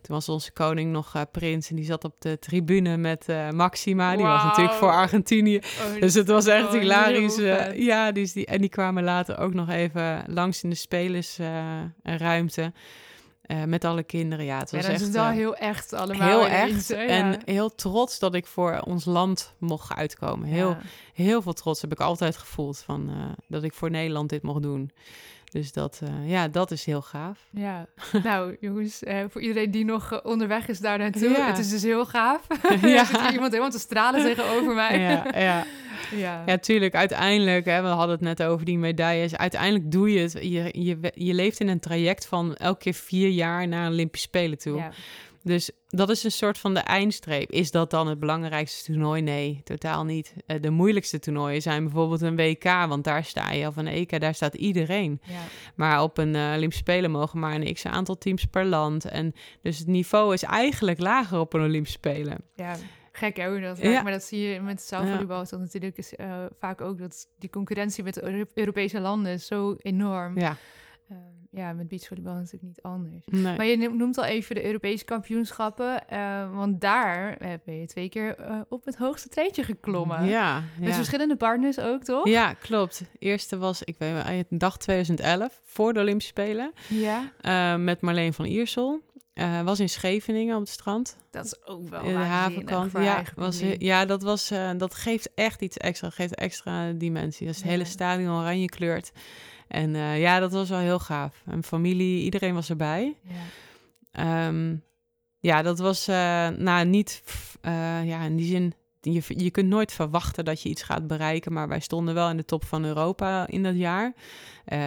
Toen 0.01 0.15
was 0.15 0.29
onze 0.29 0.51
koning 0.51 0.91
nog 0.91 1.15
uh, 1.15 1.21
prins 1.31 1.69
en 1.69 1.75
die 1.75 1.85
zat 1.85 2.03
op 2.03 2.15
de 2.19 2.39
tribune 2.39 2.97
met 2.97 3.25
uh, 3.29 3.49
Maxima. 3.49 4.15
Die 4.15 4.25
wow. 4.25 4.33
was 4.33 4.43
natuurlijk 4.43 4.77
voor 4.77 4.91
Argentinië. 4.91 5.55
Oh, 5.57 6.01
dus 6.01 6.13
het 6.13 6.27
was 6.27 6.45
echt 6.45 6.65
oh, 6.67 6.71
hilarisch. 6.71 7.37
ja, 7.75 8.11
dus 8.11 8.33
die, 8.33 8.45
en 8.45 8.61
die 8.61 8.69
kwamen 8.69 9.03
later 9.03 9.37
ook 9.37 9.53
nog 9.53 9.69
even 9.69 10.23
langs 10.27 10.63
in 10.63 10.69
de 10.69 10.75
spelersruimte. 10.75 12.73
Uh, 13.51 13.63
met 13.63 13.85
alle 13.85 14.03
kinderen, 14.03 14.45
ja. 14.45 14.59
Het 14.59 14.71
was 14.71 14.81
ja, 14.81 14.87
dat 14.87 14.95
echt, 14.95 15.07
is 15.07 15.13
wel 15.13 15.23
uh, 15.25 15.31
heel 15.31 15.55
echt 15.55 15.93
allemaal. 15.93 16.27
Heel 16.27 16.47
echt. 16.47 16.89
En 16.89 17.39
heel 17.45 17.75
trots 17.75 18.19
dat 18.19 18.33
ik 18.33 18.45
voor 18.45 18.79
ons 18.85 19.05
land 19.05 19.53
mocht 19.57 19.93
uitkomen. 19.93 20.47
Heel, 20.47 20.69
ja. 20.69 20.81
heel 21.13 21.41
veel 21.41 21.53
trots 21.53 21.81
heb 21.81 21.91
ik 21.91 21.99
altijd 21.99 22.37
gevoeld 22.37 22.79
van 22.79 23.09
uh, 23.09 23.15
dat 23.47 23.63
ik 23.63 23.73
voor 23.73 23.89
Nederland 23.89 24.29
dit 24.29 24.41
mocht 24.41 24.61
doen. 24.61 24.91
Dus 25.49 25.71
dat, 25.71 26.01
ja, 26.25 26.47
dat 26.47 26.71
is 26.71 26.85
heel 26.85 27.01
gaaf. 27.01 27.47
Ja, 27.51 27.87
nou 28.23 28.55
jongens, 28.59 29.01
voor 29.29 29.41
iedereen 29.41 29.71
die 29.71 29.85
nog 29.85 30.23
onderweg 30.23 30.67
is 30.67 30.79
daar 30.79 30.97
naartoe, 30.97 31.29
ja. 31.29 31.47
het 31.47 31.57
is 31.57 31.69
dus 31.69 31.83
heel 31.83 32.05
gaaf. 32.05 32.47
ja. 32.81 33.05
zit 33.05 33.31
iemand 33.31 33.51
helemaal 33.51 33.69
te 33.69 33.79
stralen 33.79 34.23
tegenover 34.23 34.73
mij. 34.73 34.99
ja, 34.99 35.39
ja. 35.39 35.65
Ja. 36.15 36.43
ja, 36.45 36.57
tuurlijk. 36.57 36.95
Uiteindelijk, 36.95 37.65
hè, 37.65 37.81
we 37.81 37.87
hadden 37.87 38.15
het 38.15 38.21
net 38.21 38.43
over 38.43 38.65
die 38.65 38.77
medailles. 38.77 39.35
Uiteindelijk 39.35 39.91
doe 39.91 40.13
je 40.13 40.19
het. 40.19 40.31
Je, 40.31 40.69
je, 40.71 41.11
je 41.13 41.33
leeft 41.33 41.59
in 41.59 41.67
een 41.67 41.79
traject 41.79 42.25
van 42.25 42.55
elke 42.55 42.79
keer 42.79 42.93
vier 42.93 43.29
jaar 43.29 43.67
naar 43.67 43.89
Olympische 43.89 44.27
Spelen 44.27 44.57
toe. 44.57 44.77
Ja. 44.77 44.91
Dus 45.43 45.71
dat 45.87 46.09
is 46.09 46.23
een 46.23 46.31
soort 46.31 46.57
van 46.57 46.73
de 46.73 46.79
eindstreep. 46.79 47.51
Is 47.51 47.71
dat 47.71 47.91
dan 47.91 48.07
het 48.07 48.19
belangrijkste 48.19 48.91
toernooi? 48.91 49.21
Nee, 49.21 49.61
totaal 49.63 50.05
niet. 50.05 50.33
De 50.61 50.69
moeilijkste 50.69 51.19
toernooien 51.19 51.61
zijn 51.61 51.83
bijvoorbeeld 51.83 52.21
een 52.21 52.35
WK, 52.35 52.63
want 52.63 53.03
daar 53.03 53.23
sta 53.23 53.51
je, 53.51 53.67
of 53.67 53.77
een 53.77 53.87
EK, 53.87 54.19
daar 54.19 54.33
staat 54.33 54.53
iedereen. 54.53 55.21
Ja. 55.23 55.41
Maar 55.75 56.03
op 56.03 56.17
een 56.17 56.33
uh, 56.33 56.53
Olympische 56.55 56.83
Spelen 56.83 57.11
mogen 57.11 57.39
maar 57.39 57.55
een 57.55 57.73
x 57.73 57.85
aantal 57.85 58.17
teams 58.17 58.45
per 58.45 58.65
land. 58.65 59.05
En 59.05 59.33
dus 59.61 59.77
het 59.77 59.87
niveau 59.87 60.33
is 60.33 60.43
eigenlijk 60.43 60.99
lager 60.99 61.39
op 61.39 61.53
een 61.53 61.61
Olympische 61.61 61.97
Spelen. 61.97 62.37
Ja. 62.55 62.75
Gek 63.11 63.37
hè, 63.37 63.49
hoe 63.49 63.59
dat 63.59 63.81
ja. 63.81 64.01
Maar 64.01 64.11
dat 64.11 64.23
zie 64.23 64.39
je 64.39 64.61
met 64.61 64.81
zaalvolleybal. 64.81 65.37
Ja. 65.39 65.47
Dat 65.49 65.59
natuurlijk 65.59 65.97
is 65.97 66.13
uh, 66.17 66.45
vaak 66.59 66.81
ook 66.81 66.97
dat 66.97 67.27
die 67.37 67.49
concurrentie 67.49 68.03
met 68.03 68.13
de 68.13 68.47
Europese 68.53 68.99
landen 68.99 69.31
is 69.31 69.45
zo 69.45 69.75
enorm. 69.77 70.39
Ja. 70.39 70.57
Uh, 71.11 71.17
ja, 71.49 71.73
met 71.73 71.87
beachvolleybal 71.87 72.33
natuurlijk 72.33 72.63
niet 72.63 72.81
anders. 72.81 73.25
Nee. 73.25 73.57
Maar 73.57 73.65
je 73.65 73.89
noemt 73.89 74.17
al 74.17 74.23
even 74.23 74.55
de 74.55 74.65
Europese 74.65 75.05
kampioenschappen. 75.05 76.03
Uh, 76.13 76.55
want 76.55 76.81
daar 76.81 77.37
ben 77.65 77.79
je 77.79 77.85
twee 77.85 78.09
keer 78.09 78.35
op 78.69 78.85
het 78.85 78.95
hoogste 78.95 79.29
treedje 79.29 79.63
geklommen. 79.63 80.25
Ja. 80.25 80.63
Met 80.79 80.95
verschillende 80.95 81.35
partners 81.35 81.79
ook, 81.79 82.03
toch? 82.03 82.27
Ja, 82.27 82.53
klopt. 82.53 83.03
Eerste 83.19 83.57
was, 83.57 83.83
ik 83.83 83.95
weet 83.97 84.45
dag 84.49 84.77
2011, 84.77 85.61
voor 85.63 85.93
de 85.93 85.99
Olympische 85.99 86.31
Spelen. 86.31 86.71
Ja. 86.87 87.77
met 87.77 88.01
Marleen 88.01 88.33
van 88.33 88.45
Iersel. 88.45 89.01
Uh, 89.39 89.61
was 89.61 89.79
in 89.79 89.89
Scheveningen 89.89 90.55
op 90.55 90.61
het 90.61 90.69
strand. 90.69 91.17
Dat 91.31 91.45
is 91.45 91.65
ook 91.65 91.89
wel 91.89 92.01
in 92.01 92.13
de 92.13 92.23
havenkant. 92.23 92.91
Ja, 92.91 93.23
was, 93.35 93.61
ja, 93.77 94.05
dat, 94.05 94.21
was, 94.23 94.51
uh, 94.51 94.71
dat 94.77 94.95
geeft 94.95 95.33
echt 95.35 95.61
iets 95.61 95.77
extra. 95.77 96.09
geeft 96.09 96.35
extra 96.35 96.91
dimensie. 96.91 97.45
Dat 97.45 97.55
is 97.55 97.61
het 97.61 97.69
ja. 97.69 97.73
hele 97.73 97.85
stadion 97.85 98.39
oranje 98.39 98.69
kleurt. 98.69 99.11
En 99.69 99.93
uh, 99.93 100.19
ja, 100.19 100.39
dat 100.39 100.51
was 100.51 100.69
wel 100.69 100.79
heel 100.79 100.99
gaaf. 100.99 101.41
En 101.45 101.63
familie, 101.63 102.23
iedereen 102.23 102.53
was 102.53 102.69
erbij. 102.69 103.15
Ja, 104.11 104.47
um, 104.47 104.83
ja 105.39 105.61
dat 105.61 105.79
was 105.79 106.05
nou 106.57 106.85
niet, 106.85 107.23
ja, 108.03 108.21
in 108.23 108.35
die 108.35 108.47
zin 108.47 108.73
je, 109.01 109.21
je 109.27 109.51
kunt 109.51 109.67
nooit 109.67 109.91
verwachten 109.91 110.45
dat 110.45 110.61
je 110.61 110.69
iets 110.69 110.83
gaat 110.83 111.07
bereiken, 111.07 111.53
maar 111.53 111.67
wij 111.67 111.79
stonden 111.79 112.13
wel 112.13 112.29
in 112.29 112.37
de 112.37 112.45
top 112.45 112.65
van 112.65 112.85
Europa 112.85 113.47
in 113.47 113.63
dat 113.63 113.77
jaar. 113.77 114.13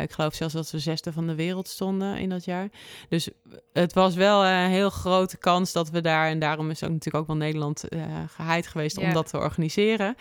Ik 0.03 0.13
geloof 0.13 0.35
zelfs 0.35 0.55
dat 0.55 0.71
we 0.71 0.79
zesde 0.79 1.13
van 1.13 1.27
de 1.27 1.35
wereld 1.35 1.69
stonden 1.69 2.19
in 2.19 2.29
dat 2.29 2.45
jaar. 2.45 2.69
Dus 3.09 3.29
het 3.73 3.93
was 3.93 4.15
wel 4.15 4.45
een 4.45 4.71
heel 4.71 4.91
grote 4.91 5.37
kans 5.37 5.73
dat 5.73 5.91
we 5.91 6.01
daar, 6.01 6.29
en 6.29 6.39
daarom 6.39 6.71
is 6.71 6.83
ook 6.83 6.91
natuurlijk 6.91 7.17
ook 7.17 7.27
wel 7.27 7.37
Nederland 7.37 7.85
geheid 8.27 8.67
geweest 8.67 8.99
om 8.99 9.13
dat 9.13 9.29
te 9.29 9.39
organiseren. 9.39 10.15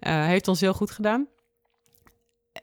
Heeft 0.00 0.48
ons 0.48 0.60
heel 0.60 0.74
goed 0.74 0.90
gedaan. 0.90 1.26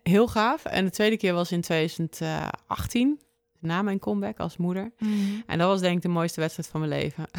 Heel 0.03 0.27
gaaf. 0.27 0.65
En 0.65 0.85
de 0.85 0.91
tweede 0.91 1.17
keer 1.17 1.33
was 1.33 1.51
in 1.51 1.61
2018 1.61 3.19
na 3.59 3.81
mijn 3.81 3.99
comeback 3.99 4.39
als 4.39 4.57
moeder. 4.57 4.91
Mhm. 4.99 5.11
En 5.45 5.57
dat 5.57 5.67
was 5.67 5.81
denk 5.81 5.95
ik 5.95 6.01
de 6.01 6.07
mooiste 6.07 6.39
wedstrijd 6.39 6.69
van 6.69 6.79
mijn 6.79 6.91
leven. 6.91 7.25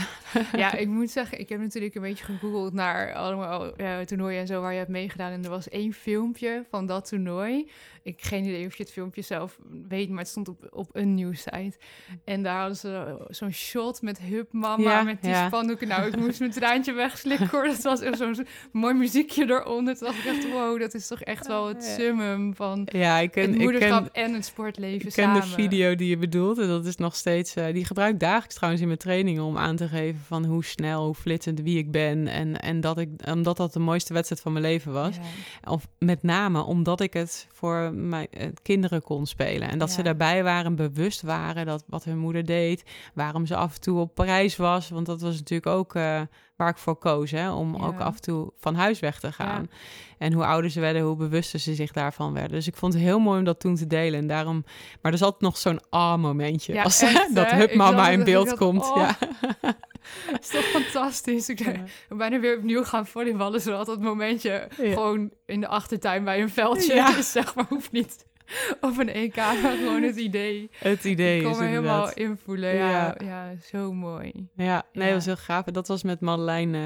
Ja, 0.52 0.74
ik 0.74 0.88
moet 0.88 1.11
zeggen, 1.11 1.40
ik 1.40 1.48
heb 1.48 1.61
natuurlijk 1.61 1.94
een 1.94 2.02
beetje 2.02 2.24
gegoogeld 2.24 2.72
naar 2.72 3.14
allemaal 3.14 3.76
eh, 3.76 3.98
toernooien 4.00 4.40
en 4.40 4.46
zo 4.46 4.61
waar 4.61 4.72
je 4.72 4.78
hebt 4.78 4.90
meegedaan. 4.90 5.32
En 5.32 5.44
er 5.44 5.50
was 5.50 5.68
één 5.68 5.92
filmpje 5.92 6.64
van 6.70 6.86
dat 6.86 7.09
toernooi. 7.09 7.70
Ik 8.07 8.22
geen 8.24 8.44
idee 8.44 8.66
of 8.66 8.76
je 8.76 8.82
het 8.82 8.92
filmpje 8.92 9.22
zelf 9.22 9.59
weet, 9.88 10.09
maar 10.09 10.18
het 10.18 10.28
stond 10.28 10.48
op, 10.48 10.68
op 10.70 10.88
een 10.92 11.14
nieuwssite. 11.14 11.76
En 12.24 12.42
daar 12.42 12.59
hadden 12.59 12.76
ze 12.76 13.16
zo'n 13.28 13.52
shot 13.52 14.02
met 14.02 14.18
Hup 14.18 14.52
Mama, 14.52 14.90
Ja, 14.90 15.02
met 15.02 15.22
die 15.22 15.30
ja. 15.30 15.46
spandoeken. 15.46 15.88
Nou, 15.88 16.07
ik 16.07 16.16
moest 16.16 16.38
mijn 16.38 16.50
traantje 16.50 16.92
wegslikken 17.04 17.48
hoor. 17.50 17.64
Dat 17.64 17.82
was 17.82 18.00
echt 18.00 18.18
zo'n 18.18 18.46
mooi 18.72 18.94
muziekje 18.94 19.44
eronder. 19.44 19.96
Toen 19.96 20.07
dacht 20.07 20.18
ik 20.18 20.24
echt, 20.24 20.50
wow, 20.50 20.80
dat 20.80 20.94
is 20.94 21.07
toch 21.07 21.20
echt 21.20 21.46
wel 21.46 21.68
het 21.68 21.84
summum 21.84 22.54
van 22.54 22.88
Ja, 22.92 23.18
ik 23.18 23.30
ken, 23.30 23.42
het 23.42 23.54
ik 23.54 23.61
moederschap 23.61 24.12
ken, 24.12 24.24
en 24.24 24.34
het 24.34 24.44
sportleven 24.44 25.09
ik 25.09 25.14
ken 25.14 25.24
samen. 25.24 25.40
de 25.40 25.46
video 25.46 25.94
die 25.94 26.09
je 26.09 26.16
bedoelt. 26.16 26.59
En 26.59 26.68
dat 26.68 26.86
is 26.86 26.96
nog 26.96 27.16
steeds... 27.16 27.54
eh, 27.54 27.72
die 27.72 27.84
gebruik 27.84 28.12
ik 28.12 28.20
dagelijks 28.20 28.54
trouwens 28.54 28.82
in 28.82 28.88
mijn 28.88 29.00
trainingen... 29.00 29.42
om 29.42 29.57
aan 29.59 29.76
te 29.76 29.88
geven 29.88 30.20
van 30.26 30.44
hoe 30.44 30.64
snel, 30.64 31.04
hoe 31.04 31.14
flitsend, 31.14 31.61
wie 31.61 31.78
ik 31.78 31.90
ben. 31.90 32.28
En, 32.28 32.61
en 32.61 32.80
dat 32.80 32.98
ik, 32.98 33.09
omdat 33.30 33.57
dat 33.57 33.72
de 33.72 33.78
mooiste 33.78 34.12
wedstrijd 34.12 34.42
van 34.42 34.52
mijn 34.52 34.64
leven 34.64 34.92
was. 34.92 35.14
Ja. 35.16 35.72
Of 35.72 35.86
met 35.98 36.22
name 36.22 36.62
omdat 36.62 37.00
ik 37.00 37.12
het 37.12 37.46
voor 37.52 37.94
mijn 37.97 38.26
eh, 38.30 38.49
kinderen 38.62 39.03
kon 39.03 39.26
spelen. 39.26 39.68
En 39.68 39.78
dat 39.78 39.90
ze 39.90 40.03
daarbij 40.03 40.42
waren, 40.42 40.76
bewust 40.76 41.22
waren 41.22 41.66
dat 41.66 41.84
wat 41.86 42.05
hun 42.05 42.18
moeder 42.18 42.44
deed. 42.44 42.84
Waarom 43.14 43.47
ze 43.47 43.57
af 43.57 43.74
en 43.74 43.80
toe 43.80 44.01
op 44.01 44.14
Parijs 44.14 44.57
was. 44.57 44.88
Want 44.88 45.07
dat 45.07 45.20
was 45.20 45.36
natuurlijk 45.36 45.76
ook 45.76 45.94
eh, 45.94 46.20
waar 46.57 46.68
ik 46.68 46.76
voor 46.76 46.96
koos. 46.96 47.30
Hè, 47.30 47.50
om 47.52 47.76
Ja. 47.78 47.86
ook 47.86 48.00
af 48.00 48.14
en 48.14 48.20
toe 48.20 48.52
van 48.57 48.74
huis 48.74 49.00
weg 49.00 49.20
te 49.20 49.32
gaan. 49.32 49.70
En 50.18 50.32
hoe 50.32 50.44
ouder 50.44 50.70
ze 50.70 50.80
werden, 50.80 51.02
hoe 51.02 51.16
bewuster 51.16 51.59
ze 51.61 51.74
zich 51.74 51.92
daarvan 51.92 52.32
werden. 52.32 52.50
Dus 52.52 52.66
ik 52.66 52.76
vond 52.76 52.92
het 52.92 53.02
heel 53.02 53.18
mooi 53.18 53.38
om 53.38 53.44
dat 53.44 53.61
toen 53.61 53.74
te 53.76 53.86
delen. 53.86 54.20
En 54.20 54.26
daarom, 54.26 54.64
maar 55.02 55.12
er 55.12 55.18
is 55.18 55.22
altijd 55.22 55.42
nog 55.42 55.57
zo'n 55.57 55.80
ah-momentje. 55.90 56.72
Ja, 56.72 56.82
als 56.82 57.00
echt, 57.02 57.34
dat? 57.34 57.50
Hup 57.50 57.74
Mama 57.74 58.09
in 58.09 58.24
beeld 58.24 58.54
komt. 58.57 58.82
oh. 58.90 58.96
Ja. 58.96 59.16
Is 60.40 60.48
toch 60.48 60.64
fantastisch. 60.64 61.48
Ik 61.48 61.64
ben 62.09 62.18
bijna 62.18 62.40
weer 62.40 62.57
opnieuw 62.57 62.84
gaan 62.84 63.07
volleyballen, 63.07 63.61
zodat 63.61 63.86
dat 63.86 64.00
momentje 64.00 64.68
Ja. 64.82 64.92
gewoon 64.92 65.30
in 65.46 65.61
de 65.61 65.68
achtertuin 65.68 66.24
bij 66.24 66.40
een 66.42 66.50
veldje 66.50 66.94
Ja. 66.94 67.16
is, 67.16 67.32
zeg 67.32 67.54
maar. 67.54 67.64
Hoeft 67.68 67.92
niet 67.92 68.24
op 68.80 68.99
een 68.99 69.09
EK, 69.09 69.36
maar 69.36 69.57
gewoon 69.76 70.03
het 70.03 70.16
idee. 70.16 70.70
Het 70.78 71.05
idee 71.05 71.36
ik 71.36 71.42
kon 71.42 71.53
is 71.53 71.59
me 71.59 71.64
helemaal 71.64 72.12
invoelen. 72.14 72.74
Ja, 72.74 72.90
ja. 72.90 73.14
Ja. 73.24 73.55
zo 73.62 73.92
mooi. 73.92 74.49
Ja, 74.55 74.82
nee, 74.92 75.05
Ja. 75.09 75.14
dat 75.14 75.14
was 75.14 75.24
heel 75.24 75.36
gaaf. 75.36 75.66
En 75.66 75.72
Dat 75.72 75.88
was 75.88 76.03
met 76.03 76.20
Madeleine. 76.20 76.78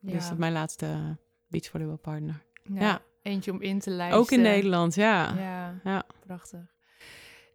Ja. 0.00 0.12
Dus 0.12 0.28
dat 0.28 0.38
mijn 0.38 0.52
laatste 0.52 1.16
beachvolleybalpartner. 1.48 2.42
Ja, 2.62 2.80
Ja. 2.80 3.00
Eentje 3.22 3.50
om 3.50 3.60
in 3.62 3.78
te 3.78 3.90
lijsten. 3.90 4.18
Ook 4.18 4.30
in 4.30 4.40
Nederland, 4.40 4.94
ja. 4.94 5.34
Ja, 5.38 5.80
Ja. 5.84 6.02
prachtig. 6.26 6.60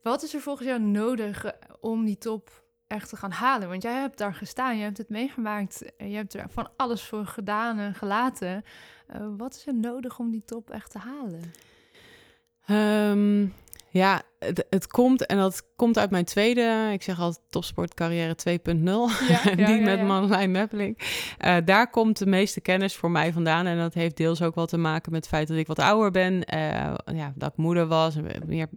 Wat 0.04 0.24
is 0.24 0.34
er 0.34 0.40
volgens 0.42 0.68
jou 0.68 0.82
nodig 0.82 1.46
eh, 1.46 1.52
om 1.80 2.06
die 2.06 2.18
top 2.18 2.64
echt 2.88 3.10
te 3.10 3.16
gaan 3.16 3.32
halen? 3.32 3.70
Want 3.70 3.82
jij 3.84 3.94
hebt 4.00 4.18
daar 4.18 4.34
gestaan, 4.34 4.78
je 4.78 4.84
hebt 4.84 4.98
het 4.98 5.10
meegemaakt. 5.10 5.84
Je 5.98 6.04
hebt 6.16 6.34
er 6.34 6.46
van 6.50 6.70
alles 6.76 7.04
voor 7.04 7.26
gedaan 7.26 7.80
en 7.80 7.94
gelaten. 7.96 8.64
Wat 9.38 9.56
is 9.56 9.68
er 9.68 9.76
nodig 9.76 10.20
om 10.20 10.32
die 10.32 10.44
top 10.46 10.70
echt 10.70 10.92
te 10.92 10.98
halen? 10.98 11.42
Ehm, 12.66 13.46
ja, 13.90 14.22
het, 14.40 14.66
het 14.70 14.88
komt 14.88 15.26
en 15.26 15.38
dat 15.38 15.64
komt 15.76 15.98
uit 15.98 16.10
mijn 16.12 16.26
tweede, 16.26 16.90
ik 16.94 17.02
zeg 17.02 17.20
altijd 17.20 17.42
topsportcarrière 17.50 18.36
2.0. 18.50 18.84
Ja, 18.84 19.10
ja, 19.44 19.56
die 19.56 19.68
ja, 19.76 19.84
met 19.84 20.00
ja. 20.00 20.06
Madeleine 20.06 20.60
Mappeling. 20.60 21.00
Eh, 21.38 21.56
daar 21.66 21.90
komt 21.90 22.18
de 22.18 22.26
meeste 22.26 22.62
kennis 22.62 22.96
voor 22.96 23.12
mij 23.12 23.34
vandaan. 23.34 23.66
En 23.66 23.78
dat 23.78 23.94
heeft 23.94 24.18
deels 24.18 24.42
ook 24.42 24.56
wel 24.56 24.66
te 24.66 24.78
maken 24.78 25.12
met 25.12 25.20
het 25.26 25.34
feit 25.34 25.48
dat 25.48 25.58
ik 25.58 25.68
wat 25.68 25.80
ouder 25.80 26.12
ben. 26.12 26.44
eh, 26.44 26.94
ja, 27.16 27.34
dat 27.36 27.52
ik 27.52 27.58
moeder 27.58 27.88
was. 27.88 28.16
en 28.16 28.26
Meer 28.46 28.68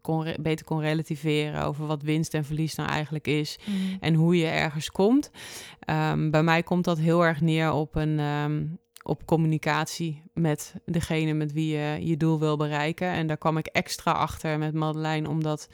kon, 0.00 0.34
beter 0.40 0.64
kon 0.64 0.80
relativeren 0.80 1.64
over 1.64 1.86
wat 1.86 2.02
winst 2.02 2.34
en 2.34 2.44
verlies 2.44 2.74
nou 2.74 2.88
eigenlijk 2.88 3.26
is. 3.26 3.58
en 4.00 4.14
hoe 4.14 4.36
je 4.36 4.46
ergens 4.46 4.90
komt. 4.90 5.30
Ehm, 5.80 6.30
bij 6.30 6.42
mij 6.42 6.62
komt 6.62 6.84
dat 6.84 6.98
heel 6.98 7.24
erg 7.24 7.40
neer 7.40 7.72
op 7.72 7.94
een 7.94 8.18
ehm, 8.18 8.64
op 9.08 9.26
communicatie 9.26 10.22
met 10.34 10.74
degene 10.84 11.32
met 11.32 11.52
wie 11.52 11.76
je 11.76 12.06
je 12.06 12.16
doel 12.16 12.38
wil 12.38 12.56
bereiken. 12.56 13.08
En 13.08 13.26
daar 13.26 13.36
kwam 13.36 13.56
ik 13.56 13.66
extra 13.66 14.12
achter 14.12 14.58
met 14.58 14.74
Madeleine, 14.74 15.28
omdat 15.28 15.68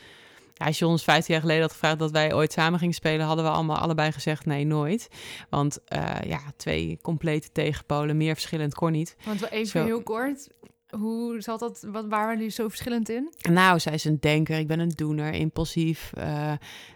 ja, 0.54 0.66
als 0.66 0.78
je 0.78 0.86
ons 0.86 1.04
15 1.04 1.32
jaar 1.34 1.42
geleden 1.42 1.62
had 1.62 1.72
gevraagd 1.72 1.98
dat 1.98 2.10
wij 2.10 2.34
ooit 2.34 2.52
samen 2.52 2.78
gingen 2.78 2.94
spelen, 2.94 3.26
hadden 3.26 3.44
we 3.44 3.50
allemaal 3.50 3.76
allebei 3.76 4.12
gezegd 4.12 4.46
nee, 4.46 4.64
nooit. 4.64 5.08
Want 5.50 5.78
eh, 5.84 6.20
ja, 6.26 6.40
twee 6.56 6.98
complete 7.02 7.52
tegenpolen, 7.52 8.16
meer 8.16 8.34
verschillend 8.34 8.74
kon 8.74 8.92
niet. 8.92 9.16
Want 9.24 9.50
even 9.50 9.66
Zo. 9.66 9.84
heel 9.84 10.02
kort, 10.02 10.48
hoe 10.90 11.40
zat 11.40 11.60
dat, 11.60 11.86
wat, 11.86 11.92
waar 11.92 12.08
waren 12.08 12.36
jullie 12.36 12.50
zo 12.50 12.68
verschillend 12.68 13.08
in? 13.08 13.32
Nou, 13.50 13.80
zij 13.80 13.94
is 13.94 14.04
een 14.04 14.20
denker, 14.20 14.58
ik 14.58 14.66
ben 14.66 14.80
een 14.80 14.92
doener, 14.94 15.32
impulsief, 15.32 16.12
eh, 16.14 16.52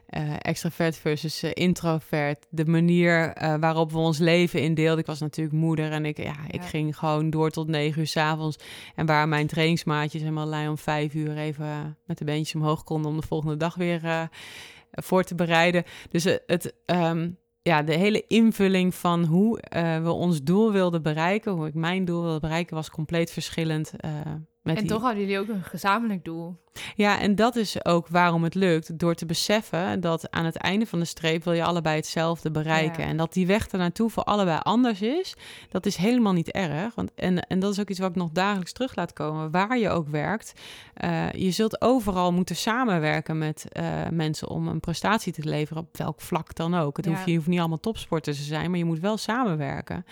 eh, 0.08 0.32
extravert 0.38 0.96
versus 0.96 1.42
eh, 1.42 1.50
introvert. 1.54 2.46
De 2.50 2.64
manier 2.64 3.32
eh, 3.32 3.54
waarop 3.60 3.92
we 3.92 3.98
ons 3.98 4.18
leven 4.18 4.62
indeelden. 4.62 4.98
Ik 4.98 5.06
was 5.06 5.20
natuurlijk 5.20 5.56
moeder 5.56 5.92
en 5.92 6.04
ik, 6.04 6.16
ja, 6.16 6.36
ik 6.48 6.60
Ja. 6.60 6.66
ging 6.66 6.96
gewoon 6.96 7.30
door 7.30 7.50
tot 7.50 7.68
negen 7.68 8.00
uur 8.00 8.06
s'avonds. 8.06 8.56
En 8.94 9.06
waar 9.06 9.28
mijn 9.28 9.46
trainingsmaatjes 9.46 10.22
en 10.22 10.32
Marlijn 10.32 10.68
om 10.68 10.78
vijf 10.78 11.14
uur 11.14 11.36
even 11.36 11.96
met 12.06 12.18
de 12.18 12.24
beentjes 12.24 12.54
omhoog 12.54 12.84
konden 12.84 13.10
om 13.10 13.20
de 13.20 13.26
volgende 13.26 13.56
dag 13.56 13.74
weer 13.74 14.28
voor 14.90 15.24
te 15.24 15.34
bereiden. 15.34 15.84
Dus 16.10 16.24
het, 16.46 16.74
ehm, 16.86 17.30
ja, 17.62 17.82
de 17.82 17.94
hele 17.94 18.24
invulling 18.26 18.94
van 18.94 19.24
hoe 19.24 19.60
we 20.02 20.10
ons 20.10 20.42
doel 20.42 20.72
wilden 20.72 21.02
bereiken, 21.02 21.52
hoe 21.52 21.66
ik 21.66 21.74
mijn 21.74 22.04
doel 22.04 22.22
wilde 22.22 22.40
bereiken, 22.40 22.76
was 22.76 22.90
compleet 22.90 23.30
verschillend. 23.30 23.92
Met 24.68 24.76
en 24.76 24.82
die 24.82 24.92
toch 24.92 25.02
hadden 25.02 25.20
jullie 25.20 25.38
ook 25.38 25.48
een 25.48 25.62
gezamenlijk 25.62 26.24
doel. 26.24 26.56
ja, 26.94 27.20
en 27.20 27.34
dat 27.34 27.56
is 27.56 27.84
ook 27.84 28.08
waarom 28.08 28.42
het 28.42 28.54
lukt. 28.54 28.98
Door 28.98 29.14
te 29.14 29.26
beseffen 29.26 30.00
dat 30.00 30.30
aan 30.30 30.44
het 30.44 30.56
einde 30.56 30.86
van 30.86 30.98
de 30.98 31.04
streep 31.04 31.44
wil 31.44 31.52
je 31.52 31.64
allebei 31.64 31.96
hetzelfde 31.96 32.50
bereiken. 32.50 33.02
Ja. 33.02 33.08
En 33.08 33.16
dat 33.16 33.32
die 33.32 33.46
weg 33.46 33.68
ernaartoe 33.68 34.10
voor 34.10 34.22
allebei 34.22 34.58
anders 34.62 35.02
is, 35.02 35.34
dat 35.70 35.86
is 35.86 35.96
helemaal 35.96 36.32
niet 36.32 36.50
erg. 36.50 36.94
Want, 36.94 37.10
en, 37.14 37.46
en 37.46 37.58
dat 37.58 37.72
is 37.72 37.80
ook 37.80 37.88
iets 37.90 37.98
wat 37.98 38.10
ik 38.10 38.16
nog 38.16 38.30
dagelijks 38.30 38.72
terug 38.72 38.94
laat 38.96 39.12
komen. 39.12 39.50
Waar 39.50 39.78
je 39.78 39.90
ook 39.90 40.08
werkt, 40.08 40.52
eh, 40.94 41.30
je 41.32 41.50
zult 41.50 41.80
overal 41.80 42.32
moeten 42.32 42.56
samenwerken 42.56 43.38
met 43.38 43.66
eh, 43.72 43.84
mensen 44.10 44.48
om 44.48 44.68
een 44.68 44.80
prestatie 44.80 45.32
te 45.32 45.48
leveren, 45.48 45.82
op 45.82 45.96
welk 45.96 46.20
vlak 46.20 46.54
dan 46.54 46.74
ook. 46.74 46.96
Het 46.96 47.06
Ja. 47.06 47.12
hoeft, 47.12 47.26
je 47.26 47.34
hoeft 47.34 47.46
niet 47.46 47.58
allemaal 47.58 47.80
topsporters 47.80 48.36
te 48.36 48.42
zijn, 48.42 48.70
maar 48.70 48.78
je 48.78 48.84
moet 48.84 49.00
wel 49.00 49.16
samenwerken. 49.16 50.04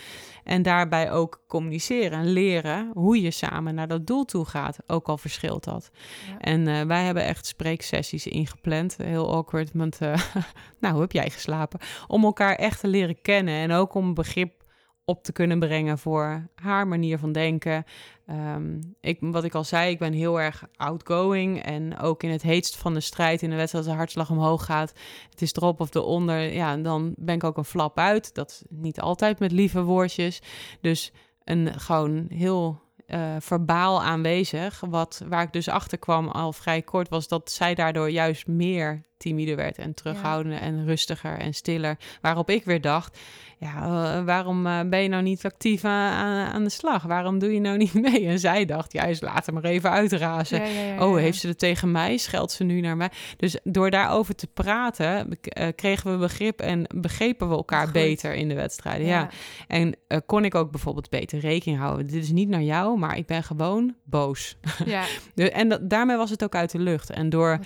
En 0.45 0.63
daarbij 0.63 1.11
ook 1.13 1.41
communiceren 1.49 2.19
en 2.19 2.27
leren 2.33 2.91
hoe 2.95 3.21
je 3.21 3.31
samen 3.31 3.75
naar 3.75 3.89
dat 3.89 4.07
doel 4.07 4.25
toe 4.25 4.45
gaat, 4.47 4.79
ook 4.87 5.09
al 5.09 5.19
verschilt 5.19 5.65
dat. 5.65 5.91
Ja. 6.29 6.39
En 6.39 6.69
eh, 6.69 6.83
wij 6.83 7.05
hebben 7.05 7.25
echt 7.25 7.47
spreeksessies 7.47 8.27
ingepland. 8.27 8.97
Heel 8.97 9.33
awkward, 9.33 9.71
want 9.73 10.01
eh, 10.01 10.23
nou, 10.81 10.93
hoe 10.93 11.03
heb 11.03 11.13
jij 11.13 11.31
geslapen? 11.31 11.81
Om 12.07 12.25
elkaar 12.25 12.55
echt 12.55 12.81
te 12.81 12.89
leren 12.89 13.21
kennen 13.23 13.55
en 13.55 13.73
ook 13.73 13.95
om 13.95 14.15
begrip 14.15 14.65
op 15.07 15.25
te 15.25 15.33
kunnen 15.33 15.59
brengen 15.59 15.99
voor 15.99 16.49
haar 16.55 16.89
manier 16.89 17.19
van 17.19 17.33
denken. 17.33 17.85
Ehm, 18.27 18.81
ik, 19.01 19.19
wat 19.21 19.45
ik 19.45 19.55
al 19.55 19.65
zei, 19.65 19.91
ik 19.91 19.99
ben 19.99 20.13
heel 20.13 20.41
erg 20.41 20.65
outgoing 20.77 21.63
en 21.63 21.99
ook 21.99 22.23
in 22.23 22.31
het 22.31 22.43
heetst 22.43 22.77
van 22.77 22.95
de 22.95 23.01
strijd 23.01 23.43
in 23.43 23.51
de 23.51 23.57
wedstrijd 23.57 23.85
als 23.85 23.93
de 23.95 23.99
hartslag 23.99 24.31
omhoog 24.31 24.65
gaat, 24.65 24.93
het 25.31 25.43
is 25.43 25.55
erop 25.55 25.81
of 25.81 25.95
eronder, 25.95 26.53
ja, 26.53 26.77
dan 26.77 27.15
ben 27.17 27.35
ik 27.35 27.45
ook 27.45 27.57
een 27.57 27.65
flap 27.65 27.99
uit. 27.99 28.35
Dat 28.35 28.51
is 28.51 28.63
niet 28.69 29.01
altijd 29.01 29.39
met 29.39 29.53
lieve 29.53 29.83
woordjes. 29.83 30.43
Dus 30.81 31.13
een 31.45 31.81
gewoon 31.81 32.27
heel 32.29 32.86
eh, 33.07 33.37
verbaal 33.39 34.03
aanwezig. 34.03 34.81
Wat, 34.81 35.23
waar 35.29 35.43
ik 35.43 35.53
dus 35.53 35.69
achter 35.69 35.99
kwam 35.99 36.29
al 36.29 36.53
vrij 36.53 36.83
kort, 36.83 37.09
was 37.09 37.29
dat 37.29 37.51
zij 37.51 37.75
daardoor 37.75 38.11
juist 38.11 38.47
meer 38.47 39.05
timide 39.17 39.55
werd 39.55 39.79
en 39.79 39.95
terughoudender 39.95 40.61
en 40.61 40.85
rustiger 40.87 41.39
en 41.39 41.55
stiller. 41.55 41.97
Waarop 42.21 42.51
ik 42.51 42.65
weer 42.65 42.81
dacht, 42.81 43.19
ja, 43.59 43.83
eh, 43.83 44.25
waarom 44.25 44.67
eh, 44.67 44.81
ben 44.87 45.03
je 45.03 45.09
nou 45.09 45.23
niet 45.23 45.45
actief 45.45 45.85
aan, 45.85 46.53
aan, 46.53 46.65
de 46.65 46.71
slag? 46.71 47.03
Waarom 47.03 47.39
doe 47.39 47.53
je 47.53 47.61
nou 47.61 47.77
niet 47.87 47.95
mee? 47.95 48.27
En 48.27 48.39
zij 48.39 48.65
dacht, 48.65 48.93
juist 48.93 49.23
laat 49.23 49.47
hem 49.47 49.55
maar 49.55 49.65
even 49.65 49.91
uitrazen. 49.91 50.63
Ja, 50.63 51.07
Oh, 51.07 51.17
heeft 51.17 51.41
ze 51.41 51.49
het 51.49 51.59
tegen 51.59 51.91
mij? 51.91 52.17
Scheldt 52.17 52.53
ze 52.53 52.65
nu 52.65 52.81
naar 52.81 52.97
mij? 52.97 53.11
Dus 53.37 53.59
door 53.65 53.91
daarover 53.91 54.35
te 54.35 54.47
praten, 54.47 55.39
eh, 55.41 55.69
kregen 55.77 56.13
we 56.13 56.19
begrip 56.19 56.61
en 56.61 56.87
begrepen 56.95 57.49
we 57.49 57.55
elkaar 57.55 57.85
Goed. 57.85 57.93
beter 57.93 58.35
in 58.35 58.49
de 58.49 58.55
wedstrijden. 58.55 59.07
Ja. 59.07 59.29
En 59.69 59.95
eh, 60.09 60.19
kon 60.27 60.45
ik 60.45 60.55
ook 60.55 60.71
bijvoorbeeld 60.71 61.11
beter 61.11 61.39
rekening 61.39 61.81
houden. 61.81 62.07
Dit 62.07 62.23
is 62.23 62.31
niet 62.31 62.49
naar 62.49 62.63
jou, 62.63 62.99
maar 62.99 63.17
ik 63.17 63.27
ben 63.27 63.43
gewoon 63.43 63.95
boos. 64.05 64.57
Ja, 64.85 65.05
en 65.35 65.69
dat, 65.69 65.91
daarmee 65.91 66.17
was 66.17 66.31
het 66.31 66.45
ook 66.45 66.55
uit 66.55 66.71
de 66.71 66.79
lucht. 66.79 67.11
En 67.11 67.29
door 67.29 67.59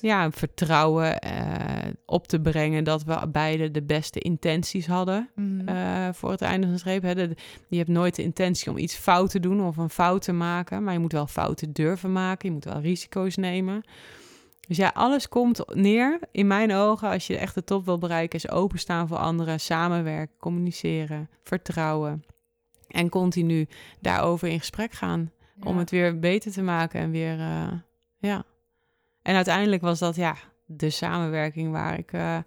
ja, 0.00 0.30
vertrouwen 0.30 0.95
eh, 1.04 1.92
op 2.06 2.26
te 2.26 2.40
brengen 2.40 2.84
dat 2.84 3.04
we 3.04 3.28
beide 3.28 3.70
de 3.70 3.82
beste 3.82 4.18
intenties 4.20 4.86
hadden 4.86 5.30
Mhm. 5.34 5.68
eh, 5.68 6.08
voor 6.12 6.30
het 6.30 6.42
einde 6.42 6.62
van 6.66 6.74
de 6.74 6.80
streep. 6.80 7.02
Hè. 7.02 7.14
De- 7.14 7.36
je 7.68 7.76
hebt 7.76 7.88
nooit 7.88 8.14
de 8.14 8.22
intentie 8.22 8.70
om 8.70 8.76
iets 8.78 8.94
fout 8.94 9.30
te 9.30 9.40
doen 9.40 9.66
of 9.66 9.76
een 9.76 9.90
fout 9.90 10.22
te 10.22 10.32
maken, 10.32 10.84
maar 10.84 10.92
je 10.92 10.98
moet 10.98 11.12
wel 11.12 11.26
fouten 11.26 11.72
durven 11.72 12.12
maken. 12.12 12.48
Je 12.48 12.54
moet 12.54 12.64
wel 12.64 12.80
risico's 12.80 13.36
nemen. 13.36 13.82
Dus 14.68 14.76
ja, 14.76 14.90
alles 14.94 15.28
komt 15.28 15.74
neer 15.74 16.18
in 16.32 16.46
mijn 16.46 16.72
ogen 16.72 17.08
als 17.10 17.26
je 17.26 17.36
echt 17.38 17.54
de 17.54 17.64
top 17.64 17.84
wil 17.84 17.98
bereiken, 17.98 18.38
is 18.38 18.50
openstaan 18.50 19.08
voor 19.08 19.16
anderen, 19.16 19.60
samenwerken, 19.60 20.36
communiceren, 20.38 21.28
vertrouwen 21.42 22.24
en 22.88 23.08
continu 23.08 23.66
daarover 24.00 24.48
in 24.48 24.58
gesprek 24.58 24.92
gaan 24.92 25.30
om 25.64 25.78
het 25.78 25.90
weer 25.90 26.18
beter 26.18 26.52
te 26.52 26.62
maken 26.62 27.00
en 27.00 27.10
weer, 27.10 27.40
eh, 27.40 27.72
ja. 28.18 28.44
En 29.22 29.34
uiteindelijk 29.34 29.82
was 29.82 29.98
dat 29.98 30.16
ja, 30.16 30.36
de 30.66 30.90
samenwerking 30.90 31.72
waar 31.72 31.98
ik 31.98 32.12
eh, 32.12 32.38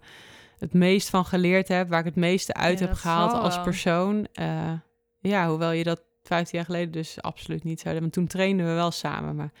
het 0.58 0.72
meest 0.72 1.10
van 1.10 1.24
geleerd 1.24 1.68
heb, 1.68 1.88
waar 1.88 1.98
ik 1.98 2.04
het 2.04 2.16
meeste 2.16 2.54
uit 2.54 2.78
Ja, 2.78 2.86
heb 2.86 2.94
gehaald 2.94 3.32
als 3.32 3.62
persoon. 3.62 4.26
Eh, 4.32 4.72
ja, 5.20 5.48
hoewel 5.48 5.70
je 5.70 5.84
dat 5.84 6.02
15 6.22 6.58
jaar 6.58 6.66
geleden 6.66 6.92
dus 6.92 7.22
absoluut 7.22 7.64
niet 7.64 7.80
zou 7.80 7.92
hebben. 7.92 8.12
Toen 8.12 8.26
trainden 8.26 8.66
we 8.66 8.72
wel 8.72 8.90
samen, 8.90 9.36
maar 9.36 9.52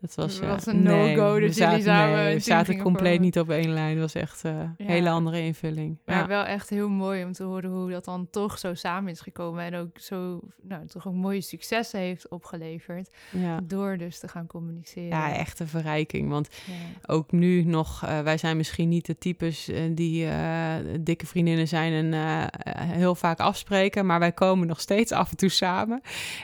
dat 0.00 0.14
was, 0.14 0.34
Het 0.34 0.42
eh, 0.42 0.48
was 0.48 0.66
een 0.66 0.82
no-go 0.82 1.34
we 1.34 1.40
dat 1.40 1.40
jullie 1.40 1.54
zaten, 1.54 1.82
samen 1.82 2.16
nee, 2.16 2.28
een 2.28 2.34
we 2.34 2.40
zaten 2.40 2.78
compleet 2.82 3.02
vormen. 3.06 3.20
niet 3.20 3.38
op 3.38 3.50
één 3.50 3.68
lijn. 3.72 3.90
Het 3.90 4.00
was 4.00 4.14
echt 4.14 4.44
eh, 4.44 4.52
een 4.52 4.74
Ja. 4.78 4.86
hele 4.86 5.10
andere 5.10 5.40
invulling. 5.40 5.98
Maar 6.04 6.16
Ja. 6.16 6.26
wel 6.26 6.44
echt 6.44 6.68
heel 6.70 6.88
mooi 6.88 7.24
om 7.24 7.32
te 7.32 7.42
horen 7.42 7.70
hoe 7.70 7.90
dat 7.90 8.04
dan 8.04 8.28
toch 8.30 8.58
zo 8.58 8.74
samen 8.74 9.10
is 9.12 9.20
gekomen. 9.20 9.64
En 9.64 9.74
ook 9.74 9.98
zo, 9.98 10.40
nou, 10.62 10.86
toch 10.86 11.06
ook 11.08 11.14
mooie 11.14 11.40
successen 11.40 12.00
heeft 12.00 12.28
opgeleverd. 12.28 13.10
Ja. 13.30 13.60
Door 13.64 13.96
dus 13.96 14.18
te 14.18 14.28
gaan 14.28 14.46
communiceren. 14.46 15.08
ja, 15.08 15.32
echt 15.34 15.60
een 15.60 15.68
verrijking. 15.68 16.28
Want 16.30 16.48
ook 17.06 17.32
nu 17.32 17.62
nog, 17.64 18.02
eh, 18.04 18.20
wij 18.20 18.36
zijn 18.38 18.56
misschien 18.56 18.88
niet 18.88 19.06
de 19.06 19.18
types 19.18 19.68
eh, 19.68 19.80
die 19.92 20.26
eh, 20.26 20.74
dikke 21.00 21.26
vriendinnen 21.26 21.68
zijn 21.68 21.92
en 21.92 22.12
eh, 22.14 22.44
heel 22.82 23.14
vaak 23.14 23.38
afspreken, 23.40 24.06
maar 24.06 24.18
wij 24.18 24.32
komen 24.32 24.66
nog 24.66 24.80
steeds 24.80 25.12
af 25.12 25.30
en 25.30 25.36
toe 25.36 25.48
samen. 25.48 26.00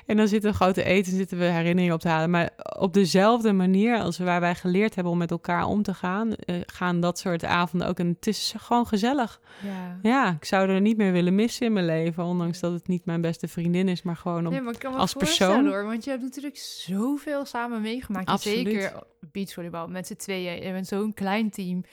En 0.07 0.17
dan 0.17 0.29
zitten 0.29 0.51
we 0.51 0.57
grote 0.57 0.83
eten, 0.85 1.13
zitten 1.13 1.39
we 1.39 1.45
herinneringen 1.45 1.95
op 1.95 2.01
te 2.01 2.09
halen. 2.09 2.31
Maar 2.31 2.51
op 2.79 2.93
dezelfde 2.93 3.44
manier 3.53 3.99
als 3.99 4.19
waar 4.19 4.41
wij 4.41 4.55
geleerd 4.55 4.95
hebben 4.95 5.13
om 5.13 5.19
met 5.19 5.31
elkaar 5.31 5.65
om 5.67 5.83
te 5.83 5.95
gaan, 5.95 6.35
eh, 6.35 6.57
gaan 6.67 7.01
dat 7.01 7.19
soort 7.19 7.45
avonden 7.45 7.89
ook. 7.89 7.99
En 7.99 8.09
het 8.09 8.27
is 8.27 8.55
gewoon 8.57 8.87
gezellig. 8.87 9.41
Ja. 9.63 9.99
Ja, 10.03 10.33
ik 10.33 10.45
zou 10.45 10.69
er 10.69 10.81
niet 10.81 10.97
meer 10.97 11.13
willen 11.13 11.35
missen 11.35 11.67
in 11.67 11.73
mijn 11.73 11.87
leven, 11.87 12.25
ondanks 12.25 12.61
dat 12.61 12.73
het 12.73 12.89
niet 12.89 13.05
mijn 13.05 13.21
beste 13.21 13.49
vriendin 13.49 13.89
is, 13.89 14.03
maar 14.03 14.17
gewoon 14.17 14.47
om... 14.47 14.53
Nee, 14.53 14.61
maar 14.61 14.73
ik 14.73 14.79
kan 14.79 14.93
me 14.93 14.99
als 14.99 15.13
persoon- 15.13 15.67
hoor, 15.67 15.85
want 15.85 16.05
je 16.05 16.11
hebt 16.11 16.23
natuurlijk 16.23 16.57
zoveel 16.57 17.45
samen 17.45 17.81
meegemaakt. 17.81 18.27
En 18.29 18.33
Absoluut. 18.33 18.67
Zeker 18.67 19.03
beachvolleybal 19.33 19.89
met 19.89 20.07
z'n 20.07 20.17
tweeën. 20.17 20.63
Je 20.63 20.73
bent 20.73 20.87
zo'n 20.87 21.15
klein 21.15 21.51
team. 21.51 21.85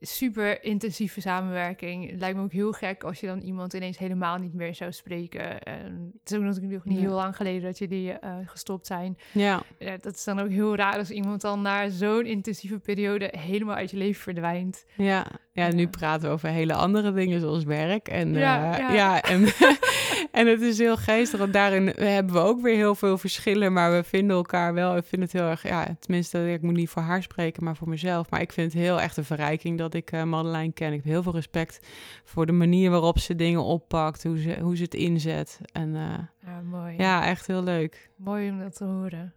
Super 0.00 0.64
intensieve 0.64 1.20
samenwerking. 1.20 2.10
Het 2.10 2.20
lijkt 2.20 2.36
me 2.36 2.42
ook 2.42 2.52
heel 2.52 2.72
gek 2.72 3.04
als 3.04 3.20
je 3.20 3.26
dan 3.26 3.40
iemand 3.40 3.72
ineens 3.74 3.98
helemaal 3.98 4.36
niet 4.38 4.54
meer 4.54 4.74
zou 4.74 4.92
spreken. 4.92 5.60
En 5.62 6.10
het 6.22 6.30
is 6.30 6.36
ook 6.36 6.42
natuurlijk 6.44 6.72
nog 6.72 6.84
niet 6.84 6.94
Ja. 6.96 7.00
heel 7.08 7.14
lang 7.14 7.36
geleden 7.36 7.62
dat 7.62 7.78
jullie 7.78 8.12
eh, 8.12 8.34
gestopt 8.44 8.86
zijn. 8.86 9.18
Ja, 9.32 9.62
Ja, 9.78 9.96
dat 10.00 10.14
is 10.14 10.24
dan 10.24 10.38
ook 10.40 10.48
heel 10.50 10.76
raar 10.76 10.98
als 10.98 11.10
iemand 11.10 11.40
dan 11.40 11.62
na 11.62 11.88
zo'n 11.88 12.26
intensieve 12.26 12.78
periode 12.78 13.32
helemaal 13.38 13.74
uit 13.76 13.90
je 13.90 13.96
leven 13.96 14.22
verdwijnt. 14.22 14.84
Ja, 14.96 15.26
ja, 15.52 15.72
nu 15.72 15.88
praten 15.88 16.28
we 16.28 16.34
over 16.34 16.48
hele 16.48 16.74
andere 16.74 17.12
dingen 17.12 17.40
zoals 17.40 17.64
werk. 17.64 18.08
En 18.08 18.32
Ja, 18.34 18.78
ja. 18.78 18.92
ja. 18.92 19.22
en, 19.22 19.42
en 20.36 20.46
het 20.46 20.60
is 20.60 20.78
heel 20.78 20.96
geestig. 20.96 21.38
Want 21.38 21.52
daarin 21.52 21.86
hebben 21.86 22.34
we 22.34 22.40
ook 22.40 22.60
weer 22.60 22.74
heel 22.74 22.94
veel 22.94 23.18
verschillen. 23.18 23.72
Maar 23.72 23.92
we 23.92 24.02
vinden 24.02 24.36
elkaar 24.36 24.74
wel. 24.74 24.96
Ik 24.96 25.04
vind 25.04 25.22
het 25.22 25.32
heel 25.32 25.48
erg, 25.48 25.62
ja, 25.62 25.96
tenminste, 26.00 26.52
ik 26.52 26.62
moet 26.62 26.74
niet 26.74 26.88
voor 26.88 27.02
haar 27.02 27.22
spreken, 27.22 27.64
maar 27.64 27.76
voor 27.76 27.88
mezelf. 27.88 28.30
Maar 28.30 28.40
ik 28.40 28.52
vind 28.52 28.72
het 28.72 28.82
heel 28.82 29.00
echt 29.00 29.16
een 29.16 29.24
verrijking 29.24 29.78
dat 29.78 29.94
ik 29.94 30.12
eh 30.12 30.22
Madeleine 30.22 30.72
ken. 30.72 30.92
Ik 30.92 30.96
heb 31.02 31.04
heel 31.04 31.22
veel 31.22 31.32
respect 31.34 31.86
voor 32.24 32.46
de 32.46 32.52
manier 32.52 32.90
waarop 32.90 33.18
ze 33.18 33.34
dingen 33.34 33.62
oppakt, 33.64 34.22
hoe 34.22 34.38
ze, 34.38 34.58
hoe 34.60 34.76
ze 34.76 34.82
het 34.82 34.94
inzet. 34.94 35.60
En 35.72 35.94
eh, 35.94 36.18
Ja, 36.44 36.60
mooi. 36.60 36.96
ja, 36.96 37.26
echt 37.26 37.46
heel 37.46 37.62
leuk. 37.62 38.10
Mooi 38.16 38.50
om 38.50 38.58
dat 38.58 38.76
te 38.76 38.84
horen. 38.84 39.34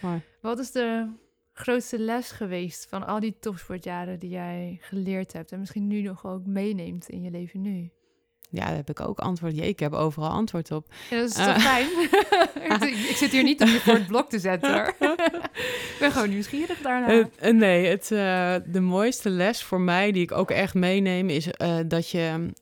Mooi. 0.00 0.20
Wat 0.40 0.58
is 0.58 0.70
de 0.72 1.08
grootste 1.52 1.98
les 1.98 2.30
geweest 2.30 2.86
van 2.88 3.06
al 3.06 3.20
die 3.20 3.36
topsportjaren 3.40 4.18
die 4.18 4.30
jij 4.30 4.78
geleerd 4.80 5.32
hebt 5.32 5.52
en 5.52 5.58
misschien 5.58 5.86
nu 5.86 6.00
nog 6.02 6.26
ook 6.26 6.46
meeneemt 6.46 7.08
in 7.08 7.22
je 7.22 7.30
leven 7.30 7.60
nu? 7.60 7.90
Ja, 8.50 8.64
daar 8.66 8.74
heb 8.76 8.90
ik 8.90 9.00
ook 9.00 9.18
antwoord. 9.18 9.56
Jee, 9.56 9.68
ik 9.68 9.78
heb 9.78 9.92
overal 9.92 10.28
antwoord 10.30 10.70
op. 10.70 10.86
Ja, 11.10 11.16
dat 11.20 11.28
is 11.30 11.36
Eh. 11.36 11.44
toch 11.54 11.62
fijn? 11.62 11.86
ik, 12.92 12.96
ik 13.08 13.16
zit 13.16 13.30
hier 13.30 13.42
niet 13.42 13.62
om 13.62 13.68
je 13.68 13.80
voor 13.80 13.94
het 13.94 14.06
blok 14.06 14.28
te 14.30 14.38
zetten 14.38 14.72
hoor. 14.72 14.94
ik 15.92 15.96
ben 15.98 16.12
gewoon 16.12 16.28
nieuwsgierig 16.28 16.80
daarna. 16.80 17.28
Eh, 17.38 17.52
nee, 17.52 17.86
het, 17.86 18.10
eh, 18.10 18.54
de 18.66 18.80
mooiste 18.80 19.30
les 19.30 19.62
voor 19.62 19.80
mij, 19.80 20.12
die 20.12 20.22
ik 20.22 20.32
ook 20.32 20.50
echt 20.50 20.74
meeneem, 20.74 21.28
is 21.28 21.48
dat 21.86 22.10
je 22.10 22.52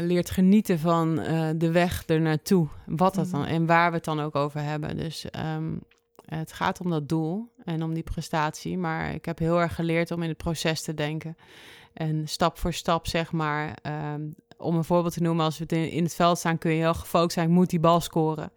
leert 0.00 0.30
genieten 0.30 0.78
van 0.78 1.14
de 1.56 1.70
weg 1.72 2.02
ernaartoe. 2.06 2.68
Wat 2.86 3.14
dat 3.14 3.30
dan 3.30 3.40
Mhm. 3.40 3.48
en 3.50 3.66
waar 3.66 3.90
we 3.90 3.96
het 3.96 4.04
dan 4.04 4.20
ook 4.20 4.34
over 4.36 4.60
hebben. 4.62 4.96
Dus 4.96 5.30
ehm, 5.30 5.72
het 6.24 6.52
gaat 6.52 6.80
om 6.80 6.90
dat 6.90 7.08
doel 7.08 7.52
en 7.64 7.82
om 7.82 7.94
die 7.94 8.02
prestatie. 8.02 8.78
Maar 8.78 9.14
ik 9.14 9.24
heb 9.24 9.38
heel 9.38 9.60
erg 9.60 9.74
geleerd 9.74 10.10
om 10.10 10.22
in 10.22 10.28
het 10.28 10.38
proces 10.38 10.82
te 10.82 10.94
denken. 10.94 11.36
En 11.92 12.28
stap 12.28 12.58
voor 12.58 12.72
stap, 12.72 13.06
zeg 13.06 13.32
maar. 13.32 13.74
ehm, 13.82 14.20
om 14.60 14.76
een 14.76 14.84
voorbeeld 14.84 15.14
te 15.14 15.22
noemen, 15.22 15.44
als 15.44 15.58
we 15.58 15.62
het 15.62 15.72
in, 15.72 15.90
in 15.90 16.02
het 16.02 16.14
veld 16.14 16.38
staan, 16.38 16.58
kun 16.58 16.70
je 16.70 16.76
heel 16.76 16.94
gefocust 16.94 17.32
zijn. 17.32 17.48
Ik 17.48 17.54
moet 17.54 17.70
die 17.70 17.80
bal 17.80 18.00
scoren. 18.00 18.52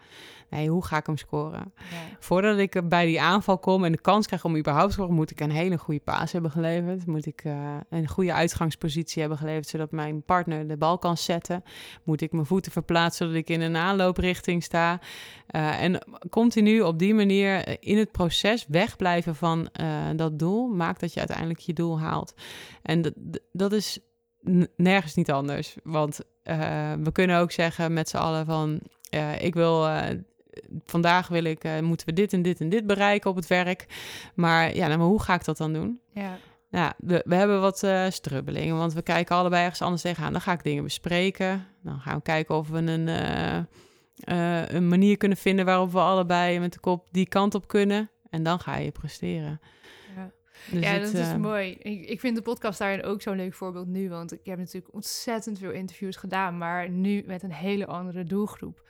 Nee, 0.54 0.70
hoe 0.70 0.86
ga 0.86 0.98
ik 0.98 1.06
hem 1.06 1.18
scoren? 1.18 1.74
Ja. 1.76 2.18
Voordat 2.20 2.58
ik 2.58 2.90
bij 2.90 3.06
die 3.06 3.22
aanval 3.22 3.58
kom 3.58 3.84
en 3.84 3.92
de 3.92 4.02
kans 4.02 4.28
krijg 4.28 4.46
om 4.46 4.58
überhaupt 4.58 4.88
te 4.88 4.94
scoren, 4.94 5.14
moet 5.14 5.32
ik 5.32 5.40
een 5.40 5.52
hele 5.52 5.78
goede 5.78 6.00
paas 6.00 6.32
hebben 6.32 6.52
geleverd. 6.52 7.06
Moet 7.06 7.26
ik 7.26 7.44
eh, 7.44 7.76
een 7.90 8.08
goede 8.08 8.34
uitgangspositie 8.34 9.20
hebben 9.20 9.38
geleverd, 9.38 9.68
zodat 9.68 9.92
mijn 9.92 10.24
partner 10.24 10.68
de 10.68 10.78
bal 10.78 10.98
kan 10.98 11.18
zetten. 11.18 11.64
Moet 12.04 12.22
ik 12.22 12.32
mijn 12.32 12.46
voeten 12.46 12.72
verplaatsen, 12.72 13.26
zodat 13.26 13.42
ik 13.42 13.50
in 13.50 13.62
een 13.62 13.76
aanlooprichting 13.76 14.64
sta. 14.64 15.00
Eh, 15.48 15.84
en 15.84 16.06
continu 16.30 16.82
op 16.82 17.00
die 17.00 17.14
manier 17.14 17.64
eh, 17.64 17.76
in 17.80 17.98
het 17.98 18.12
proces 18.12 18.66
wegblijven 18.68 19.36
van 19.36 19.70
dat 20.16 20.40
doel, 20.40 20.68
maakt 20.68 21.00
dat 21.00 21.14
je 21.14 21.20
uiteindelijk 21.20 21.60
je 21.60 21.74
doel 21.74 22.00
haalt. 22.00 22.34
En 22.82 23.02
dat, 23.02 23.14
dat 23.52 23.72
is 23.72 24.00
nergens 24.76 25.16
niet 25.16 25.32
anders. 25.32 25.76
Want 25.84 26.20
eh, 26.44 26.94
we 27.04 27.12
kunnen 27.12 27.40
ook 27.40 27.52
zeggen 27.52 27.94
met 27.94 28.10
z'n 28.10 28.18
allen 28.18 28.46
van, 28.46 28.80
eh, 29.10 29.42
ik 29.42 29.54
wil... 29.54 29.88
eh, 29.88 30.18
vandaag 30.86 31.28
wil 31.28 31.44
ik, 31.44 31.82
moeten 31.82 32.08
we 32.08 32.14
dit 32.14 32.34
en 32.34 32.42
dit 32.42 32.60
en 32.60 32.70
dit 32.70 32.88
bereiken 32.88 33.30
op 33.30 33.36
het 33.36 33.48
werk. 33.48 33.86
Maar 34.36 34.76
ja, 34.76 34.88
nou, 34.88 35.00
maar 35.00 35.08
hoe 35.08 35.22
ga 35.22 35.34
ik 35.34 35.46
dat 35.46 35.58
dan 35.58 35.74
doen? 35.74 36.00
Ja. 36.12 36.38
Ja, 36.70 36.94
we, 36.98 37.24
we 37.26 37.36
hebben 37.36 37.62
wat 37.62 37.88
strubbelingen, 38.10 38.78
want 38.78 38.94
we 38.94 39.02
kijken 39.02 39.36
allebei 39.36 39.62
ergens 39.64 39.82
anders 39.82 40.02
tegenaan. 40.02 40.32
Dan 40.32 40.42
ga 40.42 40.52
ik 40.52 40.64
dingen 40.64 40.84
bespreken. 40.84 41.68
Dan 41.84 42.00
gaan 42.00 42.16
we 42.16 42.22
kijken 42.22 42.56
of 42.56 42.70
we 42.70 42.78
een, 42.78 43.08
een 44.76 44.88
manier 44.88 45.18
kunnen 45.18 45.38
vinden 45.38 45.66
waarop 45.66 45.92
we 45.92 46.00
allebei 46.00 46.60
met 46.60 46.74
de 46.74 46.80
kop 46.80 47.08
die 47.12 47.28
kant 47.28 47.56
op 47.56 47.68
kunnen. 47.68 48.10
En 48.30 48.44
dan 48.44 48.60
ga 48.60 48.76
je 48.76 48.92
presteren. 48.92 49.60
Ja. 50.72 50.80
Dus 50.80 50.84
ja, 50.84 50.92
het, 50.92 51.02
dat 51.02 51.14
is 51.14 51.28
eh, 51.28 51.36
mooi. 51.36 51.76
Ik, 51.80 52.10
ik 52.10 52.20
vind 52.20 52.36
de 52.36 52.42
podcast 52.42 52.80
daarin 52.80 53.04
ook 53.04 53.22
zo'n 53.22 53.36
leuk 53.36 53.54
voorbeeld 53.54 53.88
nu. 53.88 54.10
Want 54.10 54.34
ik 54.34 54.40
heb 54.44 54.58
natuurlijk 54.58 54.94
ontzettend 54.94 55.60
veel 55.60 55.72
interviews 55.72 56.16
gedaan, 56.16 56.58
maar 56.58 56.90
nu 56.90 57.24
met 57.26 57.44
een 57.44 57.54
hele 57.54 57.86
andere 57.86 58.24
doelgroep. 58.24 58.82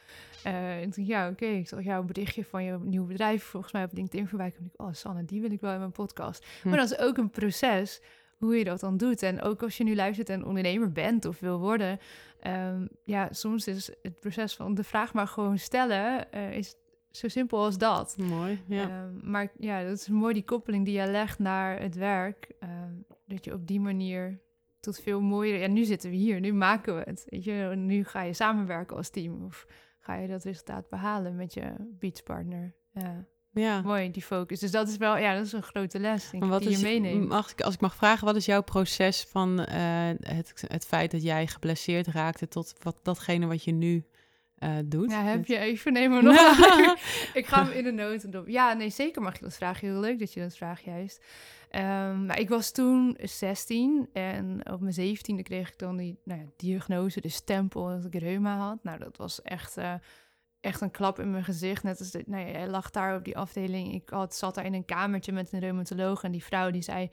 Eh, 0.44 0.82
en 0.82 0.90
toen, 0.90 1.06
ja, 1.06 1.30
oké, 1.30 1.46
ik 1.46 1.68
zag 1.68 1.84
jouw 1.84 2.04
berichtje 2.04 2.46
van 2.46 2.64
je 2.64 2.80
nieuwe 2.82 3.08
bedrijf 3.08 3.44
volgens 3.44 3.74
mij 3.74 3.84
op 3.84 3.94
LinkedIn 3.94 4.28
voorbij 4.28 4.52
komen. 4.52 4.72
Ik, 4.74 4.82
oh, 4.82 4.94
Sanne, 4.94 5.26
die 5.26 5.42
wil 5.42 5.52
ik 5.52 5.62
wel 5.62 5.74
in 5.74 5.80
mijn 5.80 5.92
podcast. 5.92 6.46
Hm. 6.62 6.70
Maar 6.70 6.78
dat 6.78 6.92
is 6.92 6.98
ook 6.98 7.18
een 7.18 7.30
proces 7.30 8.02
hoe 8.38 8.58
je 8.58 8.64
dat 8.64 8.80
dan 8.80 8.98
doet. 8.98 9.22
En 9.22 9.42
ook 9.42 9.64
als 9.64 9.78
je 9.78 9.84
nu 9.84 9.96
luistert 9.96 10.30
en 10.30 10.46
ondernemer 10.46 10.92
bent 10.92 11.26
of 11.26 11.40
wil 11.40 11.60
worden, 11.60 12.00
ehm, 12.40 12.88
ja, 13.04 13.28
soms 13.32 13.68
is 13.68 13.92
het 14.02 14.20
proces 14.20 14.56
van 14.56 14.74
de 14.74 14.84
vraag 14.84 15.14
maar 15.14 15.28
gewoon 15.28 15.58
stellen, 15.58 16.32
eh, 16.32 16.58
is 16.58 16.76
zo 17.16 17.28
simpel 17.28 17.64
als 17.64 17.78
dat. 17.78 18.18
Mooi, 18.18 18.61
ja. 18.68 18.89
Ehm, 18.89 19.32
maar 19.32 19.51
ja, 19.59 19.84
dat 19.84 19.97
is 19.97 20.07
mooi 20.07 20.34
die 20.34 20.43
koppeling 20.43 20.86
die 20.86 20.99
je 20.99 21.07
legt 21.07 21.39
naar 21.39 21.80
het 21.82 21.95
werk. 21.95 22.51
ehm, 22.59 22.93
dat 23.26 23.45
je 23.45 23.53
op 23.53 23.68
die 23.68 23.80
manier 23.80 24.39
tot 24.80 24.99
veel 24.99 25.22
mooier... 25.22 25.59
Ja, 25.59 25.68
nu 25.68 25.84
zitten 25.84 26.09
we 26.09 26.16
hier, 26.16 26.39
nu 26.39 26.53
maken 26.53 26.95
we 26.95 27.01
het. 27.05 27.26
Weet 27.30 27.43
je, 27.43 27.72
nu 27.76 28.03
ga 28.03 28.22
je 28.22 28.34
samenwerken 28.34 28.97
als 28.97 29.09
team. 29.09 29.45
Of 29.45 29.68
ga 29.99 30.16
je 30.16 30.28
dat 30.28 30.43
resultaat 30.43 30.89
behalen 30.89 31.36
met 31.36 31.53
je 31.53 31.74
beachpartner. 31.99 32.74
Ja, 32.91 33.26
ja. 33.51 33.82
mooi, 33.82 34.11
die 34.11 34.24
focus. 34.24 34.59
Dus 34.59 34.72
dat 34.72 34.88
is 34.88 34.97
wel, 34.97 35.18
ja, 35.18 35.36
dat 35.36 35.45
is 35.45 35.51
een 35.51 35.64
grote 35.64 35.99
les 35.99 36.30
denk 36.30 36.43
Maar 36.43 36.51
wat 36.51 36.61
die 36.61 36.70
is, 36.70 36.80
je 36.80 36.84
meeneemt. 36.84 37.28
mag 37.28 37.51
ik, 37.51 37.61
als 37.61 37.74
ik 37.74 37.82
mag 37.82 37.95
vragen, 37.95 38.26
wat 38.26 38.36
is 38.36 38.45
jouw 38.45 38.64
proces 38.64 39.24
van 39.24 39.59
eh, 39.59 40.09
het, 40.20 40.64
het 40.68 40.86
feit 40.86 41.11
dat 41.11 41.24
jij 41.24 41.47
geblesseerd 41.47 42.07
raakte 42.07 42.47
tot 42.47 42.74
wat, 42.82 42.99
datgene 43.01 43.45
wat 43.45 43.64
je 43.64 43.72
nu 43.72 44.05
eh, 44.64 44.78
doet? 44.86 45.11
Ja, 45.11 45.24
heb 45.24 45.45
je 45.45 45.57
even 45.57 45.93
nemen 45.93 46.24
nog. 46.24 46.36
ik 47.34 47.45
ga 47.45 47.64
hem 47.64 47.72
in 47.72 47.84
de 47.84 47.91
notendop. 47.91 48.47
Ja, 48.47 48.74
nee, 48.74 48.89
zeker 48.89 49.22
mag 49.22 49.38
je 49.38 49.43
dat 49.43 49.55
vragen. 49.55 49.88
Heel 49.88 49.99
leuk 49.99 50.20
dat 50.20 50.34
je 50.34 50.39
dat 50.39 50.55
vraagt, 50.55 50.84
juist. 50.84 51.26
Ehm, 51.70 52.26
maar 52.26 52.39
ik 52.39 52.49
was 52.49 52.72
toen 52.72 53.18
16 53.22 54.09
en 54.14 54.72
op 54.72 54.82
mijn 54.82 55.18
17e 55.18 55.41
kreeg 55.41 55.68
ik 55.68 55.78
dan 55.78 55.97
die 55.97 56.20
nou 56.24 56.39
ja, 56.39 56.45
diagnose, 56.57 57.22
de 57.22 57.30
stempel 57.30 57.88
dat 57.88 58.05
ik 58.05 58.16
reuma 58.16 58.57
had. 58.57 58.84
Nou, 58.84 58.99
dat 58.99 59.18
was 59.18 59.41
echt, 59.41 59.78
eh, 59.78 59.93
echt 60.59 60.82
een 60.82 60.91
klap 60.91 61.20
in 61.20 61.32
mijn 61.32 61.43
gezicht. 61.43 61.84
Net 61.84 61.99
als, 61.99 62.11
de, 62.11 62.24
nou 62.26 62.47
ja, 62.47 62.51
hij 62.51 62.68
lag 62.68 62.89
daar 62.89 63.16
op 63.16 63.24
die 63.24 63.38
afdeling. 63.38 63.93
Ik 63.93 64.09
had, 64.09 64.36
zat 64.36 64.55
daar 64.55 64.66
in 64.66 64.74
een 64.74 64.86
kamertje 64.86 65.32
met 65.32 65.51
een 65.51 65.59
reumatoloog 65.59 66.24
en 66.24 66.32
die 66.32 66.43
vrouw 66.43 66.72
die 66.72 66.82
zei... 66.82 67.09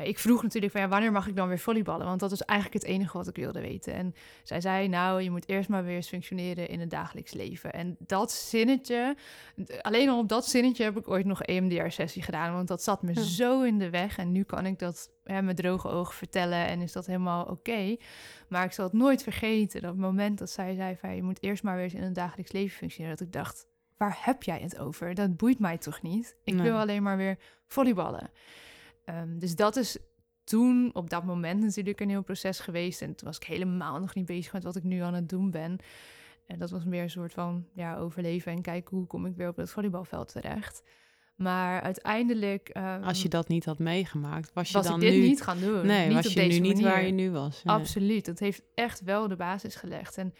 eh, 0.00 0.06
ik 0.08 0.18
vroeg 0.18 0.42
natuurlijk 0.42 0.72
van 0.72 0.80
ja, 0.82 0.88
wanneer 0.88 1.12
mag 1.12 1.26
ik 1.26 1.36
dan 1.36 1.48
weer 1.48 1.58
volleyballen? 1.58 2.06
Want 2.06 2.20
dat 2.20 2.32
is 2.32 2.42
eigenlijk 2.42 2.82
het 2.82 2.92
enige 2.92 3.16
wat 3.16 3.28
ik 3.28 3.36
wilde 3.36 3.60
weten. 3.60 3.94
En 3.94 4.14
zij 4.42 4.60
zei, 4.60 4.88
nou, 4.88 5.22
je 5.22 5.30
moet 5.30 5.48
eerst 5.48 5.68
maar 5.68 5.84
weer 5.84 5.96
eens 5.96 6.08
functioneren 6.08 6.68
in 6.68 6.80
het 6.80 6.90
dagelijks 6.90 7.32
leven. 7.32 7.72
En 7.72 7.96
dat 7.98 8.32
zinnetje, 8.32 9.16
alleen 9.82 10.08
al 10.08 10.18
op 10.18 10.28
dat 10.28 10.46
zinnetje 10.48 10.84
heb 10.84 10.96
ik 10.98 11.08
ooit 11.08 11.26
nog 11.26 11.40
een 11.40 11.46
EMDR-sessie 11.56 12.22
gedaan. 12.22 12.52
Want 12.52 12.68
dat 12.68 12.82
zat 12.82 13.02
me 13.02 13.14
Ja. 13.14 13.20
zo 13.22 13.62
in 13.62 13.78
de 13.78 13.90
weg. 13.90 14.18
En 14.18 14.32
nu 14.32 14.42
kan 14.42 14.66
ik 14.66 14.78
dat 14.78 15.10
hè, 15.24 15.42
met 15.42 15.56
droge 15.56 15.88
ogen 15.88 16.14
vertellen 16.14 16.66
en 16.66 16.80
is 16.80 16.92
dat 16.92 17.06
helemaal 17.06 17.44
oké. 17.44 17.96
Maar 18.48 18.64
ik 18.64 18.72
zal 18.72 18.84
het 18.84 18.92
nooit 18.94 19.22
vergeten, 19.22 19.82
dat 19.82 19.96
moment 19.96 20.38
dat 20.38 20.50
zij 20.50 20.74
zei 20.74 20.96
van... 20.96 21.14
je 21.16 21.22
moet 21.22 21.42
eerst 21.42 21.62
maar 21.62 21.74
weer 21.74 21.84
eens 21.84 21.94
in 21.94 22.02
het 22.02 22.14
dagelijks 22.14 22.52
leven 22.52 22.76
functioneren. 22.76 23.16
Dat 23.16 23.26
ik 23.26 23.32
dacht, 23.32 23.66
waar 23.96 24.18
heb 24.20 24.42
jij 24.42 24.58
het 24.60 24.78
over? 24.78 25.14
Dat 25.14 25.36
boeit 25.36 25.58
mij 25.58 25.78
toch 25.78 26.02
niet? 26.02 26.36
Ik 26.44 26.54
Nee. 26.54 26.62
wil 26.62 26.76
alleen 26.78 27.02
maar 27.02 27.16
weer 27.16 27.38
volleyballen. 27.66 28.30
Ehm, 29.06 29.38
dus 29.38 29.54
dat 29.56 29.76
is 29.76 29.98
toen 30.44 30.90
op 30.92 31.10
dat 31.10 31.24
moment 31.24 31.62
natuurlijk 31.62 32.00
een 32.00 32.08
heel 32.08 32.22
proces 32.22 32.60
geweest. 32.60 33.02
En 33.02 33.14
toen 33.14 33.26
was 33.26 33.36
ik 33.36 33.44
helemaal 33.44 34.00
nog 34.00 34.14
niet 34.14 34.26
bezig 34.26 34.52
met 34.52 34.64
wat 34.64 34.76
ik 34.76 34.82
nu 34.82 35.00
aan 35.00 35.14
het 35.14 35.28
doen 35.28 35.50
ben. 35.50 35.78
En 36.46 36.58
dat 36.58 36.70
was 36.70 36.84
meer 36.84 37.02
een 37.02 37.10
soort 37.10 37.32
van 37.32 37.66
ja, 37.72 37.96
overleven 37.96 38.52
en 38.52 38.62
kijken 38.62 38.96
hoe 38.96 39.06
kom 39.06 39.26
ik 39.26 39.36
weer 39.36 39.48
op 39.48 39.56
het 39.56 39.70
volleybalveld 39.70 40.28
terecht. 40.32 40.82
Maar 41.36 41.80
uiteindelijk. 41.82 42.70
Um, 42.76 43.02
Als 43.02 43.22
je 43.22 43.28
dat 43.28 43.48
niet 43.48 43.64
had 43.64 43.78
meegemaakt, 43.78 44.52
was 44.52 44.68
je 44.68 44.74
was 44.74 44.86
dan 44.86 44.94
ik 44.94 45.00
dit 45.00 45.12
nu... 45.20 45.20
niet 45.26 45.42
gaan 45.42 45.58
doen. 45.60 45.86
Nee, 45.86 46.06
niet 46.06 46.14
was 46.16 46.26
op 46.26 46.32
je 46.32 46.40
nu 46.40 46.46
deze 46.48 46.60
niet 46.60 46.80
waar 46.80 46.92
manier. 46.92 47.06
je 47.06 47.12
nu 47.12 47.30
was. 47.30 47.62
Absoluut. 47.64 48.26
Het 48.26 48.38
heeft 48.38 48.62
echt 48.74 49.00
wel 49.00 49.28
de 49.28 49.36
basis 49.36 49.74
gelegd. 49.74 50.16
En 50.18 50.34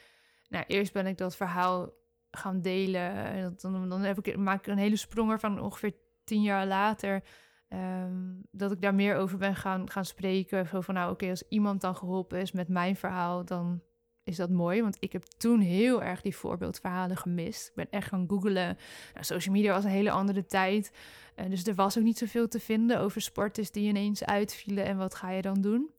nou, 0.49 0.65
eerst 0.67 0.93
ben 0.93 1.07
ik 1.07 1.19
dat 1.19 1.37
verhaal 1.37 1.91
gaan 2.31 2.61
delen. 2.61 3.15
En 3.15 3.43
dat- 3.43 3.61
Dan, 3.61 3.89
dan 3.89 4.01
heb 4.01 4.27
ik, 4.27 4.37
maak 4.37 4.59
ik 4.59 4.67
een 4.67 4.79
hele 4.79 4.97
sprong 4.97 5.41
van 5.41 5.61
ongeveer 5.61 5.95
tien 6.25 6.43
jaar 6.43 6.67
later. 6.67 7.23
Ehm, 7.69 8.35
dat 8.51 8.73
ik 8.73 8.81
daar 8.81 8.95
meer 8.95 9.17
over 9.17 9.39
ben 9.39 9.57
gaan, 9.57 9.91
gaan 9.91 10.05
spreken. 10.05 10.67
Zo 10.67 10.81
van, 10.81 10.95
nou 10.95 11.13
oké, 11.13 11.31
als 11.31 11.43
iemand 11.49 11.81
dan 11.81 11.97
geholpen 11.97 12.41
is 12.41 12.53
met 12.53 12.69
mijn 12.69 12.97
verhaal, 12.97 13.45
dan 13.45 13.83
is 14.27 14.37
dat 14.37 14.51
mooi. 14.51 14.83
Want 14.83 14.97
ik 15.01 15.13
heb 15.13 15.23
toen 15.23 15.61
heel 15.61 16.03
erg 16.03 16.21
die 16.21 16.37
voorbeeldverhalen 16.37 17.17
gemist. 17.17 17.69
Ik 17.69 17.75
ben 17.75 17.91
echt 17.91 18.09
gaan 18.09 18.25
googlen. 18.29 18.77
Nou, 19.13 19.25
social 19.25 19.55
media 19.55 19.73
was 19.73 19.85
een 19.85 19.91
hele 19.91 20.11
andere 20.11 20.47
tijd. 20.47 20.93
Eh, 21.35 21.51
dus 21.51 21.67
er 21.67 21.75
was 21.75 21.99
ook 21.99 22.05
niet 22.05 22.19
zoveel 22.19 22.49
te 22.49 22.61
vinden 22.61 23.01
over 23.01 23.21
sporters 23.21 23.71
die 23.71 23.89
ineens 23.89 24.25
uitvielen. 24.25 24.85
En 24.85 24.97
wat 24.97 25.15
ga 25.15 25.31
je 25.31 25.43
dan 25.43 25.61
doen? 25.61 25.91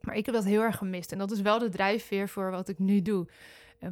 Maar 0.00 0.16
ik 0.16 0.26
heb 0.26 0.34
dat 0.34 0.44
heel 0.44 0.60
erg 0.60 0.76
gemist. 0.76 1.12
En 1.12 1.18
dat 1.18 1.30
is 1.30 1.40
wel 1.40 1.58
de 1.58 1.68
drijfveer 1.68 2.28
voor 2.28 2.50
wat 2.50 2.68
ik 2.68 2.78
nu 2.78 3.02
doe. 3.02 3.26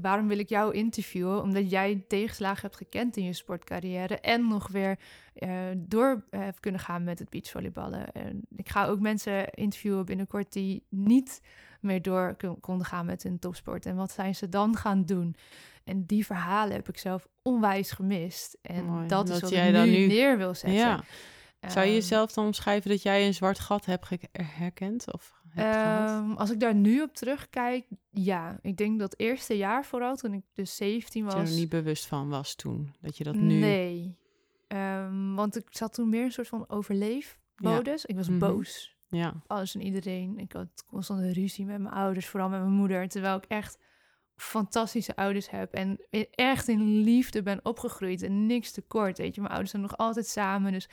Waarom 0.02 0.28
wil 0.28 0.38
ik 0.38 0.48
jou 0.48 0.74
interviewen? 0.74 1.42
Omdat 1.42 1.70
jij 1.70 2.04
tegenslagen 2.08 2.62
hebt 2.62 2.76
gekend 2.76 3.16
in 3.16 3.24
je 3.24 3.32
sportcarrière. 3.32 4.18
En 4.20 4.48
nog 4.48 4.68
weer 4.68 4.98
eh, 5.34 5.50
door 5.76 6.24
eh, 6.30 6.40
hebt 6.40 6.60
kunnen 6.60 6.80
gaan 6.80 7.04
met 7.04 7.18
het 7.18 7.30
beachvolleyballen. 7.30 8.12
En 8.12 8.40
ik 8.56 8.68
ga 8.68 8.86
ook 8.86 9.00
mensen 9.00 9.50
interviewen 9.50 10.04
binnenkort 10.04 10.52
die 10.52 10.82
niet 10.88 11.40
meer 11.80 12.02
door 12.02 12.34
kon- 12.38 12.60
konden 12.60 12.86
gaan 12.86 13.06
met 13.06 13.22
hun 13.22 13.38
topsport. 13.38 13.86
En 13.86 13.96
wat 13.96 14.10
zijn 14.12 14.34
ze 14.34 14.48
dan 14.48 14.76
gaan 14.76 15.04
doen? 15.04 15.34
En 15.84 16.06
die 16.06 16.26
verhalen 16.26 16.74
heb 16.74 16.88
ik 16.88 16.98
zelf 16.98 17.26
onwijs 17.42 17.90
gemist. 17.90 18.58
En 18.62 18.84
Mooi. 18.84 19.06
dat 19.06 19.28
is 19.28 19.40
wat 19.40 19.50
jij 19.50 19.68
ik 19.68 19.74
dan 19.74 19.90
nu 19.90 20.06
neer 20.06 20.36
wil 20.36 20.54
zetten. 20.54 20.72
Ja. 20.80 21.00
Zou 21.60 21.80
je 21.86 21.92
Ehm, 21.92 22.00
jezelf 22.00 22.32
dan 22.32 22.44
omschrijven 22.46 22.90
dat 22.90 23.02
jij 23.02 23.26
een 23.26 23.34
zwart 23.34 23.58
gat 23.58 23.84
hebt 23.84 24.08
herkend? 24.32 25.12
Of 25.12 25.39
Ehm, 25.54 26.32
als 26.32 26.50
ik 26.50 26.60
daar 26.60 26.74
nu 26.74 27.02
op 27.02 27.14
terugkijk, 27.14 27.86
ja. 28.10 28.58
Ik 28.62 28.76
denk 28.76 28.98
dat 28.98 29.14
eerste 29.18 29.56
jaar 29.56 29.84
vooral, 29.84 30.16
toen 30.16 30.32
ik 30.32 30.42
dus 30.54 30.76
17 30.76 31.24
Dat 31.24 31.32
je 31.32 31.38
was. 31.40 31.50
er 31.50 31.56
niet 31.56 31.68
bewust 31.68 32.06
van 32.06 32.28
was 32.28 32.54
toen. 32.54 32.94
Dat 33.00 33.16
je 33.16 33.24
dat 33.24 33.34
nu... 33.34 33.58
Nee. 33.58 34.18
Ehm, 34.68 35.34
want 35.34 35.56
ik 35.56 35.66
zat 35.70 35.92
toen 35.94 36.08
meer 36.08 36.24
een 36.24 36.32
soort 36.32 36.48
van 36.48 36.64
overleefmodus. 36.68 38.04
Ik 38.04 38.16
was 38.16 38.28
Mhm. 38.28 38.38
boos. 38.38 38.96
Ja. 39.08 39.34
Alles 39.46 39.74
en 39.74 39.80
iedereen. 39.82 40.38
Ik 40.38 40.52
had 40.52 40.84
constant 40.86 41.20
een 41.20 41.32
ruzie 41.32 41.64
met 41.66 41.78
mijn 41.80 41.94
ouders, 41.94 42.26
vooral 42.26 42.48
met 42.48 42.60
mijn 42.60 42.72
moeder. 42.72 43.08
Terwijl 43.08 43.36
ik 43.36 43.44
echt 43.44 43.78
fantastische 44.36 45.16
ouders 45.16 45.50
heb. 45.50 45.72
En 45.74 46.00
echt 46.30 46.68
in 46.68 46.82
liefde 47.00 47.42
ben 47.42 47.60
opgegroeid. 47.62 48.22
En 48.22 48.46
niks 48.46 48.70
tekort, 48.70 49.18
weet 49.18 49.34
je. 49.34 49.40
Mijn 49.40 49.52
ouders 49.52 49.70
zijn 49.70 49.82
nog 49.82 49.96
altijd 49.96 50.26
samen. 50.26 50.72
Dus 50.72 50.88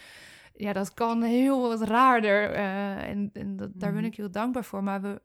ja, 0.58 0.74
dat 0.74 0.94
kan 0.94 1.22
heel 1.24 1.62
wat 1.62 1.82
raarder. 1.82 2.52
eh, 2.52 3.10
en 3.10 3.30
en 3.34 3.56
dat, 3.56 3.70
daar 3.74 3.92
ben 3.92 4.00
Mhm. 4.02 4.12
ik 4.12 4.16
heel 4.18 4.32
dankbaar 4.32 4.64
voor. 4.66 4.84
Maar 4.84 5.02
we, 5.02 5.22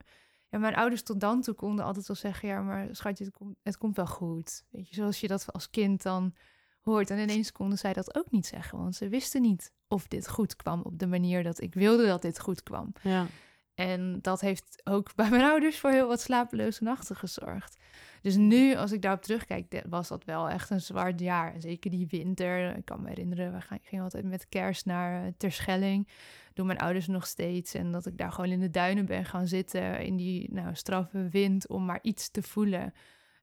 ja, 0.48 0.58
mijn 0.58 0.74
ouders 0.74 1.02
tot 1.02 1.20
dan 1.20 1.40
toe 1.40 1.54
konden 1.54 1.84
altijd 1.84 2.06
wel 2.06 2.16
zeggen... 2.16 2.48
ja, 2.48 2.60
maar 2.60 2.88
schatje, 2.90 3.24
het 3.24 3.32
komt, 3.32 3.56
het 3.62 3.76
komt 3.78 3.96
wel 3.96 4.06
goed. 4.06 4.64
Weet 4.70 4.88
je, 4.88 4.94
zoals 4.94 5.20
je 5.20 5.28
dat 5.28 5.52
als 5.52 5.70
kind 5.70 6.02
dan 6.02 6.34
hoort. 6.80 7.10
En 7.10 7.18
ineens 7.18 7.52
konden 7.52 7.78
zij 7.78 7.92
dat 7.92 8.14
ook 8.16 8.30
niet 8.30 8.46
zeggen. 8.46 8.78
Want 8.78 8.94
ze 8.94 9.08
wisten 9.08 9.42
niet 9.42 9.72
of 9.88 10.08
dit 10.08 10.28
goed 10.28 10.56
kwam 10.56 10.80
op 10.82 10.98
de 10.98 11.06
manier 11.06 11.42
dat 11.42 11.60
ik 11.60 11.74
wilde 11.74 12.06
dat 12.06 12.22
dit 12.22 12.40
goed 12.40 12.62
kwam. 12.62 12.92
Ja. 13.02 13.26
En 13.74 14.18
dat 14.22 14.40
heeft 14.40 14.80
ook 14.84 15.14
bij 15.14 15.30
mijn 15.30 15.42
ouders 15.44 15.78
voor 15.78 15.90
heel 15.90 16.08
wat 16.08 16.20
slapeloze 16.20 16.82
nachten 16.84 17.16
gezorgd. 17.16 17.76
Dus 18.22 18.36
nu, 18.36 18.74
als 18.74 18.92
ik 18.92 19.02
daarop 19.02 19.22
terugkijk, 19.22 19.82
was 19.88 20.08
dat 20.08 20.24
wel 20.24 20.48
echt 20.48 20.70
een 20.70 20.80
zwart 20.80 21.20
jaar. 21.20 21.54
Zeker 21.58 21.90
die 21.90 22.06
winter. 22.10 22.76
Ik 22.76 22.84
kan 22.84 23.02
me 23.02 23.08
herinneren, 23.08 23.52
we 23.52 23.78
gingen 23.82 24.04
altijd 24.04 24.24
met 24.24 24.48
kerst 24.48 24.86
naar 24.86 25.24
eh, 25.24 25.32
Terschelling. 25.36 26.08
Doen 26.54 26.66
mijn 26.66 26.78
ouders 26.78 27.06
nog 27.06 27.26
steeds. 27.26 27.74
En 27.74 27.92
dat 27.92 28.06
ik 28.06 28.18
daar 28.18 28.32
gewoon 28.32 28.50
in 28.50 28.60
de 28.60 28.70
duinen 28.70 29.06
ben 29.06 29.24
gaan 29.24 29.46
zitten 29.46 30.00
in 30.00 30.16
die 30.16 30.52
nou, 30.52 30.74
straffe 30.74 31.28
wind 31.28 31.68
om 31.68 31.84
maar 31.84 31.98
iets 32.02 32.30
te 32.30 32.42
voelen. 32.42 32.92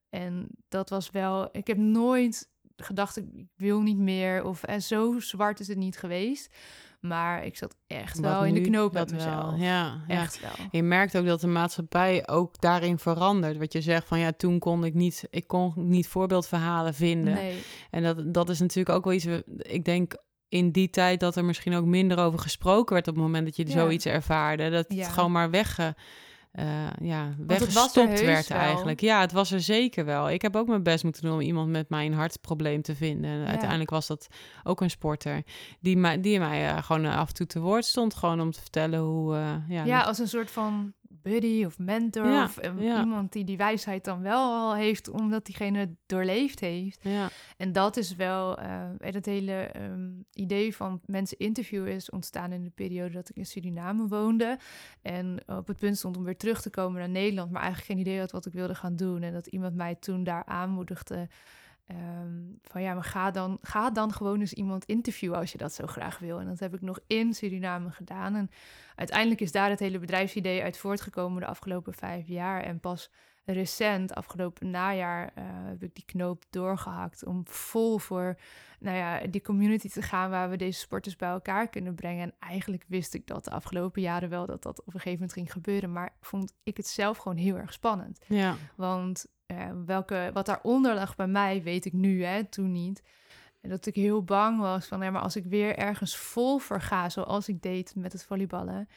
En 0.09 0.47
dat 0.67 0.89
was 0.89 1.09
wel... 1.09 1.49
Ik 1.51 1.67
heb 1.67 1.77
nooit 1.77 2.49
gedacht, 2.75 3.17
ik 3.17 3.25
ik 3.33 3.47
wil 3.55 3.81
niet 3.81 3.97
meer. 3.97 4.43
Of 4.43 4.63
en 4.63 4.81
zo 4.81 5.19
zwart 5.19 5.59
is 5.59 5.67
het 5.67 5.77
niet 5.77 5.97
geweest. 5.97 6.55
Maar 6.99 7.45
ik 7.45 7.57
zat 7.57 7.75
echt 7.87 8.19
wel 8.19 8.45
in 8.45 8.53
de 8.53 8.61
knoop 8.61 8.93
met 8.93 9.11
wel. 9.11 9.19
mezelf. 9.19 9.59
Ja, 9.59 10.01
ja. 10.07 10.27
Je 10.71 10.83
merkt 10.83 11.17
ook 11.17 11.25
dat 11.25 11.41
de 11.41 11.47
maatschappij 11.47 12.27
ook 12.27 12.61
daarin 12.61 12.99
verandert. 12.99 13.57
Wat 13.57 13.73
je 13.73 13.81
zegt 13.81 14.07
van 14.07 14.19
ja, 14.19 14.31
toen 14.31 14.59
kon 14.59 14.83
ik 14.83 14.93
niet, 14.93 15.27
ik 15.29 15.47
kon 15.47 15.73
niet 15.75 16.07
voorbeeldverhalen 16.07 16.93
vinden. 16.93 17.33
Nee. 17.33 17.61
En 17.91 18.03
dat, 18.03 18.33
dat 18.33 18.49
is 18.49 18.59
natuurlijk 18.59 18.95
ook 18.97 19.03
wel 19.03 19.13
iets. 19.13 19.25
Ik 19.57 19.85
denk 19.85 20.15
in 20.49 20.71
die 20.71 20.89
tijd 20.89 21.19
dat 21.19 21.35
er 21.35 21.45
misschien 21.45 21.75
ook 21.75 21.85
minder 21.85 22.17
over 22.19 22.39
gesproken 22.39 22.93
werd 22.93 23.07
op 23.07 23.13
het 23.15 23.23
moment 23.23 23.45
dat 23.45 23.55
je 23.55 23.65
Ja. 23.67 23.71
zoiets 23.71 24.05
ervaarde. 24.05 24.69
Dat 24.69 24.85
Ja. 24.87 24.95
het 25.03 25.07
gewoon 25.11 25.31
maar 25.31 25.49
wegge, 25.49 25.95
eh, 26.51 26.65
ja, 27.01 27.33
weggestopt 27.37 27.93
werd 28.25 28.47
wel. 28.47 28.57
eigenlijk. 28.57 29.01
Ja, 29.01 29.19
het 29.21 29.31
was 29.31 29.51
er 29.51 29.61
zeker 29.61 30.05
wel. 30.05 30.29
Ik 30.29 30.41
heb 30.41 30.55
ook 30.55 30.67
mijn 30.67 30.83
best 30.83 31.03
moeten 31.03 31.21
doen 31.23 31.33
om 31.33 31.39
iemand 31.41 31.69
met 31.69 31.89
mijn 31.89 32.13
hartprobleem 32.13 32.81
te 32.81 32.95
vinden. 32.95 33.29
Ja. 33.39 33.45
uiteindelijk 33.45 33.89
was 33.89 34.07
dat 34.07 34.27
ook 34.63 34.81
een 34.81 34.89
sporter 34.89 35.43
die 35.79 35.97
mij, 35.97 36.21
die 36.21 36.39
mij 36.39 36.69
eh, 36.69 36.83
gewoon 36.83 37.05
af 37.05 37.27
en 37.27 37.33
toe 37.33 37.45
te 37.47 37.59
woord 37.59 37.85
stond. 37.85 38.15
Gewoon 38.15 38.41
om 38.41 38.51
te 38.51 38.61
vertellen 38.61 38.99
hoe. 38.99 39.35
eh, 39.35 39.41
ja, 39.67 39.83
Ja, 39.83 39.97
dat- 39.97 40.07
als 40.07 40.19
een 40.19 40.27
soort 40.27 40.51
van 40.51 40.93
buddy 41.31 41.65
of 41.65 41.79
mentor 41.79 42.25
Ja, 42.25 42.43
of 42.43 42.57
eh, 42.57 42.71
ja. 42.79 42.99
iemand 42.99 43.31
die 43.31 43.43
die 43.43 43.57
wijsheid 43.57 44.03
dan 44.03 44.21
wel 44.21 44.53
al 44.53 44.75
heeft 44.75 45.09
omdat 45.09 45.45
diegene 45.45 45.77
het 45.79 45.89
doorleefd 46.05 46.59
heeft. 46.59 46.99
ja. 47.03 47.29
En 47.57 47.71
dat 47.71 47.97
is 47.97 48.15
wel, 48.15 48.57
eh, 48.57 48.89
het 48.97 49.25
hele 49.25 49.53
ehm, 49.53 50.09
idee 50.33 50.75
van 50.75 51.01
mensen 51.05 51.37
interviewen 51.37 51.91
is 51.91 52.09
ontstaan 52.09 52.51
in 52.51 52.63
de 52.63 52.69
periode 52.69 53.13
dat 53.13 53.29
ik 53.29 53.35
in 53.35 53.45
Suriname 53.45 54.07
woonde. 54.07 54.57
En 55.01 55.39
op 55.45 55.67
het 55.67 55.77
punt 55.77 55.97
stond 55.97 56.17
om 56.17 56.23
weer 56.23 56.37
terug 56.37 56.61
te 56.61 56.69
komen 56.69 56.99
naar 56.99 57.09
Nederland, 57.09 57.51
maar 57.51 57.61
eigenlijk 57.61 57.91
geen 57.91 58.07
idee 58.07 58.19
had 58.19 58.31
wat 58.31 58.45
ik 58.45 58.53
wilde 58.53 58.75
gaan 58.75 58.95
doen. 58.95 59.21
En 59.21 59.33
dat 59.33 59.47
iemand 59.47 59.75
mij 59.75 59.95
toen 59.95 60.23
daar 60.23 60.45
aanmoedigde 60.45 61.27
ehm, 61.89 62.39
van 62.61 62.81
ja, 62.81 62.93
maar 62.93 63.03
ga 63.03 63.31
dan, 63.31 63.57
ga 63.61 63.89
dan 63.89 64.13
gewoon 64.13 64.39
eens 64.39 64.53
iemand 64.53 64.85
interviewen 64.85 65.37
als 65.37 65.51
je 65.51 65.57
dat 65.57 65.73
zo 65.73 65.87
graag 65.87 66.19
wil. 66.19 66.39
En 66.39 66.47
dat 66.47 66.59
heb 66.59 66.73
ik 66.73 66.81
nog 66.81 66.99
in 67.07 67.33
Suriname 67.33 67.91
gedaan. 67.91 68.35
En 68.35 68.49
uiteindelijk 68.95 69.41
is 69.41 69.51
daar 69.51 69.69
het 69.69 69.79
hele 69.79 69.99
bedrijfsidee 69.99 70.63
uit 70.63 70.77
voortgekomen 70.77 71.41
de 71.41 71.47
afgelopen 71.47 71.93
vijf 71.93 72.27
jaar. 72.27 72.63
En 72.63 72.79
pas 72.79 73.09
recent, 73.51 74.15
afgelopen 74.15 74.69
najaar, 74.69 75.31
eh, 75.35 75.43
heb 75.45 75.83
ik 75.83 75.95
die 75.95 76.05
knoop 76.05 76.45
doorgehakt 76.49 77.25
om 77.25 77.41
vol 77.47 77.97
voor 77.97 78.39
nou 78.79 78.97
ja, 78.97 79.27
die 79.27 79.41
community 79.41 79.89
te 79.89 80.01
gaan 80.01 80.29
waar 80.29 80.49
we 80.49 80.57
deze 80.57 80.79
sporters 80.79 81.15
bij 81.15 81.29
elkaar 81.29 81.69
kunnen 81.69 81.95
brengen. 81.95 82.23
En 82.23 82.33
eigenlijk 82.39 82.83
wist 82.87 83.13
ik 83.13 83.27
dat 83.27 83.43
de 83.43 83.51
afgelopen 83.51 84.01
jaren 84.01 84.29
wel 84.29 84.45
dat 84.45 84.63
dat 84.63 84.79
op 84.79 84.85
een 84.85 84.91
gegeven 84.91 85.11
moment 85.11 85.33
ging 85.33 85.51
gebeuren. 85.51 85.91
Maar 85.91 86.15
vond 86.21 86.53
ik 86.63 86.77
het 86.77 86.87
zelf 86.87 87.17
gewoon 87.17 87.37
heel 87.37 87.55
erg 87.55 87.73
spannend. 87.73 88.19
ja. 88.27 88.55
Want 88.75 89.25
eh, 89.49 89.69
welke, 89.85 90.29
wat 90.33 90.45
daaronder 90.45 90.95
lag 90.95 91.15
bij 91.15 91.27
mij, 91.27 91.63
weet 91.63 91.85
ik 91.85 91.93
nu, 91.93 92.23
hè, 92.23 92.43
toen 92.43 92.71
niet. 92.71 93.03
Dat 93.61 93.85
ik 93.85 93.95
heel 93.95 94.23
bang 94.23 94.59
was 94.59 94.85
van, 94.85 95.01
ja, 95.01 95.11
maar 95.11 95.21
als 95.21 95.35
ik 95.35 95.45
weer 95.45 95.77
ergens 95.77 96.17
vol 96.17 96.57
voor 96.57 96.81
ga, 96.81 97.09
zoals 97.09 97.47
ik 97.49 97.61
deed 97.61 97.95
met 97.95 98.11
het 98.11 98.23
volleyballen, 98.25 98.87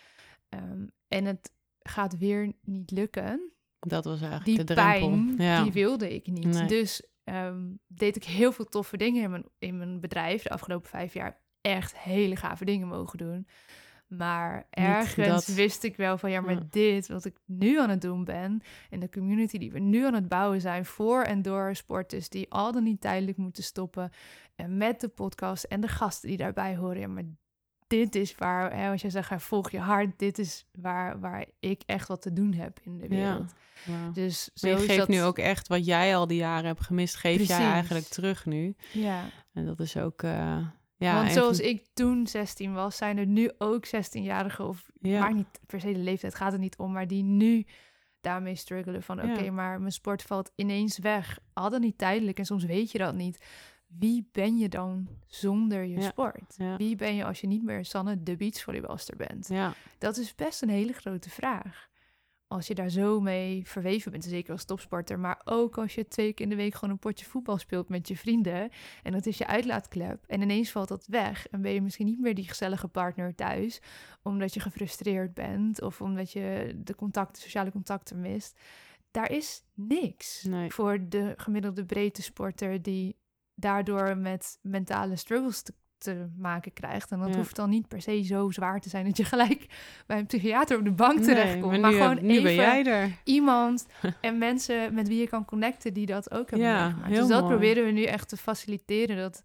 ehm, 0.48 0.86
en 1.08 1.24
het 1.24 1.52
gaat 1.82 2.18
weer 2.18 2.52
niet 2.60 2.90
lukken, 2.90 3.52
Dat 3.78 4.04
was 4.04 4.20
eigenlijk 4.20 4.44
die 4.44 4.64
de 4.64 4.74
drempel. 4.74 5.08
pijn, 5.08 5.34
ja. 5.38 5.62
die 5.62 5.72
wilde 5.72 6.14
ik 6.14 6.26
niet. 6.26 6.44
Nee. 6.44 6.66
Dus 6.66 7.02
ehm, 7.24 7.70
deed 7.86 8.16
ik 8.16 8.24
heel 8.24 8.52
veel 8.52 8.64
toffe 8.64 8.96
dingen 8.96 9.22
in 9.22 9.30
mijn, 9.30 9.44
in 9.58 9.78
mijn 9.78 10.00
bedrijf 10.00 10.42
de 10.42 10.50
afgelopen 10.50 10.90
vijf 10.90 11.14
jaar. 11.14 11.40
Echt 11.60 11.98
hele 11.98 12.36
gave 12.36 12.64
dingen 12.64 12.88
mogen 12.88 13.18
doen. 13.18 13.46
Maar 14.16 14.66
ergens 14.70 15.46
dat- 15.46 15.54
wist 15.56 15.82
ik 15.82 15.96
wel 15.96 16.18
van 16.18 16.30
ja, 16.30 16.40
maar 16.40 16.54
Ja. 16.54 16.60
dit 16.70 17.08
wat 17.08 17.24
ik 17.24 17.36
nu 17.46 17.80
aan 17.80 17.90
het 17.90 18.00
doen 18.00 18.24
ben 18.24 18.60
en 18.90 19.00
de 19.00 19.08
community 19.10 19.58
die 19.58 19.72
we 19.72 19.78
nu 19.78 20.06
aan 20.06 20.14
het 20.14 20.28
bouwen 20.28 20.60
zijn 20.60 20.84
voor 20.84 21.22
en 21.22 21.42
door 21.42 21.76
sporters 21.76 22.28
die 22.28 22.50
al 22.50 22.72
dan 22.72 22.82
niet 22.82 23.00
tijdelijk 23.00 23.36
moeten 23.36 23.62
stoppen 23.62 24.10
en 24.56 24.76
met 24.76 25.00
de 25.00 25.08
podcast 25.08 25.64
en 25.64 25.80
de 25.80 25.88
gasten 25.88 26.28
die 26.28 26.38
daarbij 26.38 26.76
horen. 26.76 26.98
Ja, 27.00 27.08
maar 27.08 27.24
dit 27.86 28.14
is 28.14 28.34
waar, 28.34 28.76
hè, 28.76 28.90
als 28.90 29.00
jij 29.00 29.10
zegt, 29.10 29.42
volg 29.42 29.70
je 29.70 29.78
hart, 29.78 30.18
dit 30.18 30.38
is 30.38 30.66
waar, 30.72 31.20
waar 31.20 31.46
ik 31.60 31.82
echt 31.86 32.08
wat 32.08 32.22
te 32.22 32.32
doen 32.32 32.52
heb 32.54 32.78
in 32.82 32.98
de 32.98 33.08
wereld. 33.08 33.52
Ja. 33.84 34.10
Dus 34.12 34.50
zo 34.54 34.68
Maar 34.70 34.80
je 34.80 34.84
geeft 34.86 34.98
dat, 34.98 35.08
nu 35.08 35.22
ook 35.22 35.38
echt 35.38 35.68
wat 35.68 35.84
jij 35.86 36.16
al 36.16 36.26
die 36.26 36.38
jaren 36.38 36.66
hebt 36.66 36.80
gemist, 36.80 37.14
geef 37.16 37.36
jij 37.36 37.46
Precies. 37.46 37.64
eigenlijk 37.72 38.06
terug 38.06 38.46
nu. 38.46 38.74
Ja, 38.92 39.24
En 39.52 39.66
dat 39.66 39.80
is 39.80 39.96
ook. 39.96 40.22
eh, 40.22 40.56
ja, 41.02 41.14
want 41.14 41.32
zoals 41.32 41.60
ik 41.60 41.86
toen 41.94 42.26
16 42.26 42.72
was, 42.72 42.96
zijn 42.96 43.18
er 43.18 43.26
nu 43.26 43.50
ook 43.58 43.86
16-jarigen 43.86 44.64
of 44.66 44.90
Ja. 45.00 45.20
maakt 45.20 45.34
niet 45.34 45.60
per 45.66 45.80
se 45.80 45.92
de 45.92 45.98
leeftijd, 45.98 46.34
gaat 46.34 46.52
het 46.52 46.60
niet 46.60 46.76
om, 46.78 46.92
maar 46.92 47.06
die 47.06 47.22
nu 47.22 47.66
daarmee 48.20 48.54
struggelen 48.54 49.02
van 49.02 49.16
Ja. 49.16 49.32
oké, 49.32 49.50
maar 49.50 49.80
mijn 49.80 49.92
sport 49.92 50.22
valt 50.22 50.52
ineens 50.56 50.98
weg. 50.98 51.38
Al 51.52 51.70
dan 51.70 51.80
niet 51.80 51.98
tijdelijk 51.98 52.38
en 52.38 52.44
soms 52.44 52.64
weet 52.64 52.90
je 52.92 52.98
dat 52.98 53.14
niet. 53.14 53.44
wie 53.98 54.28
ben 54.32 54.58
je 54.58 54.68
dan 54.68 55.08
zonder 55.26 55.84
je 55.84 55.96
Ja, 56.00 56.08
sport? 56.08 56.54
ja. 56.56 56.76
Wie 56.76 56.96
ben 56.96 57.14
je 57.14 57.24
als 57.24 57.40
je 57.40 57.46
niet 57.46 57.62
meer 57.62 57.84
Sanne 57.84 58.22
de 58.22 58.36
beachvolleybalster 58.36 59.16
bent? 59.16 59.48
Ja, 59.48 59.74
Dat 59.98 60.16
is 60.16 60.34
best 60.34 60.62
een 60.62 60.68
hele 60.68 60.92
grote 60.92 61.30
vraag. 61.30 61.88
Als 62.52 62.66
je 62.66 62.74
daar 62.74 62.90
zo 62.90 63.20
mee 63.20 63.62
verweven 63.66 64.10
bent, 64.12 64.24
zeker 64.24 64.52
als 64.52 64.64
topsporter, 64.64 65.18
maar 65.18 65.40
ook 65.44 65.78
als 65.78 65.94
je 65.94 66.08
twee 66.08 66.32
keer 66.32 66.44
in 66.44 66.50
de 66.50 66.56
week 66.56 66.74
gewoon 66.74 66.90
een 66.90 66.98
potje 66.98 67.26
voetbal 67.26 67.58
speelt 67.58 67.88
met 67.88 68.08
je 68.08 68.16
vrienden 68.16 68.70
en 69.02 69.12
dat 69.12 69.26
is 69.26 69.38
je 69.38 69.46
uitlaatklep 69.46 70.24
en 70.26 70.42
ineens 70.42 70.70
valt 70.70 70.88
dat 70.88 71.06
weg 71.06 71.46
en 71.48 71.62
ben 71.62 71.72
je 71.72 71.82
misschien 71.82 72.06
niet 72.06 72.20
meer 72.20 72.34
die 72.34 72.48
gezellige 72.48 72.88
partner 72.88 73.34
thuis 73.34 73.80
omdat 74.22 74.54
je 74.54 74.60
gefrustreerd 74.60 75.34
bent 75.34 75.82
of 75.82 76.00
omdat 76.00 76.32
je 76.32 76.72
de 76.84 76.94
contacten, 76.94 77.42
sociale 77.42 77.70
contacten 77.70 78.20
mist. 78.20 78.58
Daar 79.10 79.30
is 79.30 79.64
niks 79.74 80.42
Nee. 80.42 80.72
voor 80.72 81.08
de 81.08 81.34
gemiddelde 81.36 81.84
breedte 81.84 82.22
sporter 82.22 82.82
die 82.82 83.16
daardoor 83.54 84.16
met 84.16 84.58
mentale 84.62 85.16
struggles 85.16 85.62
te, 85.62 85.74
te 86.02 86.26
maken 86.36 86.72
krijgt. 86.72 87.10
En 87.10 87.18
dat 87.18 87.28
Ja. 87.28 87.36
hoeft 87.36 87.56
dan 87.56 87.70
niet 87.70 87.88
per 87.88 88.02
se 88.02 88.22
zo 88.22 88.50
zwaar 88.50 88.80
te 88.80 88.88
zijn 88.88 89.04
dat 89.04 89.16
je 89.16 89.24
gelijk 89.24 89.66
bij 90.06 90.18
een 90.18 90.26
psychiater 90.26 90.78
op 90.78 90.84
de 90.84 90.92
bank 90.92 91.18
terechtkomt. 91.22 91.70
maar 91.72 91.80
maar 91.80 91.90
nu, 91.92 91.96
gewoon 91.96 92.24
nu 92.26 92.30
even 92.32 92.42
ben 92.42 92.54
jij 92.54 92.84
er. 92.84 93.10
iemand 93.24 93.86
en 94.20 94.38
mensen 94.38 94.94
met 94.94 95.08
wie 95.08 95.20
je 95.20 95.28
kan 95.28 95.44
connecten 95.44 95.94
die 95.94 96.06
dat 96.06 96.30
ook 96.30 96.50
hebben 96.50 96.68
Ja, 96.68 96.82
meegemaakt. 96.84 97.08
heel 97.10 97.20
Dus 97.20 97.28
dat 97.28 97.40
mooi. 97.42 97.52
proberen 97.52 97.84
we 97.84 97.90
nu 97.90 98.02
echt 98.04 98.28
te 98.28 98.36
faciliteren. 98.36 99.16
Dat 99.16 99.42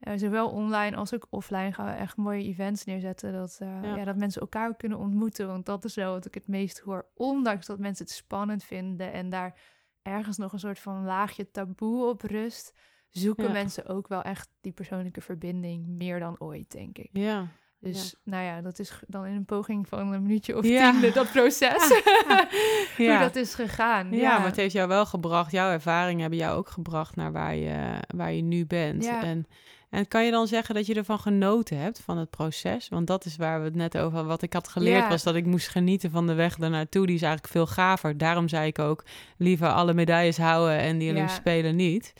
eh, 0.00 0.12
zowel 0.16 0.48
online 0.48 0.96
als 0.96 1.14
ook 1.14 1.26
offline 1.30 1.72
gaan 1.72 1.86
we 1.86 1.92
echt 1.92 2.16
mooie 2.16 2.42
events 2.44 2.84
neerzetten. 2.84 3.32
Dat, 3.32 3.56
eh, 3.60 3.68
Ja. 3.82 3.96
ja. 3.96 4.04
dat 4.04 4.16
mensen 4.16 4.40
elkaar 4.40 4.76
kunnen 4.76 4.98
ontmoeten. 4.98 5.46
Want 5.46 5.66
dat 5.66 5.84
is 5.84 5.94
wel 5.94 6.12
wat 6.12 6.26
ik 6.26 6.34
het 6.34 6.48
meest 6.48 6.78
hoor. 6.78 7.06
Ondanks 7.14 7.66
dat 7.66 7.78
mensen 7.78 8.04
het 8.04 8.14
spannend 8.14 8.64
vinden 8.64 9.12
en 9.12 9.28
daar 9.28 9.54
ergens 10.02 10.36
nog 10.36 10.52
een 10.52 10.58
soort 10.58 10.78
van 10.78 11.04
laagje 11.04 11.50
taboe 11.50 12.08
op 12.08 12.22
rust. 12.22 12.72
Zoeken 13.10 13.44
Ja. 13.46 13.52
mensen 13.52 13.86
ook 13.86 14.08
wel 14.08 14.22
echt 14.22 14.48
die 14.60 14.72
persoonlijke 14.72 15.20
verbinding 15.20 15.86
meer 15.86 16.18
dan 16.18 16.36
ooit, 16.38 16.70
denk 16.72 16.98
ik. 16.98 17.08
Ja, 17.12 17.46
Dus 17.78 18.14
nou 18.24 18.44
ja, 18.44 18.60
dat 18.60 18.78
is 18.78 19.00
dan 19.06 19.26
in 19.26 19.34
een 19.34 19.44
poging 19.44 19.88
van 19.88 19.98
een 20.12 20.22
minuutje 20.22 20.56
of 20.56 20.64
Ja. 20.66 21.00
tien 21.00 21.12
dat 21.12 21.30
proces. 21.30 22.02
Hoe 22.96 23.18
dat 23.20 23.36
is 23.36 23.54
gegaan. 23.54 24.12
Ja, 24.12 24.36
maar 24.38 24.46
het 24.46 24.56
heeft 24.56 24.72
jou 24.72 24.88
wel 24.88 25.06
gebracht, 25.06 25.52
jouw 25.52 25.70
ervaringen 25.70 26.20
hebben 26.20 26.38
jou 26.38 26.56
ook 26.58 26.68
gebracht 26.68 27.16
naar 27.16 27.32
waar 27.32 27.54
je, 27.54 27.98
waar 28.16 28.32
je 28.32 28.42
nu 28.42 28.66
bent. 28.66 29.04
Ja. 29.04 29.22
En, 29.22 29.46
en 29.90 30.08
kan 30.08 30.24
je 30.24 30.30
dan 30.30 30.46
zeggen 30.46 30.74
dat 30.74 30.86
je 30.86 30.94
ervan 30.94 31.18
genoten 31.18 31.78
hebt, 31.78 32.00
van 32.00 32.18
het 32.18 32.30
proces? 32.30 32.88
Want 32.88 33.06
dat 33.06 33.24
is 33.24 33.36
waar 33.36 33.58
we 33.58 33.64
het 33.64 33.74
net 33.74 33.98
over 33.98 34.24
Wat 34.24 34.42
ik 34.42 34.52
had 34.52 34.68
geleerd 34.68 35.08
was 35.08 35.22
dat 35.22 35.34
ik 35.34 35.46
moest 35.46 35.68
genieten 35.68 36.10
van 36.10 36.26
de 36.26 36.34
weg 36.34 36.56
daarnaartoe. 36.56 37.06
Die 37.06 37.14
is 37.14 37.22
eigenlijk 37.22 37.52
veel 37.52 37.66
gaver. 37.66 38.18
Daarom 38.18 38.48
zei 38.48 38.66
ik 38.66 38.78
ook, 38.78 39.04
liever 39.36 39.68
alle 39.68 39.94
medailles 39.94 40.38
houden 40.38 40.78
en 40.78 40.98
die. 40.98 41.10
Olympische 41.10 41.40
Spelen 41.40 41.76
niet. 41.76 42.12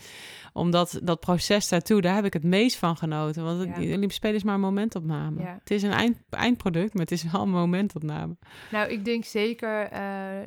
Omdat 0.53 1.01
dat 1.03 1.21
proces 1.21 1.69
daartoe, 1.69 2.01
daar 2.01 2.15
heb 2.15 2.25
ik 2.25 2.33
het 2.33 2.45
meest 2.45 2.77
van 2.77 2.97
genoten. 2.97 3.45
Want 3.45 3.77
die 3.77 3.87
Olympische 3.87 4.17
Spelen 4.17 4.37
is 4.37 4.43
maar 4.43 4.55
een 4.55 4.61
momentopname. 4.61 5.43
Het 5.43 5.71
is 5.71 5.83
een 5.83 5.93
eind, 5.93 6.17
eindproduct, 6.31 6.95
maar 6.95 7.03
het 7.03 7.13
is 7.13 7.31
wel 7.33 7.43
een 7.43 7.51
momentopname. 7.51 8.37
Nou, 8.71 8.91
ik 8.91 9.05
denk 9.05 9.25
zeker 9.25 9.83
eh, 9.83 10.01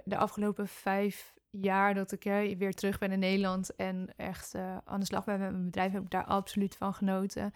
de 0.03 0.17
afgelopen 0.17 0.67
vijf 0.67 1.33
jaar 1.62 1.93
dat 1.93 2.12
ik 2.12 2.24
weer 2.58 2.74
terug 2.74 2.97
ben 2.97 3.12
in 3.12 3.20
Nederland 3.20 3.76
en 3.76 4.14
echt 4.16 4.54
eh, 4.54 4.78
aan 4.84 4.99
de 4.99 5.06
slag 5.06 5.26
ben 5.26 5.39
met 5.39 5.51
mijn 5.51 5.66
bedrijf, 5.66 5.91
heb 5.91 6.04
ik 6.04 6.10
daar 6.10 6.26
absoluut 6.26 6.76
van 6.76 6.93
genoten. 6.93 7.54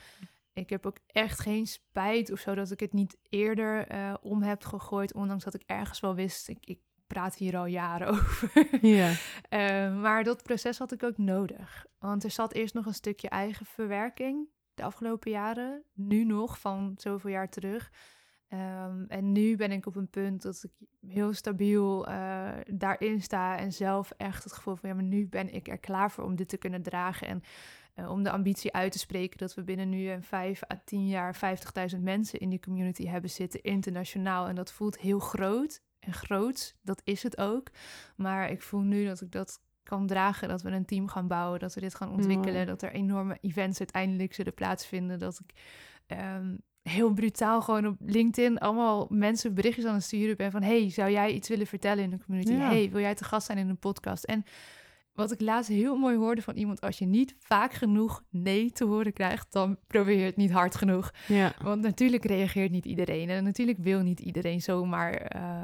Ik 0.54 0.70
heb 0.70 0.86
ook 0.86 0.98
echt 1.08 1.40
geen 1.40 1.68
spijt 1.68 2.32
of 2.32 2.40
zo 2.40 2.56
dat 2.56 2.72
ik 2.72 2.80
het 2.80 2.94
niet 2.94 3.18
eerder 3.30 3.88
eh, 3.88 4.14
om 4.22 4.42
heb 4.42 4.64
gegooid, 4.64 5.14
ondanks 5.14 5.44
dat 5.44 5.54
ik 5.54 5.64
ergens 5.66 6.00
wel 6.00 6.16
wist, 6.16 6.48
ik, 6.48 6.66
ik 6.66 6.80
praat 7.08 7.36
hier 7.36 7.58
al 7.58 7.66
jaren 7.66 8.08
over. 8.16 8.68
Ja, 8.82 9.14
Eh, 9.50 10.02
maar 10.02 10.24
dat 10.24 10.44
proces 10.44 10.78
had 10.78 10.92
ik 10.92 11.04
ook 11.04 11.18
nodig. 11.18 11.86
Want 12.00 12.24
er 12.24 12.32
zat 12.32 12.54
eerst 12.54 12.74
nog 12.74 12.86
een 12.86 12.94
stukje 12.94 13.30
eigen 13.30 13.66
verwerking 13.66 14.48
de 14.74 14.84
afgelopen 14.84 15.32
jaren. 15.32 15.84
Nu 15.94 16.24
nog, 16.24 16.60
van 16.60 16.94
zoveel 16.98 17.30
jaar 17.30 17.50
terug. 17.50 17.92
Ehm, 18.48 19.04
en 19.08 19.32
nu 19.32 19.56
ben 19.56 19.72
ik 19.72 19.86
op 19.86 19.96
een 19.96 20.10
punt 20.10 20.42
dat 20.42 20.64
ik 20.64 20.88
heel 21.12 21.34
stabiel 21.34 22.08
eh, 22.08 22.52
daarin 22.66 23.22
sta. 23.22 23.58
En 23.58 23.74
zelf 23.74 24.12
echt 24.18 24.44
het 24.44 24.54
gevoel 24.54 24.76
van, 24.76 24.90
ja, 24.90 24.96
maar 24.96 25.04
nu 25.04 25.28
ben 25.28 25.54
ik 25.54 25.68
er 25.68 25.78
klaar 25.78 26.12
voor 26.12 26.24
om 26.24 26.36
dit 26.36 26.50
te 26.50 26.58
kunnen 26.58 26.82
dragen. 26.82 27.28
En 27.28 27.42
eh, 27.94 28.12
om 28.12 28.24
de 28.24 28.32
ambitie 28.32 28.74
uit 28.74 28.92
te 28.92 29.00
spreken 29.00 29.38
dat 29.38 29.54
we 29.54 29.64
binnen 29.64 29.90
nu 29.90 30.10
een 30.10 30.24
vijf 30.24 30.64
à 30.72 30.82
tien 30.86 31.08
jaar 31.08 31.36
50.000 31.96 32.00
mensen 32.02 32.40
in 32.40 32.50
die 32.50 32.60
community 32.60 33.08
hebben 33.08 33.30
zitten, 33.30 33.62
internationaal. 33.62 34.48
En 34.48 34.56
dat 34.56 34.72
voelt 34.72 35.00
heel 35.00 35.20
groot 35.20 35.82
en 36.00 36.14
groots. 36.14 36.76
Dat 36.82 37.02
is 37.04 37.24
het 37.24 37.38
ook. 37.38 37.72
Maar 38.16 38.52
ik 38.52 38.62
voel 38.62 38.82
nu 38.82 39.06
dat 39.06 39.22
ik 39.22 39.32
dat 39.32 39.62
kan 39.84 40.08
dragen, 40.08 40.48
dat 40.48 40.62
we 40.62 40.72
een 40.72 40.86
team 40.86 41.08
gaan 41.08 41.28
bouwen, 41.28 41.60
dat 41.60 41.74
we 41.74 41.82
dit 41.82 41.96
gaan 41.96 42.12
ontwikkelen, 42.12 42.66
dat 42.66 42.82
er 42.82 42.92
enorme 42.92 43.38
events 43.42 43.80
uiteindelijk 43.80 44.34
zullen 44.34 44.54
plaatsvinden, 44.54 45.20
dat 45.20 45.40
ik 45.40 45.60
ehm, 46.06 46.56
heel 46.90 47.14
brutaal 47.14 47.62
gewoon 47.62 47.88
op 47.88 47.96
LinkedIn 48.00 48.58
allemaal 48.58 49.08
mensen 49.10 49.54
berichtjes 49.54 49.86
aan 49.86 49.94
het 49.94 50.04
sturen 50.04 50.38
ben 50.38 50.52
van 50.52 50.64
hey, 50.64 50.90
zou 50.90 51.12
jij 51.12 51.34
iets 51.34 51.50
willen 51.50 51.68
vertellen 51.68 52.04
in 52.04 52.10
de 52.10 52.20
community? 52.26 52.54
Ja. 52.54 52.70
Hey, 52.70 52.90
wil 52.92 53.02
jij 53.02 53.16
te 53.16 53.24
gast 53.24 53.46
zijn 53.46 53.58
in 53.58 53.70
een 53.70 53.80
podcast? 53.80 54.24
En 54.24 54.44
wat 55.14 55.32
ik 55.32 55.42
laatst 55.42 55.70
heel 55.70 55.96
mooi 55.96 56.18
hoorde 56.18 56.42
van 56.42 56.56
iemand, 56.56 56.82
als 56.82 56.98
je 56.98 57.06
niet 57.06 57.36
vaak 57.40 57.74
genoeg 57.74 58.24
nee 58.30 58.72
te 58.72 58.86
horen 58.86 59.14
krijgt, 59.14 59.52
dan 59.52 59.78
probeer 59.88 60.18
je 60.18 60.26
het 60.26 60.36
niet 60.36 60.52
hard 60.52 60.76
genoeg. 60.76 61.12
ja. 61.28 61.54
Want 61.62 61.82
natuurlijk 61.82 62.26
reageert 62.26 62.72
niet 62.72 62.86
iedereen 62.86 63.30
en 63.30 63.44
natuurlijk 63.44 63.78
wil 63.78 64.02
niet 64.02 64.20
iedereen 64.20 64.62
zomaar 64.62 65.14
eh, 65.14 65.64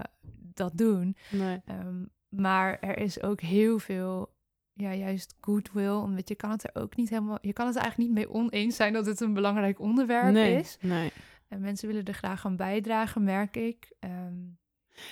dat 0.54 0.78
doen. 0.78 1.18
Nee. 1.32 1.62
Ehm, 1.66 2.04
maar 2.30 2.80
er 2.80 2.98
is 2.98 3.22
ook 3.22 3.42
heel 3.42 3.80
veel, 3.80 4.36
ja, 4.74 4.94
juist 4.94 5.36
goodwill. 5.42 5.90
Omdat 5.96 6.30
je 6.30 6.36
kan 6.36 6.50
het 6.50 6.64
er 6.64 6.82
ook 6.82 6.96
niet 6.96 7.10
helemaal, 7.10 7.38
je 7.42 7.54
kan 7.54 7.68
het 7.68 7.76
eigenlijk 7.76 8.10
niet 8.10 8.18
mee 8.18 8.34
oneens 8.34 8.76
zijn 8.76 8.94
dat 8.94 9.06
het 9.06 9.20
een 9.20 9.34
belangrijk 9.34 9.80
onderwerp 9.80 10.32
nee, 10.34 10.60
is. 10.60 10.78
nee. 10.82 11.12
En 11.48 11.62
mensen 11.62 11.88
willen 11.88 12.04
er 12.06 12.14
graag 12.14 12.46
aan 12.46 12.56
bijdragen, 12.56 13.24
merk 13.24 13.56
ik. 13.58 13.92
Ehm, 14.00 14.34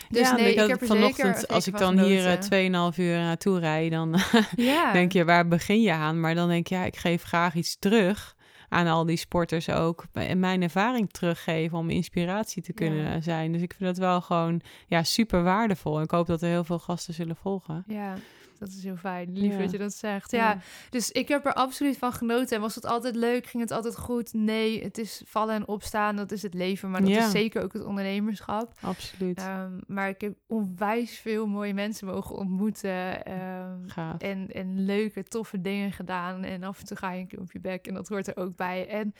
dus 0.10 0.30
ja, 0.30 0.36
nee, 0.36 0.54
ik 0.54 0.62
ik 0.62 0.68
heb 0.68 0.84
vanochtend, 0.86 1.36
zeker, 1.38 1.54
als 1.54 1.68
ik 1.68 1.78
dan 1.78 2.00
hier 2.00 2.22
genoten. 2.22 2.74
eh, 2.74 2.92
2,5 2.92 2.98
uur 3.00 3.18
naartoe 3.18 3.60
rijd, 3.60 3.92
dan 3.92 4.20
ja. 4.56 4.92
denk 5.00 5.12
je, 5.12 5.26
waar 5.26 5.48
begin 5.48 5.82
je 5.82 5.92
aan? 5.92 6.20
Maar 6.20 6.36
dan 6.36 6.48
denk 6.50 6.68
je, 6.68 6.76
ja, 6.76 6.84
ik 6.84 6.96
geef 6.96 7.24
graag 7.24 7.54
iets 7.56 7.80
terug 7.80 8.36
aan 8.70 8.88
al 8.88 9.06
die 9.06 9.18
sporters 9.18 9.70
ook. 9.70 10.06
En 10.14 10.40
mijn 10.40 10.62
ervaring 10.62 11.12
teruggeven 11.12 11.78
om 11.78 11.90
inspiratie 11.90 12.62
te 12.62 12.74
kunnen 12.74 13.04
Ja. 13.12 13.22
zijn. 13.22 13.52
Dus 13.52 13.62
ik 13.62 13.74
vind 13.78 13.84
dat 13.90 13.98
wel 13.98 14.22
gewoon 14.22 14.62
ja, 14.88 15.04
super 15.04 15.44
waardevol. 15.44 15.98
En 15.98 16.04
ik 16.04 16.12
hoop 16.12 16.28
dat 16.28 16.42
er 16.42 16.48
heel 16.50 16.64
veel 16.64 16.80
gasten 16.80 17.14
zullen 17.14 17.36
volgen. 17.36 17.84
Ja, 17.88 18.16
dat 18.62 18.70
is 18.78 18.84
heel 18.84 18.96
fijn. 18.98 19.38
Lief 19.38 19.52
Ja. 19.52 19.58
dat 19.58 19.72
je 19.72 19.78
dat 19.78 19.94
zegt. 19.94 20.32
Ja, 20.32 20.58
dus 20.90 21.12
ik 21.12 21.28
heb 21.28 21.46
er 21.46 21.54
absoluut 21.54 21.98
van 21.98 22.14
genoten. 22.14 22.56
En 22.56 22.62
was 22.62 22.76
het 22.76 22.86
altijd 22.86 23.16
leuk? 23.16 23.46
Ging 23.46 23.64
het 23.64 23.72
altijd 23.72 23.98
goed? 23.98 24.34
Nee, 24.34 24.84
het 24.84 24.98
is 24.98 25.22
vallen 25.26 25.56
en 25.56 25.68
opstaan. 25.68 26.16
Dat 26.16 26.32
is 26.32 26.42
het 26.42 26.54
leven. 26.54 26.92
Maar 26.92 27.02
dat 27.02 27.10
Ja. 27.10 27.26
is 27.26 27.32
zeker 27.32 27.62
ook 27.64 27.74
het 27.74 27.84
ondernemerschap. 27.86 28.74
absoluut. 28.82 29.38
Ehm, 29.38 29.80
maar 29.88 30.10
ik 30.10 30.22
heb 30.22 30.34
onwijs 30.48 31.18
veel 31.20 31.48
mooie 31.48 31.74
mensen 31.74 32.08
mogen 32.08 32.36
ontmoeten. 32.36 33.26
ehm, 33.26 33.88
Gaaf. 33.88 34.22
en, 34.22 34.48
en 34.52 34.86
leuke, 34.86 35.24
toffe 35.24 35.62
dingen 35.62 35.92
gedaan. 35.92 36.44
En 36.44 36.64
af 36.64 36.80
en 36.80 36.86
toe 36.86 36.98
ga 36.98 37.12
je 37.12 37.20
een 37.22 37.28
keer 37.28 37.40
op 37.40 37.52
je 37.52 37.60
bek. 37.60 37.88
En 37.88 37.94
dat 37.94 38.08
hoort 38.08 38.28
er 38.28 38.38
ook 38.38 38.56
bij. 38.56 38.88
En 38.88 39.14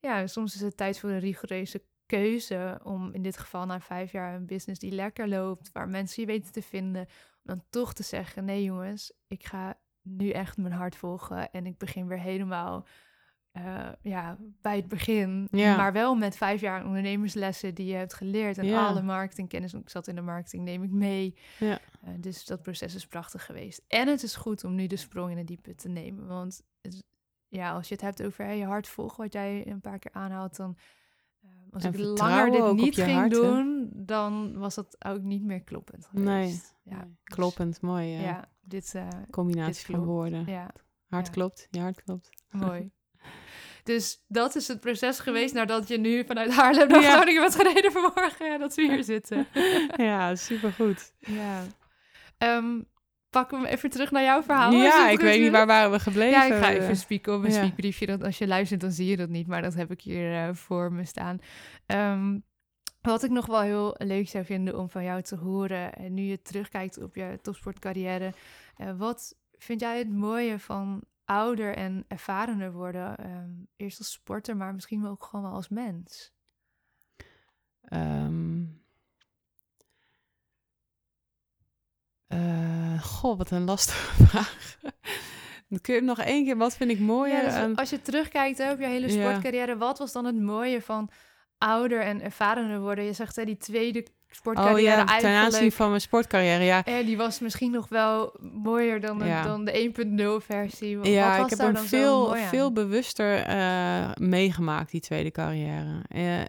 ja, 0.00 0.26
soms 0.26 0.54
is 0.54 0.60
het 0.60 0.76
tijd 0.76 0.98
voor 0.98 1.10
een 1.10 1.18
rigoureuze 1.18 1.82
keuze. 2.10 2.80
Om 2.82 3.12
in 3.12 3.22
dit 3.22 3.38
geval 3.38 3.66
na 3.66 3.80
vijf 3.80 4.12
jaar 4.12 4.34
een 4.34 4.46
business 4.46 4.80
die 4.80 4.92
lekker 4.92 5.28
loopt. 5.28 5.72
Waar 5.72 5.88
mensen 5.88 6.22
je 6.22 6.28
weten 6.28 6.52
te 6.52 6.62
vinden. 6.62 7.00
Om 7.02 7.42
dan 7.42 7.64
toch 7.70 7.92
te 7.94 8.02
zeggen, 8.02 8.44
nee 8.44 8.62
jongens, 8.64 9.12
ik 9.28 9.44
ga 9.44 9.78
nu 10.02 10.30
echt 10.30 10.56
mijn 10.56 10.72
hart 10.72 10.96
volgen. 10.96 11.50
En 11.50 11.66
ik 11.66 11.78
begin 11.78 12.06
weer 12.06 12.18
helemaal 12.20 12.86
eh, 13.52 13.88
ja, 14.00 14.36
bij 14.60 14.76
het 14.76 14.88
begin. 14.88 15.48
Ja. 15.50 15.76
Maar 15.76 15.92
wel 15.92 16.14
met 16.14 16.36
vijf 16.36 16.60
jaar 16.60 16.84
ondernemerslessen 16.84 17.74
die 17.74 17.86
je 17.86 17.94
hebt 17.94 18.14
geleerd. 18.14 18.58
En 18.58 18.64
Ja. 18.66 18.86
alle 18.86 19.02
marketingkennis. 19.02 19.74
Ik 19.74 19.88
zat 19.90 20.06
in 20.06 20.14
de 20.14 20.20
marketing, 20.20 20.64
neem 20.64 20.82
ik 20.82 20.90
mee. 20.90 21.34
Ja. 21.58 21.78
Eh, 22.02 22.10
dus 22.18 22.44
dat 22.44 22.62
proces 22.62 22.94
is 22.94 23.06
prachtig 23.06 23.44
geweest. 23.46 23.82
En 23.88 24.08
het 24.08 24.22
is 24.22 24.36
goed 24.36 24.64
om 24.64 24.74
nu 24.74 24.86
de 24.86 24.96
sprong 24.96 25.30
in 25.30 25.38
het 25.38 25.46
diepe 25.46 25.74
te 25.74 25.88
nemen. 25.88 26.26
Want 26.26 26.62
het- 26.80 27.04
ja, 27.48 27.72
als 27.72 27.88
je 27.88 27.94
het 27.94 28.02
hebt 28.02 28.22
over 28.22 28.52
je 28.52 28.64
hart 28.64 28.88
volgen, 28.88 29.22
wat 29.22 29.32
jij 29.32 29.66
een 29.66 29.80
paar 29.80 29.98
keer 29.98 30.12
aanhaalt, 30.12 30.56
dan 30.56 30.76
als 31.72 31.84
En 31.84 31.92
ik 31.94 32.18
langer 32.18 32.50
dit 32.50 32.72
niet 32.72 32.94
ging 32.94 33.18
hart, 33.18 33.30
doen, 33.30 33.90
dan 33.92 34.58
was 34.58 34.74
dat 34.74 34.96
ook 35.04 35.22
niet 35.22 35.42
meer 35.42 35.60
kloppend 35.62 36.08
Nee. 36.12 36.24
geweest. 36.44 36.74
Ja, 36.82 36.96
Nee, 36.96 37.16
Kloppend, 37.24 37.80
mooi. 37.80 38.06
Ja, 38.08 38.20
Ja. 38.20 38.48
dit, 38.60 38.94
eh, 38.94 39.08
Combinatie 39.30 39.86
dit 39.86 39.96
van 39.96 40.04
woorden. 40.04 40.44
ja, 40.46 40.70
Hart 41.08 41.26
ja. 41.26 41.32
klopt, 41.32 41.68
je 41.70 41.80
hart 41.80 42.02
klopt. 42.02 42.30
mooi. 42.50 42.90
Dus 43.84 44.24
dat 44.28 44.54
is 44.56 44.68
het 44.68 44.80
proces 44.80 45.18
geweest 45.20 45.54
nadat 45.54 45.88
je 45.88 45.98
nu 45.98 46.24
vanuit 46.24 46.52
Haarlem 46.52 46.88
naar 46.88 47.00
Ja. 47.02 47.12
Groningen 47.16 47.40
bent 47.42 47.54
gereden 47.54 47.92
vanmorgen. 47.92 48.46
Ja, 48.46 48.58
dat 48.58 48.74
we 48.74 48.82
hier 48.82 49.04
zitten. 49.14 49.46
ja, 49.96 50.34
supergoed. 50.34 51.14
Ja. 51.18 51.62
Ehm, 52.38 52.80
pakken 53.30 53.58
we 53.60 53.64
hem 53.66 53.74
even 53.74 53.90
terug 53.90 54.10
naar 54.10 54.22
jouw 54.22 54.42
verhaal. 54.42 54.72
ja, 54.72 55.08
ik 55.08 55.20
weet 55.20 55.40
niet 55.40 55.50
waar 55.50 55.66
waren 55.66 55.90
we 55.90 56.00
gebleven. 56.00 56.30
Ja, 56.38 56.44
ik 56.44 56.62
ga 56.62 56.70
even 56.72 56.96
spieken 56.96 57.34
op 57.34 57.44
een 57.44 57.50
Ja. 57.50 57.56
spiekbriefje. 57.62 58.06
Dat 58.06 58.22
als 58.24 58.38
je 58.38 58.46
luistert, 58.46 58.80
dan 58.80 58.90
zie 58.90 59.06
je 59.06 59.16
dat 59.16 59.28
niet. 59.28 59.46
Maar 59.46 59.62
dat 59.62 59.74
heb 59.74 59.90
ik 59.90 60.00
hier 60.00 60.34
eh, 60.34 60.54
voor 60.54 60.92
me 60.92 61.04
staan. 61.04 61.38
Ehm, 61.86 62.38
wat 63.00 63.22
ik 63.22 63.30
nog 63.30 63.46
wel 63.46 63.60
heel 63.60 63.94
leuk 63.98 64.28
zou 64.28 64.44
vinden 64.44 64.78
om 64.78 64.90
van 64.90 65.04
jou 65.04 65.22
te 65.22 65.36
horen. 65.36 65.92
En 65.94 66.14
nu 66.14 66.22
je 66.22 66.42
terugkijkt 66.42 67.02
op 67.02 67.14
je 67.14 67.38
topsportcarrière. 67.42 68.32
eh, 68.76 68.98
wat 68.98 69.36
vind 69.58 69.80
jij 69.80 69.98
het 69.98 70.10
mooie 70.12 70.58
van 70.58 71.02
ouder 71.24 71.74
en 71.76 72.04
ervarener 72.08 72.72
worden? 72.72 73.16
Ehm, 73.16 73.50
eerst 73.76 73.98
als 73.98 74.12
sporter, 74.12 74.56
maar 74.56 74.74
misschien 74.74 75.06
ook 75.06 75.24
gewoon 75.24 75.44
wel 75.44 75.54
als 75.54 75.68
mens. 75.68 76.32
Um, 77.92 78.79
goh, 83.02 83.38
wat 83.38 83.50
een 83.50 83.64
lastige 83.64 84.24
vraag. 84.26 84.76
Dan 85.68 85.80
kun 85.80 85.94
je 85.94 86.00
nog 86.00 86.18
één 86.18 86.44
keer, 86.44 86.56
wat 86.56 86.76
vind 86.76 86.90
ik 86.90 87.00
mooier? 87.00 87.44
Ja, 87.44 87.66
dus 87.66 87.76
als 87.76 87.90
je 87.90 88.02
terugkijkt 88.02 88.60
op 88.60 88.80
je 88.80 88.86
hele 88.86 89.08
sportcarrière, 89.08 89.76
wat 89.76 89.98
was 89.98 90.12
dan 90.12 90.24
het 90.24 90.40
mooie 90.40 90.82
van 90.82 91.10
ouder 91.58 92.00
en 92.00 92.22
ervarener 92.22 92.80
worden? 92.80 93.04
Je 93.04 93.12
zegt 93.12 93.36
hè, 93.36 93.44
die 93.44 93.56
tweede 93.56 94.06
sportcarrière 94.30 95.02
oh, 95.02 95.08
ja, 95.08 95.18
ten 95.18 95.30
aanzien 95.30 95.72
van 95.72 95.88
mijn 95.88 96.00
sportcarrière, 96.00 96.64
ja. 96.64 96.84
Eh, 96.84 97.06
die 97.06 97.16
was 97.16 97.38
misschien 97.38 97.70
nog 97.70 97.88
wel 97.88 98.36
mooier 98.40 99.00
dan, 99.00 99.18
de, 99.18 99.40
dan 99.44 99.64
de 99.64 99.92
1.0 100.40 100.46
versie. 100.46 100.98
Wat 100.98 101.06
ja, 101.06 101.36
was 101.36 101.52
ik 101.52 101.58
heb 101.58 101.74
hem 101.74 101.84
veel, 101.84 102.36
veel 102.36 102.72
bewuster 102.72 103.48
uh, 103.48 104.10
meegemaakt, 104.14 104.90
die 104.90 105.00
tweede 105.00 105.30
carrière. 105.30 106.04
Uh, 106.14 106.40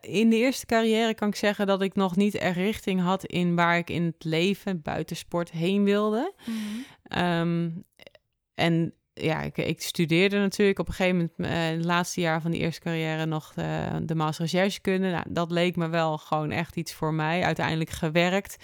in 0.00 0.30
de 0.30 0.36
eerste 0.36 0.66
carrière 0.66 1.14
kan 1.14 1.28
ik 1.28 1.34
zeggen 1.36 1.66
dat 1.66 1.82
ik 1.82 1.94
nog 1.94 2.16
niet 2.16 2.34
echt 2.34 2.56
richting 2.56 3.00
had 3.00 3.24
in 3.24 3.54
waar 3.54 3.78
ik 3.78 3.90
in 3.90 4.04
het 4.04 4.24
leven, 4.24 4.82
buitensport, 4.82 5.50
heen 5.50 5.84
wilde. 5.84 6.32
Mm 6.44 6.84
um, 7.18 7.84
en 8.54 8.94
ja, 9.12 9.42
ik, 9.42 9.56
ik, 9.56 9.82
studeerde 9.82 10.38
natuurlijk 10.38 10.78
op 10.78 10.88
een 10.88 10.94
gegeven 10.94 11.30
moment, 11.36 11.54
uh, 11.54 11.76
het 11.76 11.84
laatste 11.84 12.20
jaar 12.20 12.40
van 12.40 12.50
die 12.50 12.60
eerste 12.60 12.80
carrière, 12.80 13.26
nog 13.26 13.52
de, 13.54 13.88
de 14.02 14.14
master 14.14 14.44
recherchekunde. 14.44 15.10
Nou, 15.10 15.24
dat 15.28 15.50
leek 15.50 15.76
me 15.76 15.88
wel 15.88 16.18
gewoon 16.18 16.50
echt 16.50 16.76
iets 16.76 16.92
voor 16.92 17.14
mij. 17.14 17.42
Uiteindelijk 17.42 17.90
gewerkt. 17.90 18.56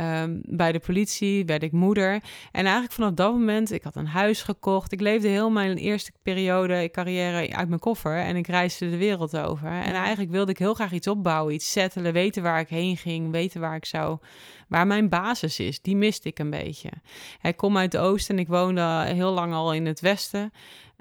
Um, 0.00 0.40
bij 0.44 0.72
de 0.72 0.78
politie 0.78 1.44
werd 1.44 1.62
ik 1.62 1.72
moeder. 1.72 2.12
En 2.52 2.62
eigenlijk 2.64 2.92
vanaf 2.92 3.12
dat 3.12 3.32
moment, 3.32 3.72
ik 3.72 3.82
had 3.82 3.96
een 3.96 4.06
huis 4.06 4.42
gekocht. 4.42 4.92
Ik 4.92 5.00
leefde 5.00 5.28
heel 5.28 5.50
mijn 5.50 5.76
eerste 5.76 6.12
periode 6.22 6.90
carrière 6.90 7.56
uit 7.56 7.68
mijn 7.68 7.80
koffer. 7.80 8.16
En 8.16 8.36
ik 8.36 8.46
reisde 8.46 8.90
de 8.90 8.96
wereld 8.96 9.36
over. 9.36 9.68
En 9.68 9.94
eigenlijk 9.94 10.30
wilde 10.30 10.50
ik 10.50 10.58
heel 10.58 10.74
graag 10.74 10.92
iets 10.92 11.06
opbouwen, 11.06 11.54
iets 11.54 11.72
settelen, 11.72 12.12
weten 12.12 12.42
waar 12.42 12.60
ik 12.60 12.68
heen 12.68 12.96
ging, 12.96 13.30
weten 13.30 13.60
waar 13.60 13.76
ik 13.76 13.84
zou, 13.84 14.18
waar 14.68 14.86
mijn 14.86 15.08
basis 15.08 15.60
is. 15.60 15.80
Die 15.80 15.96
miste 15.96 16.28
ik 16.28 16.38
een 16.38 16.50
beetje. 16.50 16.90
Ik 17.42 17.56
kom 17.56 17.76
uit 17.76 17.92
het 17.92 18.02
oosten 18.02 18.34
en 18.34 18.40
ik 18.40 18.48
woonde 18.48 19.04
heel 19.04 19.32
lang 19.32 19.52
al 19.52 19.72
in 19.74 19.86
het 19.86 20.00
westen. 20.00 20.52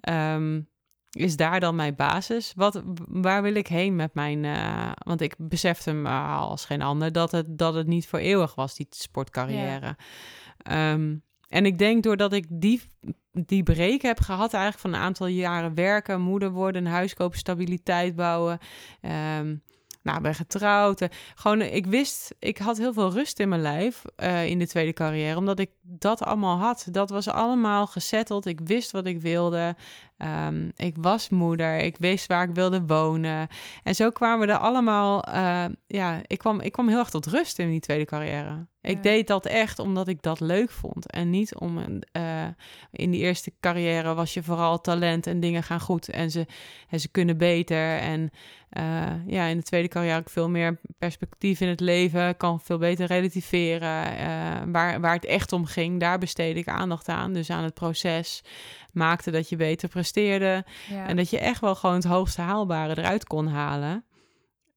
Um, 0.09 0.69
is 1.11 1.35
daar 1.35 1.59
dan 1.59 1.75
mijn 1.75 1.95
basis? 1.95 2.53
Wat, 2.55 2.81
waar 3.07 3.41
wil 3.41 3.55
ik 3.55 3.67
heen 3.67 3.95
met 3.95 4.13
mijn... 4.13 4.43
Uh, 4.43 4.91
want 4.97 5.21
ik 5.21 5.35
besefte 5.37 5.93
me 5.93 6.09
als 6.09 6.65
geen 6.65 6.81
ander 6.81 7.11
dat 7.11 7.31
het, 7.31 7.57
dat 7.57 7.73
het 7.73 7.87
niet 7.87 8.07
voor 8.07 8.19
eeuwig 8.19 8.55
was, 8.55 8.75
die 8.75 8.87
sportcarrière. 8.89 9.95
Ehm, 10.57 11.15
en 11.47 11.65
ik 11.65 11.77
denk 11.77 12.03
doordat 12.03 12.33
ik 12.33 12.45
die, 12.49 12.81
die 13.31 13.63
break 13.63 14.01
heb 14.01 14.19
gehad, 14.19 14.53
eigenlijk 14.53 14.83
van 14.83 14.93
een 14.93 15.05
aantal 15.05 15.27
jaren 15.27 15.73
werken, 15.73 16.21
moeder 16.21 16.51
worden, 16.51 16.85
een 16.85 16.91
huis 16.91 17.13
kopen, 17.13 17.37
stabiliteit 17.37 18.15
bouwen... 18.15 18.59
Um, 19.37 19.61
nou, 20.03 20.21
ben 20.21 20.35
getrouwd. 20.35 21.07
gewoon, 21.35 21.61
ik 21.61 21.85
wist, 21.85 22.35
ik 22.39 22.57
had 22.57 22.77
heel 22.77 22.93
veel 22.93 23.11
rust 23.11 23.39
in 23.39 23.49
mijn 23.49 23.61
lijf 23.61 24.01
uh, 24.17 24.45
in 24.45 24.59
de 24.59 24.67
tweede 24.67 24.93
carrière, 24.93 25.37
omdat 25.37 25.59
ik 25.59 25.69
dat 25.81 26.23
allemaal 26.23 26.57
had. 26.57 26.87
Dat 26.91 27.09
was 27.09 27.27
allemaal 27.27 27.87
gezetteld. 27.87 28.45
Ik 28.45 28.59
wist 28.63 28.91
wat 28.91 29.05
ik 29.05 29.21
wilde. 29.21 29.75
Um, 30.23 30.71
ik 30.75 30.95
was 30.99 31.29
moeder. 31.29 31.77
Ik 31.77 31.97
wist 31.99 32.27
waar 32.27 32.49
ik 32.49 32.55
wilde 32.55 32.85
wonen. 32.85 33.47
En 33.83 33.95
zo 33.95 34.09
kwamen 34.09 34.47
we 34.47 34.53
er 34.53 34.59
allemaal. 34.59 35.29
Uh, 35.29 35.65
ja, 35.87 36.21
ik 36.27 36.37
kwam, 36.37 36.59
ik 36.59 36.71
kwam 36.71 36.87
heel 36.87 36.99
erg 36.99 37.09
tot 37.09 37.25
rust 37.25 37.59
in 37.59 37.69
die 37.69 37.79
tweede 37.79 38.05
carrière. 38.05 38.69
Ik 38.81 39.03
deed 39.03 39.27
dat 39.27 39.45
echt 39.45 39.79
omdat 39.79 40.07
ik 40.07 40.21
dat 40.21 40.39
leuk 40.39 40.71
vond. 40.71 41.11
En 41.11 41.29
niet 41.29 41.55
om. 41.55 41.77
Uh, 41.77 42.47
in 42.91 43.11
die 43.11 43.21
eerste 43.21 43.53
carrière 43.59 44.13
was 44.13 44.33
je 44.33 44.43
vooral 44.43 44.81
talent 44.81 45.27
en 45.27 45.39
dingen 45.39 45.63
gaan 45.63 45.79
goed. 45.79 46.09
En 46.09 46.31
ze, 46.31 46.45
en 46.89 46.99
ze 46.99 47.09
kunnen 47.09 47.37
beter. 47.37 47.97
En 47.97 48.29
uh, 48.77 49.27
ja, 49.27 49.45
in 49.45 49.57
de 49.57 49.63
tweede 49.63 49.87
carrière 49.87 50.15
heb 50.15 50.25
ik 50.25 50.31
veel 50.31 50.49
meer 50.49 50.79
perspectief 50.97 51.61
in 51.61 51.67
het 51.67 51.79
leven. 51.79 52.37
Kan 52.37 52.59
veel 52.59 52.77
beter 52.77 53.07
relativeren. 53.07 54.03
waar, 54.71 55.01
waar 55.01 55.13
het 55.13 55.25
echt 55.25 55.51
om 55.53 55.65
ging, 55.65 55.99
daar 55.99 56.17
besteed 56.17 56.57
ik 56.57 56.67
aandacht 56.67 57.07
aan. 57.07 57.33
Dus 57.33 57.49
aan 57.49 57.63
het 57.63 57.73
proces 57.73 58.43
maakte 58.93 59.31
dat 59.31 59.49
je 59.49 59.55
beter 59.55 59.89
presteerde. 59.89 60.65
En 60.89 61.15
dat 61.15 61.29
je 61.29 61.39
echt 61.39 61.61
wel 61.61 61.75
gewoon 61.75 61.95
het 61.95 62.03
hoogste 62.03 62.41
haalbare 62.41 62.97
eruit 62.97 63.25
kon 63.25 63.47
halen. 63.47 64.05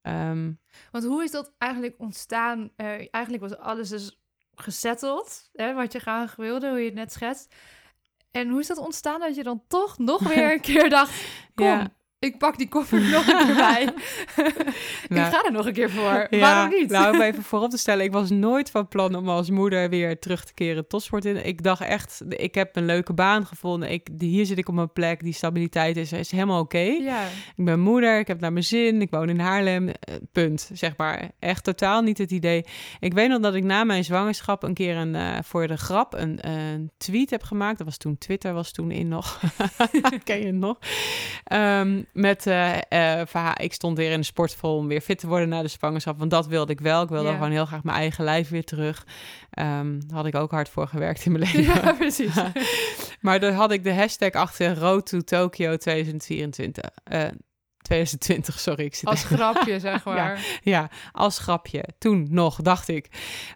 Um, 0.02 0.60
Want 0.90 1.04
hoe 1.04 1.24
is 1.24 1.30
dat 1.30 1.52
eigenlijk 1.58 1.94
ontstaan? 1.98 2.70
Uh, 2.76 2.86
eigenlijk 3.10 3.40
was 3.40 3.56
alles 3.56 3.88
dus 3.88 4.18
gezetteld, 4.54 5.50
hè, 5.52 5.74
wat 5.74 5.92
je 5.92 5.98
graag 5.98 6.36
wilde, 6.36 6.68
hoe 6.68 6.78
je 6.78 6.84
het 6.84 6.94
net 6.94 7.12
schetst. 7.12 7.54
En 8.30 8.48
hoe 8.48 8.60
is 8.60 8.66
dat 8.66 8.78
ontstaan 8.78 9.20
dat 9.20 9.34
je 9.34 9.42
dan 9.42 9.62
toch 9.68 9.98
nog 9.98 10.20
weer 10.34 10.52
een 10.52 10.60
keer 10.60 10.90
dacht, 10.90 11.24
kom, 11.54 11.66
ja 11.66 11.92
ik 12.24 12.38
pak 12.38 12.58
die 12.58 12.68
koffer 12.68 13.00
nog 13.10 13.26
een 13.28 13.46
keer 13.46 13.54
bij. 13.54 13.82
ik 15.08 15.08
nou, 15.08 15.32
ga 15.32 15.44
er 15.44 15.52
nog 15.52 15.66
een 15.66 15.72
keer 15.72 15.90
voor. 15.90 16.26
Waarom 16.30 16.70
niet? 16.78 16.90
nou, 16.90 17.14
om 17.14 17.20
even 17.28 17.42
voorop 17.42 17.70
te 17.70 17.78
stellen, 17.78 18.04
ik 18.04 18.12
was 18.12 18.30
nooit 18.30 18.70
van 18.70 18.88
plan 18.88 19.14
om 19.14 19.28
als 19.28 19.50
moeder 19.50 19.88
weer 19.88 20.18
terug 20.18 20.44
te 20.44 20.54
keren 20.54 20.86
tot 20.86 21.02
sport 21.02 21.24
in. 21.24 21.46
Ik 21.46 21.62
dacht 21.62 21.80
echt, 21.80 22.22
ik 22.28 22.54
heb 22.54 22.76
een 22.76 22.84
leuke 22.84 23.12
baan 23.12 23.46
gevonden. 23.46 23.90
Ik, 23.90 24.08
hier 24.18 24.46
zit 24.46 24.58
ik 24.58 24.68
op 24.68 24.74
mijn 24.74 24.92
plek, 24.92 25.22
die 25.22 25.32
stabiliteit 25.32 25.96
is, 25.96 26.12
is 26.12 26.30
helemaal 26.30 26.60
oké. 26.60 26.78
Ja. 26.78 27.26
Ik 27.56 27.64
ben 27.64 27.80
moeder, 27.80 28.18
ik 28.18 28.26
heb 28.26 28.40
naar 28.40 28.52
mijn 28.52 28.64
zin, 28.64 29.00
ik 29.00 29.10
woon 29.10 29.28
in 29.28 29.40
Haarlem, 29.40 29.88
eh, 29.88 30.14
punt, 30.32 30.70
zeg 30.72 30.96
maar. 30.96 31.30
Echt 31.38 31.64
totaal 31.64 32.02
niet 32.02 32.18
het 32.18 32.30
idee. 32.30 32.64
Ik 33.00 33.12
weet 33.12 33.28
nog 33.28 33.40
dat 33.40 33.54
ik 33.54 33.64
na 33.64 33.84
mijn 33.84 34.04
zwangerschap 34.04 34.62
een 34.62 34.74
keer 34.74 34.96
een, 34.96 35.14
uh, 35.14 35.38
voor 35.42 35.66
de 35.66 35.76
grap 35.76 36.14
een, 36.14 36.48
een, 36.48 36.90
tweet 36.96 37.30
heb 37.30 37.42
gemaakt. 37.42 37.78
Dat 37.78 37.86
was 37.86 37.96
toen 37.96 38.18
Twitter, 38.18 38.52
was 38.52 38.72
toen 38.72 38.90
in 38.90 39.08
nog. 39.08 39.40
Ken 40.24 40.38
je 40.38 40.46
het 40.46 40.54
nog? 40.54 40.78
Um, 41.52 42.06
met 42.14 42.46
uh, 42.46 43.52
ik 43.56 43.72
stond 43.72 43.96
weer 43.96 44.10
in 44.10 44.20
de 44.20 44.26
sportschool 44.26 44.76
om 44.76 44.88
weer 44.88 45.00
fit 45.00 45.18
te 45.18 45.26
worden 45.26 45.48
na 45.48 45.62
de 45.62 45.68
zwangerschap. 45.68 46.18
Want 46.18 46.30
dat 46.30 46.46
wilde 46.46 46.72
ik 46.72 46.80
wel. 46.80 47.02
Ik 47.02 47.08
wilde 47.08 47.32
gewoon 47.32 47.50
heel 47.50 47.66
graag 47.66 47.82
mijn 47.82 47.96
eigen 47.96 48.24
lijf 48.24 48.48
weer 48.48 48.64
terug. 48.64 49.06
Um, 49.58 50.06
daar 50.06 50.16
had 50.16 50.26
ik 50.26 50.34
ook 50.34 50.50
hard 50.50 50.68
voor 50.68 50.88
gewerkt 50.88 51.24
in 51.24 51.32
mijn 51.32 51.44
leven. 51.52 51.62
Ja, 51.62 51.92
precies. 51.92 52.34
maar 53.20 53.40
daar 53.40 53.52
had 53.52 53.72
ik 53.72 53.84
de 53.84 53.94
hashtag 53.94 54.30
achter 54.30 54.78
Road 54.78 55.06
to 55.06 55.20
Tokyo 55.20 55.76
2024. 55.76 56.90
Uh, 57.91 57.91
2020, 57.91 58.61
sorry. 58.61 58.85
Ik 58.85 58.95
zit 58.95 59.09
als 59.09 59.24
grapje, 59.24 59.80
zeg 59.80 60.05
maar. 60.05 60.16
Ja, 60.16 60.37
ja, 60.62 60.89
als 61.12 61.39
grapje. 61.39 61.85
Toen 61.99 62.26
nog, 62.30 62.62
dacht 62.62 62.89
ik. 62.89 63.09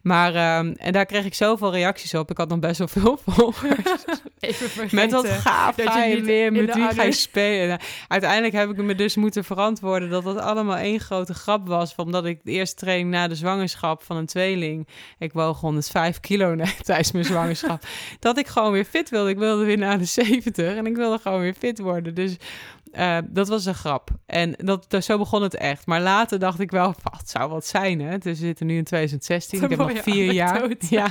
Maar, 0.03 0.59
um, 0.59 0.73
en 0.73 0.93
daar 0.93 1.07
kreeg 1.07 1.25
ik 1.25 1.35
zoveel 1.35 1.73
reacties 1.73 2.15
op. 2.15 2.31
Ik 2.31 2.37
had 2.37 2.49
nog 2.49 2.59
best 2.59 2.79
wel 2.79 2.89
veel 2.89 3.19
volgers. 3.27 4.05
Even 4.39 4.89
Met 4.91 5.13
wat 5.13 5.29
gaaf 5.29 5.75
dat 5.75 5.89
ga 5.89 6.05
je, 6.05 6.21
weer, 6.21 6.53
met 6.53 6.75
wie 6.75 6.89
ga 6.89 7.03
je 7.03 7.13
spelen. 7.13 7.79
Uiteindelijk 8.09 8.55
heb 8.55 8.71
ik 8.71 8.77
me 8.77 8.95
dus 8.95 9.17
moeten 9.17 9.45
verantwoorden 9.45 10.11
dat 10.11 10.25
dat 10.25 10.39
allemaal 10.39 10.77
één 10.77 11.01
grote 11.01 11.35
grap 11.35 11.69
was. 11.69 11.95
Omdat 11.95 12.25
ik 12.25 12.41
de 12.43 12.51
eerste 12.51 12.77
training 12.77 13.11
na 13.11 13.29
de 13.29 13.35
zwangerschap 13.35 14.03
van 14.03 14.17
een 14.17 14.27
tweeling... 14.27 14.89
Ik 15.19 15.33
woog 15.33 15.61
105 15.61 16.21
kilo 16.21 16.57
tijdens 16.83 17.13
mijn 17.13 17.25
zwangerschap. 17.25 17.83
dat 18.19 18.39
ik 18.39 18.47
gewoon 18.47 18.73
weer 18.73 18.85
fit 18.85 19.11
wilde. 19.11 19.31
Ik 19.31 19.39
wilde 19.39 19.65
weer 19.65 19.79
naar 19.79 19.99
de 19.99 20.05
70 20.05 20.75
en 20.75 20.87
ik 20.87 20.97
wilde 20.97 21.19
gewoon 21.19 21.41
weer 21.41 21.55
fit 21.55 21.79
worden. 21.79 22.15
Dus 22.15 22.37
uh, 22.93 23.19
dat 23.25 23.49
was 23.49 23.65
een 23.65 23.75
grap. 23.75 24.11
En 24.27 24.55
dat, 24.57 25.05
zo 25.05 25.19
begon 25.19 25.43
het 25.43 25.55
echt. 25.55 25.87
Maar 25.87 26.01
later 26.01 26.39
dacht 26.39 26.61
ik 26.61 26.71
wel, 26.71 26.95
het 27.17 27.31
zou 27.31 27.51
wat 27.51 27.67
zijn, 27.67 28.01
hè? 28.01 28.19
Dus 28.19 28.39
we 28.39 28.47
zitten 28.47 28.67
nu 28.67 28.77
in 28.77 28.85
2016. 28.85 29.63
Ik 29.63 29.69
heb 29.71 29.79
nog 29.79 30.03
vier 30.03 30.33
jaar. 30.33 30.71
Ja. 30.79 31.11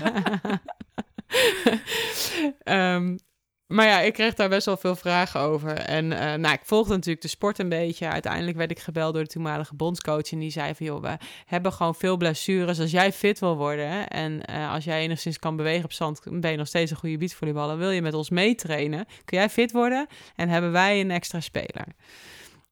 um, 2.95 3.17
maar 3.75 3.85
ja, 3.85 3.99
ik 3.99 4.13
kreeg 4.13 4.33
daar 4.33 4.49
best 4.49 4.65
wel 4.65 4.77
veel 4.77 4.95
vragen 4.95 5.39
over. 5.39 5.71
En 5.71 6.05
uh, 6.11 6.19
nou, 6.19 6.53
ik 6.53 6.61
volgde 6.63 6.93
natuurlijk 6.93 7.21
de 7.21 7.27
sport 7.27 7.59
een 7.59 7.69
beetje. 7.69 8.07
Uiteindelijk 8.07 8.57
werd 8.57 8.71
ik 8.71 8.79
gebeld 8.79 9.13
door 9.13 9.23
de 9.23 9.29
toenmalige 9.29 9.75
bondscoach. 9.75 10.31
En 10.31 10.39
die 10.39 10.51
zei 10.51 10.75
van, 10.75 10.85
joh, 10.85 11.01
we 11.01 11.17
hebben 11.45 11.73
gewoon 11.73 11.95
veel 11.95 12.17
blessures. 12.17 12.79
Als 12.79 12.91
jij 12.91 13.13
fit 13.13 13.39
wil 13.39 13.55
worden 13.55 14.07
en 14.07 14.41
uh, 14.49 14.73
als 14.73 14.83
jij 14.83 15.01
enigszins 15.01 15.39
kan 15.39 15.55
bewegen 15.55 15.83
op 15.83 15.93
zand... 15.93 16.21
ben 16.29 16.51
je 16.51 16.57
nog 16.57 16.67
steeds 16.67 16.91
een 16.91 16.97
goede 16.97 17.17
beachvolleyballer. 17.17 17.77
Wil 17.77 17.89
je 17.89 18.01
met 18.01 18.13
ons 18.13 18.29
meetrainen? 18.29 19.05
Kun 19.25 19.37
jij 19.37 19.49
fit 19.49 19.71
worden? 19.71 20.07
En 20.35 20.49
hebben 20.49 20.71
wij 20.71 20.99
een 20.99 21.11
extra 21.11 21.39
speler. 21.39 21.85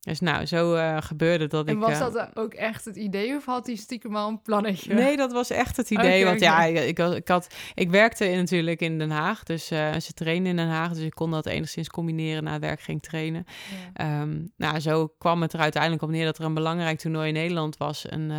Dus 0.05 0.19
nou, 0.19 0.45
zo 0.45 0.75
uh, 0.75 0.97
gebeurde 0.99 1.47
dat 1.47 1.67
en 1.67 1.75
ik... 1.75 1.83
En 1.83 1.89
was 1.89 2.13
dat 2.13 2.29
ook 2.33 2.53
echt 2.53 2.85
het 2.85 2.95
idee 2.95 3.35
of 3.35 3.45
had 3.45 3.65
hij 3.65 3.75
stiekem 3.75 4.15
al 4.15 4.29
een 4.29 4.41
plannetje? 4.41 4.93
Nee, 4.93 5.17
dat 5.17 5.31
was 5.31 5.49
echt 5.49 5.77
het 5.77 5.89
idee. 5.89 6.25
want 6.25 6.39
ja, 6.39 6.63
ik, 6.63 6.97
ik, 7.15 7.27
had, 7.27 7.55
ik 7.73 7.89
werkte 7.89 8.29
in, 8.29 8.37
natuurlijk 8.37 8.81
in 8.81 8.97
Den 8.97 9.11
Haag. 9.11 9.43
Dus 9.43 9.71
uh, 9.71 9.95
ze 9.95 10.13
trainen 10.13 10.47
in 10.47 10.55
Den 10.55 10.67
Haag. 10.67 10.93
Dus 10.93 11.03
ik 11.03 11.13
kon 11.13 11.31
dat 11.31 11.45
enigszins 11.45 11.89
combineren. 11.89 12.43
Na 12.43 12.59
werk 12.59 12.81
ging 12.81 13.01
trainen. 13.01 13.45
Ja. 13.93 14.21
Um, 14.21 14.51
nou, 14.57 14.79
zo 14.79 15.07
kwam 15.17 15.41
het 15.41 15.53
er 15.53 15.59
uiteindelijk 15.59 16.01
op 16.01 16.09
neer 16.09 16.25
dat 16.25 16.37
er 16.37 16.45
een 16.45 16.53
belangrijk 16.53 16.97
toernooi 16.97 17.27
in 17.27 17.33
Nederland 17.33 17.77
was. 17.77 18.05
Een, 18.11 18.29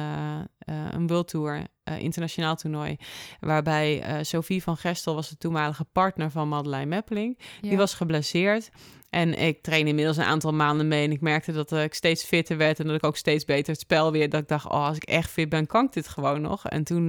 een 0.90 1.06
World 1.06 1.28
Tour. 1.28 1.66
Uh, 1.88 1.98
internationaal 1.98 2.56
toernooi. 2.56 2.96
Waarbij 3.40 4.08
uh, 4.08 4.22
Sophie 4.22 4.62
van 4.62 4.76
Gestel 4.76 5.14
was 5.14 5.28
de 5.28 5.36
toenmalige 5.36 5.84
partner 5.84 6.30
van 6.30 6.48
Madeleine 6.48 6.86
Meppeling. 6.86 7.38
Ja. 7.60 7.68
Die 7.68 7.78
was 7.78 7.94
geblesseerd. 7.94 8.70
En 9.16 9.38
ik 9.38 9.62
train 9.62 9.86
inmiddels 9.86 10.16
een 10.16 10.24
aantal 10.24 10.52
maanden 10.52 10.88
mee. 10.88 11.04
En 11.04 11.12
ik 11.12 11.20
merkte 11.20 11.52
dat 11.52 11.72
ik 11.72 11.94
steeds 11.94 12.24
fitter 12.24 12.56
werd. 12.56 12.80
En 12.80 12.86
dat 12.86 12.96
ik 12.96 13.04
ook 13.04 13.16
steeds 13.16 13.44
beter 13.44 13.72
het 13.72 13.80
spel 13.80 14.12
weer. 14.12 14.30
Dat 14.30 14.40
ik 14.40 14.48
dacht, 14.48 14.64
oh, 14.64 14.86
als 14.86 14.96
ik 14.96 15.04
echt 15.04 15.30
fit 15.30 15.48
ben, 15.48 15.66
kan 15.66 15.84
ik 15.84 15.92
dit 15.92 16.08
gewoon 16.08 16.40
nog. 16.40 16.68
En 16.68 16.84
toen 16.84 17.06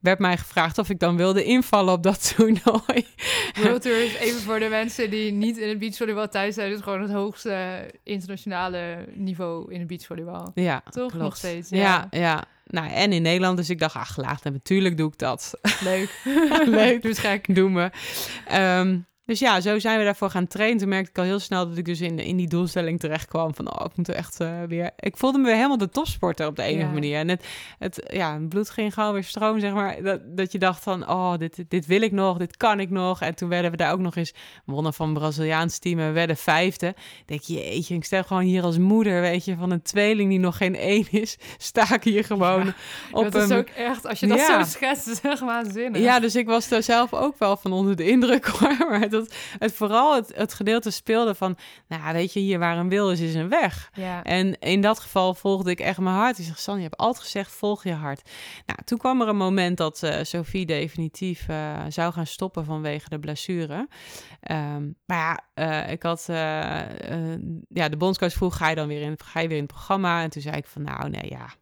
werd 0.00 0.18
mij 0.18 0.36
gevraagd 0.36 0.78
of 0.78 0.90
ik 0.90 0.98
dan 0.98 1.16
wilde 1.16 1.44
invallen 1.44 1.92
op 1.92 2.02
dat 2.02 2.24
toernooi. 2.36 3.06
World 3.62 3.82
Tour 3.82 4.04
is 4.04 4.14
even 4.14 4.40
voor 4.40 4.58
de 4.58 4.68
mensen 4.68 5.10
die 5.10 5.32
niet 5.32 5.56
in 5.56 5.68
het 5.68 5.78
beachvolleybal 5.78 6.28
thuis 6.28 6.54
zijn. 6.54 6.72
Is 6.72 6.80
gewoon 6.80 7.02
het 7.02 7.12
hoogste 7.12 7.86
internationale 8.02 9.06
niveau 9.14 9.72
in 9.72 9.78
het 9.78 9.88
beachvolleybal. 9.88 10.50
Ja, 10.54 10.82
toch 10.90 10.92
klopt. 10.92 11.24
nog 11.24 11.36
steeds. 11.36 11.68
Ja, 11.68 12.06
ja. 12.10 12.44
Nou, 12.66 12.90
en 12.90 13.12
in 13.12 13.22
Nederland. 13.22 13.56
Dus 13.56 13.70
ik 13.70 13.78
dacht, 13.78 13.94
ach, 13.94 14.16
laat 14.16 14.44
natuurlijk 14.44 14.96
doe 14.96 15.08
ik 15.08 15.18
dat. 15.18 15.58
Leuk. 15.80 16.20
Leuk. 16.66 17.00
Doe 17.02 17.10
eens 17.10 17.18
gek. 17.18 17.54
Doe 17.54 17.70
me. 17.70 17.90
Ehm, 18.46 18.98
dus 19.26 19.38
ja, 19.38 19.60
zo 19.60 19.78
zijn 19.78 19.98
we 19.98 20.04
daarvoor 20.04 20.30
gaan 20.30 20.46
trainen. 20.46 20.78
Toen 20.78 20.88
merkte 20.88 21.10
ik 21.10 21.18
al 21.18 21.24
heel 21.24 21.38
snel 21.38 21.68
dat 21.68 21.76
ik 21.76 21.84
dus 21.84 22.00
in, 22.00 22.18
in 22.18 22.36
die 22.36 22.48
doelstelling 22.48 23.00
terecht 23.00 23.26
kwam. 23.28 23.54
Van, 23.54 23.78
oh, 23.78 23.84
ik 23.84 23.96
moet 23.96 24.08
er 24.08 24.14
echt 24.14 24.40
uh, 24.40 24.62
weer... 24.68 24.90
Ik 24.98 25.16
voelde 25.16 25.38
me 25.38 25.44
weer 25.44 25.54
helemaal 25.54 25.78
de 25.78 25.88
topsporter 25.88 26.46
op 26.46 26.56
de 26.56 26.62
ene 26.62 26.80
Ja. 26.80 26.88
manier. 26.90 27.18
En 27.18 27.28
het, 27.28 27.44
het, 27.78 28.06
ja, 28.12 28.34
het 28.34 28.48
bloed 28.48 28.70
ging 28.70 28.94
gewoon 28.94 29.12
weer 29.12 29.24
stroom, 29.24 29.60
zeg 29.60 29.72
maar. 29.72 30.02
Dat, 30.02 30.20
dat 30.36 30.52
je 30.52 30.58
dacht 30.58 30.82
van, 30.82 31.08
oh, 31.08 31.36
dit, 31.38 31.64
dit, 31.68 31.86
wil 31.86 32.02
ik 32.02 32.12
nog, 32.12 32.38
dit 32.38 32.56
kan 32.56 32.80
ik 32.80 32.90
nog. 32.90 33.20
En 33.20 33.34
toen 33.34 33.48
werden 33.48 33.70
we 33.70 33.76
daar 33.76 33.92
ook 33.92 33.98
nog 34.00 34.16
eens... 34.16 34.34
wonnen 34.64 34.94
van 34.94 35.08
een 35.08 35.14
Braziliaans 35.14 35.78
team 35.78 35.98
en 35.98 36.06
we 36.06 36.12
werden 36.12 36.36
vijfde. 36.36 36.86
Ik 36.86 37.26
denk, 37.26 37.42
jeetje, 37.42 37.94
ik 37.94 38.04
stel 38.04 38.22
gewoon 38.22 38.42
hier 38.42 38.62
als 38.62 38.78
moeder, 38.78 39.20
weet 39.20 39.44
je... 39.44 39.56
van 39.56 39.70
een 39.70 39.82
tweeling 39.82 40.30
die 40.30 40.38
nog 40.38 40.56
geen 40.56 40.76
één 40.94 41.06
is... 41.10 41.38
sta 41.58 41.94
ik 41.94 42.04
hier 42.04 42.24
gewoon 42.24 42.72
op 43.12 43.32
dat 43.32 43.50
is 43.50 43.56
ook 43.56 43.68
echt, 43.68 44.06
als 44.06 44.20
je 44.20 44.26
dat 44.26 44.38
Ja. 44.38 44.62
zo 44.64 44.70
schetst, 44.70 45.06
is 45.06 45.16
het 45.16 45.32
echt 45.32 45.40
waanzinnig. 45.40 46.00
Ja, 46.02 46.20
dus 46.20 46.36
ik 46.36 46.46
was 46.46 46.68
daar 46.68 46.82
zelf 46.82 47.14
ook 47.14 47.38
wel 47.38 47.56
van 47.56 47.72
onder 47.72 47.96
de 47.96 48.08
indruk 48.08 48.44
hoor. 48.58 48.76
Maar 48.90 49.08
dat 49.18 49.34
het 49.58 49.72
vooral 49.72 50.14
het, 50.14 50.32
het 50.34 50.54
gedeelte 50.54 50.90
speelde 50.90 51.34
van, 51.34 51.56
nou 51.88 52.12
weet 52.12 52.32
je, 52.32 52.40
hier 52.40 52.58
waar 52.58 52.78
een 52.78 52.88
wil 52.88 53.10
is, 53.10 53.20
is 53.20 53.34
een 53.34 53.48
weg. 53.48 53.90
Ja. 53.94 54.22
En 54.22 54.58
in 54.58 54.80
dat 54.80 54.98
geval 54.98 55.34
volgde 55.34 55.70
ik 55.70 55.80
echt 55.80 55.98
mijn 55.98 56.16
hart. 56.16 56.38
Ik 56.38 56.44
zeg, 56.44 56.58
San, 56.58 56.76
je 56.76 56.82
hebt 56.82 56.96
altijd 56.96 57.24
gezegd, 57.24 57.50
volg 57.50 57.84
je 57.84 57.92
hart. 57.92 58.30
Nou, 58.66 58.78
toen 58.84 58.98
kwam 58.98 59.20
er 59.20 59.28
een 59.28 59.36
moment 59.36 59.76
dat 59.76 60.02
eh, 60.02 60.22
Sophie 60.22 60.66
definitief 60.66 61.48
eh, 61.48 61.82
zou 61.88 62.12
gaan 62.12 62.26
stoppen 62.26 62.64
vanwege 62.64 63.08
de 63.08 63.18
blessure. 63.18 63.88
Ehm, 64.40 64.90
maar 65.06 65.18
ja, 65.18 65.40
eh, 65.54 65.92
ik 65.92 66.02
had, 66.02 66.24
ja, 67.68 67.88
de 67.88 67.96
bondscoach 67.98 68.32
vroeg, 68.32 68.56
ga 68.56 68.68
je 68.68 68.74
dan 68.74 68.88
weer 68.88 69.02
in, 69.02 69.18
ga 69.24 69.40
je 69.40 69.48
weer 69.48 69.56
in 69.56 69.62
het 69.62 69.72
programma? 69.72 70.22
En 70.22 70.30
toen 70.30 70.42
zei 70.42 70.56
ik 70.56 70.66
van, 70.66 70.82
nou 70.82 71.08
nee, 71.08 71.28
ja, 71.28 71.54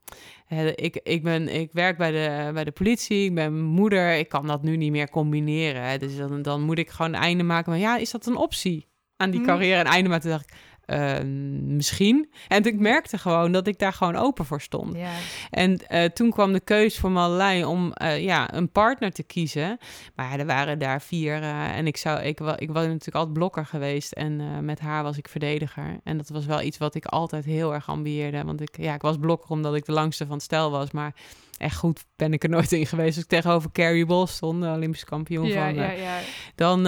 ik, 0.74 1.00
ik, 1.02 1.22
ben, 1.22 1.48
ik 1.48 1.72
werk 1.72 1.96
bij 1.96 2.10
de, 2.10 2.50
bij 2.52 2.64
de 2.64 2.72
politie, 2.72 3.24
ik 3.24 3.34
ben 3.34 3.62
moeder, 3.62 4.16
ik 4.16 4.28
kan 4.28 4.46
dat 4.46 4.62
nu 4.62 4.76
niet 4.76 4.90
meer 4.90 5.10
combineren. 5.10 5.82
Hè. 5.82 5.98
Dus 5.98 6.16
dan, 6.16 6.42
dan 6.42 6.62
moet 6.62 6.78
ik 6.78 6.90
gewoon 6.90 7.14
een 7.14 7.20
einde 7.20 7.42
maken. 7.42 7.70
Maar 7.70 7.80
ja, 7.80 7.96
is 7.96 8.10
dat 8.10 8.26
een 8.26 8.36
optie 8.36 8.86
aan 9.16 9.30
die 9.30 9.38
Hmm. 9.40 9.48
carrière? 9.48 9.80
Een 9.80 9.86
einde 9.86 10.08
maken, 10.08 10.22
toen 10.22 10.32
dacht 10.32 10.50
ik, 10.50 10.56
eh, 10.86 11.20
misschien. 11.62 12.30
En 12.48 12.64
ik 12.64 12.78
merkte 12.78 13.18
gewoon 13.18 13.52
dat 13.52 13.66
ik 13.66 13.78
daar 13.78 13.92
gewoon 13.92 14.16
open 14.16 14.44
voor 14.44 14.60
stond. 14.60 14.96
Ja. 14.96 15.10
En 15.50 15.86
eh, 15.86 16.04
toen 16.04 16.30
kwam 16.30 16.52
de 16.52 16.60
keus 16.60 16.98
voor 16.98 17.10
Marlijn 17.10 17.66
om 17.66 17.92
eh, 17.92 18.22
ja, 18.22 18.54
een 18.54 18.70
partner 18.70 19.12
te 19.12 19.22
kiezen. 19.22 19.78
Maar 20.14 20.30
ja, 20.30 20.38
er 20.38 20.46
waren 20.46 20.78
daar 20.78 21.02
vier. 21.02 21.42
eh, 21.42 21.76
en 21.76 21.86
ik, 21.86 21.96
zou, 21.96 22.20
ik, 22.20 22.40
ik 22.40 22.70
was 22.70 22.82
natuurlijk 22.82 23.14
altijd 23.16 23.32
blokker 23.32 23.66
geweest. 23.66 24.12
En 24.12 24.64
met 24.64 24.80
haar 24.80 25.02
was 25.02 25.16
ik 25.18 25.28
verdediger. 25.28 26.00
En 26.04 26.16
dat 26.16 26.28
was 26.28 26.46
wel 26.46 26.62
iets 26.62 26.78
wat 26.78 26.94
ik 26.94 27.04
altijd 27.04 27.44
heel 27.44 27.74
erg 27.74 27.88
ambieerde. 27.88 28.44
Want 28.44 28.60
ik, 28.60 28.76
ja, 28.78 28.94
ik 28.94 29.02
was 29.02 29.16
blokker 29.18 29.50
omdat 29.50 29.74
ik 29.74 29.84
de 29.84 29.92
langste 29.92 30.24
van 30.26 30.34
het 30.34 30.42
stel 30.44 30.70
was. 30.70 30.90
Maar 30.90 31.14
echt 31.58 31.76
goed 31.76 32.04
ben 32.16 32.32
ik 32.32 32.42
er 32.42 32.48
nooit 32.48 32.72
in 32.72 32.86
geweest. 32.86 33.14
Als 33.14 33.24
ik 33.24 33.30
tegenover 33.30 33.72
Carrie 33.72 34.06
Bol 34.06 34.26
stond, 34.26 34.62
de 34.62 34.68
Olympische 34.68 35.06
kampioen 35.06 35.46
Ja, 35.46 35.64
van... 35.64 35.74
ja, 35.74 35.90
ja. 35.90 36.18
dan, 36.54 36.86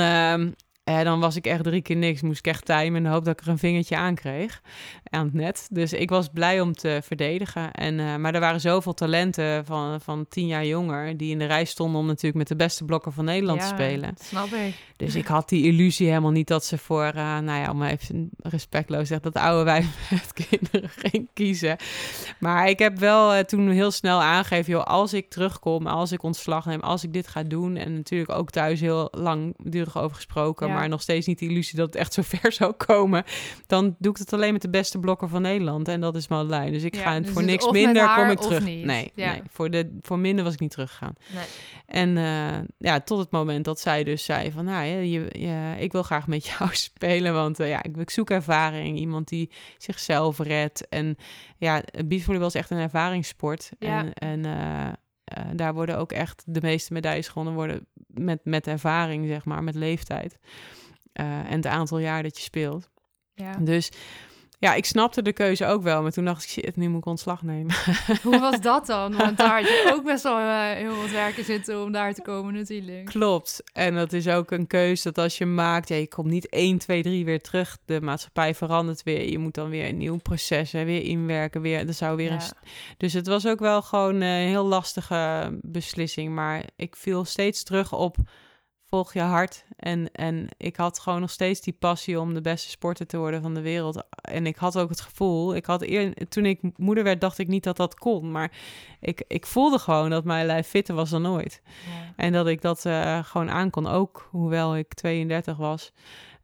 eh, 0.87 1.03
dan 1.03 1.21
was 1.21 1.37
ik 1.37 1.47
echt 1.47 1.63
drie 1.63 1.83
keer 1.83 1.97
niks. 1.97 2.23
Moest 2.23 2.39
ik 2.39 2.47
echt 2.47 2.65
timen 2.65 2.97
in 2.97 3.03
de 3.03 3.09
hoop 3.09 3.25
dat 3.25 3.39
ik 3.39 3.47
er 3.47 3.53
een 3.53 3.59
vingertje 3.59 3.97
aan 3.97 4.15
kreeg 4.15 4.61
aan 5.11 5.25
het 5.25 5.35
net. 5.35 5.69
Dus 5.71 5.93
ik 5.93 6.11
was 6.11 6.29
blij 6.29 6.61
om 6.61 6.73
te 6.73 7.01
verdedigen. 7.03 7.73
En, 7.73 8.01
eh, 8.01 8.17
maar 8.17 8.35
er 8.35 8.41
waren 8.41 8.61
zoveel 8.61 8.95
talenten 8.95 9.65
van, 9.65 10.01
van 10.01 10.27
tien 10.29 10.47
jaar 10.47 10.67
jonger... 10.67 11.17
die 11.17 11.31
in 11.31 11.39
de 11.39 11.45
rij 11.45 11.65
stonden 11.65 12.01
om 12.01 12.07
natuurlijk 12.07 12.37
met 12.37 12.49
de 12.49 12.57
beste 12.57 12.85
blokker 12.85 13.13
van 13.13 13.25
Nederland 13.25 13.61
te 13.61 13.67
spelen. 13.67 14.15
Snap 14.21 14.47
ik. 14.47 14.75
Dus 14.97 15.15
ik 15.15 15.27
had 15.27 15.49
die 15.49 15.65
illusie 15.65 16.09
helemaal 16.09 16.31
niet 16.31 16.49
dat 16.49 16.65
ze 16.65 16.79
voor... 16.79 17.05
eh, 17.05 17.39
nou 17.39 17.61
ja, 17.61 17.71
om 17.71 17.77
maar 17.77 17.91
even 17.91 18.31
respectloos 18.43 19.09
zeggen... 19.09 19.33
dat 19.33 19.43
oude 19.43 19.65
wijf 19.65 19.87
met 20.11 20.33
kinderen 20.49 20.91
ging 20.91 21.29
kiezen. 21.35 21.77
Maar 22.39 22.69
ik 22.69 22.79
heb 22.79 22.99
wel 22.99 23.35
eh, 23.35 23.45
toen 23.45 23.69
heel 23.69 23.91
snel 23.91 24.23
aangegeven... 24.23 24.73
joh, 24.73 24.85
als 24.85 25.13
ik 25.13 25.31
terugkom, 25.31 25.87
als 25.87 26.13
ik 26.13 26.23
ontslag 26.23 26.67
neem... 26.67 26.81
als 26.81 27.05
ik 27.05 27.13
dit 27.13 27.29
ga 27.29 27.43
doen... 27.43 27.77
en 27.77 27.95
natuurlijk 27.95 28.31
ook 28.31 28.51
thuis 28.51 28.81
heel 28.81 29.09
langdurig 29.11 29.99
over 29.99 30.17
gesproken... 30.17 30.69
Ja. 30.69 30.75
Maar 30.79 30.89
nog 30.89 31.03
steeds 31.03 31.27
niet 31.27 31.39
de 31.39 31.47
illusie 31.49 31.77
dat 31.77 31.87
het 31.87 31.97
echt 31.97 32.13
zo 32.13 32.23
ver 32.37 32.53
zou 32.53 32.73
komen... 32.73 33.25
dan 33.67 33.97
doe 33.99 34.13
ik 34.13 34.19
het 34.19 34.33
alleen 34.33 34.53
met 34.53 34.63
de 34.63 34.71
beste 34.71 34.99
blokker 34.99 35.29
van 35.29 35.43
Nederland. 35.43 35.89
En 35.89 36.01
dat 36.01 36.17
is 36.17 36.29
Marlijn. 36.29 36.73
Dus 36.73 36.83
ik 36.83 36.97
ga 36.97 37.21
dus 37.21 37.31
voor 37.31 37.41
het 37.43 37.51
niks 37.51 37.71
minder 37.71 38.03
haar 38.03 38.21
kom 38.21 38.31
ik 38.31 38.39
terug. 38.41 38.65
Nee, 38.85 39.13
Ja. 39.15 39.31
nee 39.33 39.43
voor, 39.51 39.71
de, 39.71 39.99
voor 40.03 40.19
minder 40.19 40.45
was 40.45 40.53
ik 40.55 40.61
niet 40.61 40.71
teruggegaan. 40.71 41.15
Nee. 41.35 41.45
En 41.87 42.17
eh, 42.17 42.59
ja, 42.79 43.01
tot 43.01 43.19
het 43.19 43.31
moment 43.31 43.65
dat 43.65 43.81
zij 43.81 44.05
dus 44.05 44.25
zei 44.25 44.51
van, 44.53 44.65
nou 44.65 44.85
je, 44.87 45.09
je- 45.41 45.75
ik 45.79 45.93
wil 45.93 46.03
graag 46.03 46.27
met 46.27 46.47
jou 46.59 46.69
spelen, 46.73 47.33
want 47.35 47.61
eh, 47.61 47.69
ja, 47.69 47.83
ik, 47.83 47.97
ik 47.97 48.11
zoek 48.11 48.31
ervaring, 48.31 48.99
iemand 48.99 49.29
die 49.29 49.51
zichzelf 49.79 50.39
redt. 50.39 50.89
En 50.89 51.17
ja, 51.59 51.83
beachvolleybal 52.07 52.49
is 52.49 52.55
echt 52.55 52.71
een 52.71 52.79
ervaringssport. 52.79 53.71
En, 53.79 54.13
en 54.13 54.45
eh, 54.45 54.93
eh, 55.27 55.45
daar 55.55 55.75
worden 55.75 55.99
ook 55.99 56.13
echt 56.13 56.43
de 56.47 56.61
meeste 56.61 56.93
medailles 56.93 57.29
gewonnen 57.29 57.55
worden 57.55 57.87
met, 58.07 58.41
met 58.45 58.67
ervaring, 58.67 59.27
zeg 59.27 59.45
maar, 59.45 59.65
met 59.65 59.75
leeftijd. 59.75 60.39
Eh, 61.13 61.39
en 61.39 61.57
het 61.57 61.67
aantal 61.67 61.99
jaar 61.99 62.23
dat 62.23 62.37
je 62.37 62.43
speelt. 62.43 62.91
Ja. 63.35 63.57
Dus 63.57 63.91
ja, 64.59 64.75
ik 64.75 64.85
snapte 64.85 65.23
de 65.23 65.33
keuze 65.33 65.67
ook 65.67 65.83
wel, 65.83 66.03
maar 66.03 66.11
toen 66.13 66.25
dacht 66.25 66.43
ik, 66.43 66.49
shit, 66.49 66.77
nu 66.77 66.89
moet 66.89 66.99
ik 66.99 67.07
ontslag 67.07 67.43
nemen. 67.43 67.75
Hoe 68.23 68.39
was 68.39 68.61
dat 68.61 68.87
dan? 68.87 69.17
Want 69.17 69.37
daar 69.37 69.59
had 69.61 69.69
je 69.69 69.93
ook 69.95 70.05
best 70.05 70.23
wel 70.23 70.39
eh, 70.39 70.71
heel 70.71 70.97
wat 70.97 71.11
werken 71.11 71.45
zitten 71.45 71.83
om 71.83 71.93
daar 71.93 72.15
te 72.15 72.23
komen 72.23 72.55
natuurlijk. 72.55 73.05
Klopt. 73.05 73.63
En 73.73 73.95
dat 73.95 74.13
is 74.13 74.29
ook 74.29 74.51
een 74.51 74.67
keuze 74.67 75.03
dat 75.03 75.25
als 75.25 75.39
je 75.39 75.47
maakt, 75.47 75.89
ja, 75.89 75.97
je 75.97 76.09
komt 76.09 76.31
niet 76.31 76.49
1, 76.49 76.79
2, 76.79 77.03
3 77.03 77.25
weer 77.25 77.41
terug. 77.41 77.79
De 77.85 78.01
maatschappij 78.01 78.55
verandert 78.55 79.03
weer. 79.03 79.31
Je 79.31 79.39
moet 79.39 79.55
dan 79.55 79.69
weer 79.69 79.89
een 79.89 79.97
nieuw 79.97 80.17
proces, 80.19 80.73
hè, 80.73 80.85
weer 80.85 81.03
inwerken. 81.03 81.61
Weer, 81.61 81.87
er 81.89 81.95
zou 81.95 82.17
weer 82.17 82.31
Ja. 82.31 82.35
een... 82.35 82.69
Dus 82.97 83.13
het 83.13 83.27
was 83.27 83.47
ook 83.47 83.59
wel 83.61 83.83
gewoon 83.83 84.15
een 84.21 84.49
heel 84.49 84.65
lastige 84.67 85.51
beslissing. 85.63 86.35
Maar 86.35 86.63
ik 86.77 86.97
viel 86.97 87.25
steeds 87.25 87.63
terug 87.63 87.93
op 87.93 88.17
volg 88.89 89.13
je 89.13 89.21
hart. 89.21 89.65
En, 89.77 90.13
en 90.13 90.49
ik 90.57 90.77
had 90.77 90.99
gewoon 90.99 91.21
nog 91.21 91.31
steeds 91.31 91.61
die 91.61 91.73
passie 91.73 92.21
om 92.21 92.35
de 92.35 92.41
beste 92.41 92.71
sporter 92.71 93.07
te 93.07 93.17
worden 93.17 93.43
van 93.43 93.55
de 93.55 93.61
wereld. 93.61 94.05
En 94.21 94.47
ik 94.47 94.57
had 94.57 94.79
ook 94.79 94.89
het 94.89 95.01
gevoel, 95.01 95.55
ik 95.55 95.65
had 95.65 95.83
eer, 95.83 96.15
toen 96.29 96.47
ik 96.47 96.61
moeder 96.77 97.05
werd, 97.05 97.21
dacht 97.21 97.39
ik 97.39 97.49
niet 97.49 97.65
dat 97.65 97.77
dat 97.77 97.95
kon. 97.95 98.31
Maar 98.31 98.53
ik, 99.01 99.25
ik 99.29 99.47
voelde 99.47 99.79
gewoon 99.79 100.11
dat 100.11 100.25
mijn 100.25 100.47
lijf 100.47 100.67
fitter 100.67 100.95
was 100.95 101.11
dan 101.11 101.27
ooit. 101.27 101.63
Ja. 101.65 102.13
En 102.17 102.33
dat 102.33 102.47
ik 102.47 102.61
dat 102.63 102.85
eh, 102.85 103.25
gewoon 103.25 103.51
aan 103.51 103.71
kon, 103.71 103.87
ook 103.87 104.29
hoewel 104.31 104.77
ik 104.77 104.95
32 104.95 105.57
was 105.57 105.93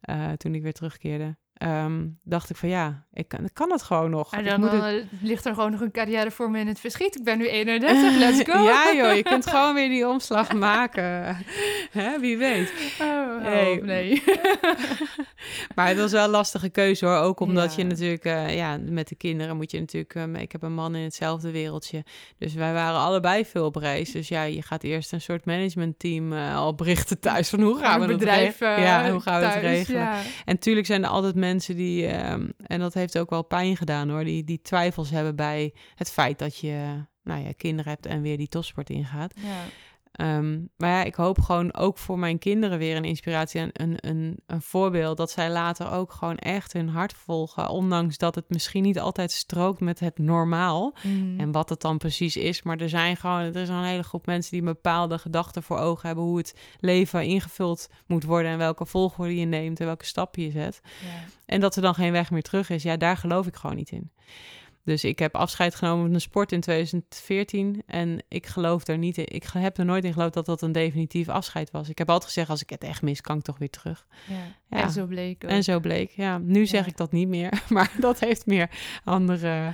eh, 0.01 0.33
toen 0.33 0.55
ik 0.55 0.63
weer 0.63 0.73
terugkeerde. 0.73 1.37
Ehm, 1.63 2.07
dacht 2.25 2.51
ik 2.51 2.57
van 2.57 2.69
ja, 2.69 3.05
ik 3.13 3.29
kan, 3.29 3.45
ik 3.45 3.55
kan 3.55 3.71
het 3.71 3.83
gewoon 3.83 4.11
nog. 4.11 4.33
En 4.33 4.45
dan, 4.45 4.61
moet 4.61 4.71
dan, 4.71 4.81
het- 4.85 4.97
eh, 5.03 5.23
ligt 5.23 5.45
er 5.47 5.55
gewoon 5.55 5.71
nog 5.71 5.81
een 5.81 5.91
carrière 5.91 6.31
voor 6.31 6.51
me 6.51 6.59
in 6.59 6.67
het 6.67 6.81
verschiet. 6.81 7.17
Ik 7.17 7.25
ben 7.25 7.39
nu 7.39 7.49
31, 7.49 8.17
let's 8.19 8.43
go. 8.53 8.63
ja 8.63 8.95
joh, 8.95 9.15
je 9.17 9.23
kunt 9.33 9.47
gewoon 9.47 9.75
weer 9.75 9.89
die 9.89 10.09
omslag 10.09 10.53
maken. 10.53 11.03
Hè, 11.91 12.19
wie 12.21 12.39
weet. 12.39 12.73
Oh, 13.01 13.43
Nee. 13.43 13.79
oh, 13.81 13.85
nee. 13.85 14.23
Maar 15.75 15.89
het 15.89 15.99
was 15.99 16.13
wel 16.13 16.25
een 16.25 16.31
lastige 16.31 16.69
keuze 16.69 17.07
hoor. 17.07 17.17
Ook 17.17 17.41
omdat 17.41 17.71
Ja. 17.75 17.83
je 17.83 17.89
natuurlijk, 17.89 18.25
eh, 18.25 18.57
ja, 18.57 18.79
met 18.89 19.09
de 19.09 19.15
kinderen 19.15 19.57
moet 19.57 19.71
je 19.71 19.79
natuurlijk. 19.81 20.15
ehm, 20.15 20.35
ik 20.35 20.53
heb 20.53 20.63
een 20.63 20.75
man 20.75 20.95
in 20.95 21.03
hetzelfde 21.03 21.51
wereldje. 21.51 22.05
Dus 22.39 22.55
wij 22.55 22.73
waren 22.73 23.01
allebei 23.01 23.45
veel 23.45 23.65
op 23.65 23.77
reis. 23.77 24.11
Dus 24.13 24.29
ja, 24.29 24.43
je 24.43 24.63
gaat 24.63 24.83
eerst 24.83 25.13
een 25.13 25.21
soort 25.21 25.45
managementteam 25.45 26.33
eh 26.33 26.65
oprichten 26.67 27.21
thuis. 27.21 27.49
Van 27.49 27.61
hoe 27.61 27.79
gaan 27.79 28.01
we 28.01 28.07
dat 28.07 28.19
bedrijf 28.19 28.59
regelen? 28.61 28.81
ja, 28.89 29.11
hoe 29.11 29.21
gaan 29.21 29.41
we 29.41 29.47
het 29.47 29.63
regelen? 29.63 30.01
Ja. 30.01 30.17
En 30.19 30.55
natuurlijk 30.55 30.87
zijn 30.87 31.03
er 31.05 31.09
altijd 31.11 31.35
mensen 31.35 31.51
die, 31.59 32.07
ehm, 32.07 32.49
en 32.67 32.81
dat 32.81 32.95
heeft 32.95 33.19
ook 33.19 33.31
wel 33.31 33.45
pijn 33.45 33.77
gedaan 33.77 34.11
hoor, 34.11 34.25
die, 34.25 34.45
die 34.45 34.61
twijfels 34.63 35.11
hebben 35.11 35.37
bij 35.37 35.75
het 35.95 36.11
feit 36.11 36.39
dat 36.39 36.59
je 36.59 37.05
nou 37.23 37.45
ja, 37.45 37.53
kinderen 37.57 37.93
hebt 37.93 38.07
en 38.07 38.23
weer 38.23 38.37
die 38.37 38.49
topsport 38.49 38.91
ingaat. 38.91 39.35
Ja. 39.37 39.65
Ehm, 40.13 40.61
maar 40.77 40.91
ja, 40.91 41.03
ik 41.03 41.15
hoop 41.15 41.41
gewoon 41.41 41.75
ook 41.75 41.99
voor 41.99 42.19
mijn 42.19 42.39
kinderen 42.39 42.79
weer 42.79 42.97
een 42.97 43.05
inspiratie 43.05 43.61
en 43.61 43.71
een, 43.73 43.97
een, 44.01 44.39
een 44.47 44.63
voorbeeld 44.63 45.17
dat 45.17 45.31
zij 45.31 45.51
later 45.51 45.91
ook 45.91 46.13
gewoon 46.13 46.37
echt 46.37 46.73
hun 46.73 46.89
hart 46.89 47.13
volgen, 47.13 47.69
ondanks 47.69 48.19
dat 48.19 48.35
het 48.35 48.45
misschien 48.49 48.83
niet 48.83 49.01
altijd 49.01 49.31
strookt 49.33 49.81
met 49.81 50.01
het 50.01 50.19
normaal 50.19 50.95
Mm. 51.03 51.41
en 51.41 51.53
wat 51.53 51.69
het 51.69 51.81
dan 51.81 51.99
precies 51.99 52.37
is. 52.37 52.63
Maar 52.63 52.77
er 52.77 52.89
zijn 52.89 53.17
gewoon, 53.17 53.41
er 53.41 53.57
is 53.57 53.69
een 53.69 53.83
hele 53.85 54.03
groep 54.03 54.27
mensen 54.27 54.51
die 54.51 54.61
een 54.61 54.67
bepaalde 54.67 55.19
gedachten 55.19 55.63
voor 55.63 55.79
ogen 55.79 56.07
hebben 56.07 56.25
hoe 56.25 56.39
het 56.39 56.55
leven 56.81 57.25
ingevuld 57.25 57.89
moet 58.07 58.25
worden 58.25 58.51
en 58.51 58.59
welke 58.59 58.87
volgorde 58.87 59.37
je 59.37 59.47
neemt 59.47 59.81
en 59.81 59.87
welke 59.87 60.05
stappen 60.05 60.43
je 60.43 60.51
zet. 60.51 60.81
En 61.47 61.61
dat 61.61 61.77
er 61.77 61.83
dan 61.83 61.95
geen 61.95 62.13
weg 62.13 62.31
meer 62.31 62.43
terug 62.43 62.71
is, 62.71 62.83
ja, 62.83 62.97
daar 62.97 63.17
geloof 63.17 63.47
ik 63.47 63.57
gewoon 63.57 63.77
niet 63.77 63.91
in. 63.91 64.11
Dus 64.85 65.05
ik 65.05 65.19
heb 65.19 65.35
afscheid 65.35 65.75
genomen 65.75 66.05
van 66.05 66.13
de 66.13 66.19
sport 66.19 66.53
in 66.53 66.61
2014 66.61 67.83
en 67.87 68.23
ik 68.29 68.47
geloof 68.47 68.87
er 68.87 68.99
niet 68.99 69.19
in. 69.19 69.27
Ik 69.29 69.45
heb 69.53 69.79
er 69.79 69.85
nooit 69.85 70.05
in 70.05 70.13
geloofd 70.13 70.35
dat 70.35 70.47
dat 70.47 70.63
een 70.63 70.73
definitief 70.73 71.29
afscheid 71.29 71.71
was. 71.71 71.89
Ik 71.89 71.99
heb 71.99 72.11
altijd 72.11 72.31
gezegd, 72.31 72.51
als 72.51 72.63
ik 72.63 72.71
het 72.71 72.85
echt 72.85 73.03
mis, 73.03 73.21
kan 73.21 73.37
ik 73.37 73.43
toch 73.43 73.59
weer 73.59 73.71
terug. 73.71 74.07
Ja. 74.29 74.79
En 74.79 74.91
zo 74.91 75.07
bleek 75.07 75.45
ook. 75.45 75.51
En 75.51 75.63
zo 75.63 75.81
bleek, 75.81 76.11
ja. 76.11 76.39
Nu 76.39 76.67
zeg 76.67 76.87
ik 76.87 76.97
dat 76.97 77.13
niet 77.13 77.29
meer, 77.29 77.63
maar 77.69 77.93
dat 78.01 78.21
heeft 78.21 78.47
meer 78.47 78.71
andere 79.05 79.73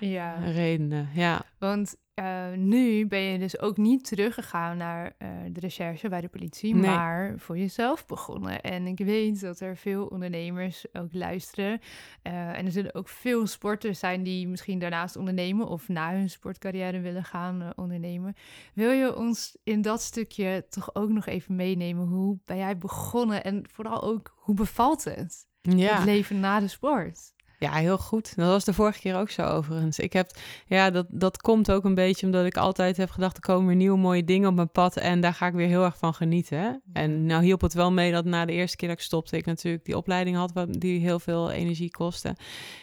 ja. 0.00 0.34
redenen, 0.34 1.08
ja. 1.14 1.42
Want 1.58 1.96
uh, 2.18 2.46
nu 2.56 3.06
ben 3.06 3.20
je 3.20 3.38
dus 3.38 3.58
ook 3.58 3.76
niet 3.76 4.04
teruggegaan 4.04 4.76
naar 4.76 5.12
uh, 5.18 5.28
de 5.52 5.60
recherche 5.60 6.08
bij 6.08 6.20
de 6.20 6.28
politie, 6.28 6.74
maar 6.74 7.34
voor 7.36 7.58
jezelf 7.58 8.06
begonnen. 8.06 8.60
En 8.60 8.86
ik 8.86 8.98
weet 8.98 9.40
dat 9.40 9.60
er 9.60 9.76
veel 9.76 10.06
ondernemers 10.06 10.84
ook 10.92 11.12
luisteren. 11.12 11.80
Uh, 12.22 12.58
en 12.58 12.64
er 12.64 12.72
zullen 12.72 12.94
ook 12.94 13.08
veel 13.08 13.46
sporters 13.46 13.98
zijn 13.98 14.22
die 14.22 14.48
misschien 14.48 14.78
daarnaast 14.78 15.16
ondernemen 15.16 15.68
of 15.68 15.88
na 15.88 16.12
hun 16.12 16.30
sportcarrière 16.30 17.00
willen 17.00 17.24
gaan 17.24 17.72
ondernemen. 17.76 18.34
Wil 18.74 18.90
je 18.90 19.16
ons 19.16 19.56
in 19.64 19.82
dat 19.82 20.02
stukje 20.02 20.66
toch 20.68 20.94
ook 20.94 21.08
nog 21.08 21.26
even 21.26 21.56
meenemen? 21.56 22.06
Hoe 22.06 22.38
ben 22.44 22.56
jij 22.56 22.78
begonnen 22.78 23.44
en 23.44 23.64
vooral 23.72 24.02
ook 24.02 24.34
hoe 24.36 24.54
bevalt 24.54 25.04
het? 25.04 25.46
Ja. 25.60 25.94
Het 25.96 26.04
leven 26.04 26.40
na 26.40 26.60
de 26.60 26.68
sport. 26.68 27.32
Ja, 27.60 27.72
heel 27.72 27.98
goed. 27.98 28.36
Dat 28.36 28.46
was 28.48 28.64
de 28.64 28.72
vorige 28.72 28.98
keer 28.98 29.16
ook 29.16 29.30
zo 29.30 29.42
overigens. 29.42 29.98
Ik 29.98 30.12
heb, 30.12 30.30
ja, 30.66 30.90
dat, 30.90 31.06
dat 31.10 31.40
komt 31.40 31.70
ook 31.70 31.84
een 31.84 31.94
beetje 31.94 32.26
omdat 32.26 32.46
ik 32.46 32.56
altijd 32.56 32.96
heb 32.96 33.10
gedacht, 33.10 33.36
er 33.36 33.42
komen 33.42 33.66
weer 33.66 33.76
nieuwe 33.76 33.98
mooie 33.98 34.24
dingen 34.24 34.48
op 34.48 34.54
mijn 34.54 34.70
pad 34.70 34.96
en 34.96 35.20
daar 35.20 35.34
ga 35.34 35.46
ik 35.46 35.52
weer 35.52 35.66
heel 35.66 35.84
erg 35.84 35.98
van 35.98 36.14
genieten. 36.14 36.58
Hè? 36.58 36.70
En 36.92 37.26
nou 37.26 37.42
hielp 37.42 37.60
het 37.60 37.74
wel 37.74 37.92
mee 37.92 38.12
dat 38.12 38.24
na 38.24 38.44
de 38.44 38.52
eerste 38.52 38.76
keer 38.76 38.88
dat 38.88 38.98
ik 38.98 39.04
stopte, 39.04 39.36
ik 39.36 39.46
natuurlijk 39.46 39.84
die 39.84 39.96
opleiding 39.96 40.36
had 40.36 40.66
die 40.70 41.00
heel 41.00 41.18
veel 41.18 41.50
energie 41.50 41.90
kostte. 41.90 42.36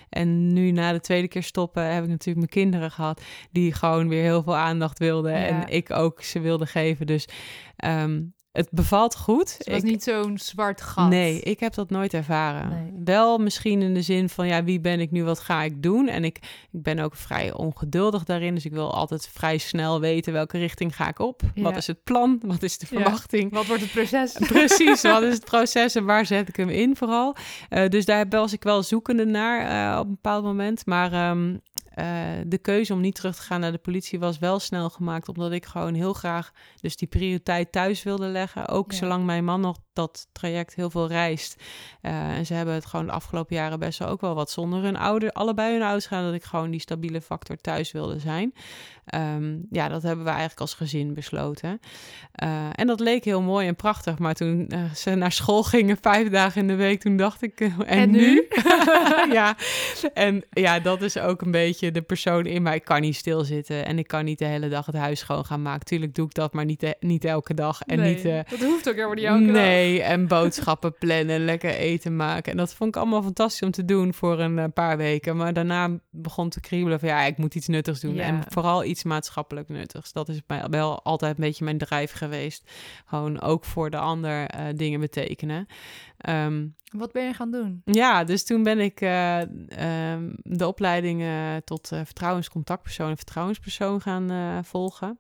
En 0.10 0.54
nu 0.54 0.72
na 0.72 0.92
de 0.92 1.00
tweede 1.00 1.28
keer 1.28 1.44
stoppen 1.44 1.84
heb 1.94 2.04
ik 2.04 2.10
natuurlijk 2.10 2.38
mijn 2.38 2.66
kinderen 2.66 2.92
gehad 2.92 3.22
die 3.52 3.74
gewoon 3.74 4.08
weer 4.08 4.24
heel 4.24 4.44
veel 4.44 4.56
aandacht 4.56 5.00
wilden 5.00 5.34
en 5.34 5.68
ik 5.68 5.92
ook 5.92 6.22
ze 6.22 6.40
wilde 6.40 6.66
geven. 6.66 7.06
Dus 7.06 7.28
um, 7.86 8.34
het 8.56 8.68
bevalt 8.72 9.16
goed. 9.16 9.56
Het 9.58 9.70
was 9.70 9.82
niet 9.82 10.04
zo'n 10.04 10.38
zwart 10.38 10.82
gat. 10.82 11.10
Nee, 11.10 11.40
ik 11.40 11.60
heb 11.60 11.74
dat 11.74 11.90
nooit 11.90 12.14
ervaren. 12.14 12.92
Wel 13.06 13.38
misschien 13.38 13.82
in 13.82 13.94
de 13.94 14.02
zin 14.02 14.30
van, 14.30 14.48
ja, 14.48 14.64
wie 14.64 14.80
ben 14.80 15.00
ik 15.00 15.12
nu, 15.12 15.24
wat 15.24 15.40
ga 15.40 15.62
ik 15.62 15.84
doen? 15.84 16.08
En 16.08 16.24
ik, 16.24 16.38
ik 16.72 16.84
ben 16.84 17.00
ook 17.00 17.16
vrij 17.16 17.54
ongeduldig 17.54 18.24
daarin, 18.24 18.54
dus 18.54 18.66
ik 18.66 18.72
wil 18.72 18.94
altijd 18.94 19.30
vrij 19.34 19.58
snel 19.58 20.00
weten 20.00 20.34
welke 20.34 20.58
richting 20.58 20.96
ga 20.96 21.08
ik 21.08 21.20
op. 21.20 21.42
Wat 21.56 21.76
is 21.76 21.88
het 21.88 22.04
plan? 22.04 22.40
Wat 22.46 22.64
is 22.64 22.78
de 22.78 22.86
verwachting? 22.86 23.52
Wat 23.52 23.66
wordt 23.66 23.82
het 23.82 23.92
proces? 23.92 24.32
Precies, 24.48 25.02
wat 25.02 25.22
is 25.22 25.34
het 25.34 25.46
proces 25.56 25.96
en 25.96 26.06
waar 26.06 26.26
zet 26.26 26.48
ik 26.48 26.56
hem 26.56 26.70
in 26.70 26.96
vooral? 26.96 27.36
Uh, 27.70 27.88
dus 27.88 28.06
daar 28.06 28.26
was 28.30 28.54
ik 28.54 28.64
wel 28.64 28.84
zoekende 28.84 29.26
naar 29.26 29.94
uh, 29.94 30.00
op 30.00 30.06
een 30.06 30.12
bepaald 30.12 30.44
moment. 30.44 30.86
Maar 30.86 31.30
um, 31.30 31.62
uh, 32.00 32.06
de 32.46 32.58
keuze 32.58 32.94
om 32.94 33.02
niet 33.02 33.16
terug 33.16 33.36
te 33.36 33.42
gaan 33.42 33.60
naar 33.60 33.72
de 33.72 33.78
politie 33.78 34.20
was 34.20 34.40
wel 34.40 34.60
snel 34.60 34.90
gemaakt, 34.90 35.30
omdat 35.30 35.52
ik 35.52 35.66
gewoon 35.66 35.94
heel 35.94 36.14
graag 36.14 36.52
dus 36.82 36.96
die 36.96 37.08
prioriteit 37.08 37.72
thuis 37.72 38.04
wilde 38.04 38.28
leggen. 38.28 38.68
Ook 38.68 38.94
zolang 38.94 39.26
mijn 39.26 39.44
man 39.46 39.62
nog 39.62 39.78
dat 39.94 40.28
traject 40.32 40.76
heel 40.76 40.90
veel 40.90 41.08
reist. 41.08 41.64
Uh, 42.02 42.38
en 42.38 42.46
ze 42.46 42.54
hebben 42.54 42.74
het 42.74 42.86
gewoon 42.86 43.06
de 43.06 43.12
afgelopen 43.12 43.56
jaren 43.56 43.80
best 43.80 44.00
wel 44.00 44.08
ook 44.08 44.22
wel 44.22 44.36
wat 44.36 44.52
zonder 44.52 44.82
hun 44.84 44.98
ouder, 44.98 45.32
allebei 45.32 45.72
hun 45.72 45.82
ouders 45.82 46.06
gaan, 46.06 46.24
dat 46.24 46.34
ik 46.34 46.44
gewoon 46.44 46.72
die 46.72 46.80
stabiele 46.80 47.22
factor 47.22 47.56
thuis 47.56 47.92
wilde 47.92 48.20
zijn. 48.20 48.54
Um, 49.16 49.68
ja, 49.72 49.88
dat 49.88 50.04
hebben 50.04 50.24
we 50.24 50.30
eigenlijk 50.30 50.60
als 50.60 50.74
gezin 50.74 51.14
besloten. 51.14 51.80
Uh, 52.44 52.68
en 52.72 52.88
dat 52.88 53.00
leek 53.00 53.24
heel 53.24 53.42
mooi 53.42 53.68
en 53.68 53.76
prachtig, 53.76 54.20
maar 54.20 54.34
toen 54.34 54.72
ze 54.96 55.16
naar 55.16 55.32
school 55.32 55.64
gingen, 55.64 55.98
vijf 56.02 56.30
dagen 56.30 56.62
in 56.62 56.68
de 56.68 56.76
week, 56.76 57.00
toen 57.00 57.18
dacht 57.18 57.42
ik, 57.42 57.60
en, 57.60 57.86
en 57.86 58.12
nu? 58.12 58.48
ja, 59.32 59.56
en 60.14 60.44
ja, 60.50 60.80
dat 60.80 61.02
is 61.02 61.18
ook 61.18 61.42
een 61.42 61.52
beetje 61.52 61.85
de 61.92 62.02
persoon 62.02 62.46
in 62.46 62.62
mij. 62.62 62.76
Ik 62.76 62.84
kan 62.84 63.02
niet 63.02 63.16
stilzitten 63.16 63.86
en 63.86 64.00
ik 64.00 64.08
kan 64.08 64.26
niet 64.26 64.40
de 64.40 64.46
hele 64.46 64.70
dag 64.70 64.86
het 64.86 64.96
huis 64.96 65.20
schoon 65.20 65.46
gaan 65.46 65.62
maken. 65.62 65.86
Tuurlijk 65.86 66.16
doe 66.16 66.26
ik 66.26 66.34
dat, 66.34 66.54
maar 66.54 66.66
niet, 66.66 66.96
niet 67.00 67.26
elke 67.26 67.54
dag. 67.54 67.82
En 67.82 68.00
nee, 68.00 68.16
niet, 68.16 68.24
dat 68.50 68.60
hoeft 68.60 68.90
ook 68.90 68.96
helemaal 68.96 69.16
niet 69.16 69.26
elke 69.26 69.40
nee, 69.40 70.02
en 70.02 70.28
boodschappen 70.28 70.98
plannen, 71.00 71.46
lekker 71.46 71.74
eten 71.74 72.16
maken. 72.16 72.52
En 72.52 72.58
dat 72.58 72.74
vond 72.74 72.96
ik 72.96 73.02
allemaal 73.02 73.24
fantastisch 73.24 73.62
om 73.62 73.72
te 73.72 73.86
doen 73.86 74.14
voor 74.14 74.40
een 74.40 74.60
eh, 74.60 74.66
paar 74.74 74.98
weken. 74.98 75.38
Maar 75.38 75.54
daarna 75.54 76.00
begon 76.10 76.50
te 76.50 76.60
kriebelen 76.60 77.00
van 77.00 77.10
ja, 77.10 77.22
ik 77.22 77.38
moet 77.38 77.56
iets 77.56 77.68
nuttigs 77.68 78.00
doen. 78.00 78.18
En 78.18 78.44
vooral 78.48 78.84
iets 78.84 79.04
maatschappelijk 79.04 79.70
nuttigs. 79.70 80.12
Dat 80.12 80.30
is 80.30 80.42
mij 80.48 80.64
wel 80.70 81.04
altijd 81.04 81.38
een 81.38 81.44
beetje 81.44 81.64
mijn 81.64 81.78
drijf 81.78 82.12
geweest. 82.12 82.72
Gewoon 83.06 83.42
ook 83.42 83.66
voor 83.66 83.90
de 83.90 83.98
ander 83.98 84.56
uh, 84.56 84.62
dingen 84.76 85.00
betekenen. 85.00 85.68
Um, 86.30 86.76
Wat 86.92 87.12
ben 87.12 87.24
je 87.24 87.34
gaan 87.34 87.52
doen? 87.52 87.82
Ja, 87.86 88.24
dus 88.24 88.46
toen 88.46 88.64
ben 88.64 88.80
ik 88.80 89.02
uh, 89.02 89.40
um, 90.12 90.36
de 90.42 90.68
opleiding 90.68 91.24
tot 91.64 91.88
vertrouwenscontactpersoon 91.88 93.10
en 93.10 93.18
vertrouwenspersoon 93.18 94.02
gaan 94.02 94.64
volgen. 94.66 95.20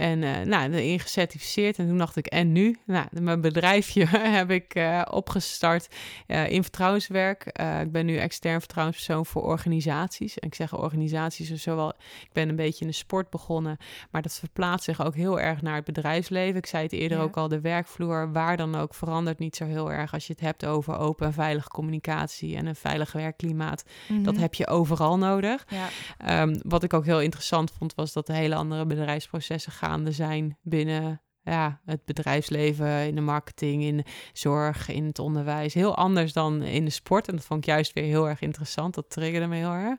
En 0.00 0.22
uh, 0.22 0.40
nou, 0.40 0.72
erin 0.72 1.00
gecertificeerd. 1.00 1.78
En 1.78 1.88
toen 1.88 1.98
dacht 1.98 2.16
ik, 2.16 2.26
en 2.26 2.52
nu? 2.52 2.76
Nou, 2.84 3.06
mijn 3.10 3.40
bedrijfje 3.40 4.06
heb 4.38 4.50
ik 4.50 4.74
uh, 4.74 5.02
opgestart 5.10 5.88
uh, 6.26 6.50
in 6.50 6.62
vertrouwenswerk. 6.62 7.46
ik 7.82 7.92
ben 7.92 8.06
nu 8.06 8.16
extern 8.16 8.58
vertrouwenspersoon 8.60 9.26
voor 9.26 9.42
organisaties. 9.42 10.38
En 10.38 10.46
ik 10.46 10.54
zeg 10.54 10.76
organisaties, 10.76 11.48
dus 11.48 11.62
zowel, 11.62 11.88
ik 12.22 12.32
ben 12.32 12.48
een 12.48 12.56
beetje 12.56 12.80
in 12.80 12.90
de 12.90 12.96
sport 12.96 13.30
begonnen, 13.30 13.76
maar 14.10 14.22
dat 14.22 14.38
verplaatst 14.38 14.84
zich 14.84 15.04
ook 15.04 15.14
heel 15.14 15.40
erg 15.40 15.62
naar 15.62 15.74
het 15.74 15.84
bedrijfsleven. 15.84 16.56
Ik 16.56 16.66
zei 16.66 16.82
het 16.82 16.92
eerder 16.92 17.18
ja. 17.18 17.24
ook 17.24 17.36
al, 17.36 17.48
de 17.48 17.60
werkvloer, 17.60 18.32
waar 18.32 18.56
dan 18.56 18.74
ook, 18.74 18.94
verandert 18.94 19.38
niet 19.38 19.56
zo 19.56 19.64
heel 19.64 19.92
erg 19.92 20.12
als 20.12 20.26
je 20.26 20.32
het 20.32 20.42
hebt 20.42 20.66
over 20.66 20.98
open 20.98 21.26
en 21.26 21.32
veilige 21.32 21.68
communicatie 21.68 22.56
en 22.56 22.66
een 22.66 22.76
veilig 22.76 23.12
werkklimaat. 23.12 23.84
Mm 24.08 24.16
-hmm. 24.16 24.24
Dat 24.24 24.36
heb 24.36 24.54
je 24.54 24.66
overal 24.66 25.18
nodig. 25.18 25.66
Ja. 25.68 26.42
Um, 26.42 26.60
wat 26.62 26.82
ik 26.82 26.94
ook 26.94 27.04
heel 27.04 27.20
interessant 27.20 27.72
vond, 27.78 27.94
was 27.94 28.12
dat 28.12 28.26
de 28.26 28.32
hele 28.32 28.54
andere 28.54 28.86
bedrijfsprocessen 28.86 29.72
gaande 29.90 30.12
zijn 30.12 30.58
binnen 30.62 31.22
ja, 31.42 31.80
het 31.84 32.04
bedrijfsleven, 32.04 33.06
in 33.06 33.14
de 33.14 33.20
marketing, 33.20 33.82
in 33.82 33.96
de 33.96 34.04
zorg, 34.32 34.88
in 34.88 35.04
het 35.04 35.18
onderwijs. 35.18 35.74
Heel 35.74 35.96
anders 35.96 36.32
dan 36.32 36.62
in 36.62 36.84
de 36.84 36.90
sport. 36.90 37.28
En 37.28 37.36
dat 37.36 37.44
vond 37.44 37.60
ik 37.60 37.66
juist 37.66 37.92
weer 37.92 38.04
heel 38.04 38.28
erg 38.28 38.40
interessant. 38.40 38.94
Dat 38.94 39.10
triggerde 39.10 39.46
me 39.46 39.56
heel 39.56 39.72
erg. 39.72 39.98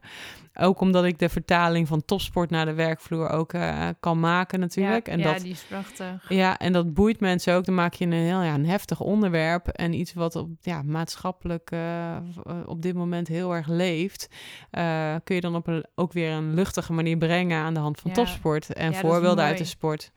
Ook 0.54 0.80
omdat 0.80 1.06
ik 1.06 1.20
de 1.20 1.30
vertaling 1.30 1.88
van 1.88 2.06
topsport 2.06 2.50
naar 2.50 2.66
de 2.66 2.74
werkvloer 2.74 3.30
ook 3.30 3.54
uh, 3.54 3.88
kan 4.00 4.20
maken 4.20 4.60
natuurlijk. 4.60 5.08
Ja, 5.08 5.14
en 5.14 5.20
ja 5.20 5.34
dat, 5.34 5.42
die 5.42 5.52
is 5.52 5.64
prachtig. 5.64 6.30
Ja, 6.30 6.58
en 6.58 6.74
dat 6.74 6.94
boeit 6.94 7.20
mensen 7.20 7.56
ook. 7.56 7.66
Dan 7.66 7.76
maak 7.76 7.94
je 7.94 8.06
een 8.06 8.12
heel 8.12 8.42
ja, 8.42 8.54
een 8.54 8.66
heftig 8.66 9.00
onderwerp. 9.00 9.68
En 9.68 9.94
iets 9.94 10.14
wat 10.14 10.36
op, 10.36 10.50
ja, 10.62 10.82
maatschappelijk 10.82 11.72
uh, 11.72 12.18
op 12.66 12.82
dit 12.82 12.96
moment 12.96 13.28
heel 13.28 13.56
erg 13.56 13.68
leeft. 13.68 14.28
Uh, 14.72 15.16
kun 15.24 15.36
je 15.36 15.42
dan 15.42 15.56
op 15.56 15.68
een, 15.68 15.86
ook 15.96 16.14
weer 16.14 16.32
een 16.32 16.54
luchtige 16.54 16.94
manier 16.94 17.18
brengen 17.18 17.58
aan 17.58 17.74
de 17.74 17.80
hand 17.80 18.00
van 18.00 18.10
ja. 18.10 18.16
topsport. 18.16 18.74
En 18.74 18.96
voorbeelden 18.96 19.44
uit 19.44 19.58
de 19.58 19.66
sport. 19.66 20.12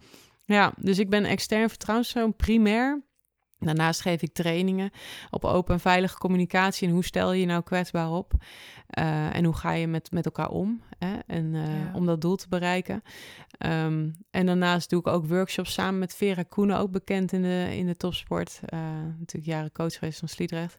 Ja, 0.44 0.72
dus 0.76 0.98
ik 0.98 1.10
ben 1.10 1.24
extern 1.24 1.68
vertrouwenspersoon 1.68 2.36
primair. 2.36 3.02
Daarnaast 3.58 4.00
geef 4.00 4.22
ik 4.22 4.32
trainingen 4.32 4.90
op 5.30 5.44
open 5.44 5.74
en 5.74 5.80
veilige 5.80 6.18
communicatie. 6.18 6.88
En 6.88 6.94
hoe 6.94 7.04
stel 7.04 7.32
je 7.32 7.40
je 7.40 7.46
nou 7.46 7.62
kwetsbaar 7.62 8.10
op? 8.10 8.32
Uh, 8.98 9.36
en 9.36 9.44
hoe 9.44 9.54
ga 9.54 9.72
je 9.72 9.86
met, 9.86 10.10
met 10.10 10.24
elkaar 10.24 10.48
om? 10.48 10.82
Hè? 10.98 11.18
En, 11.26 11.44
uh, 11.44 11.66
ja. 11.66 11.90
Om 11.94 12.06
dat 12.06 12.20
doel 12.20 12.36
te 12.36 12.48
bereiken. 12.48 13.02
Um, 13.58 14.16
en 14.30 14.46
daarnaast 14.46 14.90
doe 14.90 15.00
ik 15.00 15.06
ook 15.06 15.26
workshops 15.26 15.72
samen 15.72 15.98
met 15.98 16.14
Vera 16.14 16.42
Koenen, 16.42 16.78
ook 16.78 16.90
bekend 16.90 17.32
in 17.32 17.42
de, 17.42 17.68
in 17.76 17.86
de 17.86 17.96
topsport. 17.96 18.60
Uh, 18.74 18.80
natuurlijk 19.18 19.52
jaren 19.52 19.72
coach 19.72 19.94
geweest 19.98 20.18
van 20.18 20.28
Sliedrecht. 20.28 20.78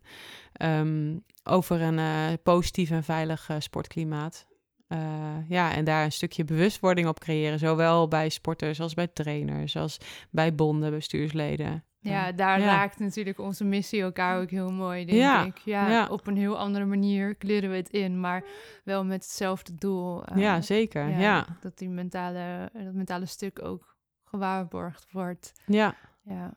Um, 0.62 1.24
over 1.44 1.82
een 1.82 2.40
positief 2.44 2.92
en 2.92 3.04
veilig 3.04 3.50
sportklimaat. 3.60 4.46
Uh, 4.88 5.50
ja, 5.50 5.74
en 5.74 5.86
daar 5.86 6.04
een 6.04 6.12
stukje 6.12 6.46
bewustwording 6.46 7.08
op 7.08 7.20
creëren. 7.20 7.60
Zowel 7.60 8.08
bij 8.08 8.30
sporters 8.30 8.82
als 8.82 8.94
bij 8.94 9.08
trainers, 9.08 9.76
als 9.76 9.98
bij 10.30 10.56
bonden, 10.56 10.92
bestuursleden. 10.92 11.84
Ja, 12.00 12.32
daar 12.32 12.60
ja. 12.60 12.66
raakt 12.66 13.00
natuurlijk 13.00 13.40
onze 13.40 13.64
missie 13.64 14.02
elkaar 14.02 14.42
ook 14.42 14.50
heel 14.50 14.72
mooi, 14.72 15.06
denk 15.06 15.18
ja. 15.18 15.44
ik. 15.46 15.58
Ja, 15.58 15.90
ja, 15.90 16.08
op 16.08 16.28
een 16.28 16.38
heel 16.38 16.58
andere 16.58 16.86
manier 16.86 17.36
kleren 17.36 17.70
we 17.70 17.76
het 17.76 17.90
in, 17.90 18.20
maar 18.20 18.44
wel 18.84 19.06
met 19.06 19.24
hetzelfde 19.24 19.76
doel. 19.76 20.24
Uh, 20.32 20.38
ja, 20.38 20.62
zeker. 20.62 21.10
Ja, 21.10 21.46
Dat 21.62 21.78
die 21.78 21.90
mentale, 21.90 22.70
dat 22.74 22.94
mentale 22.94 23.26
stuk 23.26 23.62
ook 23.64 23.96
gewaarborgd 24.24 25.08
wordt. 25.12 25.52
Ja. 25.66 25.96
Ja. 26.24 26.54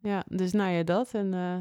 Ja, 0.00 0.24
dus 0.26 0.52
nou 0.52 0.70
ja, 0.70 0.82
dat. 0.82 1.14
En 1.14 1.32
uh, 1.32 1.56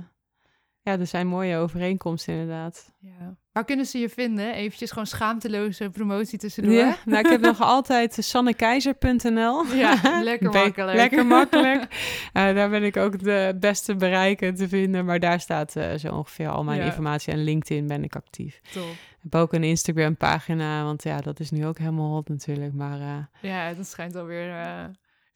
ja, 0.88 1.00
er 1.00 1.08
zijn 1.08 1.28
mooie 1.28 1.58
overeenkomsten 1.58 2.34
inderdaad. 2.34 2.92
Ja. 3.00 3.36
Waar 3.52 3.66
kunnen 3.66 3.86
ze 3.86 3.98
je 3.98 4.10
vinden? 4.10 4.54
Eventjes 4.54 4.90
gewoon 4.90 5.08
schaamteloze 5.08 5.90
promotie 5.90 6.38
tussendoor. 6.38 6.74
Ja, 6.74 6.98
nou, 7.06 7.20
ik 7.20 7.30
heb 7.32 7.42
nog 7.42 7.62
altijd 7.76 8.18
sannekeizer.nl. 8.20 9.66
Ja, 9.66 10.00
lekker 10.24 10.52
makkelijk. 10.52 10.98
lekker 10.98 11.26
makkelijk. 11.38 11.82
uh, 11.82 12.32
daar 12.34 12.70
ben 12.70 12.84
ik 12.84 12.98
ook 12.98 13.24
de 13.24 13.56
beste 13.60 13.96
bereiken 13.96 14.56
te 14.56 14.68
vinden. 14.68 15.06
Maar 15.06 15.20
daar 15.20 15.40
staat 15.40 15.76
uh, 15.76 15.94
zo 15.94 16.08
ongeveer 16.14 16.50
al 16.50 16.64
mijn 16.64 16.80
ja. 16.80 16.86
informatie. 16.86 17.34
En 17.34 17.44
LinkedIn 17.44 17.88
ben 17.88 18.04
ik 18.04 18.16
actief. 18.16 18.62
Top. 18.74 18.92
Ik 18.92 19.34
heb 19.34 19.36
ook 19.36 19.54
een 19.54 19.64
Instagram 19.64 20.18
pagina, 20.18 20.84
want 20.84 21.04
ja, 21.04 21.22
dat 21.22 21.40
is 21.40 21.52
nu 21.52 21.66
ook 21.66 21.78
helemaal 21.78 22.10
hot 22.10 22.30
natuurlijk. 22.30 22.74
Maar, 22.74 23.00
uh, 23.00 23.18
ja, 23.42 23.74
dat 23.74 23.88
schijnt 23.88 24.16
alweer... 24.16 24.56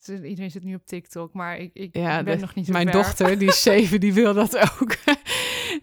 Iedereen 0.07 0.51
zit 0.51 0.63
nu 0.63 0.75
op 0.75 0.85
TikTok, 0.85 1.33
maar 1.33 1.57
ik, 1.57 1.69
ik 1.73 1.95
ja, 1.95 2.23
ben 2.23 2.35
de, 2.35 2.41
nog 2.41 2.55
niet 2.55 2.65
zo 2.65 2.71
Mijn 2.71 2.87
ver. 2.87 3.01
dochter, 3.01 3.37
die 3.37 3.47
is 3.47 3.61
zeven, 3.61 3.99
die 3.99 4.13
wil 4.13 4.33
dat 4.33 4.57
ook. 4.57 4.95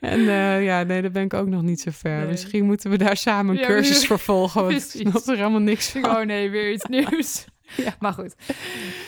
En 0.00 0.20
uh, 0.20 0.64
ja, 0.64 0.82
nee, 0.82 1.02
daar 1.02 1.10
ben 1.10 1.24
ik 1.24 1.34
ook 1.34 1.48
nog 1.48 1.62
niet 1.62 1.80
zo 1.80 1.90
ver. 1.94 2.18
Nee. 2.18 2.26
Misschien 2.26 2.64
moeten 2.64 2.90
we 2.90 2.98
daar 2.98 3.16
samen 3.16 3.54
een 3.54 3.60
Ja, 3.60 3.66
cursus 3.66 4.06
voor 4.06 4.18
volgen. 4.18 4.62
Want 4.62 4.94
ik 4.94 5.08
snap 5.08 5.26
er 5.26 5.36
helemaal 5.36 5.60
niks 5.60 5.88
van. 5.88 6.04
Oh 6.04 6.20
nee, 6.20 6.50
weer 6.50 6.72
iets 6.72 6.84
nieuws. 6.96 7.46
Ja. 7.76 7.94
Maar 7.98 8.12
goed. 8.12 8.34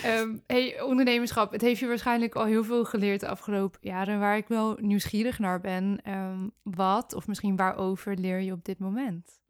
Ehm, 0.02 0.36
hey, 0.46 0.80
ondernemerschap. 0.82 1.52
Het 1.52 1.60
heeft 1.60 1.80
je 1.80 1.86
waarschijnlijk 1.86 2.34
al 2.34 2.44
heel 2.44 2.64
veel 2.64 2.84
geleerd 2.84 3.20
de 3.20 3.28
afgelopen 3.28 3.78
jaren. 3.82 4.18
Waar 4.18 4.36
ik 4.36 4.48
wel 4.48 4.76
nieuwsgierig 4.80 5.38
naar 5.38 5.60
ben. 5.60 6.00
Ehm, 6.02 6.48
wat, 6.62 7.14
of 7.14 7.26
misschien 7.26 7.56
waarover, 7.56 8.16
leer 8.16 8.40
je 8.40 8.52
op 8.52 8.64
dit 8.64 8.78
moment? 8.78 9.40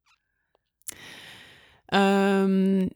Ehm, 1.86 2.86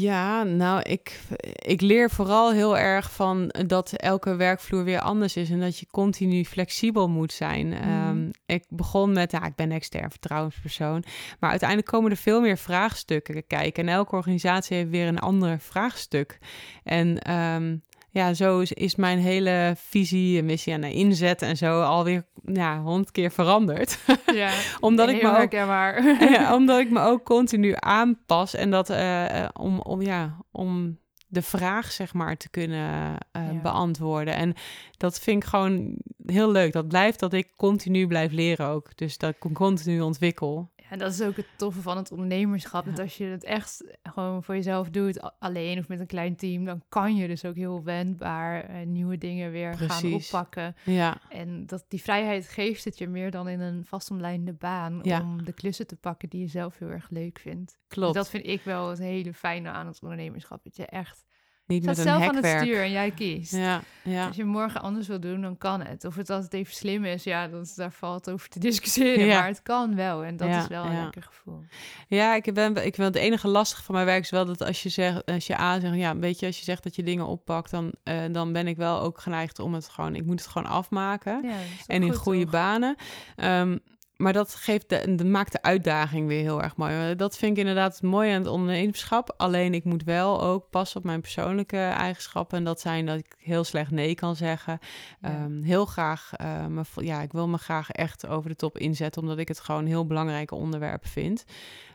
ja, 0.00 0.42
nou, 0.42 0.82
ik, 0.82 1.20
ik 1.54 1.80
leer 1.80 2.10
vooral 2.10 2.52
heel 2.52 2.78
erg 2.78 3.12
van 3.12 3.54
dat 3.66 3.92
elke 3.92 4.36
werkvloer 4.36 4.84
weer 4.84 5.00
anders 5.00 5.36
is 5.36 5.50
en 5.50 5.60
dat 5.60 5.78
je 5.78 5.86
continu 5.86 6.44
flexibel 6.44 7.08
moet 7.08 7.32
zijn. 7.32 7.72
Ehm, 7.72 8.30
ik 8.46 8.64
begon 8.68 9.12
met, 9.12 9.30
ja, 9.32 9.44
ik 9.44 9.54
ben 9.54 9.72
extern 9.72 10.10
vertrouwenspersoon, 10.10 11.04
maar 11.40 11.50
uiteindelijk 11.50 11.90
komen 11.90 12.10
er 12.10 12.16
veel 12.16 12.40
meer 12.40 12.58
vraagstukken 12.58 13.46
kijken 13.46 13.88
en 13.88 13.94
elke 13.94 14.16
organisatie 14.16 14.76
heeft 14.76 14.90
weer 14.90 15.06
een 15.06 15.18
ander 15.18 15.58
vraagstuk. 15.60 16.38
En 16.82 17.18
ehm, 17.18 17.76
ja, 18.14 18.34
zo 18.34 18.60
is, 18.60 18.72
is 18.72 18.94
mijn 18.96 19.18
hele 19.18 19.74
visie 19.76 20.38
en 20.38 20.44
missie 20.44 20.72
en 20.72 20.82
inzet 20.84 21.42
en 21.42 21.56
zo 21.56 21.82
alweer 21.82 22.24
ja, 22.44 22.80
honderd 22.80 23.10
keer 23.10 23.30
veranderd. 23.30 23.98
Ja, 24.32 24.50
Omdat 24.80 25.08
ik 25.08 25.22
me 25.22 25.38
ook 25.38 25.52
ja, 26.32 26.54
omdat 26.58 26.78
ik 26.80 26.90
me 26.90 27.00
ook 27.00 27.24
continu 27.24 27.72
aanpas 27.78 28.54
en 28.54 28.70
dat 28.70 28.90
eh, 28.90 29.42
eh, 29.42 29.48
om, 29.52 29.80
om, 29.80 30.02
ja, 30.02 30.36
om 30.50 30.98
de 31.28 31.42
vraag 31.42 31.92
zeg 31.92 32.14
maar 32.14 32.36
te 32.36 32.50
kunnen 32.50 33.18
eh, 33.32 33.52
Ja. 33.52 33.60
beantwoorden. 33.62 34.34
En 34.34 34.54
dat 34.96 35.20
vind 35.20 35.42
ik 35.42 35.48
gewoon 35.48 35.96
heel 36.26 36.50
leuk. 36.50 36.72
Dat 36.72 36.88
blijft 36.88 37.20
dat 37.20 37.32
ik 37.32 37.48
continu 37.56 38.06
blijf 38.06 38.32
leren 38.32 38.66
ook. 38.66 38.96
Dus 38.96 39.18
dat 39.18 39.30
ik 39.34 39.52
continu 39.52 40.00
ontwikkel. 40.00 40.70
Ja, 40.94 41.00
dat 41.04 41.12
is 41.12 41.22
ook 41.22 41.36
het 41.36 41.46
toffe 41.56 41.80
van 41.82 41.96
het 41.96 42.10
ondernemerschap. 42.10 42.84
Ja. 42.84 42.90
Dat 42.90 43.00
als 43.00 43.16
je 43.16 43.24
het 43.24 43.44
echt 43.44 43.84
gewoon 44.02 44.42
voor 44.42 44.54
jezelf 44.54 44.90
doet, 44.90 45.38
alleen 45.38 45.78
of 45.78 45.88
met 45.88 46.00
een 46.00 46.06
klein 46.06 46.36
team, 46.36 46.64
dan 46.64 46.82
kan 46.88 47.16
je 47.16 47.26
dus 47.26 47.44
ook 47.44 47.56
heel 47.56 47.82
wendbaar 47.82 48.64
eh, 48.64 48.86
nieuwe 48.86 49.18
dingen 49.18 49.50
weer 49.50 49.74
gaan 49.76 50.12
oppakken. 50.12 50.76
Ja, 50.84 51.20
En 51.28 51.66
dat, 51.66 51.84
die 51.88 52.02
vrijheid 52.02 52.48
geeft 52.48 52.84
het 52.84 52.98
je 52.98 53.08
meer 53.08 53.30
dan 53.30 53.48
in 53.48 53.60
een 53.60 53.84
vastomlijnde 53.84 54.52
baan 54.52 54.98
Ja. 55.02 55.20
om 55.20 55.44
de 55.44 55.52
klussen 55.52 55.86
te 55.86 55.96
pakken 55.96 56.28
die 56.28 56.40
je 56.40 56.46
zelf 56.48 56.78
heel 56.78 56.88
erg 56.90 57.10
leuk 57.10 57.38
vindt. 57.38 57.78
klopt. 57.88 58.14
Dus 58.14 58.22
dat 58.22 58.30
vind 58.30 58.46
ik 58.46 58.62
wel 58.62 58.88
het 58.88 58.98
hele 58.98 59.34
fijne 59.34 59.68
aan 59.70 59.86
het 59.86 60.02
ondernemerschap. 60.02 60.64
Dat 60.64 60.76
je 60.76 60.86
echt 60.86 61.24
Niet 61.66 61.84
met 61.84 61.98
een 61.98 62.02
zelf 62.02 62.28
aan 62.28 62.36
het 62.36 62.46
stuur 62.46 62.82
en 62.82 62.90
jij 62.90 63.10
kiest. 63.10 63.52
Ja, 63.56 63.82
ja. 64.02 64.26
Als 64.26 64.36
je 64.36 64.44
morgen 64.44 64.82
anders 64.82 65.08
wil 65.08 65.20
doen, 65.20 65.40
dan 65.40 65.58
kan 65.58 65.80
het. 65.80 66.04
Of 66.04 66.14
het 66.14 66.30
altijd 66.30 66.52
even 66.54 66.74
slim 66.74 67.04
is, 67.04 67.24
ja, 67.24 67.48
dat, 67.48 67.72
daar 67.76 67.92
valt 67.92 68.30
over 68.30 68.48
te 68.48 68.58
discussiëren. 68.58 69.26
Ja. 69.34 69.38
Maar 69.38 69.48
het 69.48 69.62
kan 69.62 69.94
wel 69.94 70.24
en 70.24 70.36
dat 70.36 70.48
is 70.48 70.66
wel 70.66 70.84
een 70.84 71.02
lekker 71.02 71.22
gevoel. 71.22 71.64
Ja, 72.08 72.34
ik 72.34 72.54
ben, 72.54 72.86
ik 72.86 72.96
ben 72.96 73.04
het 73.04 73.14
enige 73.14 73.48
lastige 73.48 73.82
van 73.82 73.94
mijn 73.94 74.06
werk 74.06 74.22
is 74.22 74.30
wel 74.30 74.44
dat 74.44 74.62
als 74.62 74.82
je 74.82 74.88
zegt, 74.88 75.26
als 75.26 75.46
je 75.46 75.58
A 75.58 75.80
zegt, 75.80 75.94
ja, 75.94 76.16
weet 76.16 76.40
je, 76.40 76.46
als 76.46 76.58
je 76.58 76.64
zegt 76.64 76.82
dat 76.82 76.96
je 76.96 77.02
dingen 77.02 77.26
oppakt, 77.26 77.70
dan, 77.70 77.92
eh, 78.02 78.22
dan 78.30 78.52
ben 78.52 78.66
ik 78.66 78.76
wel 78.76 79.00
ook 79.00 79.20
geneigd 79.20 79.58
om 79.58 79.74
het 79.74 79.88
gewoon, 79.88 80.14
ik 80.14 80.24
moet 80.24 80.40
het 80.40 80.48
gewoon 80.48 80.68
afmaken. 80.68 81.44
En 81.86 82.02
in 82.02 82.10
goed, 82.10 82.16
goede 82.18 82.42
toch? 82.42 82.50
banen. 82.50 82.96
Ehm, 83.36 83.78
maar 84.24 84.32
dat, 84.32 84.54
geeft 84.54 84.88
de, 84.88 85.24
maakt 85.24 85.52
de 85.52 85.62
uitdaging 85.62 86.26
weer 86.28 86.40
heel 86.40 86.62
erg 86.62 86.76
mooi. 86.76 87.10
Eh, 87.10 87.16
Dat 87.16 87.36
vind 87.36 87.52
ik 87.52 87.58
inderdaad 87.58 87.92
het 87.92 88.02
mooie 88.02 88.32
aan 88.32 88.38
het 88.38 88.50
ondernemerschap. 88.50 89.34
Alleen 89.36 89.74
ik 89.74 89.84
moet 89.84 90.04
wel 90.04 90.42
ook 90.42 90.70
passen 90.70 90.98
op 90.98 91.04
mijn 91.04 91.20
persoonlijke 91.20 91.76
eigenschappen. 91.76 92.58
En 92.58 92.64
dat 92.64 92.80
zijn 92.80 93.06
dat 93.06 93.18
ik 93.18 93.34
heel 93.38 93.64
slecht 93.64 93.90
nee 93.90 94.14
kan 94.14 94.36
zeggen. 94.36 94.78
Ja. 95.20 95.28
Ehm, 95.28 95.62
heel 95.62 95.86
graag, 95.86 96.32
eh, 96.36 96.66
me, 96.66 96.82
ja, 96.94 97.22
ik 97.22 97.32
wil 97.32 97.48
me 97.48 97.58
graag 97.58 97.90
echt 97.90 98.26
over 98.26 98.50
de 98.50 98.56
top 98.56 98.78
inzetten. 98.78 99.22
Omdat 99.22 99.38
ik 99.38 99.48
het 99.48 99.60
gewoon 99.60 99.86
heel 99.86 100.06
belangrijke 100.06 100.54
onderwerp 100.54 101.06
vind. 101.06 101.44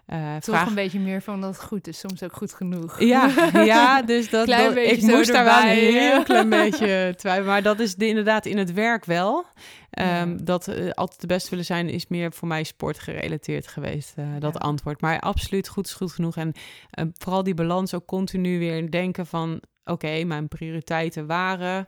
Eh, 0.10 0.36
Toch 0.36 0.56
vraag- 0.56 0.68
een 0.68 0.76
beetje 0.76 1.00
meer 1.00 1.22
van 1.22 1.42
dat 1.42 1.56
het 1.56 1.64
goed 1.64 1.88
is, 1.88 2.00
soms 2.00 2.24
ook 2.24 2.34
goed 2.34 2.54
genoeg. 2.54 3.00
ja, 3.02 3.30
ja, 3.54 4.02
dus 4.14 4.30
dat, 4.30 4.48
ik 4.78 5.02
moest 5.02 5.32
daar 5.32 5.44
wel 5.44 5.60
een 5.62 5.68
heel 5.68 6.24
klein 6.24 6.50
beetje 6.64 7.14
twijfelen. 7.18 7.48
Maar 7.50 7.62
dat 7.62 7.80
is 7.80 7.96
de, 7.96 8.08
inderdaad 8.08 8.46
in 8.46 8.58
het 8.58 8.74
werk 8.74 9.06
wel. 9.06 9.46
Ehm, 9.90 10.08
Ja. 10.30 10.36
Dat 10.44 10.68
eh, 10.68 10.90
altijd 10.92 11.22
de 11.22 11.28
beste 11.28 11.50
willen 11.50 11.66
zijn 11.66 11.90
is 11.90 12.08
meer 12.08 12.32
voor 12.34 12.48
mij 12.48 12.64
sportgerelateerd 12.64 13.68
geweest, 13.68 14.14
eh, 14.16 14.26
dat 14.40 14.54
Ja. 14.54 14.60
antwoord. 14.60 15.02
Maar 15.02 15.20
absoluut 15.20 15.68
goed 15.68 15.86
is 15.86 15.94
goed 15.94 16.12
genoeg. 16.12 16.36
En 16.38 16.52
eh, 16.90 17.06
vooral 17.18 17.44
die 17.44 17.54
balans 17.54 17.94
ook 17.94 18.06
continu 18.06 18.60
weer 18.60 18.92
denken 18.92 19.26
van... 19.26 19.62
oké, 19.84 20.24
mijn 20.24 20.48
prioriteiten 20.48 21.26
waren... 21.28 21.86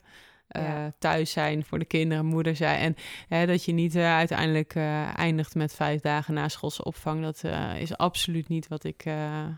eh, 0.51 0.85
thuis 0.97 1.31
zijn 1.31 1.65
voor 1.65 1.79
de 1.79 1.85
kinderen, 1.85 2.25
moeder 2.25 2.55
zijn. 2.55 2.79
En 2.79 2.95
hè, 3.27 3.45
dat 3.45 3.65
je 3.65 3.71
niet 3.71 3.95
eh, 3.95 4.15
uiteindelijk 4.15 4.75
eh, 4.75 5.17
eindigt 5.17 5.55
met 5.55 5.73
vijf 5.73 6.01
dagen 6.01 6.33
na 6.33 6.47
schoolse 6.47 6.83
opvang. 6.83 7.21
Dat 7.23 7.43
is 7.77 7.97
absoluut 7.97 8.47
niet 8.47 8.67
wat 8.67 8.83
ik, 8.83 9.05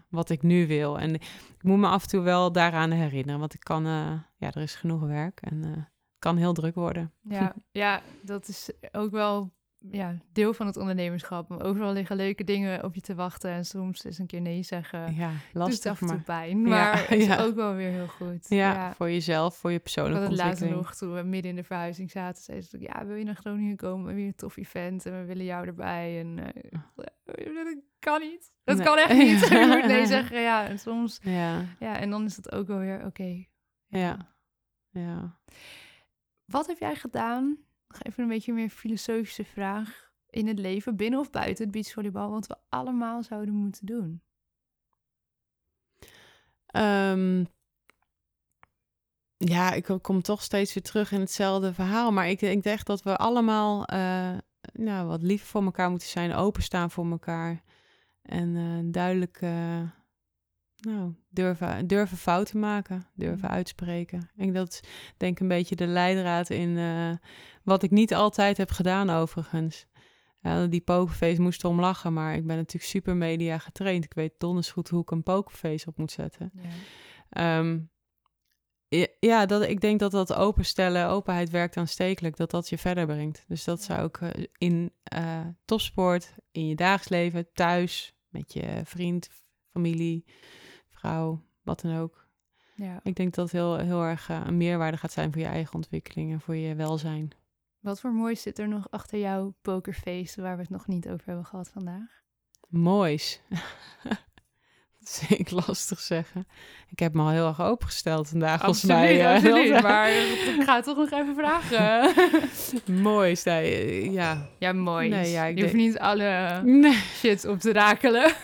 wat 0.09 0.29
ik 0.29 0.41
nu 0.41 0.67
wil. 0.67 0.99
En 0.99 1.13
ik 1.13 1.63
moet 1.63 1.77
me 1.77 1.87
af 1.87 2.03
en 2.03 2.09
toe 2.09 2.21
wel 2.21 2.51
daaraan 2.51 2.91
herinneren. 2.91 3.39
Want 3.39 3.53
ik 3.53 3.59
kan, 3.59 3.83
ja, 4.37 4.51
er 4.51 4.61
is 4.61 4.75
genoeg 4.75 5.01
werk 5.01 5.41
en 5.41 5.63
het 5.63 5.89
kan 6.19 6.37
heel 6.37 6.53
druk 6.53 6.75
worden. 6.75 7.11
Ja, 7.21 7.53
ja, 7.71 8.01
dat 8.21 8.47
is 8.47 8.71
ook 8.91 9.11
wel 9.11 9.51
ja, 9.91 10.17
deel 10.31 10.53
van 10.53 10.65
het 10.65 10.77
ondernemerschap. 10.77 11.51
Overal 11.51 11.93
liggen 11.93 12.15
leuke 12.15 12.43
dingen 12.43 12.83
op 12.83 12.95
je 12.95 13.01
te 13.01 13.15
wachten. 13.15 13.51
En 13.51 13.65
soms 13.65 14.05
is 14.05 14.17
een 14.17 14.25
keer 14.27 14.41
nee 14.41 14.63
zeggen. 14.63 15.15
Ja, 15.15 15.31
lastig, 15.53 15.91
af 15.91 16.01
en 16.01 16.07
toe 16.07 16.15
maar 16.15 16.25
pijn. 16.25 16.61
Maar 16.61 16.99
het 16.99 17.11
is 17.11 17.25
ja. 17.25 17.41
ook 17.41 17.55
wel 17.55 17.73
weer 17.73 17.89
heel 17.89 18.07
goed. 18.07 18.45
ja, 18.49 18.93
voor 18.93 19.09
jezelf, 19.11 19.55
voor 19.57 19.71
je 19.71 19.79
persoonlijke 19.79 20.19
had 20.21 20.29
het 20.29 20.37
laatst 20.39 20.51
ontwikkeling. 20.61 20.87
nog, 20.87 20.95
toen 20.97 21.13
we 21.13 21.21
midden 21.23 21.49
in 21.51 21.55
de 21.57 21.63
verhuizing 21.63 22.11
zaten, 22.11 22.43
zei 22.43 22.61
ze, 22.61 22.79
ja, 22.79 23.05
wil 23.05 23.15
je 23.15 23.23
naar 23.23 23.35
Groningen 23.35 23.75
komen? 23.77 23.99
We 23.99 24.03
hebben 24.05 24.21
hier 24.23 24.27
een 24.31 24.35
tof 24.37 24.57
event 24.57 25.05
en 25.05 25.19
we 25.19 25.25
willen 25.25 25.45
jou 25.45 25.67
erbij. 25.67 26.19
En 26.19 26.39
eh, 26.39 26.71
dat 27.25 27.75
kan 27.99 28.19
niet. 28.21 28.51
Dat 28.63 28.77
Nee. 28.77 28.85
kan 28.85 28.97
echt 28.97 29.13
niet. 29.17 29.39
je 29.49 29.65
moet 29.67 29.87
nee 29.87 30.05
zeggen, 30.05 30.41
ja. 30.41 30.67
En 30.67 30.79
soms, 30.79 31.19
Ja, 31.21 31.65
ja, 31.79 31.99
en 31.99 32.09
dan 32.09 32.25
is 32.25 32.35
het 32.35 32.51
ook 32.51 32.67
wel 32.67 32.77
weer 32.79 33.05
oké. 33.05 33.45
ja, 33.87 34.35
ja. 34.89 35.37
Wat 36.45 36.67
heb 36.67 36.79
jij 36.79 36.95
gedaan? 36.95 37.57
Even 38.01 38.23
een 38.23 38.29
beetje 38.29 38.53
meer 38.53 38.69
filosofische 38.69 39.45
vraag. 39.45 40.11
In 40.29 40.47
het 40.47 40.59
leven, 40.59 40.95
binnen 40.95 41.19
of 41.19 41.29
buiten 41.29 41.63
het 41.63 41.73
beachvolleybal, 41.73 42.29
wat 42.29 42.47
we 42.47 42.55
allemaal 42.69 43.23
zouden 43.23 43.53
moeten 43.53 43.85
doen. 43.85 44.21
Ehm, 46.65 47.45
ja, 49.37 49.71
ik 49.71 49.97
kom 50.01 50.21
toch 50.21 50.41
steeds 50.41 50.73
weer 50.73 50.83
terug 50.83 51.11
in 51.11 51.19
hetzelfde 51.19 51.73
verhaal. 51.73 52.11
Maar 52.11 52.29
ik, 52.29 52.63
denk 52.63 52.85
dat 52.85 53.03
we 53.03 53.15
allemaal 53.15 53.85
eh, 53.85 54.37
nou, 54.73 55.07
wat 55.07 55.23
liever 55.23 55.47
voor 55.47 55.63
elkaar 55.63 55.89
moeten 55.89 56.07
zijn, 56.07 56.33
openstaan 56.33 56.91
voor 56.91 57.11
elkaar. 57.11 57.63
En 58.21 58.55
eh, 58.55 58.91
duidelijk 58.91 59.41
nou, 60.83 61.13
durven, 61.29 61.87
durven 61.87 62.17
fouten 62.17 62.59
maken, 62.59 63.07
durven 63.15 63.47
Mhm. 63.47 63.53
uitspreken. 63.53 64.19
Ik 64.19 64.31
denk 64.35 64.53
dat 64.53 64.69
is 64.69 64.83
denk 65.17 65.31
ik 65.33 65.39
een 65.39 65.47
beetje 65.47 65.75
de 65.75 65.87
leidraad 65.87 66.49
in 66.49 66.77
eh, 66.77 67.11
wat 67.63 67.83
ik 67.83 67.91
niet 67.91 68.13
altijd 68.13 68.57
heb 68.57 68.71
gedaan 68.71 69.09
overigens. 69.09 69.85
Ja, 70.41 70.67
die 70.67 70.81
pokerface 70.81 71.41
moest 71.41 71.63
erom 71.63 71.79
lachen, 71.79 72.13
maar 72.13 72.35
ik 72.35 72.47
ben 72.47 72.55
natuurlijk 72.55 72.91
super 72.91 73.15
media 73.15 73.57
getraind. 73.57 74.03
Ik 74.05 74.13
weet 74.13 74.33
donders 74.37 74.71
goed 74.71 74.89
hoe 74.89 75.01
ik 75.01 75.11
een 75.11 75.23
pokerface 75.23 75.87
op 75.87 75.97
moet 75.97 76.11
zetten. 76.11 76.51
Ja. 76.53 76.69
Ehm, 77.29 77.79
ja, 78.87 79.07
ja, 79.19 79.45
dat, 79.45 79.61
ik 79.61 79.81
denk 79.81 79.99
dat 79.99 80.11
dat 80.11 80.33
openstellen, 80.33 81.07
openheid 81.07 81.49
werkt 81.49 81.77
aanstekelijk, 81.77 82.37
dat 82.37 82.51
dat 82.51 82.69
je 82.69 82.77
verder 82.77 83.05
brengt. 83.05 83.43
Dus 83.47 83.63
dat 83.63 83.81
zou 83.81 84.05
ik 84.05 84.17
eh, 84.17 84.45
in 84.57 84.93
eh, 85.03 85.47
topsport, 85.65 86.35
in 86.51 86.67
je 86.67 86.75
dagelijks 86.75 87.09
leven, 87.09 87.53
thuis, 87.53 88.13
met 88.27 88.53
je 88.53 88.81
vriend, 88.83 89.29
familie, 89.71 90.25
vrouw, 91.03 91.41
wat 91.61 91.81
dan 91.81 91.97
ook. 91.97 92.27
ja. 92.75 92.99
Ik 93.03 93.15
denk 93.15 93.33
dat 93.33 93.43
het 93.43 93.53
heel, 93.53 93.77
heel 93.77 94.03
erg 94.03 94.29
eh, 94.29 94.41
een 94.45 94.57
meerwaarde 94.57 94.97
gaat 94.97 95.11
zijn 95.11 95.31
voor 95.31 95.41
je 95.41 95.47
eigen 95.47 95.75
ontwikkeling 95.75 96.31
en 96.31 96.41
voor 96.41 96.55
je 96.55 96.75
welzijn. 96.75 97.29
Wat 97.79 97.99
voor 97.99 98.13
moois 98.13 98.41
zit 98.41 98.59
er 98.59 98.67
nog 98.67 98.91
achter 98.91 99.19
jouw 99.19 99.53
pokerface, 99.61 100.41
waar 100.41 100.55
we 100.55 100.61
het 100.61 100.71
nog 100.71 100.87
niet 100.87 101.09
over 101.09 101.25
hebben 101.25 101.45
gehad 101.45 101.69
vandaag? 101.69 102.21
Moois. 102.67 103.41
dat 105.29 105.39
ik 105.39 105.51
lastig 105.51 105.99
zeggen. 105.99 106.47
Ik 106.89 106.99
heb 106.99 107.13
me 107.13 107.21
al 107.21 107.29
heel 107.29 107.47
erg 107.47 107.61
opengesteld 107.61 108.27
vandaag, 108.29 108.59
volgens 108.61 108.83
mij. 108.83 109.19
eh, 109.21 109.33
absoluut. 109.35 109.69
dat- 109.73 109.81
Maar 109.81 110.09
ik 110.11 110.61
ga 110.65 110.75
het 110.75 110.85
toch 110.85 110.97
nog 110.97 111.11
even 111.11 111.35
vragen. 111.35 112.13
Moois, 113.03 113.43
nee, 113.43 113.73
eh, 113.75 114.13
ja. 114.13 114.47
ja, 114.59 114.73
mooi. 114.73 115.09
Nee, 115.09 115.31
ja, 115.31 115.45
je 115.45 115.61
hoeft 115.61 115.73
niet 115.73 115.99
alle 115.99 116.61
Nee. 116.63 116.93
shit 117.19 117.45
op 117.45 117.59
te 117.59 117.73
rakelen. 117.73 118.31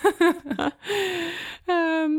Ehm, 1.66 2.12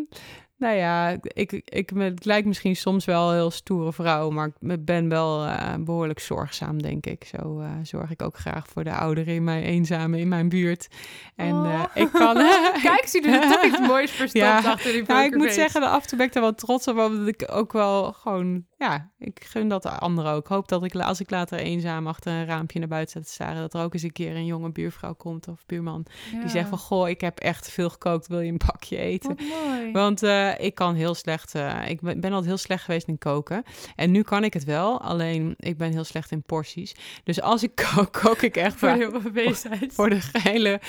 nou 0.60 0.76
ja, 0.76 1.16
ik, 1.22 1.52
ik, 1.52 1.90
het 1.94 2.24
lijkt 2.24 2.46
misschien 2.46 2.76
soms 2.76 3.04
wel 3.04 3.28
een 3.28 3.34
heel 3.34 3.50
stoere 3.50 3.92
vrouw, 3.92 4.30
maar 4.30 4.50
ik 4.60 4.84
ben 4.84 5.08
wel 5.08 5.44
eh, 5.44 5.74
behoorlijk 5.78 6.20
zorgzaam, 6.20 6.82
denk 6.82 7.06
ik. 7.06 7.24
Zo 7.24 7.60
eh, 7.60 7.70
zorg 7.82 8.10
ik 8.10 8.22
ook 8.22 8.36
graag 8.36 8.66
voor 8.68 8.84
de 8.84 8.94
ouderen 8.94 9.34
in 9.34 9.44
mijn 9.44 9.62
eenzame 9.62 10.18
in 10.18 10.28
mijn 10.28 10.48
buurt. 10.48 10.88
En 11.36 11.64
eh, 11.64 11.68
Oh. 11.80 11.84
ik 11.94 12.08
kan... 12.12 12.34
Kijk, 12.82 13.02
zie 13.06 13.28
er 13.28 13.50
toch 13.50 13.64
iets 13.64 13.78
moois 13.78 14.10
verstopt 14.10 14.44
Ja, 14.44 14.58
achter 14.58 14.92
die 14.92 15.02
Nou, 15.06 15.24
ik 15.24 15.36
moet 15.36 15.52
zeggen, 15.52 15.82
af 15.82 16.02
en 16.02 16.08
toe 16.08 16.18
ben 16.18 16.26
ik 16.26 16.32
daar 16.32 16.42
wel 16.42 16.54
trots 16.54 16.88
op, 16.88 16.98
omdat 16.98 17.26
ik 17.26 17.44
ook 17.50 17.72
wel 17.72 18.12
gewoon 18.12 18.64
ja, 18.80 19.10
ik 19.18 19.44
gun 19.44 19.68
dat 19.68 19.82
de 19.82 19.88
anderen 19.88 20.32
ook. 20.32 20.40
Ik 20.40 20.46
hoop 20.46 20.68
dat 20.68 20.84
ik, 20.84 20.94
als 20.94 21.20
ik 21.20 21.30
later 21.30 21.58
eenzaam 21.58 22.06
achter 22.06 22.32
een 22.32 22.46
raampje 22.46 22.78
naar 22.78 22.88
buiten 22.88 23.10
sta 23.10 23.20
te 23.20 23.32
staren, 23.32 23.60
dat 23.60 23.74
er 23.74 23.82
ook 23.82 23.94
eens 23.94 24.02
een 24.02 24.12
keer 24.12 24.36
een 24.36 24.46
jonge 24.46 24.70
buurvrouw 24.70 25.14
komt 25.14 25.48
of 25.48 25.66
buurman 25.66 26.06
die 26.30 26.48
zegt 26.48 26.68
van, 26.68 26.78
goh, 26.78 27.08
ik 27.08 27.20
heb 27.20 27.38
echt 27.38 27.70
veel 27.70 27.90
gekookt, 27.90 28.26
wil 28.26 28.40
je 28.40 28.50
een 28.50 28.60
bakje 28.66 28.96
eten? 28.96 29.36
Want 29.92 30.22
uh, 30.22 30.58
ik 30.58 30.74
kan 30.74 30.94
heel 30.94 31.14
slecht, 31.14 31.54
uh, 31.54 31.88
ik 31.88 32.00
ben, 32.00 32.20
ben 32.20 32.30
altijd 32.30 32.48
heel 32.48 32.58
slecht 32.58 32.84
geweest 32.84 33.06
in 33.06 33.18
koken. 33.18 33.62
En 33.96 34.10
nu 34.10 34.22
kan 34.22 34.44
ik 34.44 34.52
het 34.52 34.64
wel, 34.64 35.00
alleen 35.00 35.54
ik 35.56 35.78
ben 35.78 35.92
heel 35.92 36.04
slecht 36.04 36.30
in 36.30 36.42
porties. 36.42 36.94
Dus 37.24 37.40
als 37.40 37.62
ik 37.62 37.74
kook, 37.94 38.12
kook 38.12 38.42
ik 38.42 38.56
echt 38.56 38.76
voor, 38.76 38.92
de, 38.92 39.88
voor 39.92 40.10
de 40.10 40.20
gehele, 40.20 40.80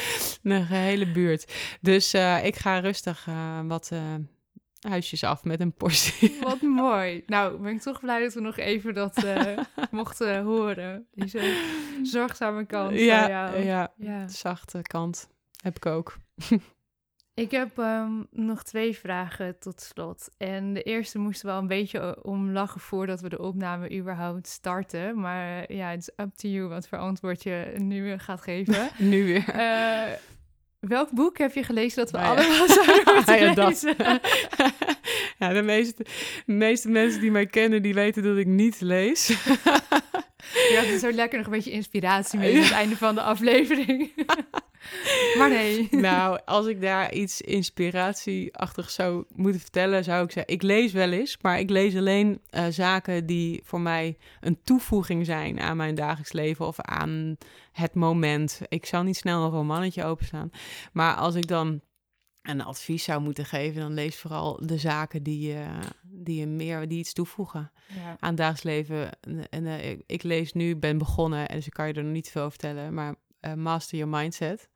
de 0.42 0.64
gehele 0.64 1.12
buurt. 1.12 1.54
Dus 1.82 2.14
uh, 2.14 2.46
ik 2.46 2.56
ga 2.56 2.80
rustig 2.80 3.28
wat 3.68 3.92
huisjes 4.90 5.24
af 5.24 5.44
met 5.44 5.60
een 5.60 5.74
portie. 5.74 6.38
Wat 6.44 6.62
mooi. 6.62 7.24
Nou, 7.26 7.58
ben 7.58 7.74
ik 7.74 7.82
toch 7.82 7.99
blij 7.99 8.22
dat 8.22 8.34
we 8.34 8.41
nog 8.41 8.58
even 8.58 8.94
dat 8.94 9.24
uh, 9.24 9.58
mochten 9.91 10.44
horen. 10.44 11.08
Deze 11.14 11.62
zorgzame 12.03 12.66
kant 12.66 12.99
ja, 12.99 13.30
jou. 13.30 13.64
Ja, 13.64 13.94
ja, 13.98 14.28
zachte 14.28 14.82
kant 14.82 15.30
heb 15.62 15.76
ik 15.76 15.86
ook. 15.86 16.18
ik 17.34 17.52
heb 17.52 17.78
um, 17.78 18.28
nog 18.32 18.64
twee 18.64 18.98
vragen 18.98 19.60
tot 19.60 19.82
slot. 19.82 20.30
En 20.38 20.74
de 20.74 20.84
eerste 20.84 21.20
moesten 21.20 21.48
wel 21.48 21.58
een 21.58 21.68
beetje 21.68 22.24
om 22.24 22.52
lachen 22.52 22.82
voordat 22.82 23.22
we 23.22 23.30
de 23.30 23.40
opname 23.40 23.98
überhaupt 23.98 24.48
starten. 24.48 25.20
Maar 25.20 25.74
ja, 25.74 25.90
het 25.90 25.99
is 25.99 26.24
up 26.26 26.36
to 26.36 26.48
you 26.48 26.68
wat 26.68 26.88
voor 26.88 26.98
antwoord 26.98 27.44
je 27.44 27.74
nu 27.78 28.18
gaat 28.18 28.41
geven. 28.41 28.90
nu 28.98 29.26
weer. 29.26 29.56
Uh, 29.56 30.14
Welk 30.82 31.12
boek 31.12 31.38
heb 31.38 31.53
je 31.53 31.64
gelezen 31.64 31.98
dat 31.98 32.12
we 32.12 32.18
nou 32.18 32.40
ja. 32.40 32.48
allemaal 32.48 32.68
zouden 32.68 33.03
moeten 33.16 33.40
ja, 33.40 33.68
lezen? 33.68 33.95
ja, 35.40 35.53
de 35.53 35.62
meeste, 35.62 36.06
de 36.45 36.53
meeste 36.53 36.90
mensen 36.90 37.22
die 37.22 37.32
mij 37.32 37.45
kennen, 37.45 37.82
die 37.82 37.94
weten 37.94 38.24
dat 38.24 38.38
ik 38.38 38.48
niet 38.48 38.82
lees. 38.82 39.28
het 40.78 40.88
is 40.88 40.99
zo 40.99 41.12
lekker 41.12 41.38
nog 41.38 41.48
een 41.48 41.53
beetje 41.53 41.72
inspiratie 41.72 42.40
mee 42.40 42.56
aan 42.56 42.64
het 42.64 42.72
einde 42.72 42.98
van 42.98 43.16
de 43.16 43.22
aflevering. 43.22 44.12
maar 45.38 45.49
nee. 45.49 45.88
Nou, 45.91 46.40
als 46.45 46.66
ik 46.66 46.82
daar 46.82 47.14
iets 47.14 47.41
inspiratieachtig 47.41 48.90
zou 48.90 49.26
moeten 49.36 49.62
vertellen, 49.62 50.03
zou 50.03 50.24
ik 50.24 50.32
zeggen: 50.32 50.53
ik 50.53 50.62
lees 50.62 50.91
wel 50.91 51.12
eens, 51.12 51.38
maar 51.41 51.60
ik 51.60 51.70
lees 51.70 51.95
alleen 51.95 52.41
uh, 52.52 52.66
zaken 52.70 53.26
die 53.26 53.62
voor 53.64 53.82
mij 53.82 54.18
een 54.40 54.60
toevoeging 54.64 55.26
zijn 55.26 55.60
aan 55.60 55.78
mijn 55.78 55.95
dagelijks 55.95 56.32
leven 56.32 56.68
of 56.68 56.80
aan 56.80 57.38
het 57.72 57.94
moment. 57.94 58.62
Ik 58.68 58.86
zou 58.86 59.03
niet 59.03 59.18
snel 59.18 59.44
een 59.44 59.52
romannetje 59.52 60.03
openslaan. 60.03 60.52
Maar 60.91 61.16
als 61.16 61.36
ik 61.36 61.48
dan 61.48 61.82
een 62.41 62.62
advies 62.62 63.03
zou 63.03 63.22
moeten 63.22 63.45
geven, 63.45 63.82
dan 63.82 63.94
lees 63.94 64.16
vooral 64.16 64.60
de 64.66 64.78
zaken 64.78 65.24
die, 65.24 65.53
uh, 65.53 65.80
die 66.02 66.40
je 66.40 66.48
meer 66.48 66.88
die 66.88 66.99
iets 66.99 67.14
toevoegen 67.14 67.72
ja. 67.88 68.16
aan 68.20 68.36
dagelijks 68.36 68.64
leven. 68.64 69.20
En 69.49 69.66
uh, 69.66 69.90
ik, 69.90 70.03
ik, 70.06 70.24
lees 70.24 70.53
nu, 70.53 70.76
ben 70.76 70.98
begonnen, 70.98 71.49
en 71.49 71.56
dus 71.56 71.66
ik 71.66 71.74
kan 71.74 71.88
je 71.88 71.94
er 71.94 72.03
nog 72.03 72.12
niet 72.12 72.30
veel 72.30 72.41
over 72.41 72.60
vertellen, 72.60 72.94
maar 72.94 73.16
uh, 73.42 73.54
Master 73.54 73.98
Your 73.98 74.18
Mindset. 74.18 74.70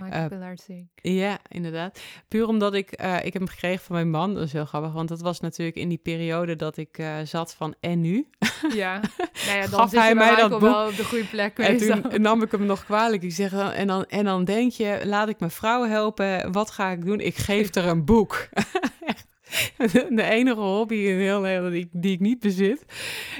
Michael 0.00 0.56
uh, 0.68 1.16
Ja, 1.16 1.38
inderdaad. 1.48 2.00
Puur 2.28 2.46
omdat 2.46 2.74
ik, 2.74 3.02
uh, 3.02 3.16
ik 3.16 3.32
heb 3.32 3.42
hem 3.42 3.48
gekregen 3.48 3.84
van 3.84 3.94
mijn 3.94 4.10
man. 4.10 4.34
Dat 4.34 4.42
is 4.42 4.52
heel 4.52 4.64
grappig, 4.64 4.92
want 4.92 5.08
dat 5.08 5.20
was 5.20 5.40
natuurlijk 5.40 5.76
in 5.76 5.88
die 5.88 5.98
periode 5.98 6.56
dat 6.56 6.76
ik 6.76 6.98
uh, 6.98 7.16
zat 7.24 7.54
van 7.54 7.74
en 7.80 8.00
nu. 8.00 8.28
Ja, 8.74 9.00
nou 9.46 9.58
ja 9.58 9.66
dan 9.66 9.80
gaf 9.80 9.90
hij 9.90 10.14
mij 10.14 10.36
dat 10.36 10.50
boek 10.50 10.60
wel 10.60 10.88
op 10.88 10.96
de 10.96 11.04
goede 11.04 11.24
plek. 11.24 11.58
En 11.58 11.76
toen 11.76 12.22
nam 12.22 12.42
ik 12.42 12.50
hem 12.50 12.66
nog 12.66 12.84
kwalijk. 12.84 13.22
Ik 13.22 13.32
zeg 13.32 13.50
dan, 13.50 13.70
en 13.70 13.86
dan, 13.86 14.04
en 14.04 14.24
dan 14.24 14.44
denk 14.44 14.72
je, 14.72 15.00
laat 15.04 15.28
ik 15.28 15.38
mijn 15.38 15.50
vrouw 15.50 15.84
helpen. 15.84 16.52
Wat 16.52 16.70
ga 16.70 16.90
ik 16.90 17.04
doen? 17.04 17.20
Ik 17.20 17.36
geef 17.36 17.74
er 17.74 17.86
een 17.86 18.04
boek. 18.04 18.48
de 20.18 20.22
enige 20.22 20.60
hobby 20.60 20.94
in 20.94 21.18
heel 21.18 21.40
Nederland 21.40 21.72
die, 21.72 21.88
die 21.92 22.12
ik 22.12 22.20
niet 22.20 22.38
bezit. 22.38 22.84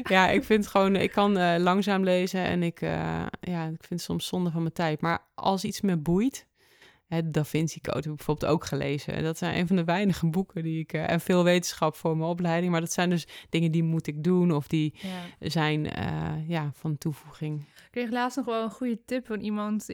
Ja, 0.03 0.29
ik 0.29 0.45
vind 0.45 0.67
gewoon, 0.67 0.97
ik 0.97 1.11
kan 1.11 1.39
uh, 1.39 1.55
langzaam 1.59 2.05
lezen 2.05 2.45
en 2.45 2.63
ik, 2.63 2.81
uh, 2.81 2.91
ja, 3.41 3.65
ik 3.65 3.85
vind 3.85 3.89
het 3.89 4.01
soms 4.01 4.27
zonde 4.27 4.51
van 4.51 4.61
mijn 4.61 4.73
tijd. 4.73 5.01
Maar 5.01 5.19
als 5.35 5.65
iets 5.65 5.81
me 5.81 5.97
boeit, 5.97 6.47
hè, 7.07 7.31
Da 7.31 7.45
Vinci 7.45 7.81
Code 7.81 7.97
heb 7.97 8.07
ik 8.07 8.17
bijvoorbeeld 8.17 8.53
ook 8.53 8.65
gelezen. 8.65 9.23
Dat 9.23 9.39
zijn 9.39 9.59
een 9.59 9.67
van 9.67 9.77
de 9.77 9.85
weinige 9.85 10.27
boeken 10.27 10.63
die 10.63 10.79
ik, 10.79 10.93
uh, 10.93 11.11
en 11.11 11.21
veel 11.21 11.45
wetenschap 11.45 11.97
voor 11.97 12.17
mijn 12.17 12.31
opleiding. 12.31 12.73
Maar 12.73 12.81
dat 12.81 12.93
zijn 12.93 13.11
dus 13.11 13.27
dingen 13.49 13.73
die 13.73 13.83
moet 13.83 14.07
ik 14.07 14.25
doen 14.25 14.53
of 14.53 14.69
die 14.69 14.95
ja. 14.97 15.49
zijn 15.49 15.83
ja, 16.47 16.71
van 16.75 16.99
toevoeging. 16.99 17.61
Ik 17.61 17.89
kreeg 17.91 18.11
laatst 18.11 18.37
nog 18.37 18.47
wel 18.47 18.63
een 18.63 18.71
goede 18.71 19.05
tip 19.05 19.27
van 19.27 19.41
iemand 19.41 19.87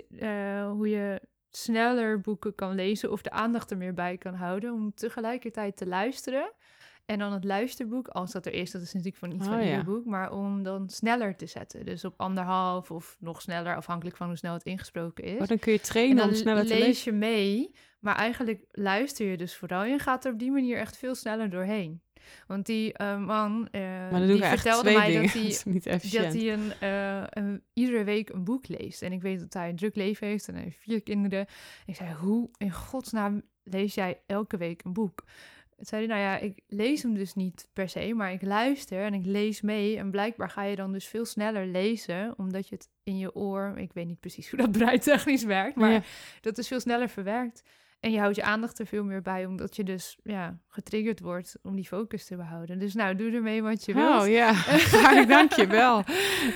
hoe 0.70 0.88
je 0.88 1.20
sneller 1.51 2.20
boeken 2.20 2.55
kan 2.55 2.74
lezen 2.74 3.10
of 3.10 3.22
de 3.22 3.31
aandacht 3.31 3.70
er 3.70 3.77
meer 3.77 3.94
bij 3.94 4.16
kan 4.16 4.35
houden 4.35 4.72
om 4.72 4.94
tegelijkertijd 4.94 5.77
te 5.77 5.86
luisteren. 5.86 6.52
En 7.06 7.18
dan 7.18 7.32
het 7.32 7.44
luisterboek, 7.44 8.09
als 8.09 8.32
dat 8.32 8.47
er 8.47 8.52
is, 8.52 8.70
dat 8.70 8.82
is 8.82 8.93
natuurlijk 8.93 9.16
van 9.16 9.32
iets 9.32 9.47
oh, 9.47 9.52
van 9.52 9.66
ja. 9.66 9.85
boek, 9.85 10.05
maar 10.05 10.32
om 10.32 10.62
dan 10.62 10.89
sneller 10.89 11.36
te 11.36 11.47
zetten. 11.47 11.85
Dus 11.85 12.05
op 12.05 12.14
anderhalf 12.16 12.90
of 12.90 13.16
nog 13.20 13.43
sneller, 13.43 13.77
afhankelijk 13.77 14.16
van 14.16 14.27
hoe 14.27 14.36
snel 14.36 14.55
het 14.55 14.62
ingesproken 14.62 15.24
is. 15.24 15.39
Maar 15.39 15.47
dan 15.47 15.59
kun 15.59 15.72
je 15.72 15.81
trainen 15.81 16.24
om 16.24 16.35
sneller 16.35 16.62
te 16.62 16.68
lezen. 16.68 16.86
lees 16.86 17.05
je 17.05 17.12
mee, 17.12 17.74
maar 18.01 18.16
eigenlijk 18.16 18.64
luister 18.70 19.27
je 19.27 19.36
dus 19.36 19.56
vooral. 19.56 19.85
Je 19.85 19.98
gaat 19.98 20.24
er 20.24 20.32
op 20.32 20.39
die 20.39 20.51
manier 20.51 20.77
echt 20.77 20.97
veel 20.97 21.14
sneller 21.14 21.51
doorheen. 21.51 22.02
Want 22.47 22.66
die 22.66 22.94
uh, 23.01 23.18
man, 23.18 23.68
uh, 23.72 24.27
die 24.27 24.44
vertelde 24.44 24.93
mij 24.93 25.20
dat 25.20 25.32
hij, 25.32 26.01
dat 26.01 26.32
hij 26.32 26.52
een, 26.52 26.72
uh, 26.82 27.22
een, 27.31 27.62
iedere 27.72 28.05
week 28.05 28.28
een 28.28 28.44
boek 28.44 28.68
leest. 28.68 29.02
En 29.02 29.12
ik 29.12 29.22
weet 29.22 29.40
dat 29.40 29.52
hij 29.52 29.68
een 29.68 29.77
druk 29.77 29.94
leven 29.97 30.27
heeft 30.27 30.48
en 30.48 30.55
hij 30.55 30.62
heeft 30.62 30.78
vier 30.81 31.02
kinderen. 31.02 31.47
ik 31.86 31.97
zei, 31.97 32.14
hoe 32.14 32.51
in 32.59 32.72
godsnaam 32.72 33.43
lees 33.62 33.94
jij 33.94 34.20
elke 34.27 34.56
week 34.56 34.85
een 34.85 34.93
boek? 34.93 35.24
Toen 35.77 35.89
zei 35.89 36.06
hij, 36.06 36.16
nou 36.16 36.28
ja, 36.28 36.39
ik 36.39 36.60
lees 36.66 37.02
hem 37.02 37.14
dus 37.14 37.35
niet 37.35 37.68
per 37.72 37.89
se, 37.89 38.14
maar 38.14 38.32
ik 38.32 38.43
luister 38.43 39.05
en 39.05 39.14
ik 39.14 39.24
lees 39.24 39.60
mee. 39.60 39.97
En 39.97 40.10
blijkbaar 40.10 40.51
ga 40.51 40.62
je 40.62 40.77
dan 40.77 40.93
dus 40.93 41.06
veel 41.06 41.24
sneller 41.24 41.66
lezen, 41.66 42.35
omdat 42.36 42.68
je 42.68 42.74
het 42.74 42.89
in 43.02 43.18
je 43.18 43.35
oor, 43.35 43.72
ik 43.77 43.93
weet 43.93 44.06
niet 44.06 44.20
precies 44.20 44.51
hoe 44.51 44.59
dat 44.59 44.72
breintechnisch 44.78 45.44
werkt, 45.44 45.77
maar 45.77 46.06
dat 46.40 46.59
is 46.59 46.68
veel 46.68 46.81
sneller 46.81 47.09
verwerkt. 47.09 47.62
En 48.01 48.10
je 48.10 48.18
houdt 48.18 48.36
je 48.36 48.43
aandacht 48.43 48.78
er 48.78 48.86
veel 48.86 49.05
meer 49.05 49.22
bij, 49.22 49.47
omdat 49.47 49.77
je 49.77 49.85
dus 49.85 50.16
ja, 50.22 50.59
getriggerd 50.68 51.20
wordt 51.20 51.56
om 51.62 51.77
die 51.77 51.86
focus 51.86 52.24
te 52.24 52.36
behouden. 52.36 52.78
Dus 52.78 52.94
nou, 52.94 53.16
doe 53.16 53.31
ermee 53.32 53.62
wat 53.62 53.85
je 53.85 53.94
wilt. 53.94 54.22
Oh 54.22 54.28
ja, 54.28 54.52
dank 55.36 55.52
je 55.52 55.66
wel. 55.66 56.05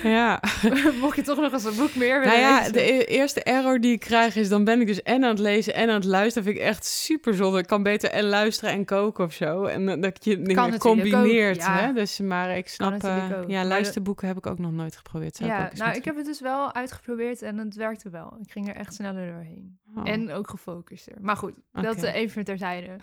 Ja. 0.03 0.43
Mocht 1.01 1.17
je 1.17 1.23
toch 1.23 1.41
nog 1.41 1.53
eens 1.53 1.65
een 1.65 1.77
boek 1.77 1.95
meer 1.95 2.21
willen 2.21 2.41
Nou 2.41 2.63
ja, 2.63 2.71
de 2.71 2.93
e-, 2.93 3.05
eerste 3.05 3.43
error 3.43 3.81
die 3.81 3.93
ik 3.93 4.01
krijg 4.01 4.37
is, 4.37 4.49
dan 4.49 4.65
ben 4.65 4.81
ik 4.81 4.87
dus 4.87 5.03
en 5.03 5.25
aan 5.25 5.31
het 5.31 5.39
lezen 5.39 5.75
en 5.75 5.89
aan 5.89 5.95
het 5.95 6.05
luisteren. 6.05 6.45
vind 6.45 6.57
ik 6.57 6.63
echt 6.63 6.85
super 6.85 7.35
zonde. 7.35 7.59
Ik 7.59 7.67
kan 7.67 7.83
beter 7.83 8.11
en 8.11 8.25
luisteren 8.25 8.75
en 8.75 8.85
koken 8.85 9.25
of 9.25 9.33
zo. 9.33 9.65
En 9.65 10.01
dat 10.01 10.25
je 10.25 10.43
dingen 10.43 10.79
combineert. 10.79 11.57
ja. 11.57 11.79
hè? 11.79 11.93
Dus, 11.93 12.21
maar 12.21 12.57
ik 12.57 12.69
snap, 12.69 13.05
uh, 13.05 13.31
ja, 13.47 13.65
luisterboeken 13.65 14.27
heb 14.29 14.37
ik 14.37 14.47
ook 14.47 14.59
nog 14.59 14.73
nooit 14.73 14.97
geprobeerd. 14.97 15.39
ja, 15.39 15.71
ik 15.71 15.79
nou, 15.79 15.97
ik 15.97 16.05
heb 16.05 16.17
het 16.17 16.27
dus 16.27 16.41
wel 16.41 16.75
uitgeprobeerd 16.75 17.43
en 17.43 17.59
het 17.59 17.75
werkte 17.75 18.11
wel. 18.11 18.37
Ik 18.41 18.53
ging 18.53 18.69
er 18.69 18.77
echt 18.77 18.95
sneller 18.95 19.33
doorheen. 19.33 19.79
Oh. 19.95 20.09
En 20.09 20.33
ook 20.33 20.51
gefocuster. 20.51 21.15
Maar 21.21 21.34
goed, 21.37 21.55
dat 21.73 21.97
okay. 21.97 22.13
even 22.13 22.45
terzijde. 22.45 22.97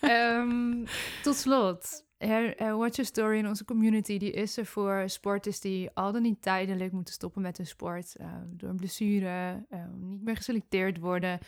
um, 0.00 0.84
tot 1.22 1.34
slot. 1.34 2.04
Her, 2.18 2.62
uh, 2.62 2.76
Watch 2.76 2.96
Your 2.96 3.04
Story 3.04 3.38
in 3.38 3.46
onze 3.46 3.64
community, 3.64 4.18
die 4.18 4.30
is 4.30 4.56
er 4.56 4.66
voor 4.66 5.02
sporters 5.06 5.60
die 5.60 5.90
al 5.94 6.12
dan 6.12 6.22
niet 6.22 6.42
tijdelijk 6.42 6.92
moeten 6.92 7.14
stoppen 7.14 7.42
met 7.42 7.56
hun 7.56 7.66
sport. 7.66 8.16
Uh, 8.20 8.26
door 8.46 8.68
een 8.68 8.76
blessure, 8.76 9.64
uh, 9.70 9.80
niet 9.98 10.22
meer 10.22 10.36
geselecteerd 10.36 10.98
worden. 10.98 11.38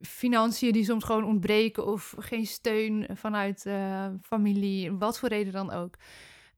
Financiën 0.00 0.72
die 0.72 0.84
soms 0.84 1.04
gewoon 1.04 1.24
ontbreken 1.24 1.86
of 1.86 2.14
geen 2.18 2.46
steun 2.46 3.06
vanuit 3.12 3.64
uh, 3.66 4.06
familie, 4.22 4.92
wat 4.92 5.18
voor 5.18 5.28
reden 5.28 5.52
dan 5.52 5.70
ook. 5.70 5.96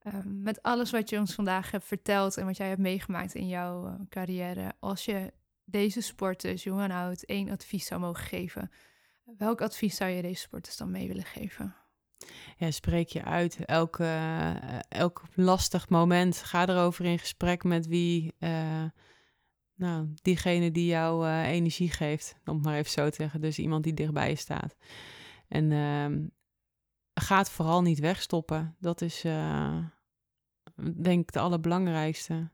Ehm, 0.02 0.42
met 0.42 0.62
alles 0.62 0.90
wat 0.90 1.10
je 1.10 1.18
ons 1.18 1.34
vandaag 1.34 1.70
hebt 1.70 1.84
verteld 1.84 2.36
en 2.36 2.46
wat 2.46 2.56
jij 2.56 2.68
hebt 2.68 2.80
meegemaakt 2.80 3.34
in 3.34 3.48
jouw 3.48 3.96
carrière. 4.08 4.72
Als 4.78 5.04
je 5.04 5.32
deze 5.66 6.00
sporters, 6.00 6.62
jong 6.62 6.80
en 6.80 6.90
oud, 6.90 7.22
één 7.22 7.50
advies 7.50 7.86
zou 7.86 8.00
mogen 8.00 8.24
geven, 8.24 8.70
welk 9.36 9.60
advies 9.60 9.96
zou 9.96 10.10
je 10.10 10.22
deze 10.22 10.40
sporters 10.40 10.76
dan 10.76 10.90
mee 10.90 11.08
willen 11.08 11.24
geven? 11.24 11.76
Ja, 12.56 12.70
spreek 12.70 13.08
je 13.08 13.24
uit. 13.24 13.64
Elk, 13.64 13.98
uh, 13.98 14.90
elk 14.90 15.22
lastig 15.34 15.88
moment. 15.88 16.36
Ga 16.36 16.68
erover 16.68 17.04
in 17.04 17.18
gesprek 17.18 17.64
met 17.64 17.86
wie, 17.86 18.34
uh, 18.38 18.84
nou, 19.74 20.12
diegene 20.22 20.70
die 20.70 20.86
jou 20.86 21.26
uh, 21.26 21.46
energie 21.46 21.90
geeft. 21.90 22.36
Om 22.44 22.54
het 22.54 22.64
maar 22.64 22.76
even 22.76 22.90
zo 22.90 23.08
te 23.08 23.14
zeggen. 23.14 23.40
Dus 23.40 23.58
iemand 23.58 23.84
die 23.84 23.94
dichtbij 23.94 24.34
staat. 24.34 24.76
En 25.48 25.70
uh, 25.70 26.26
ga 27.14 27.38
het 27.38 27.50
vooral 27.50 27.82
niet 27.82 27.98
wegstoppen. 27.98 28.76
Dat 28.80 29.00
is, 29.00 29.20
denk 30.94 31.20
ik, 31.20 31.26
het 31.26 31.36
allerbelangrijkste. 31.36 32.50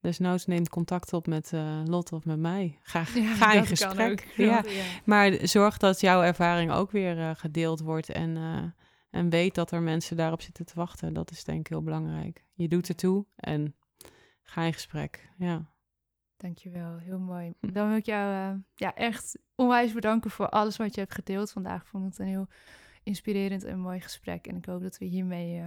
Desnoods 0.00 0.46
neemt 0.46 0.68
contact 0.68 1.12
op 1.12 1.26
met 1.26 1.52
uh, 1.52 1.82
Lot 1.84 2.12
of 2.12 2.24
met 2.24 2.38
mij. 2.38 2.78
Ga, 2.82 3.04
ga 3.04 3.52
in 3.52 3.66
gesprek. 3.66 4.32
Ja. 4.36 4.44
ja. 4.66 4.84
Maar 5.04 5.38
zorg 5.42 5.76
dat 5.76 6.00
jouw 6.00 6.22
ervaring 6.22 6.72
ook 6.72 6.90
weer 6.90 7.18
uh, 7.18 7.30
gedeeld 7.34 7.80
wordt. 7.80 8.08
En, 8.08 8.36
uh, 8.36 8.62
en 9.10 9.30
weet 9.30 9.54
dat 9.54 9.70
er 9.70 9.82
mensen 9.82 10.16
daarop 10.16 10.42
zitten 10.42 10.66
te 10.66 10.72
wachten. 10.74 11.12
Dat 11.12 11.30
is 11.30 11.44
denk 11.44 11.60
ik 11.60 11.66
heel 11.66 11.82
belangrijk. 11.82 12.44
Je 12.52 12.68
doet 12.68 12.88
ertoe 12.88 13.26
en 13.36 13.74
ga 14.42 14.62
in 14.62 14.72
gesprek. 14.72 15.30
Ja. 15.38 15.72
Dankjewel, 16.36 16.98
heel 16.98 17.18
mooi. 17.18 17.52
Hm. 17.60 17.72
Dan 17.72 17.88
wil 17.88 17.96
ik 17.96 18.06
jou 18.06 18.60
ja, 18.74 18.94
echt 18.94 19.38
onwijs 19.54 19.92
bedanken 19.92 20.30
voor 20.30 20.48
alles 20.48 20.76
wat 20.76 20.94
je 20.94 21.00
hebt 21.00 21.14
gedeeld 21.14 21.50
vandaag. 21.50 21.80
Ik 21.80 21.88
vond 21.88 22.04
het 22.04 22.18
een 22.18 22.26
heel 22.26 22.48
inspirerend 23.02 23.64
en 23.64 23.78
mooi 23.78 24.00
gesprek. 24.00 24.46
En 24.46 24.56
ik 24.56 24.64
hoop 24.64 24.82
dat 24.82 24.98
we 24.98 25.04
hiermee 25.04 25.62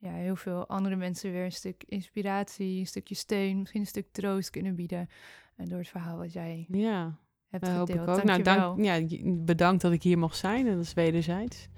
ja, 0.00 0.12
heel 0.12 0.36
veel 0.36 0.68
andere 0.68 0.96
mensen 0.96 1.32
weer 1.32 1.44
een 1.44 1.52
stuk 1.52 1.82
inspiratie, 1.86 2.78
een 2.80 2.86
stukje 2.86 3.14
steun, 3.14 3.58
misschien 3.58 3.80
een 3.80 3.86
stuk 3.86 4.06
troost 4.12 4.50
kunnen 4.50 4.74
bieden. 4.74 5.08
En 5.56 5.68
door 5.68 5.78
het 5.78 5.88
verhaal 5.88 6.18
wat 6.18 6.32
jij 6.32 6.66
Ja, 6.68 7.18
hebt 7.48 7.68
hoop 7.68 7.88
gedeeld. 7.88 8.08
ik 8.08 8.14
ook. 8.14 8.24
Nou, 8.24 8.42
dank, 8.42 8.84
ja, 8.84 9.00
bedankt 9.24 9.82
dat 9.82 9.92
ik 9.92 10.02
hier 10.02 10.18
mocht 10.18 10.36
zijn. 10.36 10.66
En 10.66 10.74
dat 10.76 10.84
is 10.84 10.92
wederzijds. 10.94 11.68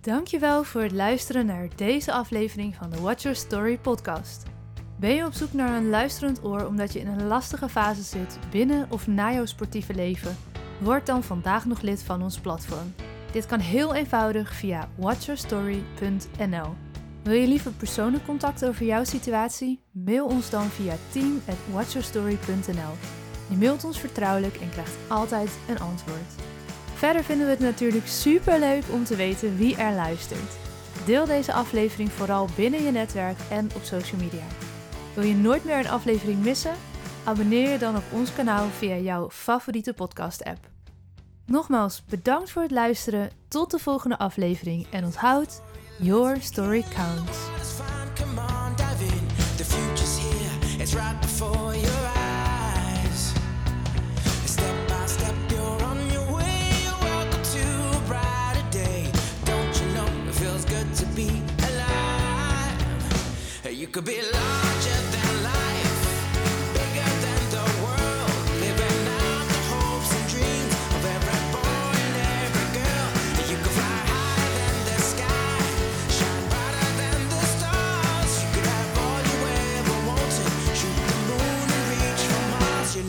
Dankjewel 0.00 0.64
voor 0.64 0.82
het 0.82 0.92
luisteren 0.92 1.46
naar 1.46 1.68
deze 1.76 2.12
aflevering 2.12 2.74
van 2.74 2.90
de 2.90 3.00
Watch 3.00 3.22
Your 3.22 3.36
Story 3.36 3.78
podcast. 3.78 4.42
Ben 4.98 5.14
je 5.14 5.24
op 5.26 5.32
zoek 5.32 5.52
naar 5.52 5.76
een 5.76 5.88
luisterend 5.88 6.44
oor 6.44 6.66
omdat 6.66 6.92
je 6.92 6.98
in 6.98 7.06
een 7.06 7.26
lastige 7.26 7.68
fase 7.68 8.02
zit 8.02 8.38
binnen 8.50 8.86
of 8.90 9.06
na 9.06 9.32
jouw 9.32 9.44
sportieve 9.46 9.94
leven? 9.94 10.36
Word 10.80 11.06
dan 11.06 11.22
vandaag 11.22 11.64
nog 11.66 11.80
lid 11.80 12.02
van 12.02 12.22
ons 12.22 12.38
platform. 12.38 12.94
Dit 13.32 13.46
kan 13.46 13.58
heel 13.58 13.94
eenvoudig 13.94 14.52
via 14.54 14.88
watchyourstory.nl. 14.96 16.89
Wil 17.22 17.34
je 17.34 17.46
liever 17.46 17.72
persoonlijk 17.72 18.24
contact 18.24 18.64
over 18.64 18.86
jouw 18.86 19.04
situatie? 19.04 19.80
Mail 19.90 20.26
ons 20.26 20.50
dan 20.50 20.68
via 20.68 20.94
team@watchyourstory.nl. 21.10 22.94
Je 23.48 23.56
mailt 23.56 23.84
ons 23.84 24.00
vertrouwelijk 24.00 24.56
en 24.56 24.70
krijgt 24.70 24.96
altijd 25.08 25.58
een 25.68 25.78
antwoord. 25.78 26.34
Verder 26.94 27.24
vinden 27.24 27.46
we 27.46 27.52
het 27.52 27.60
natuurlijk 27.60 28.06
super 28.06 28.58
leuk 28.58 28.84
om 28.92 29.04
te 29.04 29.16
weten 29.16 29.56
wie 29.56 29.76
er 29.76 29.94
luistert. 29.94 30.56
Deel 31.06 31.26
deze 31.26 31.52
aflevering 31.52 32.12
vooral 32.12 32.48
binnen 32.56 32.82
je 32.82 32.90
netwerk 32.90 33.38
en 33.50 33.68
op 33.76 33.82
social 33.82 34.20
media. 34.20 34.44
Wil 35.14 35.24
je 35.24 35.34
nooit 35.34 35.64
meer 35.64 35.78
een 35.78 35.88
aflevering 35.88 36.42
missen? 36.42 36.74
Abonneer 37.24 37.70
je 37.70 37.78
dan 37.78 37.96
op 37.96 38.04
ons 38.12 38.32
kanaal 38.32 38.68
via 38.68 38.96
jouw 38.96 39.30
favoriete 39.30 39.92
podcast-app. 39.92 40.68
Nogmaals 41.46 42.04
bedankt 42.04 42.50
voor 42.50 42.62
het 42.62 42.70
luisteren. 42.70 43.30
Tot 43.48 43.70
de 43.70 43.78
volgende 43.78 44.18
aflevering 44.18 44.86
en 44.90 45.04
onthoud, 45.04 45.62
your 46.02 46.40
story 46.40 46.82
counts. 46.90 47.48
It's 47.58 47.78
fine, 47.78 48.08
come 48.16 48.38
on, 48.38 48.74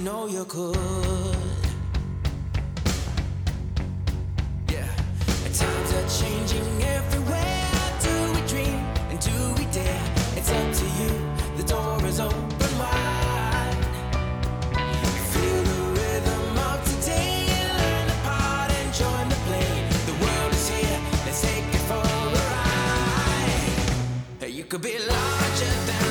know 0.04 0.26
you 0.26 0.44
could. 0.46 0.76
Yeah, 4.70 4.88
times 5.54 5.94
are 5.94 6.08
changing 6.20 6.84
everywhere. 6.84 7.70
Do 8.02 8.34
we 8.34 8.42
dream 8.48 8.80
and 9.12 9.20
do 9.20 9.54
we 9.58 9.66
dare? 9.72 10.04
It's 10.36 10.50
up 10.52 10.74
to 10.74 10.86
you. 11.00 11.12
The 11.58 11.64
door 11.64 12.04
is 12.08 12.20
open 12.20 12.80
wide. 12.80 13.86
Feel 15.34 15.64
the 15.72 15.82
rhythm 16.00 16.58
of 16.58 16.84
today. 16.84 17.46
Learn 17.78 18.08
the 18.08 18.18
part 18.24 18.72
and 18.72 18.94
join 18.94 19.30
the 19.30 19.40
play. 19.48 19.72
The 20.08 20.14
world 20.24 20.54
is 20.54 20.70
here. 20.70 21.00
Let's 21.26 21.42
take 21.42 21.68
it 21.78 21.84
for 21.90 22.02
a 22.02 22.30
ride. 24.42 24.50
You 24.50 24.64
could 24.64 24.82
be 24.82 24.98
larger 24.98 25.74
than 25.86 26.11